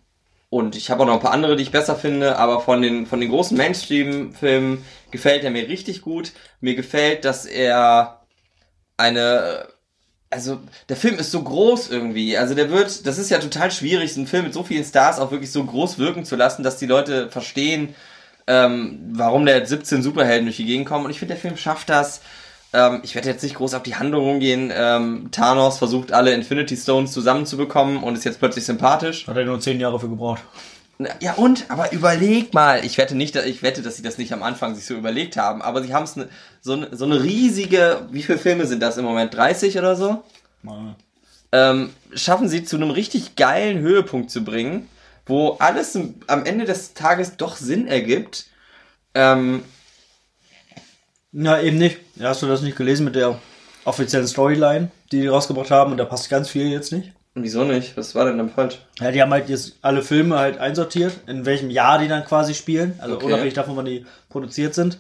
und 0.56 0.77
ich 0.77 0.90
habe 0.90 1.03
auch 1.03 1.07
noch 1.07 1.15
ein 1.15 1.19
paar 1.19 1.34
andere, 1.34 1.57
die 1.57 1.64
ich 1.64 1.72
besser 1.72 1.98
finde, 1.98 2.38
aber 2.38 2.61
von 2.61 2.82
den, 2.82 3.06
von 3.07 3.19
den 3.19 3.30
großen 3.30 3.57
Mainstream-Filmen 3.57 4.86
gefällt 5.11 5.44
er 5.44 5.52
mir 5.52 5.68
richtig 5.68 6.02
gut. 6.02 6.32
Mir 6.61 6.76
gefällt, 6.76 7.26
dass 7.26 7.45
er 7.45 8.22
eine, 8.95 9.68
also 10.30 10.61
der 10.88 10.95
Film 10.95 11.19
ist 11.19 11.32
so 11.32 11.44
groß 11.44 11.90
irgendwie. 11.90 12.38
Also 12.38 12.56
der 12.56 12.69
wird, 12.69 13.06
das 13.06 13.18
ist 13.18 13.30
ja 13.30 13.40
total 13.40 13.69
schwierig, 13.69 14.14
so 14.14 14.22
einen 14.22 14.27
Film 14.27 14.45
mit 14.45 14.53
so 14.53 14.64
vielen 14.64 14.86
Stars 14.86 15.19
auch 15.19 15.32
wirklich 15.32 15.52
so 15.52 15.61
groß 15.61 15.98
wirken 15.99 16.23
zu 16.23 16.38
lassen, 16.38 16.64
dass 16.64 16.77
die 16.77 16.86
Leute 16.86 17.30
verstehen, 17.30 17.94
ähm, 18.48 19.10
warum 19.11 19.45
der 19.45 19.65
17 19.65 20.02
Superhelden 20.02 20.45
durch 20.45 20.56
die 20.56 20.65
Gegend 20.65 20.88
kommen. 20.88 21.03
Und 21.03 21.11
ich 21.11 21.19
finde, 21.19 21.34
der 21.34 21.41
Film 21.41 21.57
schafft 21.57 21.90
das. 21.90 22.22
Ähm, 22.76 23.00
ich 23.04 23.16
werde 23.16 23.30
jetzt 23.30 23.42
nicht 23.42 23.56
groß 23.56 23.74
auf 23.74 23.84
die 23.84 23.96
Handlung 23.96 24.26
rumgehen. 24.26 24.72
Ähm, 24.76 25.30
Thanos 25.32 25.78
versucht 25.78 26.12
alle 26.12 26.34
Infinity 26.34 26.76
Stones 26.76 27.14
zusammenzubekommen 27.14 28.04
und 28.04 28.16
ist 28.16 28.26
jetzt 28.26 28.40
plötzlich 28.40 28.66
sympathisch. 28.66 29.26
Hat 29.28 29.38
er 29.38 29.46
nur 29.46 29.62
zehn 29.62 29.80
Jahre 29.80 30.00
für 30.00 30.10
gebraucht. 30.10 30.44
Ja 31.20 31.34
und, 31.34 31.66
aber 31.70 31.92
überleg 31.92 32.54
mal, 32.54 32.86
ich 32.86 32.98
wette 32.98 33.16
nicht, 33.16 33.36
ich 33.36 33.64
wette, 33.64 33.82
dass 33.82 33.98
sie 33.98 34.04
das 34.04 34.18
nicht 34.18 34.32
am 34.32 34.44
Anfang 34.44 34.76
sich 34.76 34.86
so 34.86 34.94
überlegt 34.94 35.36
haben, 35.36 35.62
aber 35.62 35.84
sie 35.84 35.94
haben 35.94 36.04
es 36.04 36.16
ne, 36.16 36.30
so, 36.62 36.78
ne, 36.78 36.88
so 36.94 37.04
eine 37.04 37.22
riesige, 37.22 38.08
wie 38.12 38.24
viele 38.24 38.38
Filme 38.38 38.66
sind 38.66 38.82
das 38.82 38.98
im 38.98 39.04
Moment? 39.04 39.34
30 39.34 39.78
oder 39.78 39.98
so? 39.98 40.24
Ja. 40.64 40.96
Ähm, 41.52 41.90
schaffen 42.14 42.48
sie 42.48 42.64
zu 42.64 42.78
einem 42.78 42.92
richtig 42.92 43.36
geilen 43.36 43.80
Höhepunkt 43.80 44.32
zu 44.32 44.44
bringen, 44.46 44.88
wo 45.26 45.58
alles 45.60 45.98
am 46.28 46.46
Ende 46.46 46.66
des 46.66 46.94
Tages 46.94 47.36
doch 47.36 47.58
Sinn 47.58 47.88
ergibt. 47.88 48.46
Ähm, 49.14 49.64
Na, 51.38 51.62
eben 51.62 51.78
nicht. 51.78 51.98
Hast 52.22 52.41
du 52.44 52.48
das 52.48 52.62
nicht 52.62 52.78
gelesen 52.78 53.03
mit 53.03 53.16
der 53.16 53.38
offiziellen 53.84 54.26
Storyline, 54.26 54.90
die 55.12 55.20
die 55.20 55.28
rausgebracht 55.28 55.70
haben 55.70 55.91
und 55.91 55.98
da 55.98 56.06
passt 56.06 56.30
ganz 56.30 56.49
viel 56.49 56.70
jetzt 56.70 56.94
nicht? 56.94 57.12
Wieso 57.34 57.66
nicht? 57.66 57.98
Was 57.98 58.16
war 58.16 58.24
denn 58.24 58.38
dann 58.38 58.49
falsch? 58.49 58.80
Ja, 59.02 59.12
die 59.12 59.22
haben 59.22 59.32
halt 59.32 59.49
jetzt 59.49 59.74
alle 59.82 60.02
Filme 60.02 60.40
halt 60.40 60.57
einsortiert, 60.60 61.20
in 61.28 61.45
welchem 61.45 61.70
Jahr 61.70 61.99
die 61.99 62.07
dann 62.07 62.24
quasi 62.24 62.53
spielen, 62.53 62.98
also 62.99 63.16
okay. 63.16 63.26
unabhängig 63.26 63.53
davon, 63.53 63.76
wann 63.76 63.84
die 63.84 64.06
produziert 64.30 64.74
sind. 64.74 64.98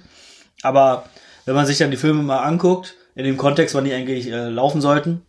Aber 0.61 1.05
wenn 1.45 1.55
man 1.55 1.65
sich 1.65 1.77
dann 1.77 1.89
die 1.89 1.95
Filme 1.95 2.21
mal 2.21 2.39
anguckt, 2.39 2.95
in 3.15 3.23
dem 3.23 3.37
Kontext, 3.37 3.73
wann 3.73 3.85
die 3.85 3.93
eigentlich 3.93 4.27
äh, 4.27 4.49
laufen 4.49 4.81
sollten, 4.81 5.21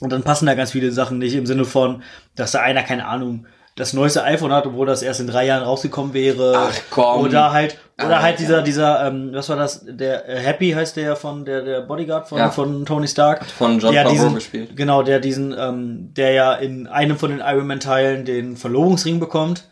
und 0.00 0.10
dann 0.10 0.22
passen 0.22 0.46
da 0.46 0.54
ganz 0.54 0.70
viele 0.70 0.90
Sachen 0.90 1.18
nicht 1.18 1.34
im 1.34 1.44
Sinne 1.44 1.66
von, 1.66 2.02
dass 2.34 2.52
da 2.52 2.60
einer, 2.62 2.82
keine 2.82 3.04
Ahnung, 3.04 3.44
das 3.76 3.92
neueste 3.92 4.24
iPhone 4.24 4.52
hat, 4.52 4.66
obwohl 4.66 4.86
das 4.86 5.02
erst 5.02 5.20
in 5.20 5.26
drei 5.26 5.46
Jahren 5.46 5.62
rausgekommen 5.62 6.12
wäre. 6.12 6.54
Ach 6.56 6.80
komm. 6.90 7.20
Oder 7.22 7.52
halt, 7.52 7.78
oder 7.98 8.18
ah, 8.18 8.22
halt 8.22 8.38
dieser, 8.38 8.58
ja. 8.58 8.62
dieser, 8.62 9.06
ähm, 9.06 9.30
was 9.32 9.48
war 9.48 9.56
das, 9.56 9.84
der 9.86 10.28
äh, 10.28 10.38
Happy 10.38 10.72
heißt 10.72 10.96
der 10.96 11.16
von 11.16 11.44
der, 11.44 11.62
der 11.62 11.80
Bodyguard 11.82 12.28
von, 12.28 12.38
ja. 12.38 12.50
von 12.50 12.84
Tony 12.84 13.08
Stark. 13.08 13.46
Von 13.46 13.78
John 13.78 13.92
der 13.92 14.08
diesen, 14.08 14.34
gespielt. 14.34 14.76
Genau, 14.76 15.02
der 15.02 15.20
diesen, 15.20 15.54
ähm, 15.58 16.12
der 16.14 16.32
ja 16.32 16.54
in 16.54 16.86
einem 16.86 17.16
von 17.16 17.30
den 17.30 17.40
Iron 17.40 17.66
Man 17.66 17.80
Teilen 17.80 18.24
den 18.24 18.56
Verlobungsring 18.56 19.20
bekommt. 19.20 19.68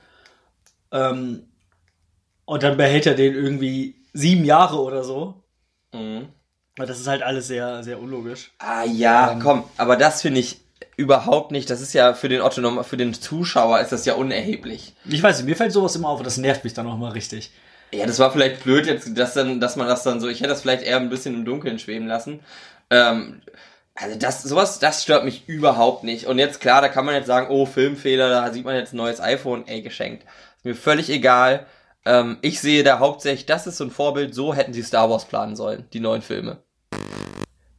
Ähm, 0.93 1.45
und 2.45 2.63
dann 2.63 2.77
behält 2.77 3.07
er 3.07 3.15
den 3.15 3.35
irgendwie 3.35 3.97
sieben 4.15 4.45
Jahre 4.45 4.81
oder 4.81 5.05
so. 5.05 5.43
Mhm. 5.93 6.29
Das 6.77 7.01
ist 7.01 7.09
halt 7.09 7.23
alles 7.23 7.49
sehr, 7.49 7.83
sehr 7.83 8.01
unlogisch. 8.01 8.53
Ah 8.59 8.85
ja, 8.85 9.33
ähm, 9.33 9.41
komm, 9.41 9.65
aber 9.77 9.97
das 9.97 10.23
finde 10.23 10.41
ich 10.41 10.61
überhaupt 10.99 11.53
nicht. 11.53 11.71
Das 11.71 11.81
ist 11.81 11.95
ja 11.95 12.13
für 12.13 12.29
den 12.29 12.43
Otto, 12.43 12.83
für 12.83 12.97
den 12.99 13.15
Zuschauer 13.15 13.81
ist 13.81 13.93
das 13.93 14.05
ja 14.05 14.15
unerheblich. 14.15 14.95
Ich 15.09 15.23
weiß 15.23 15.39
nicht, 15.39 15.47
mir 15.47 15.57
fällt 15.57 15.73
sowas 15.73 15.97
immer 15.97 16.09
auf 16.09 16.19
und 16.19 16.27
das 16.27 16.37
nervt 16.37 16.65
mich 16.65 16.75
dann 16.75 16.87
auch 16.87 16.99
mal 16.99 17.13
richtig. 17.13 17.53
Ja, 17.93 18.05
das 18.05 18.19
war 18.19 18.33
vielleicht 18.33 18.65
blöd 18.65 18.87
jetzt, 18.87 19.17
dass 19.17 19.33
dann, 19.33 19.61
dass 19.61 19.77
man 19.77 19.87
das 19.87 20.03
dann 20.03 20.21
so, 20.21 20.29
ich 20.29 20.41
hätte 20.41 20.51
das 20.51 20.61
vielleicht 20.61 20.83
eher 20.83 20.99
ein 20.99 21.09
bisschen 21.09 21.35
im 21.35 21.45
Dunkeln 21.45 21.79
schweben 21.79 22.09
lassen. 22.09 22.41
Ähm, 22.91 23.41
also 23.95 24.19
das, 24.19 24.43
sowas, 24.43 24.81
das 24.81 25.05
stört 25.05 25.25
mich 25.25 25.49
überhaupt 25.49 26.03
nicht. 26.05 26.27
Und 26.27 26.39
jetzt 26.39 26.61
klar, 26.61 26.83
da 26.83 26.89
kann 26.89 27.07
man 27.07 27.15
jetzt 27.15 27.27
sagen, 27.27 27.47
oh, 27.49 27.65
Filmfehler, 27.65 28.29
da 28.29 28.53
sieht 28.53 28.65
man 28.65 28.75
jetzt 28.75 28.93
ein 28.93 28.99
neues 28.99 29.21
iPhone, 29.21 29.67
ey, 29.69 29.83
geschenkt. 29.83 30.25
Ist 30.57 30.65
mir 30.65 30.75
völlig 30.75 31.09
egal. 31.11 31.67
Ähm, 32.05 32.39
ich 32.43 32.61
sehe 32.61 32.83
da 32.83 32.99
hauptsächlich, 32.99 33.47
das 33.47 33.69
ist 33.69 33.77
so 33.77 33.85
ein 33.85 33.91
Vorbild, 33.93 34.35
so 34.35 34.53
hätten 34.53 34.73
sie 34.73 34.83
Star 34.83 35.09
Wars 35.09 35.27
planen 35.27 35.55
sollen, 35.55 35.87
die 35.93 36.01
neuen 36.01 36.23
Filme. 36.23 36.59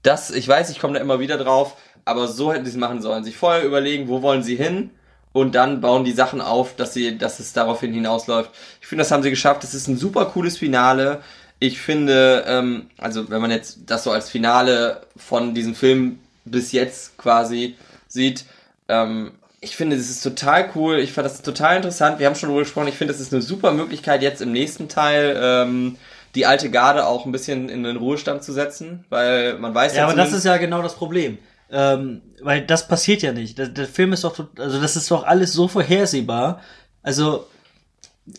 Das, 0.04 0.32
ich 0.32 0.48
weiß, 0.48 0.70
ich 0.70 0.80
komme 0.80 0.94
da 0.94 1.02
immer 1.02 1.20
wieder 1.20 1.38
drauf, 1.38 1.76
aber 2.10 2.27
so 2.27 2.52
hätten 2.52 2.65
sie 2.65 2.72
es 2.72 2.77
machen 2.77 3.02
sollen. 3.02 3.23
Sich 3.23 3.38
vorher 3.38 3.64
überlegen, 3.64 4.07
wo 4.07 4.22
wollen 4.22 4.44
sie 4.44 4.56
hin 4.56 4.90
und 5.31 5.56
dann 5.56 5.80
bauen 5.80 6.03
die 6.03 6.11
Sachen 6.11 6.41
auf, 6.41 6.76
dass 6.76 6.94
sie, 6.94 7.18
dass 7.18 7.40
es 7.40 7.53
daraufhin 7.53 7.94
hinausläuft. 7.94 8.52
Ich 8.81 8.88
finde, 8.88 9.03
das 9.03 9.11
haben 9.11 9.23
sie 9.23 9.30
geschafft. 9.30 9.64
Das 9.64 9.73
ist 9.73 9.88
ein 9.88 9.98
super 9.98 10.26
cooles 10.26 10.57
Finale. 10.57 11.22
Ich 11.60 11.80
finde, 11.80 12.45
ähm, 12.48 12.90
also 12.98 13.30
wenn 13.30 13.41
man 13.41 13.52
jetzt 13.52 13.80
das 13.86 14.03
so 14.03 14.11
als 14.11 14.30
Finale 14.30 15.02
von 15.15 15.53
diesem 15.53 15.76
Film 15.76 16.19
bis 16.45 16.72
jetzt 16.72 17.18
quasi 17.18 17.76
sieht, 18.07 18.45
ähm, 18.88 19.31
ich 19.61 19.76
finde, 19.76 19.98
das 19.98 20.10
ist 20.10 20.23
total 20.23 20.69
cool. 20.76 20.99
Ich 20.99 21.11
fand 21.11 21.26
das 21.26 21.41
total 21.41 21.77
interessant. 21.77 22.19
Wir 22.19 22.27
haben 22.27 22.36
schon 22.36 22.49
darüber 22.49 22.64
gesprochen. 22.64 22.88
Ich 22.88 22.95
finde, 22.95 23.14
das 23.14 23.22
ist 23.22 23.34
eine 23.34 23.41
super 23.41 23.72
Möglichkeit, 23.72 24.22
jetzt 24.22 24.41
im 24.41 24.52
nächsten 24.52 24.88
Teil 24.88 25.38
ähm, 25.40 25.98
die 26.36 26.45
alte 26.45 26.69
Garde 26.72 27.06
auch 27.06 27.26
ein 27.26 27.31
bisschen 27.31 27.69
in 27.69 27.84
den 27.84 27.98
Ruhestand 27.98 28.44
zu 28.44 28.53
setzen, 28.53 29.06
weil 29.10 29.57
man 29.57 29.76
weiß 29.76 29.94
ja. 29.94 29.99
Ja, 29.99 30.07
aber 30.07 30.15
das 30.15 30.31
ist 30.31 30.45
ja 30.45 30.57
genau 30.57 30.81
das 30.81 30.95
Problem. 30.95 31.38
Ähm, 31.72 32.22
weil 32.41 32.66
das 32.66 32.88
passiert 32.88 33.22
ja 33.22 33.32
nicht. 33.32 33.58
Der, 33.58 33.68
der 33.68 33.86
Film 33.86 34.14
ist 34.14 34.24
doch, 34.24 34.40
also 34.58 34.82
das 34.82 34.96
ist 34.96 35.12
doch 35.12 35.24
alles 35.24 35.54
so 35.54 35.68
vorhersehbar. 35.68 36.62
Also, 37.02 37.48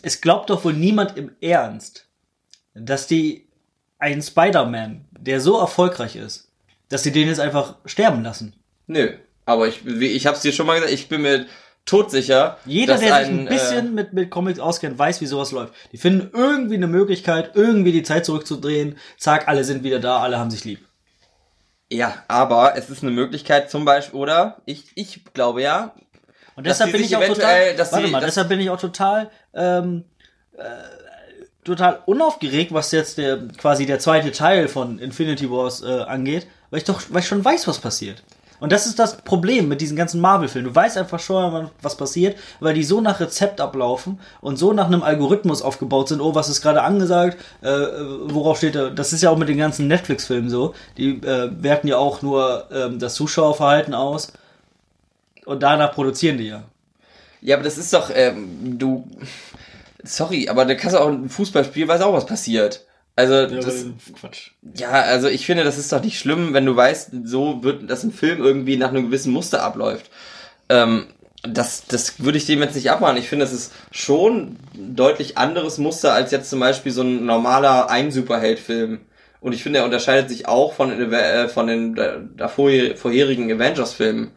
es 0.01 0.21
glaubt 0.21 0.49
doch 0.49 0.63
wohl 0.65 0.73
niemand 0.73 1.17
im 1.17 1.31
Ernst, 1.41 2.07
dass 2.73 3.07
die 3.07 3.47
einen 3.99 4.21
Spider-Man, 4.21 5.05
der 5.11 5.39
so 5.39 5.59
erfolgreich 5.59 6.15
ist, 6.15 6.49
dass 6.89 7.03
sie 7.03 7.11
den 7.11 7.27
jetzt 7.27 7.39
einfach 7.39 7.75
sterben 7.85 8.23
lassen. 8.23 8.55
Nö, 8.87 9.13
aber 9.45 9.67
ich, 9.67 9.85
ich 9.85 10.27
hab's 10.27 10.41
dir 10.41 10.51
schon 10.51 10.65
mal 10.65 10.75
gesagt, 10.75 10.93
ich 10.93 11.07
bin 11.07 11.21
mir 11.21 11.45
todsicher. 11.85 12.57
Jeder, 12.65 12.97
der 12.97 13.15
ein, 13.15 13.25
sich 13.25 13.33
ein 13.33 13.45
bisschen 13.45 13.87
äh, 13.87 13.91
mit, 13.91 14.13
mit 14.13 14.29
Comics 14.29 14.59
auskennt, 14.59 14.97
weiß, 14.97 15.21
wie 15.21 15.25
sowas 15.25 15.51
läuft. 15.51 15.73
Die 15.91 15.97
finden 15.97 16.29
irgendwie 16.33 16.75
eine 16.75 16.87
Möglichkeit, 16.87 17.51
irgendwie 17.55 17.91
die 17.91 18.03
Zeit 18.03 18.25
zurückzudrehen. 18.25 18.97
Zack, 19.17 19.47
alle 19.47 19.63
sind 19.63 19.83
wieder 19.83 19.99
da, 19.99 20.19
alle 20.19 20.37
haben 20.37 20.51
sich 20.51 20.63
lieb. 20.63 20.79
Ja, 21.91 22.23
aber 22.29 22.77
es 22.77 22.89
ist 22.89 23.03
eine 23.03 23.11
Möglichkeit 23.11 23.69
zum 23.69 23.83
Beispiel, 23.83 24.17
oder? 24.17 24.61
Ich, 24.65 24.85
ich 24.95 25.25
glaube 25.33 25.61
ja. 25.61 25.93
Und 26.55 26.65
deshalb 26.65 26.93
bin 26.93 27.03
ich 27.03 27.13
auch 27.17 27.25
total, 27.25 27.77
warte 27.77 28.07
mal, 28.07 28.21
deshalb 28.21 28.47
bin 28.47 28.61
ich 28.61 28.69
auch 28.69 28.79
total, 28.79 29.29
ähm, 29.53 30.05
äh, 30.57 30.63
total 31.65 31.99
unaufgeregt, 32.05 32.73
was 32.73 32.93
jetzt 32.93 33.17
der, 33.17 33.45
quasi 33.57 33.85
der 33.85 33.99
zweite 33.99 34.31
Teil 34.31 34.69
von 34.69 34.99
Infinity 34.99 35.51
Wars 35.51 35.81
äh, 35.81 36.03
angeht, 36.03 36.47
weil 36.69 36.77
ich 36.77 36.85
doch, 36.85 37.01
weil 37.09 37.21
ich 37.21 37.27
schon 37.27 37.43
weiß, 37.43 37.67
was 37.67 37.79
passiert. 37.79 38.23
Und 38.61 38.71
das 38.71 38.85
ist 38.85 38.99
das 38.99 39.17
Problem 39.17 39.67
mit 39.67 39.81
diesen 39.81 39.97
ganzen 39.97 40.21
Marvel-Filmen. 40.21 40.69
Du 40.69 40.75
weißt 40.75 40.95
einfach 40.99 41.19
schon, 41.19 41.71
was 41.81 41.97
passiert, 41.97 42.37
weil 42.59 42.75
die 42.75 42.83
so 42.83 43.01
nach 43.01 43.19
Rezept 43.19 43.59
ablaufen 43.59 44.19
und 44.39 44.57
so 44.57 44.71
nach 44.71 44.85
einem 44.85 45.01
Algorithmus 45.01 45.63
aufgebaut 45.63 46.09
sind. 46.09 46.21
Oh, 46.21 46.35
was 46.35 46.47
ist 46.47 46.61
gerade 46.61 46.83
angesagt? 46.83 47.39
Äh, 47.63 47.69
worauf 48.25 48.59
steht 48.59 48.75
da? 48.75 48.91
Das 48.91 49.13
ist 49.13 49.23
ja 49.23 49.31
auch 49.31 49.37
mit 49.37 49.49
den 49.49 49.57
ganzen 49.57 49.87
Netflix-Filmen 49.87 50.51
so. 50.51 50.75
Die 50.95 51.09
äh, 51.09 51.49
werten 51.59 51.87
ja 51.87 51.97
auch 51.97 52.21
nur 52.21 52.71
äh, 52.71 52.95
das 52.97 53.15
Zuschauerverhalten 53.15 53.95
aus. 53.95 54.31
Und 55.45 55.63
danach 55.63 55.93
produzieren 55.93 56.37
die 56.37 56.49
ja. 56.49 56.63
Ja, 57.41 57.55
aber 57.55 57.63
das 57.63 57.79
ist 57.79 57.91
doch, 57.91 58.11
ähm, 58.13 58.77
du. 58.77 59.07
Sorry, 60.03 60.47
aber 60.47 60.65
da 60.65 60.75
kannst 60.75 60.95
du 60.95 61.01
auch 61.01 61.07
ein 61.07 61.29
Fußballspiel, 61.29 61.87
weiß 61.87 62.01
auch 62.01 62.13
was 62.13 62.27
passiert. 62.27 62.85
Also, 63.15 63.33
ja, 63.33 63.47
das, 63.47 63.85
Quatsch. 64.19 64.51
Ja, 64.75 64.89
also 64.91 65.27
ich 65.27 65.45
finde, 65.45 65.63
das 65.63 65.77
ist 65.77 65.91
doch 65.91 66.01
nicht 66.01 66.17
schlimm, 66.17 66.53
wenn 66.53 66.65
du 66.65 66.75
weißt, 66.75 67.11
so 67.25 67.63
wird, 67.63 67.89
dass 67.89 68.03
ein 68.03 68.13
Film 68.13 68.41
irgendwie 68.41 68.77
nach 68.77 68.89
einem 68.89 69.05
gewissen 69.05 69.33
Muster 69.33 69.63
abläuft. 69.63 70.09
Ähm, 70.69 71.07
das, 71.43 71.85
das 71.87 72.23
würde 72.23 72.37
ich 72.37 72.45
dem 72.45 72.61
jetzt 72.61 72.75
nicht 72.75 72.91
abmachen. 72.91 73.17
Ich 73.17 73.27
finde, 73.27 73.45
das 73.45 73.53
ist 73.53 73.73
schon 73.91 74.57
ein 74.75 74.95
deutlich 74.95 75.37
anderes 75.37 75.77
Muster 75.77 76.13
als 76.13 76.31
jetzt 76.31 76.49
zum 76.49 76.59
Beispiel 76.59 76.91
so 76.91 77.01
ein 77.01 77.25
normaler 77.25 77.89
Ein-Superheld-Film. 77.89 79.01
Und 79.41 79.53
ich 79.53 79.63
finde, 79.63 79.79
er 79.79 79.85
unterscheidet 79.85 80.29
sich 80.29 80.47
auch 80.47 80.73
von, 80.73 80.91
äh, 80.91 81.47
von 81.49 81.67
den 81.67 81.97
äh, 81.97 82.95
vorherigen 82.95 83.51
Avengers-Filmen. 83.51 84.31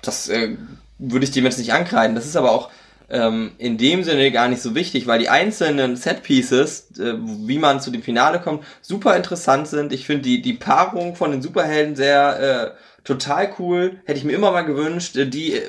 Das 0.00 0.28
äh, 0.28 0.56
würde 0.98 1.24
ich 1.24 1.32
dem 1.32 1.44
jetzt 1.44 1.58
nicht 1.58 1.72
ankreiden. 1.72 2.14
Das 2.14 2.24
ist 2.24 2.36
aber 2.36 2.52
auch 2.52 2.70
ähm, 3.08 3.52
in 3.58 3.78
dem 3.78 4.02
Sinne 4.02 4.30
gar 4.32 4.48
nicht 4.48 4.62
so 4.62 4.74
wichtig, 4.74 5.06
weil 5.06 5.18
die 5.18 5.28
einzelnen 5.28 5.96
Set-Pieces, 5.96 6.98
äh, 6.98 7.14
wie 7.18 7.58
man 7.58 7.80
zu 7.80 7.90
dem 7.90 8.02
Finale 8.02 8.40
kommt, 8.40 8.64
super 8.82 9.16
interessant 9.16 9.68
sind. 9.68 9.92
Ich 9.92 10.06
finde 10.06 10.22
die, 10.22 10.42
die 10.42 10.54
Paarung 10.54 11.14
von 11.14 11.30
den 11.30 11.42
Superhelden 11.42 11.94
sehr 11.94 12.74
äh, 12.74 13.04
total 13.04 13.54
cool. 13.58 14.00
Hätte 14.04 14.18
ich 14.18 14.24
mir 14.24 14.32
immer 14.32 14.50
mal 14.50 14.62
gewünscht. 14.62 15.16
Äh, 15.16 15.26
die 15.26 15.60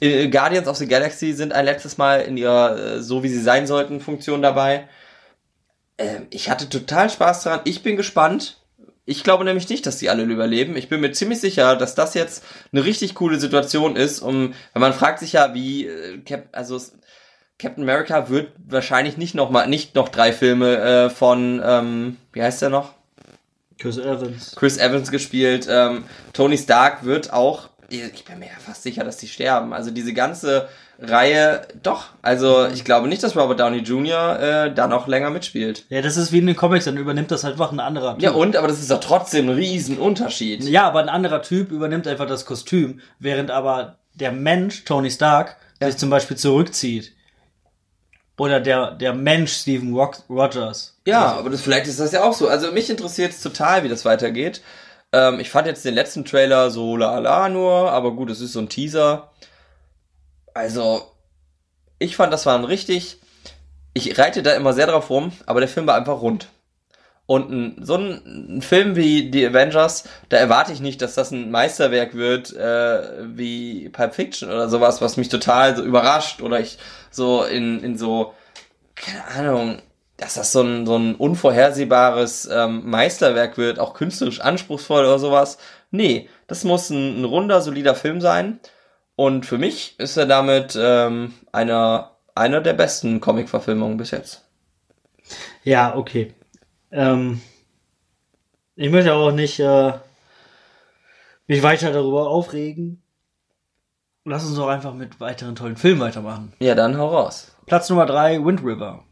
äh, 0.00 0.28
Guardians 0.28 0.68
of 0.68 0.76
the 0.76 0.88
Galaxy 0.88 1.32
sind 1.32 1.52
ein 1.52 1.64
letztes 1.64 1.96
Mal 1.96 2.22
in 2.22 2.36
ihrer, 2.36 2.78
äh, 2.96 3.02
so 3.02 3.22
wie 3.22 3.28
sie 3.28 3.42
sein 3.42 3.66
sollten, 3.66 4.00
Funktion 4.00 4.42
dabei. 4.42 4.88
Ähm, 5.98 6.26
ich 6.30 6.50
hatte 6.50 6.68
total 6.68 7.08
Spaß 7.08 7.44
daran. 7.44 7.60
Ich 7.64 7.82
bin 7.82 7.96
gespannt. 7.96 8.60
Ich 9.06 9.22
glaube 9.22 9.44
nämlich 9.44 9.68
nicht, 9.68 9.84
dass 9.86 9.98
die 9.98 10.08
alle 10.08 10.22
überleben. 10.22 10.76
Ich 10.76 10.88
bin 10.88 11.00
mir 11.00 11.12
ziemlich 11.12 11.40
sicher, 11.40 11.76
dass 11.76 11.94
das 11.94 12.14
jetzt 12.14 12.42
eine 12.72 12.84
richtig 12.84 13.14
coole 13.14 13.38
Situation 13.38 13.96
ist, 13.96 14.20
um, 14.20 14.54
weil 14.72 14.80
man 14.80 14.94
fragt 14.94 15.18
sich 15.18 15.34
ja, 15.34 15.52
wie, 15.52 15.86
äh, 15.86 16.18
Cap, 16.18 16.48
also 16.52 16.80
Captain 17.58 17.84
America 17.84 18.28
wird 18.30 18.52
wahrscheinlich 18.66 19.16
nicht 19.16 19.34
noch 19.34 19.50
mal, 19.50 19.66
nicht 19.66 19.94
noch 19.94 20.08
drei 20.08 20.32
Filme 20.32 20.76
äh, 20.78 21.10
von, 21.10 21.62
ähm, 21.64 22.16
wie 22.32 22.42
heißt 22.42 22.62
der 22.62 22.70
noch? 22.70 22.94
Chris 23.78 23.98
Evans. 23.98 24.54
Chris 24.56 24.78
Evans 24.78 25.10
gespielt. 25.10 25.66
Ähm, 25.68 26.04
Tony 26.32 26.56
Stark 26.56 27.04
wird 27.04 27.32
auch, 27.32 27.68
ich 27.88 28.24
bin 28.24 28.38
mir 28.38 28.46
ja 28.46 28.58
fast 28.64 28.82
sicher, 28.82 29.04
dass 29.04 29.18
die 29.18 29.28
sterben. 29.28 29.72
Also 29.72 29.90
diese 29.90 30.14
ganze 30.14 30.68
Reihe 30.98 31.66
doch. 31.82 32.06
Also 32.22 32.66
ich 32.66 32.84
glaube 32.84 33.08
nicht, 33.08 33.22
dass 33.22 33.36
Robert 33.36 33.60
Downey 33.60 33.78
Jr. 33.78 34.40
Äh, 34.40 34.74
da 34.74 34.86
noch 34.86 35.08
länger 35.08 35.30
mitspielt. 35.30 35.84
Ja, 35.88 36.02
das 36.02 36.16
ist 36.16 36.32
wie 36.32 36.38
in 36.38 36.46
den 36.46 36.56
Comics, 36.56 36.84
dann 36.84 36.96
übernimmt 36.96 37.30
das 37.30 37.44
halt 37.44 37.54
einfach 37.54 37.72
ein 37.72 37.80
anderer 37.80 38.14
Typ. 38.14 38.22
Ja 38.22 38.30
und, 38.30 38.56
aber 38.56 38.68
das 38.68 38.80
ist 38.80 38.90
doch 38.90 39.00
trotzdem 39.00 39.48
ein 39.48 39.54
Riesenunterschied. 39.54 40.64
Ja, 40.64 40.86
aber 40.86 41.00
ein 41.00 41.08
anderer 41.08 41.42
Typ 41.42 41.72
übernimmt 41.72 42.06
einfach 42.06 42.26
das 42.26 42.46
Kostüm, 42.46 43.00
während 43.18 43.50
aber 43.50 43.96
der 44.14 44.32
Mensch, 44.32 44.84
Tony 44.84 45.10
Stark, 45.10 45.56
ja. 45.80 45.88
sich 45.88 45.96
zum 45.96 46.10
Beispiel 46.10 46.36
zurückzieht. 46.36 47.12
Oder 48.36 48.60
der, 48.60 48.92
der 48.92 49.12
Mensch 49.12 49.52
Steven 49.52 49.94
Rogers. 49.94 50.98
Ja, 51.06 51.26
also. 51.26 51.40
aber 51.40 51.50
das, 51.50 51.60
vielleicht 51.60 51.86
ist 51.86 52.00
das 52.00 52.12
ja 52.12 52.24
auch 52.24 52.32
so. 52.32 52.48
Also 52.48 52.72
mich 52.72 52.90
interessiert 52.90 53.32
es 53.32 53.40
total, 53.40 53.84
wie 53.84 53.88
das 53.88 54.04
weitergeht. 54.04 54.60
Ähm, 55.12 55.38
ich 55.38 55.50
fand 55.50 55.68
jetzt 55.68 55.84
den 55.84 55.94
letzten 55.94 56.24
Trailer 56.24 56.70
so 56.70 56.96
la 56.96 57.18
la 57.18 57.48
nur, 57.48 57.92
aber 57.92 58.10
gut, 58.12 58.30
es 58.30 58.40
ist 58.40 58.52
so 58.52 58.58
ein 58.58 58.68
Teaser. 58.68 59.30
Also, 60.54 61.02
ich 61.98 62.16
fand, 62.16 62.32
das 62.32 62.46
war 62.46 62.56
ein 62.56 62.64
richtig. 62.64 63.18
Ich 63.92 64.18
reite 64.18 64.42
da 64.42 64.54
immer 64.54 64.72
sehr 64.72 64.86
drauf 64.86 65.10
rum, 65.10 65.32
aber 65.46 65.60
der 65.60 65.68
Film 65.68 65.86
war 65.86 65.96
einfach 65.96 66.20
rund. 66.20 66.48
Und 67.26 67.50
ein, 67.50 67.84
so 67.84 67.94
ein, 67.94 68.56
ein, 68.58 68.62
Film 68.62 68.96
wie 68.96 69.30
The 69.32 69.46
Avengers, 69.46 70.04
da 70.28 70.36
erwarte 70.36 70.72
ich 70.72 70.80
nicht, 70.80 71.00
dass 71.00 71.14
das 71.14 71.30
ein 71.30 71.50
Meisterwerk 71.50 72.14
wird, 72.14 72.54
äh, 72.54 73.02
wie 73.36 73.88
Pulp 73.88 74.14
Fiction 74.14 74.50
oder 74.50 74.68
sowas, 74.68 75.00
was 75.00 75.16
mich 75.16 75.30
total 75.30 75.74
so 75.74 75.82
überrascht 75.82 76.42
oder 76.42 76.60
ich 76.60 76.78
so 77.10 77.44
in, 77.44 77.82
in 77.82 77.96
so, 77.96 78.34
keine 78.94 79.24
Ahnung, 79.24 79.82
dass 80.18 80.34
das 80.34 80.52
so 80.52 80.60
ein, 80.62 80.86
so 80.86 80.96
ein 80.96 81.14
unvorhersehbares 81.14 82.46
ähm, 82.52 82.88
Meisterwerk 82.90 83.56
wird, 83.56 83.78
auch 83.78 83.94
künstlerisch 83.94 84.40
anspruchsvoll 84.40 85.04
oder 85.04 85.18
sowas. 85.18 85.56
Nee, 85.90 86.28
das 86.46 86.62
muss 86.64 86.90
ein, 86.90 87.22
ein 87.22 87.24
runder, 87.24 87.62
solider 87.62 87.94
Film 87.94 88.20
sein. 88.20 88.60
Und 89.16 89.46
für 89.46 89.58
mich 89.58 89.98
ist 89.98 90.16
er 90.16 90.26
damit 90.26 90.76
ähm, 90.80 91.34
einer, 91.52 92.16
einer 92.34 92.60
der 92.60 92.72
besten 92.72 93.20
Comic-Verfilmungen 93.20 93.96
bis 93.96 94.10
jetzt. 94.10 94.44
Ja, 95.62 95.96
okay. 95.96 96.34
Ähm, 96.90 97.40
ich 98.76 98.90
möchte 98.90 99.14
auch 99.14 99.30
nicht 99.30 99.60
äh, 99.60 99.92
mich 101.46 101.62
weiter 101.62 101.92
darüber 101.92 102.28
aufregen. 102.28 103.02
Lass 104.24 104.44
uns 104.44 104.56
doch 104.56 104.68
einfach 104.68 104.94
mit 104.94 105.20
weiteren 105.20 105.54
tollen 105.54 105.76
Filmen 105.76 106.00
weitermachen. 106.00 106.52
Ja, 106.58 106.74
dann 106.74 106.96
hau 106.98 107.08
raus. 107.08 107.54
Platz 107.66 107.88
Nummer 107.90 108.06
3, 108.06 108.44
Wind 108.44 108.64
River. 108.64 109.04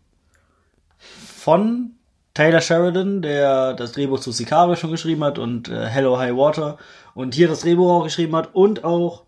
Von 0.99 1.97
Taylor 2.35 2.61
Sheridan, 2.61 3.21
der 3.21 3.75
das 3.75 3.93
Drehbuch 3.93 4.21
zu 4.21 4.33
Sicario 4.33 4.75
schon 4.75 4.91
geschrieben 4.91 5.23
hat 5.23 5.39
und 5.39 5.69
äh, 5.69 5.87
Hello 5.87 6.19
High 6.19 6.35
Water 6.35 6.79
und 7.15 7.35
hier 7.35 7.49
das 7.49 7.61
Drehbuch 7.61 7.91
auch 7.91 8.05
geschrieben 8.05 8.35
hat 8.37 8.55
und 8.55 8.85
auch 8.85 9.25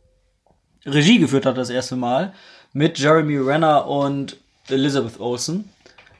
Regie 0.86 1.18
geführt 1.18 1.46
hat 1.46 1.56
das 1.56 1.70
erste 1.70 1.96
Mal 1.96 2.32
mit 2.72 2.98
Jeremy 2.98 3.38
Renner 3.38 3.86
und 3.86 4.36
Elizabeth 4.68 5.20
Olsen. 5.20 5.70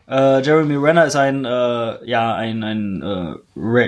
Äh, 0.08 0.42
Jeremy 0.42 0.76
Renner 0.76 1.06
ist 1.06 1.16
ein, 1.16 1.44
äh, 1.44 2.08
ja, 2.08 2.34
ein, 2.34 2.62
ein, 2.62 3.02
äh, 3.02 3.34
Ra 3.56 3.86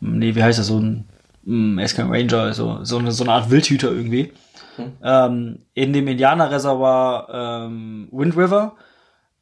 nee, 0.00 0.34
wie 0.34 0.42
heißt 0.42 0.58
das, 0.58 0.66
so 0.66 0.78
ein, 0.78 1.08
mh, 1.44 1.52
hm, 1.52 1.78
er 1.78 1.84
ist 1.84 1.96
kein 1.96 2.10
Ranger, 2.12 2.42
also 2.42 2.84
so 2.84 2.98
eine, 2.98 3.12
so 3.12 3.24
eine 3.24 3.32
Art 3.32 3.50
Wildhüter 3.50 3.90
irgendwie. 3.90 4.32
Hm. 4.76 4.92
Ähm, 5.02 5.58
in 5.74 5.92
dem 5.92 6.06
Indianerreservoir 6.06 7.66
ähm, 7.66 8.08
Wind 8.12 8.36
River 8.36 8.76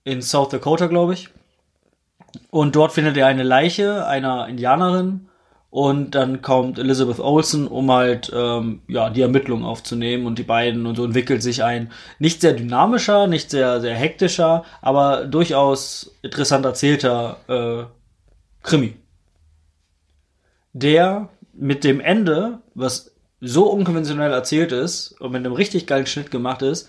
in 0.05 0.23
South 0.23 0.51
Dakota, 0.51 0.87
glaube 0.87 1.15
ich. 1.15 1.29
Und 2.51 2.77
dort 2.77 2.93
findet 2.93 3.17
er 3.17 3.27
eine 3.27 3.43
Leiche 3.43 4.07
einer 4.07 4.49
Indianerin 4.49 5.29
und 5.77 6.15
dann 6.15 6.41
kommt 6.41 6.79
Elizabeth 6.79 7.21
Olsen, 7.21 7.67
um 7.67 7.93
halt 7.93 8.33
ähm, 8.35 8.81
ja 8.89 9.11
die 9.11 9.21
Ermittlungen 9.21 9.67
aufzunehmen 9.67 10.25
und 10.25 10.39
die 10.39 10.43
beiden 10.43 10.87
und 10.87 10.97
so 10.97 11.05
entwickelt 11.05 11.43
sich 11.43 11.63
ein 11.63 11.93
nicht 12.19 12.41
sehr 12.41 12.55
dynamischer, 12.55 13.27
nicht 13.27 13.51
sehr 13.51 13.83
sehr 13.83 13.95
hektischer, 13.95 14.65
aber 14.81 15.27
durchaus 15.27 16.17
interessant 16.23 16.65
erzählter 16.65 17.37
äh, 17.49 17.85
Krimi, 18.63 18.97
der 20.73 21.29
mit 21.53 21.85
dem 21.85 22.01
Ende, 22.01 22.61
was 22.75 23.15
so 23.43 23.69
unkonventionell 23.69 24.33
erzählt 24.33 24.73
ist 24.73 25.21
und 25.21 25.33
mit 25.33 25.45
einem 25.45 25.53
richtig 25.53 25.87
geilen 25.87 26.07
Schnitt 26.07 26.31
gemacht 26.31 26.63
ist, 26.63 26.89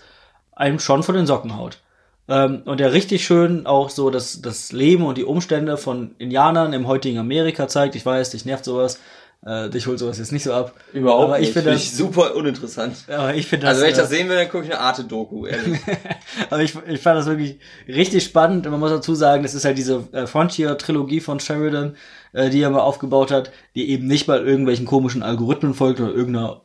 einem 0.52 0.78
schon 0.78 1.02
von 1.02 1.14
den 1.14 1.26
Socken 1.26 1.58
haut. 1.58 1.82
Ähm, 2.28 2.62
und 2.66 2.78
der 2.78 2.92
richtig 2.92 3.24
schön 3.24 3.66
auch 3.66 3.88
so 3.90 4.10
das, 4.10 4.42
das 4.42 4.72
Leben 4.72 5.06
und 5.06 5.16
die 5.16 5.24
Umstände 5.24 5.78
von 5.78 6.14
Indianern 6.18 6.72
im 6.74 6.86
heutigen 6.86 7.18
Amerika 7.18 7.68
zeigt. 7.68 7.94
Ich 7.94 8.04
weiß, 8.04 8.30
dich 8.30 8.44
nervt 8.44 8.64
sowas. 8.64 9.00
Äh, 9.46 9.70
dich 9.70 9.86
holt 9.86 10.00
sowas 10.00 10.18
jetzt 10.18 10.32
nicht 10.32 10.42
so 10.42 10.52
ab. 10.52 10.74
Überhaupt 10.92 11.24
aber 11.24 11.40
ich 11.40 11.52
finde 11.52 11.70
das 11.70 11.96
super 11.96 12.34
uninteressant. 12.34 13.04
Aber 13.06 13.34
ich 13.34 13.46
finde 13.46 13.66
das. 13.66 13.76
Also 13.76 13.82
wenn 13.82 13.90
ich 13.90 13.96
das 13.96 14.10
äh, 14.10 14.16
sehen 14.16 14.28
will, 14.28 14.36
dann 14.36 14.48
gucke 14.48 14.64
ich 14.64 14.72
eine 14.72 14.80
Arte-Doku, 14.80 15.46
ehrlich. 15.46 15.78
aber 16.50 16.62
ich, 16.62 16.74
ich 16.88 17.00
fand 17.00 17.18
das 17.18 17.26
wirklich 17.26 17.60
richtig 17.86 18.24
spannend. 18.24 18.66
Und 18.66 18.72
man 18.72 18.80
muss 18.80 18.90
dazu 18.90 19.14
sagen, 19.14 19.44
das 19.44 19.54
ist 19.54 19.64
halt 19.64 19.78
diese 19.78 20.08
äh, 20.12 20.26
Frontier-Trilogie 20.26 21.20
von 21.20 21.38
Sheridan, 21.40 21.96
äh, 22.32 22.50
die 22.50 22.60
er 22.60 22.70
mal 22.70 22.80
aufgebaut 22.80 23.30
hat, 23.30 23.52
die 23.76 23.88
eben 23.90 24.06
nicht 24.06 24.26
mal 24.26 24.44
irgendwelchen 24.44 24.86
komischen 24.86 25.22
Algorithmen 25.22 25.72
folgt 25.72 26.00
oder 26.00 26.12
irgendeiner, 26.12 26.62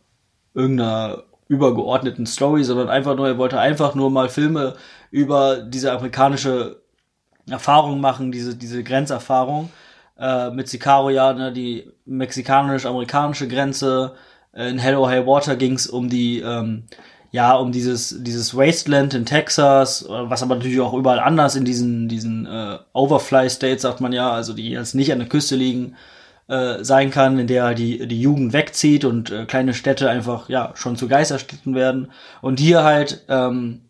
irgendeiner 0.56 1.23
übergeordneten 1.47 2.25
Story, 2.25 2.63
sondern 2.63 2.89
einfach 2.89 3.15
nur, 3.15 3.27
er 3.27 3.37
wollte 3.37 3.59
einfach 3.59 3.95
nur 3.95 4.09
mal 4.09 4.29
Filme 4.29 4.75
über 5.11 5.57
diese 5.57 5.91
amerikanische 5.91 6.81
Erfahrung 7.49 7.99
machen, 7.99 8.31
diese, 8.31 8.55
diese 8.55 8.83
Grenzerfahrung. 8.83 9.69
Äh, 10.17 10.51
mit 10.51 10.69
Sicario 10.69 11.09
ja, 11.09 11.33
ne, 11.33 11.51
die 11.51 11.91
mexikanisch-amerikanische 12.05 13.47
Grenze. 13.47 14.13
In 14.55 14.77
Hello 14.77 15.07
High 15.07 15.25
Water 15.25 15.55
ging 15.55 15.73
es 15.73 15.87
um 15.87 16.09
die, 16.09 16.39
ähm, 16.39 16.83
ja, 17.31 17.55
um 17.55 17.71
dieses, 17.71 18.23
dieses 18.23 18.55
Wasteland 18.55 19.15
in 19.15 19.25
Texas, 19.25 20.05
was 20.07 20.43
aber 20.43 20.55
natürlich 20.55 20.79
auch 20.79 20.93
überall 20.93 21.19
anders 21.19 21.55
in 21.55 21.65
diesen, 21.65 22.07
diesen 22.07 22.45
äh, 22.45 22.77
Overfly 22.93 23.49
States, 23.49 23.81
sagt 23.81 23.99
man 23.99 24.13
ja, 24.13 24.31
also 24.31 24.53
die 24.53 24.69
jetzt 24.69 24.93
nicht 24.93 25.11
an 25.11 25.17
der 25.17 25.27
Küste 25.27 25.55
liegen, 25.55 25.95
äh, 26.47 26.83
sein 26.83 27.11
kann, 27.11 27.39
in 27.39 27.47
der 27.47 27.73
die, 27.73 28.07
die 28.07 28.21
Jugend 28.21 28.53
wegzieht 28.53 29.05
und 29.05 29.31
äh, 29.31 29.45
kleine 29.45 29.73
Städte 29.73 30.09
einfach 30.09 30.49
ja 30.49 30.71
schon 30.75 30.95
zu 30.95 31.07
Geisterstädten 31.07 31.75
werden. 31.75 32.11
Und 32.41 32.59
hier 32.59 32.83
halt 32.83 33.23
ähm, 33.29 33.81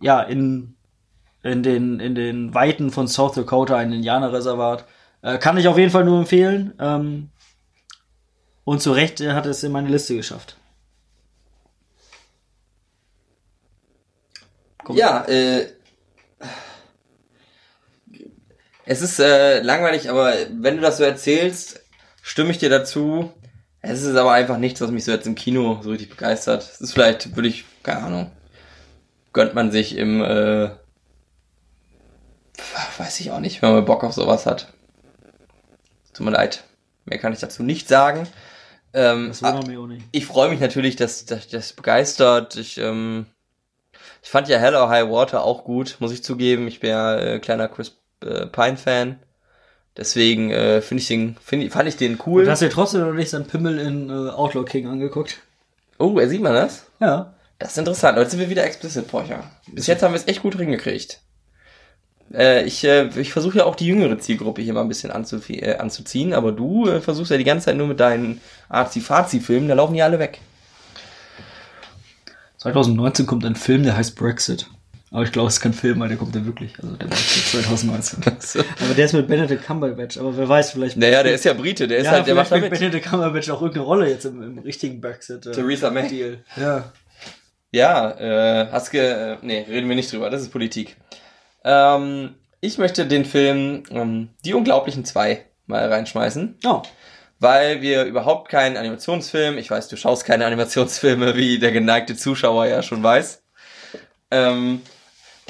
ja 0.00 0.20
in, 0.22 0.76
in, 1.42 1.62
den, 1.62 2.00
in 2.00 2.14
den 2.14 2.54
Weiten 2.54 2.90
von 2.90 3.08
South 3.08 3.34
Dakota 3.34 3.76
ein 3.76 3.92
Indianerreservat. 3.92 4.86
Äh, 5.22 5.38
kann 5.38 5.58
ich 5.58 5.68
auf 5.68 5.76
jeden 5.76 5.90
Fall 5.90 6.04
nur 6.04 6.20
empfehlen. 6.20 6.72
Ähm, 6.78 7.30
und 8.64 8.80
zu 8.80 8.92
Recht 8.92 9.20
hat 9.20 9.46
es 9.46 9.62
in 9.62 9.72
meine 9.72 9.88
Liste 9.88 10.16
geschafft. 10.16 10.56
Komm. 14.84 14.96
Ja, 14.96 15.24
äh, 15.24 15.66
es 18.86 19.02
ist 19.02 19.20
äh, 19.20 19.60
langweilig, 19.60 20.10
aber 20.10 20.32
wenn 20.50 20.76
du 20.76 20.82
das 20.82 20.96
so 20.96 21.04
erzählst, 21.04 21.80
stimme 22.22 22.50
ich 22.50 22.58
dir 22.58 22.70
dazu. 22.70 23.32
Es 23.82 24.02
ist 24.02 24.16
aber 24.16 24.32
einfach 24.32 24.58
nichts, 24.58 24.80
was 24.80 24.90
mich 24.90 25.04
so 25.04 25.12
jetzt 25.12 25.26
im 25.26 25.34
Kino 25.34 25.80
so 25.82 25.90
richtig 25.90 26.10
begeistert. 26.10 26.62
Es 26.62 26.80
ist 26.80 26.92
vielleicht, 26.92 27.34
würde 27.34 27.48
ich, 27.48 27.64
keine 27.82 28.02
Ahnung, 28.02 28.32
gönnt 29.32 29.54
man 29.54 29.70
sich 29.70 29.96
im, 29.96 30.22
äh, 30.22 30.70
weiß 32.98 33.20
ich 33.20 33.30
auch 33.30 33.40
nicht, 33.40 33.62
wenn 33.62 33.72
man 33.72 33.84
Bock 33.84 34.04
auf 34.04 34.12
sowas 34.12 34.46
hat. 34.46 34.72
Tut 36.12 36.26
mir 36.26 36.32
leid. 36.32 36.64
Mehr 37.06 37.18
kann 37.18 37.32
ich 37.32 37.40
dazu 37.40 37.62
nicht 37.62 37.88
sagen. 37.88 38.26
Ähm, 38.92 39.32
ah, 39.42 39.60
nicht. 39.60 40.04
Ich 40.12 40.26
freue 40.26 40.50
mich 40.50 40.60
natürlich, 40.60 40.96
dass, 40.96 41.24
dass 41.24 41.48
das 41.48 41.72
begeistert. 41.72 42.56
Ich, 42.56 42.76
ähm, 42.78 43.26
ich 44.22 44.28
fand 44.28 44.48
ja 44.48 44.58
Hello 44.58 44.88
High 44.88 45.08
Water 45.08 45.44
auch 45.44 45.64
gut, 45.64 45.96
muss 46.00 46.12
ich 46.12 46.24
zugeben. 46.24 46.66
Ich 46.68 46.80
bin 46.80 46.90
ja 46.90 47.16
äh, 47.16 47.38
kleiner 47.38 47.68
Chris 47.68 47.96
äh, 48.22 48.46
Pine 48.46 48.76
Fan. 48.76 49.20
Deswegen 50.00 50.50
äh, 50.50 50.80
finde 50.80 51.02
ich 51.02 51.08
den, 51.08 51.36
find, 51.44 51.70
fand 51.70 51.86
ich 51.86 51.98
den 51.98 52.18
cool. 52.24 52.44
Und 52.44 52.48
hast 52.48 52.62
du 52.62 52.66
dir 52.66 52.72
trotzdem 52.72 53.02
noch 53.02 53.12
nicht 53.12 53.28
seinen 53.28 53.44
Pimmel 53.44 53.78
in 53.78 54.08
äh, 54.08 54.30
Outlaw 54.30 54.64
King 54.64 54.86
angeguckt? 54.86 55.40
Oh, 55.98 56.18
er 56.18 56.26
sieht 56.26 56.40
man 56.40 56.54
das? 56.54 56.86
Ja. 57.00 57.34
Das 57.58 57.72
ist 57.72 57.78
interessant. 57.78 58.16
Heute 58.16 58.30
sind 58.30 58.40
wir 58.40 58.48
wieder 58.48 58.64
explicit, 58.64 59.06
Porcher. 59.06 59.44
Bis 59.66 59.86
jetzt 59.86 60.02
haben 60.02 60.14
wir 60.14 60.18
es 60.18 60.26
echt 60.26 60.40
gut 60.40 60.56
hingekriegt. 60.56 61.20
Äh, 62.32 62.64
ich 62.64 62.82
äh, 62.84 63.08
ich 63.20 63.34
versuche 63.34 63.58
ja 63.58 63.64
auch 63.66 63.76
die 63.76 63.88
jüngere 63.88 64.18
Zielgruppe 64.18 64.62
hier 64.62 64.72
mal 64.72 64.80
ein 64.80 64.88
bisschen 64.88 65.10
äh, 65.10 65.76
anzuziehen, 65.76 66.32
aber 66.32 66.52
du 66.52 66.88
äh, 66.88 67.02
versuchst 67.02 67.30
ja 67.30 67.36
die 67.36 67.44
ganze 67.44 67.66
Zeit 67.66 67.76
nur 67.76 67.86
mit 67.86 68.00
deinen 68.00 68.40
Arzi-Fazi-Filmen, 68.70 69.68
da 69.68 69.74
laufen 69.74 69.92
die 69.92 70.02
alle 70.02 70.18
weg. 70.18 70.40
2019 72.56 73.26
kommt 73.26 73.44
ein 73.44 73.54
Film, 73.54 73.82
der 73.82 73.98
heißt 73.98 74.16
Brexit. 74.16 74.66
Aber 75.12 75.24
ich 75.24 75.32
glaube, 75.32 75.48
es 75.48 75.54
ist 75.54 75.60
kein 75.60 75.72
Film, 75.72 75.98
weil 75.98 76.08
der 76.08 76.16
kommt 76.16 76.36
ja 76.36 76.46
wirklich. 76.46 76.72
Also 76.80 76.94
der 76.94 77.10
war 77.10 77.16
2019. 77.16 78.22
so. 78.38 78.60
Aber 78.60 78.94
der 78.94 79.04
ist 79.06 79.12
mit 79.12 79.26
Benedict 79.26 79.66
Cumberbatch. 79.66 80.18
Aber 80.18 80.36
wer 80.36 80.48
weiß, 80.48 80.70
vielleicht. 80.70 80.96
Naja, 80.96 81.24
der 81.24 81.34
ist 81.34 81.44
ja 81.44 81.52
Brite. 81.52 81.88
Der 81.88 81.98
ist 81.98 82.04
ja, 82.04 82.12
halt, 82.12 82.28
der 82.28 82.36
macht 82.36 82.52
damit. 82.52 82.70
Benedict 82.70 83.06
Cumberbatch 83.06 83.50
auch 83.50 83.60
irgendeine 83.60 83.86
Rolle 83.86 84.08
jetzt 84.08 84.24
im, 84.24 84.40
im 84.40 84.58
richtigen 84.58 85.00
Brexit. 85.00 85.46
Äh, 85.46 85.52
Theresa 85.52 85.90
May. 85.90 86.08
Deal. 86.08 86.44
Ja. 86.56 86.92
Ja, 87.72 88.10
äh, 88.18 88.68
hast 88.70 88.90
ge, 88.90 89.00
äh, 89.00 89.36
nee, 89.42 89.64
reden 89.68 89.88
wir 89.88 89.96
nicht 89.96 90.12
drüber. 90.12 90.30
Das 90.30 90.42
ist 90.42 90.50
Politik. 90.50 90.96
Ähm, 91.64 92.34
ich 92.60 92.78
möchte 92.78 93.06
den 93.06 93.24
Film 93.24 93.84
ähm, 93.90 94.30
Die 94.44 94.54
Unglaublichen 94.54 95.04
zwei 95.04 95.46
mal 95.66 95.88
reinschmeißen. 95.88 96.58
Oh. 96.66 96.82
Weil 97.38 97.80
wir 97.80 98.04
überhaupt 98.04 98.50
keinen 98.50 98.76
Animationsfilm, 98.76 99.56
ich 99.56 99.70
weiß, 99.70 99.88
du 99.88 99.96
schaust 99.96 100.24
keine 100.24 100.46
Animationsfilme, 100.46 101.36
wie 101.36 101.58
der 101.58 101.72
geneigte 101.72 102.16
Zuschauer 102.16 102.66
ja 102.66 102.82
schon 102.82 103.02
weiß. 103.02 103.42
Ähm, 104.30 104.82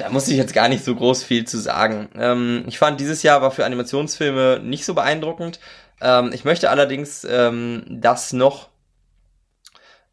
da 0.01 0.09
muss 0.09 0.27
ich 0.27 0.37
jetzt 0.37 0.53
gar 0.53 0.67
nicht 0.67 0.83
so 0.83 0.95
groß 0.95 1.23
viel 1.23 1.45
zu 1.45 1.59
sagen. 1.59 2.09
Ähm, 2.17 2.63
ich 2.67 2.79
fand, 2.79 2.99
dieses 2.99 3.21
Jahr 3.21 3.41
war 3.41 3.51
für 3.51 3.65
Animationsfilme 3.65 4.59
nicht 4.63 4.83
so 4.83 4.95
beeindruckend. 4.95 5.59
Ähm, 6.01 6.31
ich 6.33 6.43
möchte 6.43 6.71
allerdings 6.71 7.23
ähm, 7.29 7.83
das 7.87 8.33
noch 8.33 8.69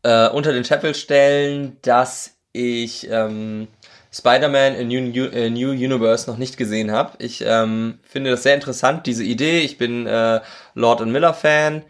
äh, 0.02 0.28
unter 0.28 0.52
den 0.52 0.64
Scheffel 0.64 0.94
stellen, 0.94 1.78
dass 1.80 2.36
ich 2.52 3.08
ähm, 3.10 3.68
Spider-Man 4.12 4.76
A 4.76 4.84
New, 4.84 5.00
New 5.00 5.70
Universe 5.70 6.30
noch 6.30 6.36
nicht 6.36 6.58
gesehen 6.58 6.90
habe. 6.90 7.12
Ich 7.18 7.42
ähm, 7.46 7.98
finde 8.02 8.30
das 8.30 8.42
sehr 8.42 8.54
interessant, 8.54 9.06
diese 9.06 9.24
Idee. 9.24 9.60
Ich 9.60 9.78
bin 9.78 10.06
äh, 10.06 10.40
Lord 10.74 11.00
and 11.00 11.12
Miller 11.12 11.34
Fan. 11.34 11.82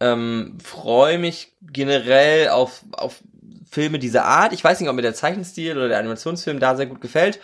Ähm, 0.00 0.56
Freue 0.64 1.18
mich 1.18 1.52
generell 1.60 2.48
auf, 2.48 2.84
auf 2.92 3.22
Filme 3.74 3.98
dieser 3.98 4.24
Art. 4.24 4.52
Ich 4.52 4.62
weiß 4.62 4.80
nicht, 4.80 4.88
ob 4.88 4.96
mir 4.96 5.02
der 5.02 5.14
Zeichenstil 5.14 5.76
oder 5.76 5.88
der 5.88 5.98
Animationsfilm 5.98 6.60
da 6.60 6.76
sehr 6.76 6.86
gut 6.86 7.00
gefällt. 7.00 7.40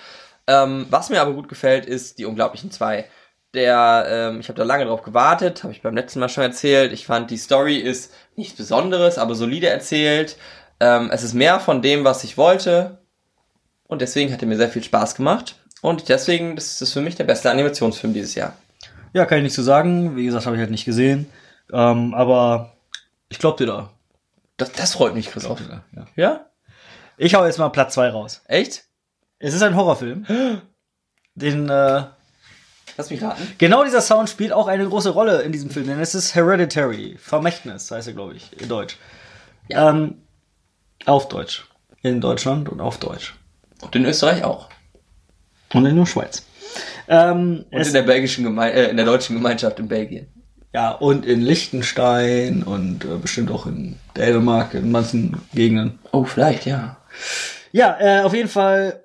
Ähm, 0.47 0.86
was 0.89 1.11
mir 1.11 1.20
aber 1.20 1.32
gut 1.32 1.48
gefällt, 1.48 1.86
ist 1.86 2.19
Die 2.19 2.24
Unglaublichen 2.24 2.70
zwei. 2.70 3.07
Der, 3.52 4.07
ähm, 4.09 4.40
ich 4.40 4.48
habe 4.48 4.57
da 4.57 4.65
lange 4.65 4.85
drauf 4.85 5.02
gewartet, 5.02 5.65
habe 5.65 5.73
ich 5.73 5.82
beim 5.82 5.97
letzten 5.97 6.20
Mal 6.20 6.28
schon 6.28 6.44
erzählt. 6.44 6.93
Ich 6.93 7.05
fand, 7.05 7.31
die 7.32 7.36
Story 7.36 7.77
ist 7.78 8.15
nichts 8.36 8.57
Besonderes, 8.57 9.19
aber 9.19 9.35
solide 9.35 9.69
erzählt. 9.69 10.36
Ähm, 10.78 11.11
es 11.12 11.24
ist 11.24 11.35
mehr 11.35 11.59
von 11.59 11.82
dem, 11.82 12.05
was 12.05 12.23
ich 12.23 12.39
wollte. 12.39 12.98
Und 13.89 14.02
deswegen 14.02 14.32
hat 14.32 14.40
er 14.40 14.47
mir 14.47 14.57
sehr 14.57 14.69
viel 14.69 14.85
Spaß 14.85 15.16
gemacht. 15.16 15.57
Und 15.82 16.09
deswegen 16.09 16.57
ist 16.57 16.81
es 16.81 16.93
für 16.93 17.01
mich 17.01 17.16
der 17.16 17.24
beste 17.24 17.51
Animationsfilm 17.51 18.15
dieses 18.15 18.36
Jahr. 18.36 18.55
Ja, 19.12 19.27
kann 19.27 19.39
ich 19.39 19.44
nicht 19.44 19.55
so 19.55 19.65
sagen. 19.65 20.15
Wie 20.15 20.27
gesagt, 20.27 20.47
habe 20.47 20.55
ich 20.55 20.61
halt 20.61 20.70
nicht 20.70 20.85
gesehen. 20.85 21.27
Ähm, 21.73 22.15
aber 22.15 22.77
ich 23.28 23.40
glaub 23.40 23.57
dir 23.57 23.66
da. 23.66 23.90
Das, 24.61 24.73
das 24.73 24.93
freut 24.93 25.15
mich, 25.15 25.31
Christoph. 25.31 25.59
Ja. 25.97 26.07
ja? 26.16 26.47
Ich 27.16 27.35
hau 27.35 27.45
jetzt 27.47 27.59
mal 27.59 27.70
Platz 27.70 27.95
zwei 27.95 28.11
raus. 28.11 28.43
Echt? 28.47 28.85
Es 29.39 29.55
ist 29.55 29.62
ein 29.62 29.74
Horrorfilm. 29.74 30.27
Den, 31.35 31.70
äh, 31.70 32.05
Lass 32.99 33.09
mich 33.09 33.23
raten. 33.23 33.43
Genau 33.57 33.85
dieser 33.85 34.03
Sound 34.03 34.28
spielt 34.28 34.53
auch 34.53 34.66
eine 34.66 34.87
große 34.87 35.11
Rolle 35.11 35.41
in 35.43 35.53
diesem 35.53 35.70
Film, 35.70 35.87
denn 35.87 35.99
es 35.99 36.15
ist 36.15 36.35
Hereditary. 36.35 37.16
Vermächtnis 37.19 37.91
heißt 37.91 38.09
er, 38.09 38.12
glaube 38.12 38.35
ich, 38.35 38.61
in 38.61 38.69
Deutsch. 38.69 38.99
Ja. 39.69 39.89
Ähm, 39.89 40.20
auf 41.07 41.28
Deutsch. 41.28 41.66
In 42.03 42.20
Deutschland 42.20 42.69
und 42.69 42.82
auf 42.82 42.99
Deutsch. 42.99 43.35
Und 43.81 43.97
in 43.97 44.05
Österreich 44.05 44.45
auch. 44.45 44.69
Und 45.73 45.87
in 45.87 45.97
der 45.97 46.05
Schweiz. 46.05 46.45
Ähm, 47.09 47.65
und 47.70 47.87
in 47.87 47.93
der 47.95 48.03
belgischen 48.03 48.45
Geme 48.45 48.70
äh, 48.70 48.91
in 48.91 48.99
der 48.99 49.07
deutschen 49.07 49.37
Gemeinschaft 49.37 49.78
in 49.78 49.89
Belgien. 49.89 50.27
Ja, 50.73 50.93
und 50.93 51.27
in 51.27 51.41
Liechtenstein 51.41 52.63
und 52.63 53.05
äh, 53.05 53.17
bestimmt 53.21 53.51
auch 53.51 53.67
in 53.67 53.97
Dänemark, 54.17 54.75
in 54.75 54.93
manchen 54.93 55.41
Gegenden. 55.53 55.99
Oh, 56.13 56.25
vielleicht, 56.25 56.65
ja. 56.65 56.97
Ja, 57.73 57.97
äh, 58.01 58.23
auf 58.23 58.35
jeden 58.35 58.49
Fall 58.49 59.03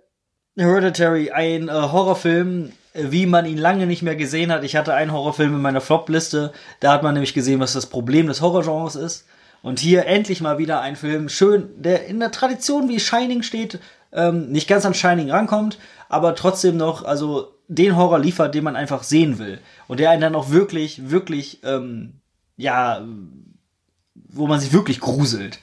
Hereditary, 0.55 1.31
ein 1.31 1.67
äh, 1.67 1.71
Horrorfilm, 1.71 2.71
wie 2.93 3.25
man 3.25 3.45
ihn 3.45 3.57
lange 3.57 3.87
nicht 3.87 4.03
mehr 4.03 4.15
gesehen 4.15 4.51
hat. 4.51 4.63
Ich 4.63 4.75
hatte 4.75 4.93
einen 4.93 5.11
Horrorfilm 5.11 5.55
in 5.55 5.61
meiner 5.61 5.81
Flop-Liste, 5.81 6.53
da 6.79 6.93
hat 6.93 7.03
man 7.03 7.13
nämlich 7.13 7.33
gesehen, 7.33 7.59
was 7.59 7.73
das 7.73 7.87
Problem 7.87 8.27
des 8.27 8.41
Horrorgenres 8.41 8.95
ist. 8.95 9.25
Und 9.63 9.79
hier 9.79 10.05
endlich 10.05 10.41
mal 10.41 10.59
wieder 10.59 10.81
ein 10.81 10.95
Film, 10.95 11.27
schön, 11.27 11.69
der 11.77 12.05
in 12.05 12.19
der 12.19 12.31
Tradition 12.31 12.87
wie 12.87 12.99
Shining 12.99 13.41
steht, 13.41 13.79
ähm, 14.13 14.51
nicht 14.51 14.67
ganz 14.67 14.85
an 14.85 14.93
Shining 14.93 15.31
rankommt, 15.31 15.79
aber 16.07 16.35
trotzdem 16.35 16.77
noch, 16.77 17.03
also 17.03 17.54
den 17.67 17.95
Horror 17.95 18.19
liefert, 18.19 18.55
den 18.55 18.63
man 18.63 18.75
einfach 18.75 19.03
sehen 19.03 19.39
will. 19.39 19.59
Und 19.87 19.99
der 19.99 20.11
einen 20.11 20.21
dann 20.21 20.35
auch 20.35 20.51
wirklich, 20.51 21.09
wirklich, 21.09 21.61
ähm, 21.63 22.21
ja, 22.57 23.05
wo 24.13 24.47
man 24.47 24.59
sich 24.59 24.73
wirklich 24.73 24.99
gruselt. 24.99 25.59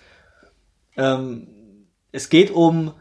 Ähm, 0.97 1.47
es 2.11 2.29
geht 2.29 2.51
um 2.51 2.93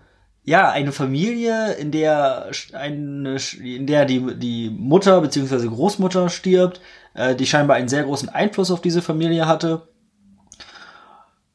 ja, 0.43 0.71
eine 0.71 0.91
Familie, 0.91 1.73
in 1.73 1.91
der 1.91 2.49
eine, 2.73 3.37
in 3.61 3.85
der 3.85 4.05
die, 4.05 4.37
die 4.37 4.69
Mutter 4.69 5.21
bzw. 5.21 5.67
Großmutter 5.67 6.29
stirbt, 6.29 6.81
äh, 7.13 7.35
die 7.35 7.45
scheinbar 7.45 7.75
einen 7.77 7.89
sehr 7.89 8.03
großen 8.03 8.29
Einfluss 8.29 8.71
auf 8.71 8.81
diese 8.81 9.01
Familie 9.01 9.47
hatte. 9.47 9.87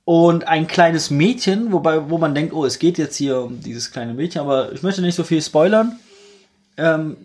Und 0.05 0.47
ein 0.47 0.69
kleines 0.69 1.11
Mädchen, 1.11 1.73
wobei, 1.73 2.09
wo 2.11 2.19
man 2.19 2.35
denkt, 2.35 2.55
oh, 2.55 2.65
es 2.65 2.79
geht 2.79 2.97
jetzt 2.97 3.17
hier 3.17 3.41
um 3.41 3.61
dieses 3.61 3.91
kleine 3.91 4.15
Mädchen, 4.15 4.41
aber 4.41 4.73
ich 4.73 4.85
möchte 4.85 5.03
nicht 5.03 5.17
so 5.17 5.25
viel 5.25 5.43
spoilern. 5.43 5.99
Ähm, 6.77 7.17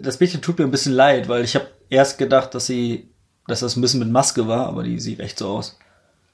das 0.00 0.20
Mädchen 0.20 0.42
tut 0.42 0.58
mir 0.58 0.64
ein 0.64 0.70
bisschen 0.70 0.92
leid, 0.92 1.28
weil 1.28 1.44
ich 1.44 1.54
habe 1.54 1.68
erst 1.90 2.18
gedacht, 2.18 2.54
dass 2.54 2.66
sie, 2.66 3.10
dass 3.46 3.60
das 3.60 3.76
ein 3.76 3.80
bisschen 3.80 4.00
mit 4.00 4.10
Maske 4.10 4.48
war, 4.48 4.66
aber 4.66 4.82
die 4.82 4.98
sieht 5.00 5.20
echt 5.20 5.38
so 5.38 5.48
aus. 5.48 5.78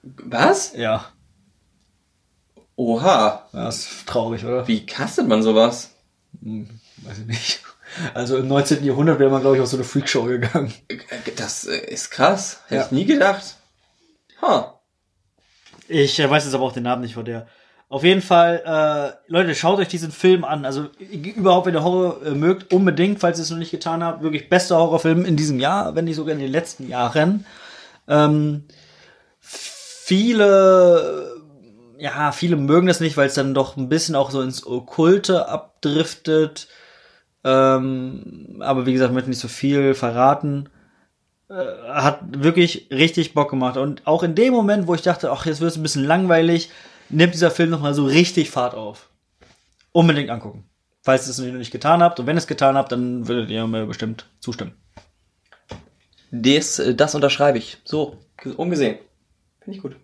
Was? 0.03 0.75
Ja. 0.75 1.07
Oha. 2.77 3.49
Das 3.53 3.79
ist 3.79 4.07
traurig, 4.07 4.45
oder? 4.45 4.67
Wie 4.67 4.87
castet 4.87 5.29
man 5.29 5.43
sowas? 5.43 5.91
Hm, 6.43 6.69
weiß 7.03 7.19
ich 7.19 7.27
nicht. 7.27 7.61
Also 8.15 8.37
im 8.39 8.49
19. 8.49 8.85
Jahrhundert 8.85 9.19
wäre 9.19 9.31
man, 9.31 9.41
glaube 9.41 9.57
ich, 9.57 9.63
auf 9.63 9.69
so 9.69 9.77
eine 9.77 9.85
Freakshow 9.85 10.25
gegangen. 10.25 10.73
Das 11.37 11.67
äh, 11.67 11.77
ist 11.93 12.11
krass. 12.11 12.61
Hätte 12.69 12.77
ja. 12.77 12.87
ich 12.87 12.93
nie 12.93 13.05
gedacht. 13.05 13.57
Huh. 14.41 14.63
Ich 15.89 16.19
äh, 16.21 16.31
weiß 16.31 16.45
jetzt 16.45 16.55
aber 16.55 16.65
auch 16.65 16.73
den 16.73 16.85
Namen 16.85 17.03
nicht 17.03 17.15
von 17.15 17.25
der. 17.25 17.49
Auf 17.91 18.05
jeden 18.05 18.23
Fall, 18.23 18.63
äh, 18.65 19.31
Leute, 19.31 19.55
schaut 19.55 19.79
euch 19.79 19.89
diesen 19.89 20.13
Film 20.13 20.45
an. 20.45 20.65
Also 20.65 20.87
überhaupt, 21.37 21.67
wenn 21.67 21.75
ihr 21.75 21.85
Horror 21.85 22.25
äh, 22.25 22.31
mögt, 22.31 22.73
unbedingt, 22.73 23.21
falls 23.21 23.39
ihr 23.39 23.43
es 23.43 23.51
noch 23.51 23.59
nicht 23.59 23.73
getan 23.73 24.03
habt. 24.03 24.23
Wirklich 24.23 24.49
bester 24.49 24.79
Horrorfilm 24.79 25.27
in 25.27 25.37
diesem 25.37 25.61
Jahr, 25.61 25.95
wenn 25.95 26.07
nicht 26.07 26.17
sogar 26.17 26.33
in 26.33 26.41
den 26.41 26.51
letzten 26.51 26.89
Jahren. 26.89 27.45
Ähm, 28.09 28.65
viele 29.41 31.41
ja, 32.01 32.33
viele 32.33 32.57
mögen 32.57 32.87
das 32.87 33.01
nicht, 33.01 33.19
weil 33.19 33.27
es 33.27 33.35
dann 33.35 33.53
doch 33.53 33.77
ein 33.77 33.91
bisschen 33.91 34.15
auch 34.15 34.31
so 34.31 34.41
ins 34.41 34.67
Okkulte 34.67 35.49
abdriftet. 35.49 36.67
Ähm, 37.45 38.57
aber 38.61 38.87
wie 38.87 38.95
gesagt, 38.95 39.13
möchte 39.13 39.29
nicht 39.29 39.39
so 39.39 39.49
viel 39.49 39.95
verraten. 39.95 40.71
Äh, 41.51 41.55
hat 41.89 42.21
wirklich 42.43 42.89
richtig 42.91 43.35
Bock 43.35 43.51
gemacht. 43.51 43.77
Und 43.77 44.07
auch 44.07 44.23
in 44.23 44.35
dem 44.35 44.55
Moment, 44.55 44.87
wo 44.87 44.95
ich 44.95 45.03
dachte, 45.03 45.31
ach, 45.31 45.45
jetzt 45.45 45.61
wird 45.61 45.73
es 45.73 45.77
ein 45.77 45.83
bisschen 45.83 46.05
langweilig, 46.05 46.71
nimmt 47.11 47.35
dieser 47.35 47.51
Film 47.51 47.71
nochmal 47.71 47.95
so 47.95 48.05
richtig 48.05 48.51
Fahrt 48.51 48.75
auf. 48.75 49.11
Unbedingt 49.93 50.31
angucken. 50.31 50.69
Falls 51.03 51.27
ihr 51.27 51.31
es 51.31 51.39
noch 51.39 51.59
nicht 51.59 51.73
getan 51.73 52.03
habt. 52.03 52.21
Und 52.21 52.27
wenn 52.27 52.37
ihr 52.37 52.41
es 52.41 52.47
getan 52.47 52.77
habt, 52.77 52.93
dann 52.93 53.27
würdet 53.27 53.51
ihr 53.51 53.67
mir 53.67 53.87
bestimmt 53.87 54.27
zustimmen. 54.39 54.73
Das, 56.31 56.79
äh, 56.79 56.95
das 56.95 57.15
unterschreibe 57.15 57.59
ich. 57.59 57.79
So, 57.85 58.19
ungesehen. 58.57 58.99
Finde 59.61 59.77
ich 59.77 59.83
gut. 59.83 59.97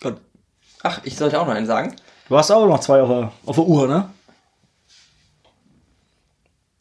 Gut. 0.00 0.16
Ach, 0.82 1.00
ich 1.04 1.16
sollte 1.16 1.40
auch 1.40 1.46
noch 1.46 1.54
einen 1.54 1.66
sagen. 1.66 1.96
Du 2.28 2.36
hast 2.36 2.50
auch 2.50 2.66
noch 2.66 2.80
zwei 2.80 3.02
auf 3.02 3.08
der, 3.08 3.32
auf 3.46 3.56
der 3.56 3.64
Uhr, 3.64 3.86
ne? 3.86 4.10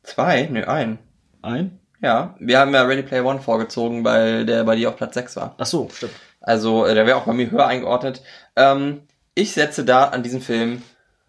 Zwei? 0.03 0.43
Ne, 0.43 0.67
ein. 0.67 0.99
Ein? 1.41 1.79
Ja, 2.01 2.35
wir 2.39 2.59
haben 2.59 2.73
ja 2.73 2.83
Ready 2.83 3.03
Player 3.03 3.25
One 3.25 3.41
vorgezogen, 3.41 4.03
weil 4.03 4.45
der 4.45 4.63
bei 4.65 4.75
dir 4.75 4.89
auf 4.89 4.97
Platz 4.97 5.13
6 5.13 5.35
war. 5.37 5.55
Ach 5.57 5.65
so, 5.65 5.89
stimmt. 5.89 6.13
Also, 6.43 6.85
äh, 6.85 6.93
der 6.93 7.07
wäre 7.07 7.17
auch 7.17 7.25
bei 7.25 7.33
mir 7.33 7.49
höher 7.49 7.65
eingeordnet. 7.65 8.21
Ähm, 8.55 9.01
ich 9.33 9.53
setze 9.53 9.83
da 9.83 10.05
an 10.05 10.21
diesem 10.21 10.41
Film, 10.41 10.83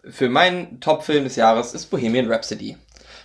für 0.07 0.29
meinen 0.29 0.79
Top-Film 0.81 1.23
des 1.23 1.35
Jahres 1.35 1.73
ist 1.73 1.87
Bohemian 1.87 2.31
Rhapsody. 2.31 2.77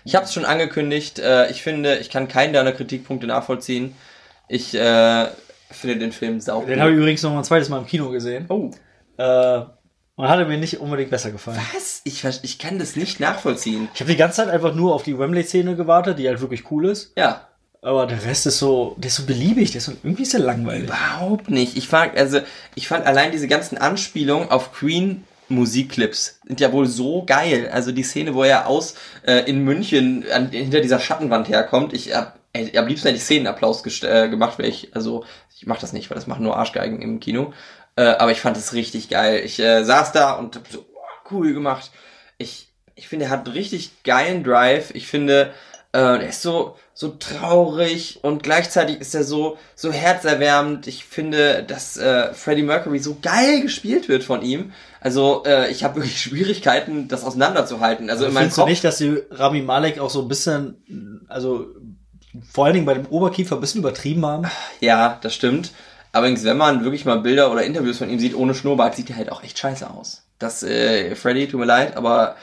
Ich 0.05 0.15
habe 0.15 0.25
es 0.25 0.33
schon 0.33 0.47
angekündigt, 0.47 1.19
äh, 1.19 1.51
ich 1.51 1.63
finde, 1.63 1.99
ich 1.99 2.09
kann 2.09 2.29
keinen 2.29 2.55
deiner 2.55 2.73
Kritikpunkte 2.73 3.27
nachvollziehen. 3.27 3.95
Ich 4.49 4.75
äh, 4.75 5.27
finde 5.71 5.99
den 5.99 6.13
Film 6.13 6.41
sau 6.41 6.63
Den 6.65 6.81
habe 6.81 6.93
ich 6.93 6.97
übrigens 6.97 7.23
noch 7.23 7.33
mal 7.33 7.39
ein 7.39 7.45
zweites 7.45 7.69
Mal 7.69 7.79
im 7.79 7.87
Kino 7.87 8.11
gesehen. 8.11 8.47
Oh. 8.49 8.71
Äh, 9.19 9.61
und 10.17 10.29
hatte 10.29 10.47
mir 10.47 10.59
nicht 10.59 10.81
unbedingt 10.81 11.11
besser 11.11 11.31
gefallen. 11.31 11.61
Was? 11.75 12.03
Ich, 12.05 12.25
ich 12.25 12.59
kann 12.59 12.79
das 12.79 12.97
nicht 12.97 13.21
nachvollziehen. 13.21 13.89
Ich 13.95 14.01
habe 14.01 14.11
die 14.11 14.17
ganze 14.17 14.37
Zeit 14.37 14.49
einfach 14.49 14.75
nur 14.75 14.95
auf 14.95 15.03
die 15.03 15.19
Wembley-Szene 15.19 15.77
gewartet, 15.77 16.19
die 16.19 16.29
halt 16.29 16.41
wirklich 16.41 16.71
cool 16.71 16.87
ist. 16.87 17.13
Ja. 17.17 17.49
Aber 17.83 18.07
der 18.07 18.23
Rest 18.25 18.47
ist 18.47 18.59
so, 18.59 18.95
der 18.99 19.09
ist 19.09 19.17
so 19.17 19.25
beliebig, 19.25 19.71
der 19.71 19.79
ist 19.79 19.87
so, 19.87 19.93
irgendwie 20.03 20.23
ist 20.23 20.35
der 20.35 20.41
langweilig. 20.41 20.85
Überhaupt 20.85 21.49
nicht. 21.49 21.77
Ich 21.77 21.89
fand, 21.89 22.17
also, 22.17 22.41
ich 22.75 22.89
fand 22.89 23.07
allein 23.07 23.33
diese 23.33 23.49
ganzen 23.49 23.79
Anspielungen 23.79 24.51
auf 24.51 24.73
Queen 24.73 25.25
Musikclips 25.51 26.41
sind 26.47 26.61
ja 26.61 26.73
wohl 26.73 26.87
so 26.87 27.25
geil. 27.25 27.69
Also 27.73 27.93
die 27.93 28.03
Szene, 28.03 28.35
wo 28.35 28.45
er 28.45 28.67
aus 28.67 28.95
äh, 29.27 29.49
in 29.51 29.65
München 29.65 30.25
an, 30.31 30.51
hinter 30.51 30.81
dieser 30.81 31.01
Schattenwand 31.01 31.49
herkommt, 31.49 31.93
ich 31.93 32.15
hab, 32.15 32.39
ey, 32.53 32.77
am 32.79 32.87
liebsten 32.87 33.09
hätte 33.09 33.19
ich 33.19 33.25
Szenenapplaus 33.25 33.85
äh, 34.03 34.29
gemacht, 34.29 34.59
weil 34.59 34.67
ich, 34.67 34.95
also 34.95 35.25
ich 35.57 35.67
mach 35.67 35.79
das 35.79 35.93
nicht, 35.93 36.09
weil 36.09 36.15
das 36.15 36.27
machen 36.27 36.45
nur 36.45 36.57
Arschgeigen 36.57 37.03
im 37.03 37.19
Kino. 37.19 37.53
Äh, 37.97 38.03
aber 38.03 38.31
ich 38.31 38.41
fand 38.41 38.57
es 38.57 38.73
richtig 38.73 39.09
geil. 39.09 39.43
Ich 39.45 39.59
äh, 39.59 39.85
saß 39.85 40.13
da 40.13 40.35
und 40.35 40.57
hab 40.57 40.69
so, 40.69 40.87
oh, 40.95 41.31
cool 41.33 41.53
gemacht. 41.53 41.91
Ich, 42.39 42.69
ich 42.95 43.09
finde, 43.09 43.27
er 43.27 43.31
hat 43.31 43.47
einen 43.47 43.57
richtig 43.57 44.03
geilen 44.05 44.45
Drive. 44.45 44.95
Ich 44.95 45.09
finde, 45.09 45.53
äh, 45.93 45.99
er 45.99 46.29
ist 46.29 46.43
so, 46.43 46.77
so 47.01 47.17
traurig 47.19 48.19
und 48.21 48.43
gleichzeitig 48.43 49.01
ist 49.01 49.15
er 49.15 49.25
so, 49.25 49.57
so 49.75 49.91
herzerwärmend. 49.91 50.87
Ich 50.87 51.07
finde, 51.07 51.65
dass 51.67 51.97
äh, 51.97 52.35
Freddie 52.35 52.63
Mercury 52.63 52.99
so 52.99 53.17
geil 53.23 53.63
gespielt 53.63 54.11
wird 54.11 54.23
von 54.23 54.43
ihm. 54.43 54.75
Also 55.01 55.43
äh, 55.47 55.71
ich 55.71 55.83
habe 55.83 55.95
wirklich 55.97 56.21
Schwierigkeiten, 56.21 57.09
das 57.09 57.25
auseinanderzuhalten. 57.25 58.11
Also 58.11 58.27
in 58.27 58.35
meinem 58.35 58.51
Findest 58.51 58.57
Kopf, 58.57 58.67
du 58.67 58.71
nicht, 58.71 58.85
dass 58.85 58.99
die 58.99 59.17
Rami 59.31 59.63
Malek 59.63 59.99
auch 59.99 60.11
so 60.11 60.21
ein 60.21 60.29
bisschen, 60.29 61.25
also 61.27 61.69
vor 62.53 62.67
allen 62.67 62.75
Dingen 62.75 62.85
bei 62.85 62.93
dem 62.93 63.07
Oberkiefer 63.07 63.55
ein 63.55 63.63
bisschen 63.63 63.81
übertrieben 63.81 64.27
haben? 64.27 64.51
Ja, 64.81 65.19
das 65.23 65.35
stimmt. 65.35 65.73
Allerdings, 66.13 66.45
wenn 66.45 66.59
man 66.59 66.85
wirklich 66.85 67.07
mal 67.07 67.21
Bilder 67.21 67.51
oder 67.51 67.63
Interviews 67.63 67.97
von 67.97 68.11
ihm 68.11 68.19
sieht 68.19 68.35
ohne 68.35 68.55
Schnurrbart, 68.55 68.95
sieht 68.95 69.09
er 69.09 69.17
halt 69.17 69.33
auch 69.33 69.43
echt 69.43 69.59
scheiße 69.59 69.89
aus. 69.89 70.25
Das, 70.39 70.63
äh, 70.63 71.15
Freddy, 71.15 71.49
tut 71.49 71.61
mir 71.61 71.67
leid, 71.67 71.97
aber 71.97 72.37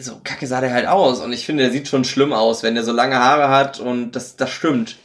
so 0.00 0.20
kacke 0.22 0.46
sah 0.46 0.60
der 0.60 0.72
halt 0.72 0.86
aus. 0.86 1.20
Und 1.20 1.32
ich 1.32 1.46
finde, 1.46 1.64
der 1.64 1.72
sieht 1.72 1.88
schon 1.88 2.04
schlimm 2.04 2.32
aus, 2.32 2.62
wenn 2.62 2.74
der 2.74 2.84
so 2.84 2.92
lange 2.92 3.18
Haare 3.18 3.48
hat 3.48 3.80
und 3.80 4.12
das, 4.12 4.36
das 4.36 4.50
stimmt. 4.50 4.96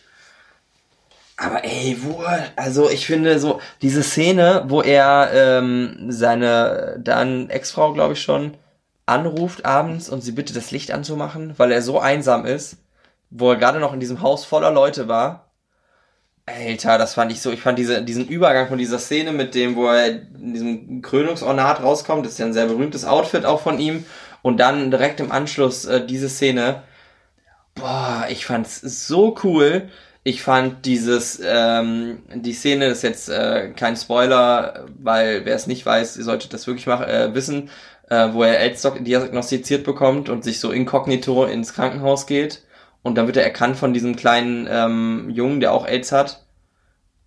Aber 1.37 1.63
ey, 1.63 1.97
wo, 2.01 2.23
also 2.55 2.89
ich 2.89 3.05
finde 3.05 3.39
so, 3.39 3.61
diese 3.83 4.01
Szene, 4.01 4.63
wo 4.67 4.81
er 4.81 5.29
ähm, 5.33 6.07
seine 6.09 6.99
dann 6.99 7.49
Ex-Frau, 7.49 7.93
glaube 7.93 8.13
ich 8.13 8.21
schon, 8.21 8.57
anruft 9.05 9.63
abends 9.65 10.09
und 10.09 10.21
sie 10.21 10.31
bittet, 10.31 10.57
das 10.57 10.71
Licht 10.71 10.91
anzumachen, 10.91 11.53
weil 11.57 11.71
er 11.71 11.83
so 11.83 11.99
einsam 11.99 12.45
ist, 12.45 12.77
wo 13.29 13.51
er 13.51 13.57
gerade 13.57 13.79
noch 13.79 13.93
in 13.93 13.99
diesem 13.99 14.21
Haus 14.21 14.45
voller 14.45 14.71
Leute 14.71 15.07
war. 15.07 15.51
Alter, 16.47 16.97
das 16.97 17.13
fand 17.13 17.31
ich 17.31 17.41
so, 17.41 17.51
ich 17.51 17.61
fand 17.61 17.77
diese, 17.77 18.01
diesen 18.03 18.27
Übergang 18.27 18.67
von 18.67 18.77
dieser 18.77 18.99
Szene 18.99 19.31
mit 19.31 19.53
dem, 19.53 19.75
wo 19.75 19.87
er 19.87 20.07
in 20.07 20.53
diesem 20.53 21.01
Krönungsornat 21.01 21.83
rauskommt, 21.83 22.25
das 22.25 22.33
ist 22.33 22.39
ja 22.39 22.45
ein 22.45 22.53
sehr 22.53 22.67
berühmtes 22.67 23.05
Outfit 23.05 23.45
auch 23.45 23.61
von 23.61 23.79
ihm, 23.79 24.05
und 24.47 24.61
dann 24.61 24.91
direkt 24.91 25.19
im 25.19 25.29
Anschluss 25.29 25.83
äh, 25.83 26.05
diese 26.05 26.29
Szene. 26.29 26.83
Boah, 27.75 28.27
ich 28.29 28.45
fand's 28.45 28.79
so 28.79 29.35
cool. 29.43 29.89
Ich 30.23 30.41
fand 30.41 30.85
dieses, 30.85 31.41
ähm, 31.45 32.23
die 32.33 32.53
Szene 32.53 32.85
ist 32.85 33.03
jetzt 33.03 33.27
äh, 33.27 33.73
kein 33.75 33.97
Spoiler, 33.97 34.85
weil 34.97 35.43
wer 35.43 35.53
es 35.53 35.67
nicht 35.67 35.85
weiß, 35.85 36.15
ihr 36.15 36.23
solltet 36.23 36.53
das 36.53 36.65
wirklich 36.65 36.87
machen, 36.87 37.07
äh, 37.07 37.35
wissen, 37.35 37.69
äh, 38.09 38.29
wo 38.31 38.43
er 38.43 38.61
AIDS 38.61 38.87
diagnostiziert 39.01 39.83
bekommt 39.83 40.29
und 40.29 40.45
sich 40.45 40.61
so 40.61 40.71
inkognito 40.71 41.43
ins 41.43 41.73
Krankenhaus 41.73 42.25
geht. 42.25 42.63
Und 43.03 43.15
dann 43.15 43.27
wird 43.27 43.35
er 43.35 43.43
erkannt 43.43 43.75
von 43.75 43.93
diesem 43.93 44.15
kleinen 44.15 44.65
ähm, 44.71 45.29
Jungen, 45.29 45.59
der 45.59 45.73
auch 45.73 45.85
AIDS 45.85 46.13
hat. 46.13 46.45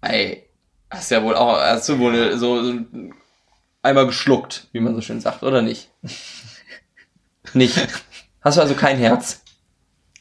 Ey, 0.00 0.48
hast 0.90 1.10
ja 1.10 1.22
wohl 1.22 1.36
auch, 1.36 1.58
hast 1.60 1.86
du 1.90 1.98
wohl 1.98 2.38
so, 2.38 2.62
so 2.62 2.78
einmal 3.82 4.06
geschluckt, 4.06 4.68
wie 4.72 4.80
man 4.80 4.94
so 4.94 5.02
schön 5.02 5.20
sagt, 5.20 5.42
oder 5.42 5.60
nicht? 5.60 5.90
Nicht. 7.54 7.76
Hast 8.40 8.56
du 8.56 8.62
also 8.62 8.74
kein 8.74 8.98
Herz? 8.98 9.42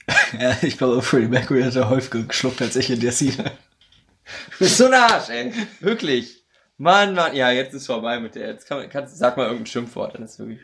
Ja, 0.39 0.57
ich 0.63 0.75
glaube, 0.79 1.03
Freddie 1.03 1.27
Mercury 1.27 1.61
hat 1.61 1.75
da 1.75 1.87
häufiger 1.87 2.23
geschluckt 2.23 2.63
als 2.63 2.75
ich 2.75 2.89
in 2.89 2.99
der 2.99 3.11
Szene. 3.11 3.43
Du 3.43 4.57
bist 4.57 4.77
so 4.77 4.85
ein 4.87 4.93
Arsch, 4.93 5.29
ey. 5.29 5.53
Wirklich. 5.81 6.43
Mann, 6.77 7.13
Mann, 7.13 7.35
ja, 7.35 7.51
jetzt 7.51 7.73
ist 7.73 7.87
vorbei 7.87 8.19
mit 8.19 8.35
der. 8.35 8.47
Jetzt 8.47 8.67
kann, 8.67 8.89
kannst, 8.89 9.17
sag 9.17 9.35
mal 9.37 9.43
irgendein 9.43 9.65
Schimpfwort, 9.65 10.15
dann 10.15 10.23
ist 10.23 10.39
wirklich. 10.39 10.59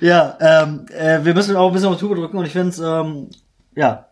Ja, 0.00 0.38
ähm, 0.40 0.86
äh, 0.90 1.24
wir 1.24 1.34
müssen 1.34 1.56
auch 1.56 1.66
ein 1.66 1.72
bisschen 1.72 1.88
auf 1.88 1.98
Tube 1.98 2.16
drücken 2.16 2.38
und 2.38 2.46
ich 2.46 2.52
finde 2.52 2.68
es, 2.68 2.78
ähm, 2.78 3.28
ja, 3.74 4.08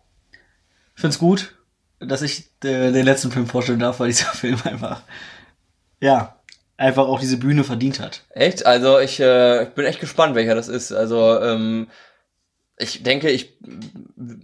ich 0.95 1.01
finde 1.01 1.13
es 1.13 1.19
gut, 1.19 1.55
dass 1.99 2.21
ich 2.21 2.49
äh, 2.63 2.91
den 2.91 3.05
letzten 3.05 3.31
Film 3.31 3.47
vorstellen 3.47 3.79
darf, 3.79 3.99
weil 3.99 4.09
dieser 4.09 4.25
Film 4.33 4.59
einfach, 4.65 5.01
ja, 6.01 6.36
einfach 6.77 7.07
auch 7.07 7.19
diese 7.19 7.37
Bühne 7.37 7.63
verdient 7.63 7.99
hat. 7.99 8.21
Echt? 8.29 8.65
Also 8.65 8.99
ich, 8.99 9.19
äh, 9.19 9.63
ich 9.63 9.69
bin 9.69 9.85
echt 9.85 9.99
gespannt, 9.99 10.35
welcher 10.35 10.55
das 10.55 10.67
ist. 10.67 10.91
Also 10.91 11.41
ähm, 11.41 11.87
ich 12.79 13.01
denke, 13.01 13.31
ich, 13.31 13.57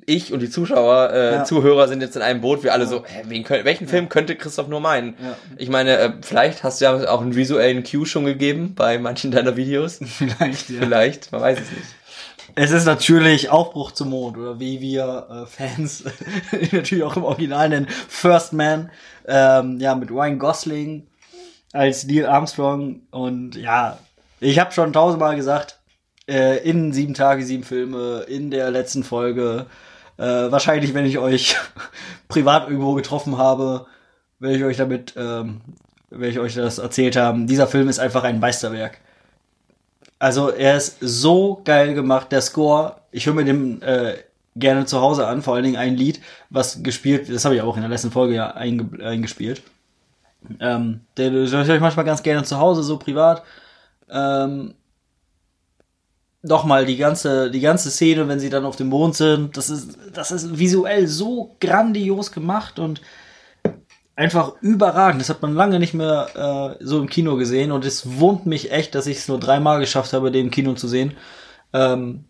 ich 0.07 0.33
und 0.33 0.39
die 0.39 0.49
Zuschauer, 0.49 1.11
äh, 1.11 1.33
ja. 1.33 1.43
Zuhörer 1.43 1.87
sind 1.87 2.01
jetzt 2.01 2.15
in 2.15 2.23
einem 2.23 2.41
Boot. 2.41 2.63
Wir 2.63 2.73
alle 2.73 2.85
ja. 2.85 2.89
so, 2.89 3.05
hä, 3.05 3.23
wen 3.27 3.47
welchen 3.47 3.87
Film 3.87 4.09
könnte 4.09 4.35
Christoph 4.35 4.67
nur 4.67 4.79
meinen? 4.79 5.15
Ich 5.57 5.69
meine, 5.69 5.97
äh, 5.97 6.11
vielleicht 6.21 6.63
hast 6.63 6.81
du 6.81 6.85
ja 6.85 7.09
auch 7.09 7.21
einen 7.21 7.35
visuellen 7.35 7.83
Cue 7.83 8.07
schon 8.07 8.25
gegeben 8.25 8.73
bei 8.73 8.97
manchen 8.97 9.29
deiner 9.29 9.55
Videos. 9.55 9.99
Vielleicht, 10.17 10.69
ja. 10.71 10.79
Vielleicht, 10.79 11.31
man 11.31 11.41
weiß 11.41 11.59
es 11.59 11.71
nicht. 11.71 11.83
Es 12.55 12.71
ist 12.71 12.85
natürlich 12.85 13.49
Aufbruch 13.49 13.91
zum 13.91 14.09
Mond 14.09 14.37
oder 14.37 14.59
wie 14.59 14.79
wir 14.79 15.27
äh, 15.29 15.45
Fans 15.45 16.03
natürlich 16.71 17.03
auch 17.03 17.15
im 17.15 17.23
Original 17.23 17.69
nennen, 17.69 17.87
First 18.07 18.53
Man, 18.53 18.91
ähm, 19.27 19.79
ja 19.79 19.95
mit 19.95 20.11
Ryan 20.11 20.37
Gosling 20.37 21.07
als 21.73 22.05
Neil 22.05 22.25
Armstrong 22.25 23.01
und 23.11 23.55
ja, 23.55 23.97
ich 24.39 24.59
habe 24.59 24.71
schon 24.71 24.93
tausendmal 24.93 25.35
gesagt, 25.35 25.79
äh, 26.29 26.57
in 26.67 26.93
sieben 26.93 27.13
Tage, 27.13 27.43
sieben 27.43 27.63
Filme, 27.63 28.25
in 28.27 28.51
der 28.51 28.71
letzten 28.71 29.03
Folge. 29.03 29.65
Äh, 30.17 30.23
wahrscheinlich, 30.23 30.93
wenn 30.93 31.05
ich 31.05 31.17
euch 31.17 31.57
privat 32.27 32.69
irgendwo 32.69 32.93
getroffen 32.93 33.37
habe, 33.37 33.87
werde 34.39 34.57
ich 34.57 34.63
euch 34.63 34.77
damit, 34.77 35.15
ähm, 35.17 35.61
werde 36.09 36.29
ich 36.29 36.39
euch 36.39 36.53
das 36.55 36.77
erzählt 36.77 37.15
haben. 37.15 37.47
Dieser 37.47 37.67
Film 37.67 37.89
ist 37.89 37.99
einfach 37.99 38.23
ein 38.23 38.39
Meisterwerk. 38.39 38.99
Also 40.19 40.49
er 40.49 40.77
ist 40.77 40.97
so 41.01 41.61
geil 41.65 41.93
gemacht, 41.95 42.31
der 42.31 42.41
Score. 42.41 42.97
Ich 43.11 43.25
höre 43.25 43.33
mir 43.33 43.45
den 43.45 43.81
äh, 43.81 44.15
gerne 44.55 44.85
zu 44.85 45.01
Hause 45.01 45.27
an, 45.27 45.41
vor 45.41 45.55
allen 45.55 45.63
Dingen 45.63 45.75
ein 45.77 45.95
Lied, 45.95 46.21
was 46.49 46.83
gespielt, 46.83 47.29
das 47.29 47.43
habe 47.43 47.55
ich 47.55 47.61
auch 47.61 47.75
in 47.75 47.81
der 47.81 47.89
letzten 47.89 48.11
Folge 48.11 48.35
ja 48.35 48.51
einge 48.51 49.03
eingespielt. 49.03 49.63
Ähm, 50.59 51.01
der, 51.17 51.29
der 51.31 51.43
ich 51.43 51.81
manchmal 51.81 52.05
ganz 52.05 52.23
gerne 52.23 52.43
zu 52.43 52.57
Hause, 52.57 52.83
so 52.83 52.97
privat. 52.97 53.43
Ähm, 54.09 54.75
nochmal 56.41 56.85
die 56.85 56.97
ganze, 56.97 57.49
die 57.49 57.61
ganze 57.61 57.89
Szene, 57.89 58.27
wenn 58.27 58.39
sie 58.39 58.49
dann 58.49 58.65
auf 58.65 58.75
dem 58.75 58.87
Mond 58.87 59.15
sind, 59.15 59.55
das 59.57 59.69
ist, 59.69 59.97
das 60.13 60.31
ist 60.31 60.59
visuell 60.59 61.07
so 61.07 61.55
grandios 61.59 62.31
gemacht 62.31 62.79
und 62.79 63.01
einfach 64.15 64.53
überragend. 64.61 65.21
Das 65.21 65.29
hat 65.29 65.41
man 65.41 65.55
lange 65.55 65.79
nicht 65.79 65.93
mehr 65.93 66.77
äh, 66.79 66.83
so 66.83 66.99
im 66.99 67.09
Kino 67.09 67.37
gesehen 67.37 67.71
und 67.71 67.85
es 67.85 68.19
wurmt 68.19 68.45
mich 68.45 68.71
echt, 68.71 68.93
dass 68.93 69.07
ich 69.07 69.17
es 69.17 69.27
nur 69.27 69.39
dreimal 69.39 69.79
geschafft 69.79 70.13
habe, 70.13 70.31
den 70.31 70.47
im 70.47 70.51
Kino 70.51 70.73
zu 70.73 70.87
sehen. 70.87 71.13
Ähm, 71.71 72.25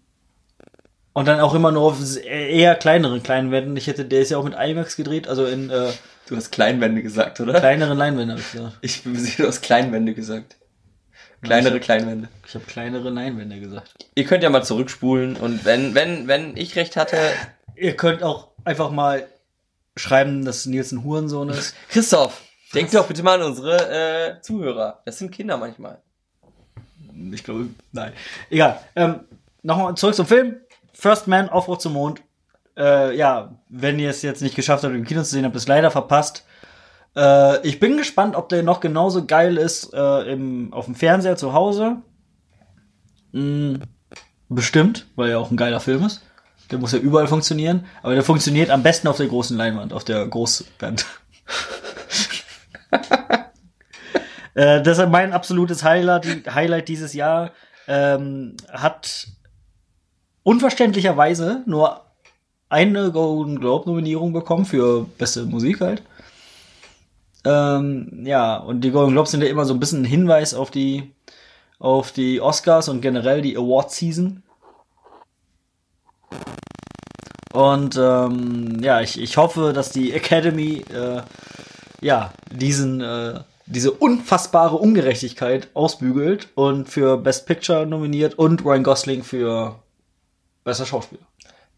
und 1.14 1.28
dann 1.28 1.40
auch 1.42 1.54
immer 1.54 1.72
nur 1.72 1.84
auf 1.84 1.98
eher 2.24 2.76
kleineren 2.76 3.22
Kleinwänden. 3.22 3.78
Ich 3.78 3.88
hätte, 3.88 4.06
der 4.06 4.22
ist 4.22 4.32
ja 4.32 4.38
auch 4.38 4.44
mit 4.44 4.56
IMAX 4.58 4.96
gedreht, 4.96 5.28
also 5.28 5.46
in. 5.46 5.70
Äh, 5.70 5.90
du 6.28 6.36
hast 6.36 6.52
Kleinwände 6.52 7.04
gesagt, 7.04 7.40
oder? 7.40 7.60
Kleinere 7.60 7.94
Leinwände 7.94 8.34
habe 8.34 8.42
ich 8.42 8.52
gesagt. 8.52 8.78
Ich 8.82 9.02
sehe, 9.04 9.36
du 9.38 9.48
hast 9.48 9.62
Kleinwände 9.62 10.14
gesagt. 10.14 10.58
Kleinere 11.42 11.80
Kleinwände. 11.80 12.30
Ich 12.48 12.56
habe 12.56 12.64
kleinere 12.66 13.10
Leinwände 13.10 13.60
gesagt. 13.60 14.06
Ihr 14.16 14.24
könnt 14.24 14.44
ja 14.44 14.50
mal 14.50 14.64
zurückspulen 14.64 15.36
und 15.36 15.66
wenn, 15.66 15.94
wenn, 15.94 16.28
wenn 16.28 16.56
ich 16.56 16.76
recht 16.78 16.96
hatte. 16.96 17.18
Ihr 17.76 17.98
könnt 17.98 18.24
auch 18.24 18.50
einfach 18.64 18.92
mal 18.92 19.28
schreiben, 19.98 20.46
dass 20.46 20.66
Nils 20.66 20.94
ein 20.94 21.04
Hurensohn 21.04 21.50
ist. 21.50 21.76
Christoph, 21.90 22.42
denk 22.74 22.92
doch 22.92 23.08
bitte 23.08 23.24
mal 23.24 23.42
an 23.42 23.48
unsere 23.48 24.38
äh, 24.38 24.42
Zuhörer. 24.42 25.02
Das 25.06 25.20
sind 25.20 25.32
Kinder 25.32 25.58
manchmal. 25.58 26.02
Ich 27.32 27.44
glaube, 27.44 27.68
nein. 27.92 28.14
Egal. 28.50 28.80
Ähm, 28.96 29.22
Nochmal 29.64 29.96
zurück 29.96 30.14
zum 30.14 30.26
Film. 30.26 30.58
First 30.92 31.28
Man, 31.28 31.48
Aufbruch 31.48 31.78
zum 31.78 31.94
Mond. 31.94 32.22
Äh, 32.78 33.16
ja, 33.16 33.60
wenn 33.70 34.00
ihr 34.00 34.10
es 34.10 34.22
jetzt 34.22 34.42
nicht 34.42 34.56
geschafft 34.56 34.84
habt, 34.84 34.96
im 34.96 35.06
Kino 35.06 35.22
zu 35.22 35.30
sehen, 35.30 35.46
habt 35.46 35.56
ihr 35.56 35.60
es 35.60 35.68
leider 35.68 35.92
verpasst. 35.92 36.46
Äh, 37.16 37.66
ich 37.68 37.80
bin 37.80 37.98
gespannt, 37.98 38.36
ob 38.36 38.50
der 38.50 38.64
noch 38.64 38.80
genauso 38.80 39.26
geil 39.26 39.58
ist 39.58 39.94
äh, 39.94 40.32
im, 40.32 40.74
auf 40.74 40.86
dem 40.86 40.96
Fernseher 40.96 41.36
zu 41.36 41.54
Hause. 41.54 41.98
Hm, 43.32 43.80
bestimmt, 44.50 45.08
weil 45.16 45.30
er 45.32 45.40
auch 45.40 45.52
ein 45.52 45.58
geiler 45.58 45.80
Film 45.80 46.06
ist. 46.06 46.22
Der 46.72 46.80
muss 46.80 46.92
ja 46.92 47.00
überall 47.00 47.28
funktionieren. 47.28 47.86
Aber 48.02 48.16
der 48.16 48.24
funktioniert 48.24 48.70
am 48.72 48.82
besten 48.84 49.08
auf 49.08 49.18
der 49.18 49.28
großen 49.28 49.56
Leinwand, 49.56 49.94
auf 49.94 50.04
der 50.04 50.26
Großband. 50.26 51.06
äh, 54.56 54.90
ist 54.90 55.10
mein 55.10 55.34
absolutes 55.34 55.84
Highlight, 55.84 56.52
Highlight 56.54 56.88
dieses 56.88 57.14
Jahr. 57.14 57.52
Ähm, 57.88 58.56
hat 58.72 59.28
unverständlicherweise 60.44 61.64
nur 61.66 62.06
eine 62.74 63.12
Golden 63.12 63.60
Globe 63.60 63.90
Nominierung 63.90 64.34
bekommen 64.34 64.66
für 64.66 65.06
beste 65.18 65.46
Musik 65.46 65.80
halt. 65.80 66.04
Ähm, 67.46 68.24
ja, 68.26 68.58
und 68.58 68.82
die 68.82 68.92
Golden 68.92 69.14
Globes 69.14 69.32
sind 69.32 69.44
ja 69.44 69.50
immer 69.50 69.66
so 69.66 69.74
ein 69.74 69.80
bisschen 69.80 70.02
ein 70.02 70.06
Hinweis 70.06 70.54
auf 70.54 70.72
die, 70.72 71.12
auf 71.80 72.12
die 72.12 72.42
Oscars 72.42 72.90
und 72.90 73.02
generell 73.02 73.42
die 73.42 73.56
Award 73.56 73.92
Season. 73.92 74.44
Und 77.54 77.98
ähm, 77.98 78.80
ja, 78.82 79.02
ich, 79.02 79.22
ich 79.22 79.38
hoffe, 79.38 79.74
dass 79.74 79.92
die 79.92 80.12
Academy 80.12 80.84
äh, 80.92 81.22
ja 82.02 82.34
diesen 82.52 83.02
äh, 83.02 83.42
diese 83.66 83.92
unfassbare 83.92 84.76
Ungerechtigkeit 84.76 85.70
ausbügelt 85.74 86.50
und 86.56 86.90
für 86.90 87.18
Best 87.18 87.46
Picture 87.46 87.86
nominiert 87.86 88.38
und 88.38 88.64
Ryan 88.66 88.84
Gosling 88.84 89.24
für 89.24 89.80
bester 90.64 90.86
Schauspieler. 90.86 91.22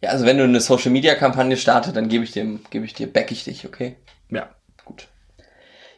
Ja, 0.01 0.09
also 0.09 0.26
wenn 0.26 0.38
du 0.38 0.43
eine 0.43 0.61
Social 0.61 0.91
Media 0.91 1.15
Kampagne 1.15 1.57
startest, 1.57 1.95
dann 1.95 2.09
gebe 2.09 2.23
ich 2.23 2.31
dir, 2.31 2.59
gebe 2.69 2.85
ich 2.85 2.93
dir, 2.93 3.11
back 3.11 3.31
ich 3.31 3.43
dich, 3.43 3.65
okay? 3.65 3.95
Ja. 4.30 4.49
Gut. 4.84 5.07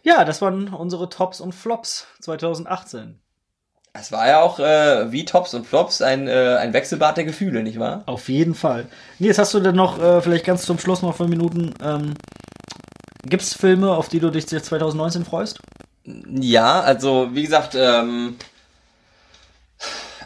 Ja, 0.03 0.23
das 0.23 0.41
waren 0.41 0.69
unsere 0.69 1.09
Tops 1.09 1.41
und 1.41 1.53
Flops 1.53 2.07
2018. 2.21 3.19
Es 3.99 4.11
war 4.11 4.27
ja 4.27 4.41
auch 4.41 4.59
äh, 4.59 5.11
wie 5.11 5.25
Tops 5.25 5.53
und 5.53 5.65
Flops 5.65 6.01
ein, 6.01 6.27
äh, 6.27 6.57
ein 6.59 6.71
Wechselbad 6.71 7.17
der 7.17 7.25
Gefühle, 7.25 7.63
nicht 7.63 7.79
wahr? 7.79 8.03
Auf 8.05 8.29
jeden 8.29 8.53
Fall. 8.53 8.87
Nils, 9.17 9.39
hast 9.39 9.53
du 9.53 9.59
denn 9.59 9.75
noch, 9.75 9.99
äh, 9.99 10.21
vielleicht 10.21 10.45
ganz 10.45 10.63
zum 10.63 10.77
Schluss 10.77 11.01
noch 11.01 11.15
fünf 11.15 11.29
Minuten, 11.29 11.73
ähm, 11.83 12.13
gibt 13.25 13.43
es 13.43 13.53
Filme, 13.53 13.91
auf 13.91 14.07
die 14.07 14.19
du 14.19 14.29
dich 14.29 14.47
2019 14.47 15.25
freust? 15.25 15.59
Ja, 16.03 16.79
also 16.81 17.29
wie 17.33 17.43
gesagt, 17.43 17.75
ähm, 17.75 18.37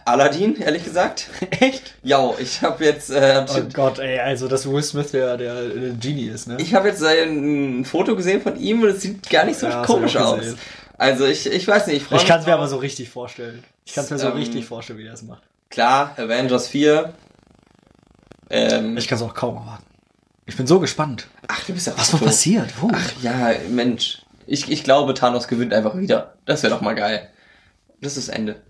Aladdin, 0.06 0.56
ehrlich 0.60 0.84
gesagt. 0.84 1.28
Echt? 1.60 1.94
Ja, 2.04 2.32
ich 2.40 2.62
habe 2.62 2.84
jetzt. 2.84 3.10
Äh, 3.10 3.46
oh 3.48 3.62
Gott, 3.74 4.00
ey, 4.00 4.20
also 4.20 4.48
dass 4.48 4.70
Will 4.70 4.84
Smith 4.84 5.12
der, 5.12 5.38
der, 5.38 5.70
der 5.70 5.90
Genie 5.92 6.28
ist, 6.28 6.48
ne? 6.48 6.58
Ich 6.60 6.74
habe 6.74 6.88
jetzt 6.88 7.04
ein 7.04 7.86
Foto 7.86 8.16
gesehen 8.16 8.42
von 8.42 8.60
ihm 8.60 8.82
und 8.82 8.90
es 8.90 9.02
sieht 9.02 9.30
gar 9.30 9.46
nicht 9.46 9.60
so 9.60 9.68
ja, 9.68 9.84
komisch 9.86 10.16
aus. 10.18 10.56
Also 10.98 11.26
ich, 11.26 11.48
ich 11.48 11.68
weiß 11.68 11.88
nicht. 11.88 12.06
Ich, 12.12 12.12
ich 12.12 12.28
kann 12.28 12.40
es 12.40 12.46
mir 12.46 12.54
aber 12.54 12.68
so 12.68 12.78
richtig 12.78 13.10
vorstellen. 13.10 13.64
Ich 13.86 13.94
kann 13.94 14.04
es 14.04 14.12
mir 14.12 14.20
so 14.20 14.28
ähm, 14.28 14.34
richtig 14.34 14.66
vorstellen, 14.66 15.00
wie 15.00 15.08
er 15.08 15.14
es 15.14 15.24
macht. 15.24 15.42
Klar, 15.70 16.14
Avengers 16.18 16.68
4. 16.68 17.14
Ähm, 18.50 18.98
ich 18.98 19.08
kann 19.08 19.18
es 19.18 19.24
auch 19.24 19.34
kaum 19.34 19.56
erwarten. 19.56 19.86
Ich 20.46 20.58
bin 20.58 20.68
so 20.68 20.80
gespannt. 20.80 21.28
Ach, 21.48 21.64
du 21.66 21.74
bist 21.74 21.88
ja 21.88 21.94
Was 21.96 22.12
war 22.14 22.20
passiert? 22.20 22.70
Wo? 22.82 22.92
Ach 22.94 23.12
ja, 23.22 23.52
Mensch. 23.70 24.22
Ich, 24.46 24.70
ich 24.70 24.84
glaube, 24.84 25.14
Thanos 25.14 25.48
gewinnt 25.48 25.74
einfach 25.74 25.96
wieder. 25.96 26.36
Das 26.46 26.62
wäre 26.62 26.74
doch 26.74 26.82
mal 26.82 26.96
geil. 26.96 27.30
Das 28.02 28.18
ist 28.18 28.28
das 28.28 28.36
Ende. 28.36 28.62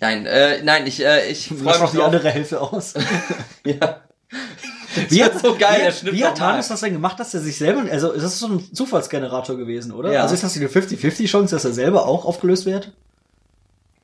Nein, 0.00 0.26
äh, 0.26 0.62
nein, 0.62 0.86
ich, 0.86 1.04
äh, 1.04 1.28
ich 1.30 1.48
freue 1.48 1.74
noch 1.74 1.80
mich 1.80 1.90
die 1.90 1.96
drauf. 1.96 2.06
andere 2.06 2.30
Hälfte 2.30 2.60
aus. 2.60 2.94
Ja. 3.64 4.00
Wie 5.08 5.20
wird 5.20 5.38
so 5.38 5.54
geil, 5.56 5.92
der 6.02 6.12
wie, 6.12 6.18
wie 6.18 6.24
hat. 6.24 6.38
Thanos 6.38 6.68
das 6.68 6.80
denn 6.80 6.92
gemacht, 6.92 7.20
dass 7.20 7.32
er 7.34 7.40
sich 7.40 7.56
selber, 7.58 7.90
also 7.90 8.12
das 8.12 8.24
ist 8.24 8.38
so 8.40 8.48
ein 8.48 8.74
Zufallsgenerator 8.74 9.56
gewesen, 9.56 9.92
oder? 9.92 10.12
Ja. 10.12 10.22
Also 10.22 10.34
ist 10.34 10.42
das 10.42 10.54
die 10.54 10.66
50-50 10.66 11.26
Chance, 11.26 11.54
dass 11.54 11.64
er 11.64 11.72
selber 11.72 12.06
auch 12.06 12.24
aufgelöst 12.24 12.66
wird? 12.66 12.92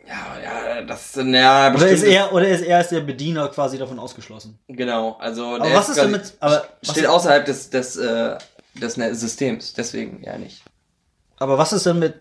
Ja, 0.06 0.36
ja, 0.42 0.82
das, 0.82 1.14
ja, 1.16 1.74
Oder 1.74 1.88
ist 1.88 2.02
er, 2.02 2.32
oder 2.32 2.46
ist 2.48 2.60
er 2.62 2.78
als 2.78 2.90
der 2.90 3.00
Bediener 3.00 3.48
quasi 3.48 3.78
davon 3.78 3.98
ausgeschlossen? 3.98 4.58
Genau, 4.68 5.16
also 5.18 5.54
Aber 5.56 5.72
was 5.74 5.88
ist 5.88 5.98
denn 5.98 6.10
mit, 6.10 6.34
aber, 6.40 6.64
steht 6.82 7.06
außerhalb 7.06 7.44
des, 7.46 7.70
des, 7.70 7.96
äh, 7.96 8.36
des 8.74 8.94
Systems, 8.94 9.72
deswegen 9.72 10.22
ja 10.22 10.36
nicht. 10.36 10.62
aber 11.38 11.56
was 11.58 11.72
ist 11.72 11.86
denn 11.86 11.98
mit, 11.98 12.14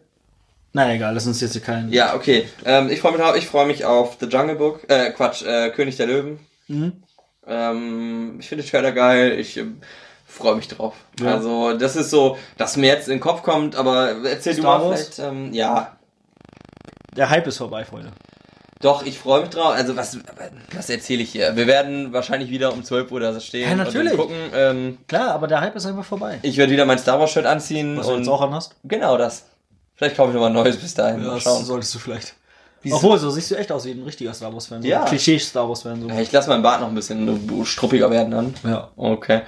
na 0.73 0.93
egal, 0.93 1.13
das 1.13 1.23
ist 1.23 1.27
uns 1.27 1.41
jetzt 1.41 1.53
hier 1.53 1.61
kein, 1.61 1.91
Ja, 1.91 2.15
okay. 2.15 2.47
Ähm, 2.65 2.89
ich 2.89 2.99
freue 2.99 3.11
mich 3.13 3.21
drauf, 3.21 3.35
ich 3.37 3.47
freue 3.47 3.65
mich 3.67 3.85
auf 3.85 4.17
The 4.19 4.25
Jungle 4.27 4.55
Book, 4.55 4.81
äh, 4.89 5.11
Quatsch, 5.11 5.43
äh, 5.43 5.69
König 5.69 5.95
der 5.97 6.07
Löwen. 6.07 6.39
Mhm. 6.67 7.03
Ähm, 7.47 8.37
ich 8.39 8.47
finde 8.49 8.65
Trailer 8.65 8.91
geil, 8.91 9.37
ich 9.39 9.57
ähm, 9.57 9.77
freue 10.25 10.55
mich 10.55 10.67
drauf. 10.67 10.95
Ja. 11.19 11.35
Also, 11.35 11.77
das 11.77 11.95
ist 11.95 12.09
so, 12.09 12.37
dass 12.57 12.77
mir 12.77 12.87
jetzt 12.87 13.07
in 13.07 13.15
den 13.15 13.19
Kopf 13.21 13.43
kommt, 13.43 13.75
aber 13.75 14.15
erzähl 14.25 14.53
Star 14.53 14.55
du 14.55 14.61
mal 14.63 14.81
Wars? 14.89 15.01
vielleicht, 15.15 15.19
ähm, 15.19 15.53
ja, 15.53 15.95
der 17.15 17.29
Hype 17.29 17.45
ist 17.47 17.57
vorbei, 17.57 17.85
Freunde. 17.85 18.11
Doch, 18.81 19.05
ich 19.05 19.17
freue 19.17 19.41
mich 19.41 19.49
drauf. 19.49 19.73
Also 19.75 19.95
was, 19.95 20.17
was 20.75 20.89
erzähle 20.89 21.21
ich 21.23 21.31
hier? 21.31 21.55
Wir 21.55 21.67
werden 21.67 22.11
wahrscheinlich 22.11 22.49
wieder 22.49 22.73
um 22.73 22.83
12 22.83 23.11
Uhr 23.13 23.19
da 23.21 23.39
stehen 23.39 23.69
Ja, 23.69 23.75
natürlich. 23.75 24.11
und 24.11 24.17
gucken. 24.17 24.35
Ähm, 24.53 24.97
Klar, 25.07 25.31
aber 25.31 25.47
der 25.47 25.61
Hype 25.61 25.75
ist 25.77 25.85
einfach 25.85 26.03
vorbei. 26.03 26.39
ich 26.41 26.57
werde 26.57 26.73
wieder 26.73 26.85
mein 26.85 26.97
Star 26.99 27.17
Wars 27.17 27.31
Shirt 27.31 27.45
anziehen 27.45 27.95
Was 27.97 28.07
du 28.07 28.13
und 28.13 28.19
jetzt 28.19 28.27
auch 28.29 28.41
anhast? 28.41 28.75
genau 28.83 29.17
das. 29.17 29.45
Vielleicht 29.95 30.15
kaufe 30.17 30.29
ich 30.29 30.33
noch 30.35 30.41
mal 30.41 30.47
ein 30.47 30.53
neues 30.53 30.77
bis 30.77 30.93
dahin. 30.93 31.21
Ja, 31.21 31.27
mal 31.27 31.33
das 31.35 31.43
schauen. 31.43 31.63
solltest 31.65 31.93
du 31.95 31.99
vielleicht. 31.99 32.33
Wieso? 32.81 32.97
Obwohl, 32.97 33.17
so 33.17 33.29
siehst 33.29 33.49
du 33.51 33.55
echt 33.55 33.71
aus 33.71 33.85
wie 33.85 33.91
ein 33.91 34.03
richtiger 34.03 34.33
Star 34.33 34.51
Wars-Fan. 34.53 34.81
So 34.81 34.87
Ja. 34.87 35.01
ein 35.03 35.07
Klischee-Star 35.07 35.67
Wars-Fan. 35.69 36.01
So. 36.01 36.09
Ich 36.19 36.31
lasse 36.31 36.49
meinen 36.49 36.63
Bart 36.63 36.81
noch 36.81 36.89
ein 36.89 36.95
bisschen 36.95 37.65
struppiger 37.65 38.11
werden 38.11 38.31
dann. 38.31 38.53
Ja. 38.69 38.89
Okay. 38.97 39.41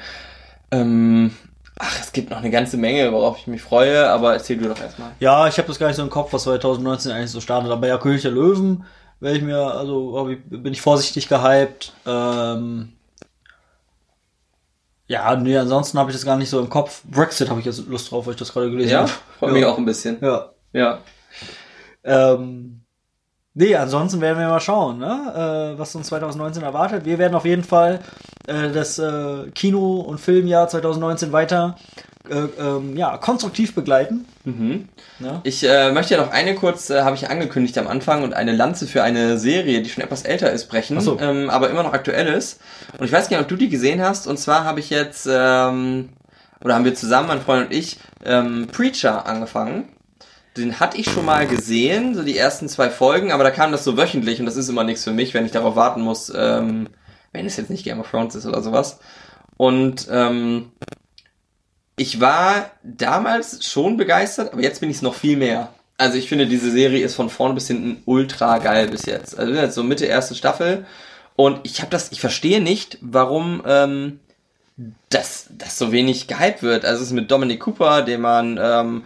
Ähm, 0.72 1.35
ach, 1.77 1.99
es 1.99 2.11
gibt 2.13 2.30
noch 2.30 2.38
eine 2.38 2.49
ganze 2.49 2.77
Menge, 2.77 3.11
worauf 3.11 3.38
ich 3.39 3.47
mich 3.47 3.61
freue, 3.61 4.07
aber 4.09 4.34
erzähl 4.34 4.57
du 4.57 4.69
doch 4.69 4.80
erstmal. 4.80 5.11
Ja, 5.19 5.47
ich 5.47 5.57
habe 5.57 5.67
das 5.67 5.77
gar 5.80 5.88
nicht 5.88 5.97
so 5.97 6.01
im 6.03 6.09
Kopf, 6.09 6.31
was 6.31 6.43
2019 6.43 7.11
eigentlich 7.11 7.31
so 7.31 7.41
startet. 7.41 7.72
Aber 7.72 7.88
ja, 7.88 7.97
König 7.97 8.22
der 8.22 8.31
Löwen 8.31 8.85
werde 9.19 9.38
ich 9.38 9.43
mir, 9.43 9.57
also 9.59 10.30
bin 10.49 10.72
ich 10.73 10.81
vorsichtig 10.81 11.27
gehypt. 11.27 11.91
Ähm, 12.05 12.93
ja, 15.07 15.36
nee, 15.36 15.57
ansonsten 15.57 15.99
habe 15.99 16.10
ich 16.11 16.15
das 16.18 16.26
gar 16.26 16.38
nicht 16.38 16.49
so 16.49 16.60
im 16.60 16.69
Kopf. 16.69 17.02
Brexit 17.03 17.49
habe 17.49 17.60
ich 17.60 17.65
jetzt 17.65 17.86
Lust 17.88 18.11
drauf, 18.11 18.26
weil 18.26 18.34
ich 18.34 18.40
das 18.40 18.52
gerade 18.53 18.69
gelesen 18.72 18.91
Ja, 18.91 18.99
habe. 19.02 19.11
freue 19.40 19.52
mich 19.53 19.65
auch 19.65 19.77
ein 19.77 19.86
bisschen. 19.86 20.18
Ja. 20.22 20.52
Ja. 20.73 20.99
Ähm, 22.03 22.84
nee, 23.56 23.76
ansonsten 23.76 24.22
werden 24.22 24.40
wir 24.40 24.48
mal 24.48 24.60
schauen, 24.60 24.99
ne? 24.99 25.73
äh, 25.76 25.80
was 25.80 25.95
uns 25.95 26.07
2019 26.07 26.64
erwartet. 26.64 27.06
Wir 27.06 27.18
werden 27.18 27.36
auf 27.36 27.45
jeden 27.45 27.64
Fall 27.64 27.99
äh, 28.48 28.69
das 28.72 28.99
äh, 28.99 29.49
Kino- 29.53 30.02
und 30.02 30.19
Filmjahr 30.19 30.68
2019 30.68 31.32
weiter 31.32 31.76
äh, 32.30 32.48
ähm, 32.60 32.95
ja, 32.98 33.18
konstruktiv 33.18 33.76
begleiten. 33.76 34.26
Mhm. 34.44 34.90
Ne? 35.19 35.41
Ich 35.44 35.64
äh, 35.64 35.91
möchte 35.91 36.15
ja 36.15 36.22
noch 36.22 36.32
eine 36.32 36.56
kurz, 36.56 36.90
äh, 36.90 37.02
habe 37.02 37.15
ich 37.15 37.30
angekündigt 37.30 37.77
am 37.77 37.88
Anfang, 37.88 38.23
und 38.23 38.34
eine 38.34 38.52
Lanze 38.52 38.88
für 38.88 39.03
eine 39.03 39.38
Serie, 39.38 39.82
die 39.82 39.90
schon 39.90 40.03
etwas 40.03 40.23
älter 40.23 40.52
ist, 40.52 40.68
brechen, 40.68 40.99
so. 41.02 41.19
ähm, 41.19 41.49
aber 41.49 41.69
immer 41.69 41.84
noch 41.84 41.94
aktuell 41.94 42.27
ist. 42.27 42.60
Und 42.98 43.06
ich 43.06 43.11
weiß 43.11 43.30
nicht, 43.30 43.40
ob 43.40 43.48
du 43.48 43.56
die 43.56 43.69
gesehen 43.69 44.02
hast. 44.02 44.27
Und 44.27 44.38
zwar 44.38 44.64
habe 44.64 44.80
ich 44.80 44.90
jetzt, 44.90 45.27
ähm, 45.32 46.10
oder 46.64 46.76
haben 46.76 46.86
wir 46.86 46.95
zusammen, 46.95 47.27
mein 47.27 47.41
Freund 47.41 47.68
und 47.68 47.73
ich, 47.73 47.99
ähm, 48.23 48.68
Preacher 48.72 49.26
angefangen. 49.27 49.90
Den 50.57 50.80
hatte 50.80 50.98
ich 50.98 51.10
schon 51.10 51.26
mal 51.26 51.48
gesehen, 51.48 52.15
so 52.15 52.23
die 52.23 52.38
ersten 52.38 52.69
zwei 52.69 52.90
Folgen, 52.90 53.32
aber 53.32 53.44
da 53.44 53.52
kam 53.52 53.72
das 53.72 53.84
so 53.84 53.98
wöchentlich 53.98 54.40
und 54.40 54.45
das 54.45 54.56
ist 54.56 54.69
immer 54.69 54.84
nichts 54.84 55.03
für 55.03 55.11
mich, 55.11 55.34
wenn 55.34 55.45
ich 55.45 55.52
darauf 55.52 55.76
warten 55.76 56.02
muss, 56.02 56.32
ähm, 56.36 56.88
wenn 57.34 57.45
es 57.45 57.57
jetzt 57.57 57.69
nicht 57.69 57.84
Game 57.84 57.99
of 57.99 58.10
Thrones 58.10 58.36
ist 58.36 58.45
oder 58.45 58.61
sowas. 58.61 58.99
Und 59.57 60.07
ähm, 60.10 60.72
ich 61.98 62.19
war 62.19 62.72
damals 62.84 63.65
schon 63.65 63.98
begeistert, 63.98 64.53
aber 64.53 64.61
jetzt 64.61 64.80
bin 64.80 64.90
ich 64.90 64.98
es 64.98 65.02
noch 65.02 65.15
viel 65.15 65.38
mehr. 65.38 65.73
Also 65.98 66.18
ich 66.18 66.27
finde, 66.27 66.45
diese 66.45 66.72
Serie 66.72 67.06
ist 67.06 67.15
von 67.15 67.30
vorne 67.30 67.53
bis 67.53 67.68
hinten 67.68 68.02
ultra 68.06 68.57
geil 68.57 68.88
bis 68.90 69.06
jetzt. 69.06 69.38
Also 69.38 69.52
wir 69.52 69.56
sind 69.56 69.65
jetzt 69.65 69.76
so 69.76 69.84
Mitte 69.84 70.06
erste 70.06 70.36
Staffel 70.36 70.86
und 71.36 71.60
ich 71.64 71.82
habe 71.82 71.91
das, 71.91 72.11
ich 72.11 72.19
verstehe 72.19 72.61
nicht, 72.61 72.98
warum 73.02 73.61
ähm, 73.65 74.19
das, 75.10 75.48
das 75.57 75.77
so 75.77 75.91
wenig 75.91 76.27
gehypt 76.27 76.64
wird. 76.64 76.84
Also 76.84 77.02
es 77.02 77.10
ist 77.10 77.14
mit 77.14 77.32
Dominic 77.32 77.61
Cooper, 77.61 78.02
den 78.02 78.22
man, 78.22 78.60
ähm, 78.61 79.03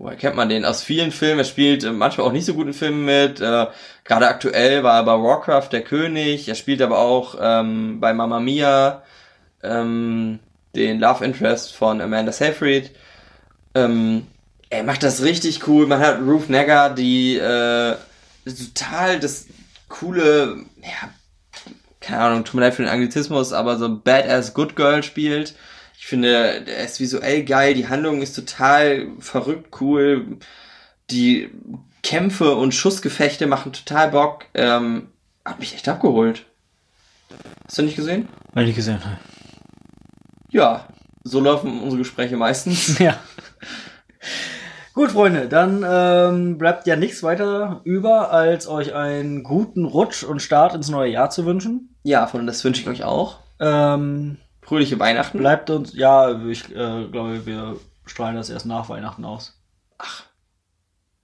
woher 0.00 0.16
kennt 0.16 0.34
man 0.34 0.48
den? 0.48 0.64
Aus 0.64 0.82
vielen 0.82 1.12
Filmen. 1.12 1.40
Er 1.40 1.44
spielt 1.44 1.84
äh, 1.84 1.92
manchmal 1.92 2.26
auch 2.26 2.32
nicht 2.32 2.46
so 2.46 2.54
guten 2.54 2.72
Filmen 2.72 3.04
mit. 3.04 3.40
Äh, 3.40 3.66
Gerade 4.04 4.28
aktuell 4.28 4.82
war 4.82 4.96
er 4.96 5.04
bei 5.04 5.22
Warcraft 5.22 5.68
der 5.70 5.82
König. 5.82 6.48
Er 6.48 6.54
spielt 6.54 6.82
aber 6.82 6.98
auch 6.98 7.36
ähm, 7.40 8.00
bei 8.00 8.12
Mamma 8.14 8.40
Mia 8.40 9.02
ähm, 9.62 10.40
den 10.74 10.98
Love 11.00 11.24
Interest 11.24 11.74
von 11.74 12.00
Amanda 12.00 12.32
Seyfried. 12.32 12.90
Ähm, 13.74 14.26
er 14.70 14.84
macht 14.84 15.02
das 15.02 15.22
richtig 15.22 15.68
cool. 15.68 15.86
Man 15.86 16.00
hat 16.00 16.20
Ruth 16.20 16.48
Negger, 16.48 16.90
die 16.90 17.36
äh, 17.36 17.94
total 18.46 19.20
das 19.20 19.46
coole, 19.88 20.64
ja, 20.82 21.10
keine 22.00 22.20
Ahnung, 22.20 22.44
tut 22.44 22.54
mir 22.54 22.62
leid 22.62 22.74
für 22.74 22.82
den 22.82 22.90
Anglizismus, 22.90 23.52
aber 23.52 23.76
so 23.76 23.98
Badass 23.98 24.54
Good 24.54 24.76
Girl 24.76 25.02
spielt. 25.02 25.54
Ich 26.00 26.06
finde, 26.06 26.62
der 26.62 26.78
ist 26.78 26.98
visuell 26.98 27.44
geil, 27.44 27.74
die 27.74 27.86
Handlung 27.86 28.22
ist 28.22 28.32
total 28.32 29.08
verrückt 29.18 29.82
cool. 29.82 30.38
Die 31.10 31.50
Kämpfe 32.02 32.54
und 32.54 32.74
Schussgefechte 32.74 33.46
machen 33.46 33.74
total 33.74 34.08
Bock. 34.08 34.46
Ähm, 34.54 35.08
hat 35.44 35.60
mich 35.60 35.74
echt 35.74 35.86
abgeholt. 35.90 36.46
Hast 37.66 37.76
du 37.76 37.82
nicht 37.82 37.96
gesehen? 37.96 38.28
Hab 38.48 38.62
ich 38.62 38.68
nicht 38.68 38.76
gesehen. 38.76 38.98
Ja, 40.48 40.88
so 41.22 41.38
laufen 41.38 41.82
unsere 41.82 41.98
Gespräche 41.98 42.38
meistens. 42.38 42.98
Ja. 42.98 43.18
Gut, 44.94 45.12
Freunde, 45.12 45.48
dann 45.48 45.84
ähm, 45.86 46.56
bleibt 46.56 46.86
ja 46.86 46.96
nichts 46.96 47.22
weiter 47.22 47.82
über, 47.84 48.32
als 48.32 48.66
euch 48.66 48.94
einen 48.94 49.42
guten 49.42 49.84
Rutsch 49.84 50.24
und 50.24 50.40
Start 50.40 50.74
ins 50.74 50.88
neue 50.88 51.12
Jahr 51.12 51.28
zu 51.28 51.44
wünschen. 51.44 51.94
Ja, 52.04 52.26
von 52.26 52.46
das 52.46 52.64
wünsche 52.64 52.80
ich 52.80 52.88
euch 52.88 53.04
auch. 53.04 53.38
Ähm, 53.60 54.38
Fröhliche 54.70 55.00
Weihnachten. 55.00 55.36
bleibt 55.38 55.68
uns, 55.68 55.92
ja, 55.94 56.30
ich 56.46 56.70
äh, 56.70 57.06
glaube, 57.10 57.44
wir 57.44 57.76
strahlen 58.06 58.36
das 58.36 58.50
erst 58.50 58.66
nach 58.66 58.88
Weihnachten 58.88 59.24
aus. 59.24 59.58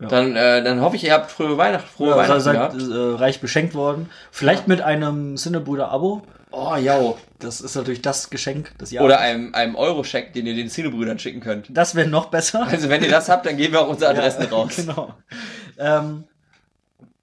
Ja. 0.01 0.09
Dann, 0.09 0.35
äh, 0.35 0.65
dann 0.65 0.81
hoffe 0.81 0.97
ich, 0.97 1.05
ihr 1.05 1.13
habt 1.13 1.31
frühe 1.31 1.57
Weihnachten, 1.57 1.87
frohe 1.89 2.11
Ja, 2.11 2.17
Weihnachten 2.17 2.41
seid 2.41 2.55
gehabt. 2.57 2.75
äh, 2.83 3.15
reich 3.23 3.41
beschenkt 3.41 3.75
worden. 3.77 4.11
Vielleicht 4.33 4.67
mit 4.67 4.83
einem 4.83 5.37
Cinnebrüder-Abo. 5.37 6.23
Oh, 6.51 6.75
ja. 6.75 7.15
Das 7.39 7.61
ist 7.61 7.77
natürlich 7.77 8.03
das 8.03 8.31
Geschenk 8.31 8.77
des 8.79 8.91
Jahres. 8.91 9.05
Oder 9.07 9.21
einem, 9.21 9.55
einem 9.55 9.77
Euro-Scheck, 9.77 10.33
den 10.33 10.47
ihr 10.47 10.57
den 10.57 10.69
Cinebrüdern 10.69 11.19
schicken 11.21 11.39
könnt. 11.41 11.69
das 11.71 11.95
wäre 11.95 12.09
noch 12.09 12.27
besser. 12.27 12.67
Also 12.67 12.89
wenn 12.89 13.03
ihr 13.05 13.11
das 13.11 13.29
habt, 13.29 13.47
dann 13.47 13.57
geben 13.57 13.75
wir 13.75 13.81
auch 13.83 13.89
unsere 13.89 14.11
Adressen 14.11 14.43
Ja, 14.43 14.49
raus. 14.49 14.73
Genau. 14.77 15.15
Ähm, 15.79 16.25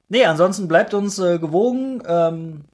nee, 0.08 0.24
ansonsten 0.24 0.70
bleibt 0.70 0.94
uns 0.94 1.20
äh, 1.20 1.38
gewogen. 1.38 2.02
Ähm, 2.08 2.62
äh, 2.62 2.73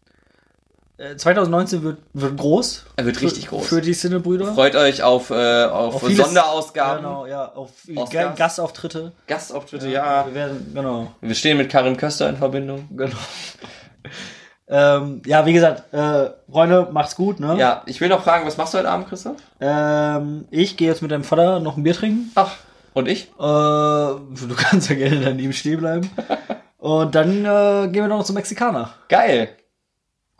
2019 1.17 1.83
wird, 1.83 1.97
wird 2.13 2.37
groß. 2.37 2.85
Er 2.97 3.05
wird 3.05 3.17
für, 3.17 3.25
richtig 3.25 3.47
groß. 3.47 3.67
Für 3.67 3.81
die 3.81 3.93
Cinnebrüder. 3.93 4.53
Freut 4.53 4.75
euch 4.75 5.01
auf, 5.01 5.29
äh, 5.29 5.63
auf, 5.65 5.95
Auf 5.95 6.05
vieles- 6.05 6.25
Sonderausgaben, 6.25 7.03
Genau, 7.03 7.25
ja, 7.25 7.45
auf 7.53 7.69
Oscars. 7.95 8.09
Ga 8.09 8.33
Gastauftritte. 8.35 9.11
Gastauftritte, 9.27 9.87
ja. 9.89 10.25
Wir 10.27 10.35
werden, 10.35 10.71
genau. 10.73 11.11
Wir 11.21 11.35
stehen 11.35 11.57
mit 11.57 11.69
Karin 11.69 11.95
Köster 11.95 12.27
in 12.29 12.37
Verbindung. 12.37 12.87
genau. 12.95 13.15
ähm, 14.67 15.21
ja, 15.25 15.45
wie 15.45 15.53
gesagt, 15.53 15.93
äh, 15.93 16.31
Freunde, 16.51 16.87
macht's 16.91 17.15
gut, 17.15 17.39
ne? 17.39 17.55
Ja, 17.57 17.81
ich 17.85 18.01
will 18.01 18.09
noch 18.09 18.23
fragen, 18.23 18.45
was 18.45 18.57
machst 18.57 18.73
du 18.73 18.79
heute 18.79 18.89
Abend, 18.89 19.07
Christoph? 19.07 19.37
Ähm, 19.61 20.45
ich 20.51 20.77
gehe 20.77 20.89
jetzt 20.89 21.01
mit 21.01 21.11
deinem 21.11 21.23
Vater 21.23 21.59
noch 21.59 21.77
ein 21.77 21.83
Bier 21.83 21.93
trinken. 21.93 22.31
Ach, 22.35 22.51
und 22.93 23.07
ich? 23.07 23.29
Äh, 23.39 23.41
du 23.41 24.55
kannst 24.57 24.89
ja 24.89 24.95
gerne 24.95 25.21
daneben 25.21 25.53
stehen 25.53 25.79
bleiben. 25.79 26.09
Und 26.79 27.13
dann 27.13 27.43
äh, 27.43 27.89
gehen 27.89 28.03
wir 28.03 28.07
noch 28.07 28.23
zum 28.23 28.35
Mexikaner. 28.35 28.91
Geil. 29.09 29.49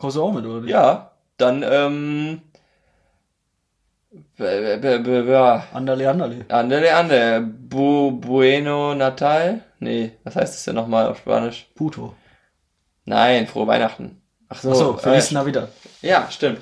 Kommst 0.00 0.16
du 0.16 0.22
auch 0.22 0.32
mit, 0.32 0.46
oder? 0.46 0.66
Ja, 0.66 1.10
dann, 1.36 1.62
ähm. 1.62 2.40
Andale, 4.38 6.08
andale. 6.08 6.46
Andere, 6.48 6.94
andere. 6.94 7.40
Bu, 7.42 8.12
bueno 8.12 8.94
Natal? 8.94 9.60
Nee, 9.78 10.12
was 10.24 10.36
heißt 10.36 10.54
das 10.54 10.64
denn 10.64 10.74
nochmal 10.74 11.06
auf 11.06 11.18
Spanisch? 11.18 11.68
Puto. 11.74 12.14
Nein, 13.04 13.46
frohe 13.46 13.66
Weihnachten. 13.66 14.22
Ach 14.48 14.60
so, 14.60 14.70
Achso, 14.70 14.96
Feliz 14.96 15.30
äh, 15.30 15.34
Navidad. 15.34 15.68
Ja, 16.00 16.28
stimmt. 16.30 16.60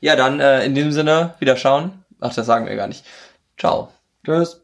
Ja, 0.00 0.14
dann 0.14 0.38
äh, 0.38 0.64
in 0.64 0.74
diesem 0.74 0.92
Sinne 0.92 1.34
wieder 1.38 1.56
schauen. 1.56 2.04
Ach, 2.20 2.34
das 2.34 2.44
sagen 2.44 2.66
wir 2.66 2.76
gar 2.76 2.88
nicht. 2.88 3.06
Ciao. 3.56 3.88
Tschüss. 4.24 4.59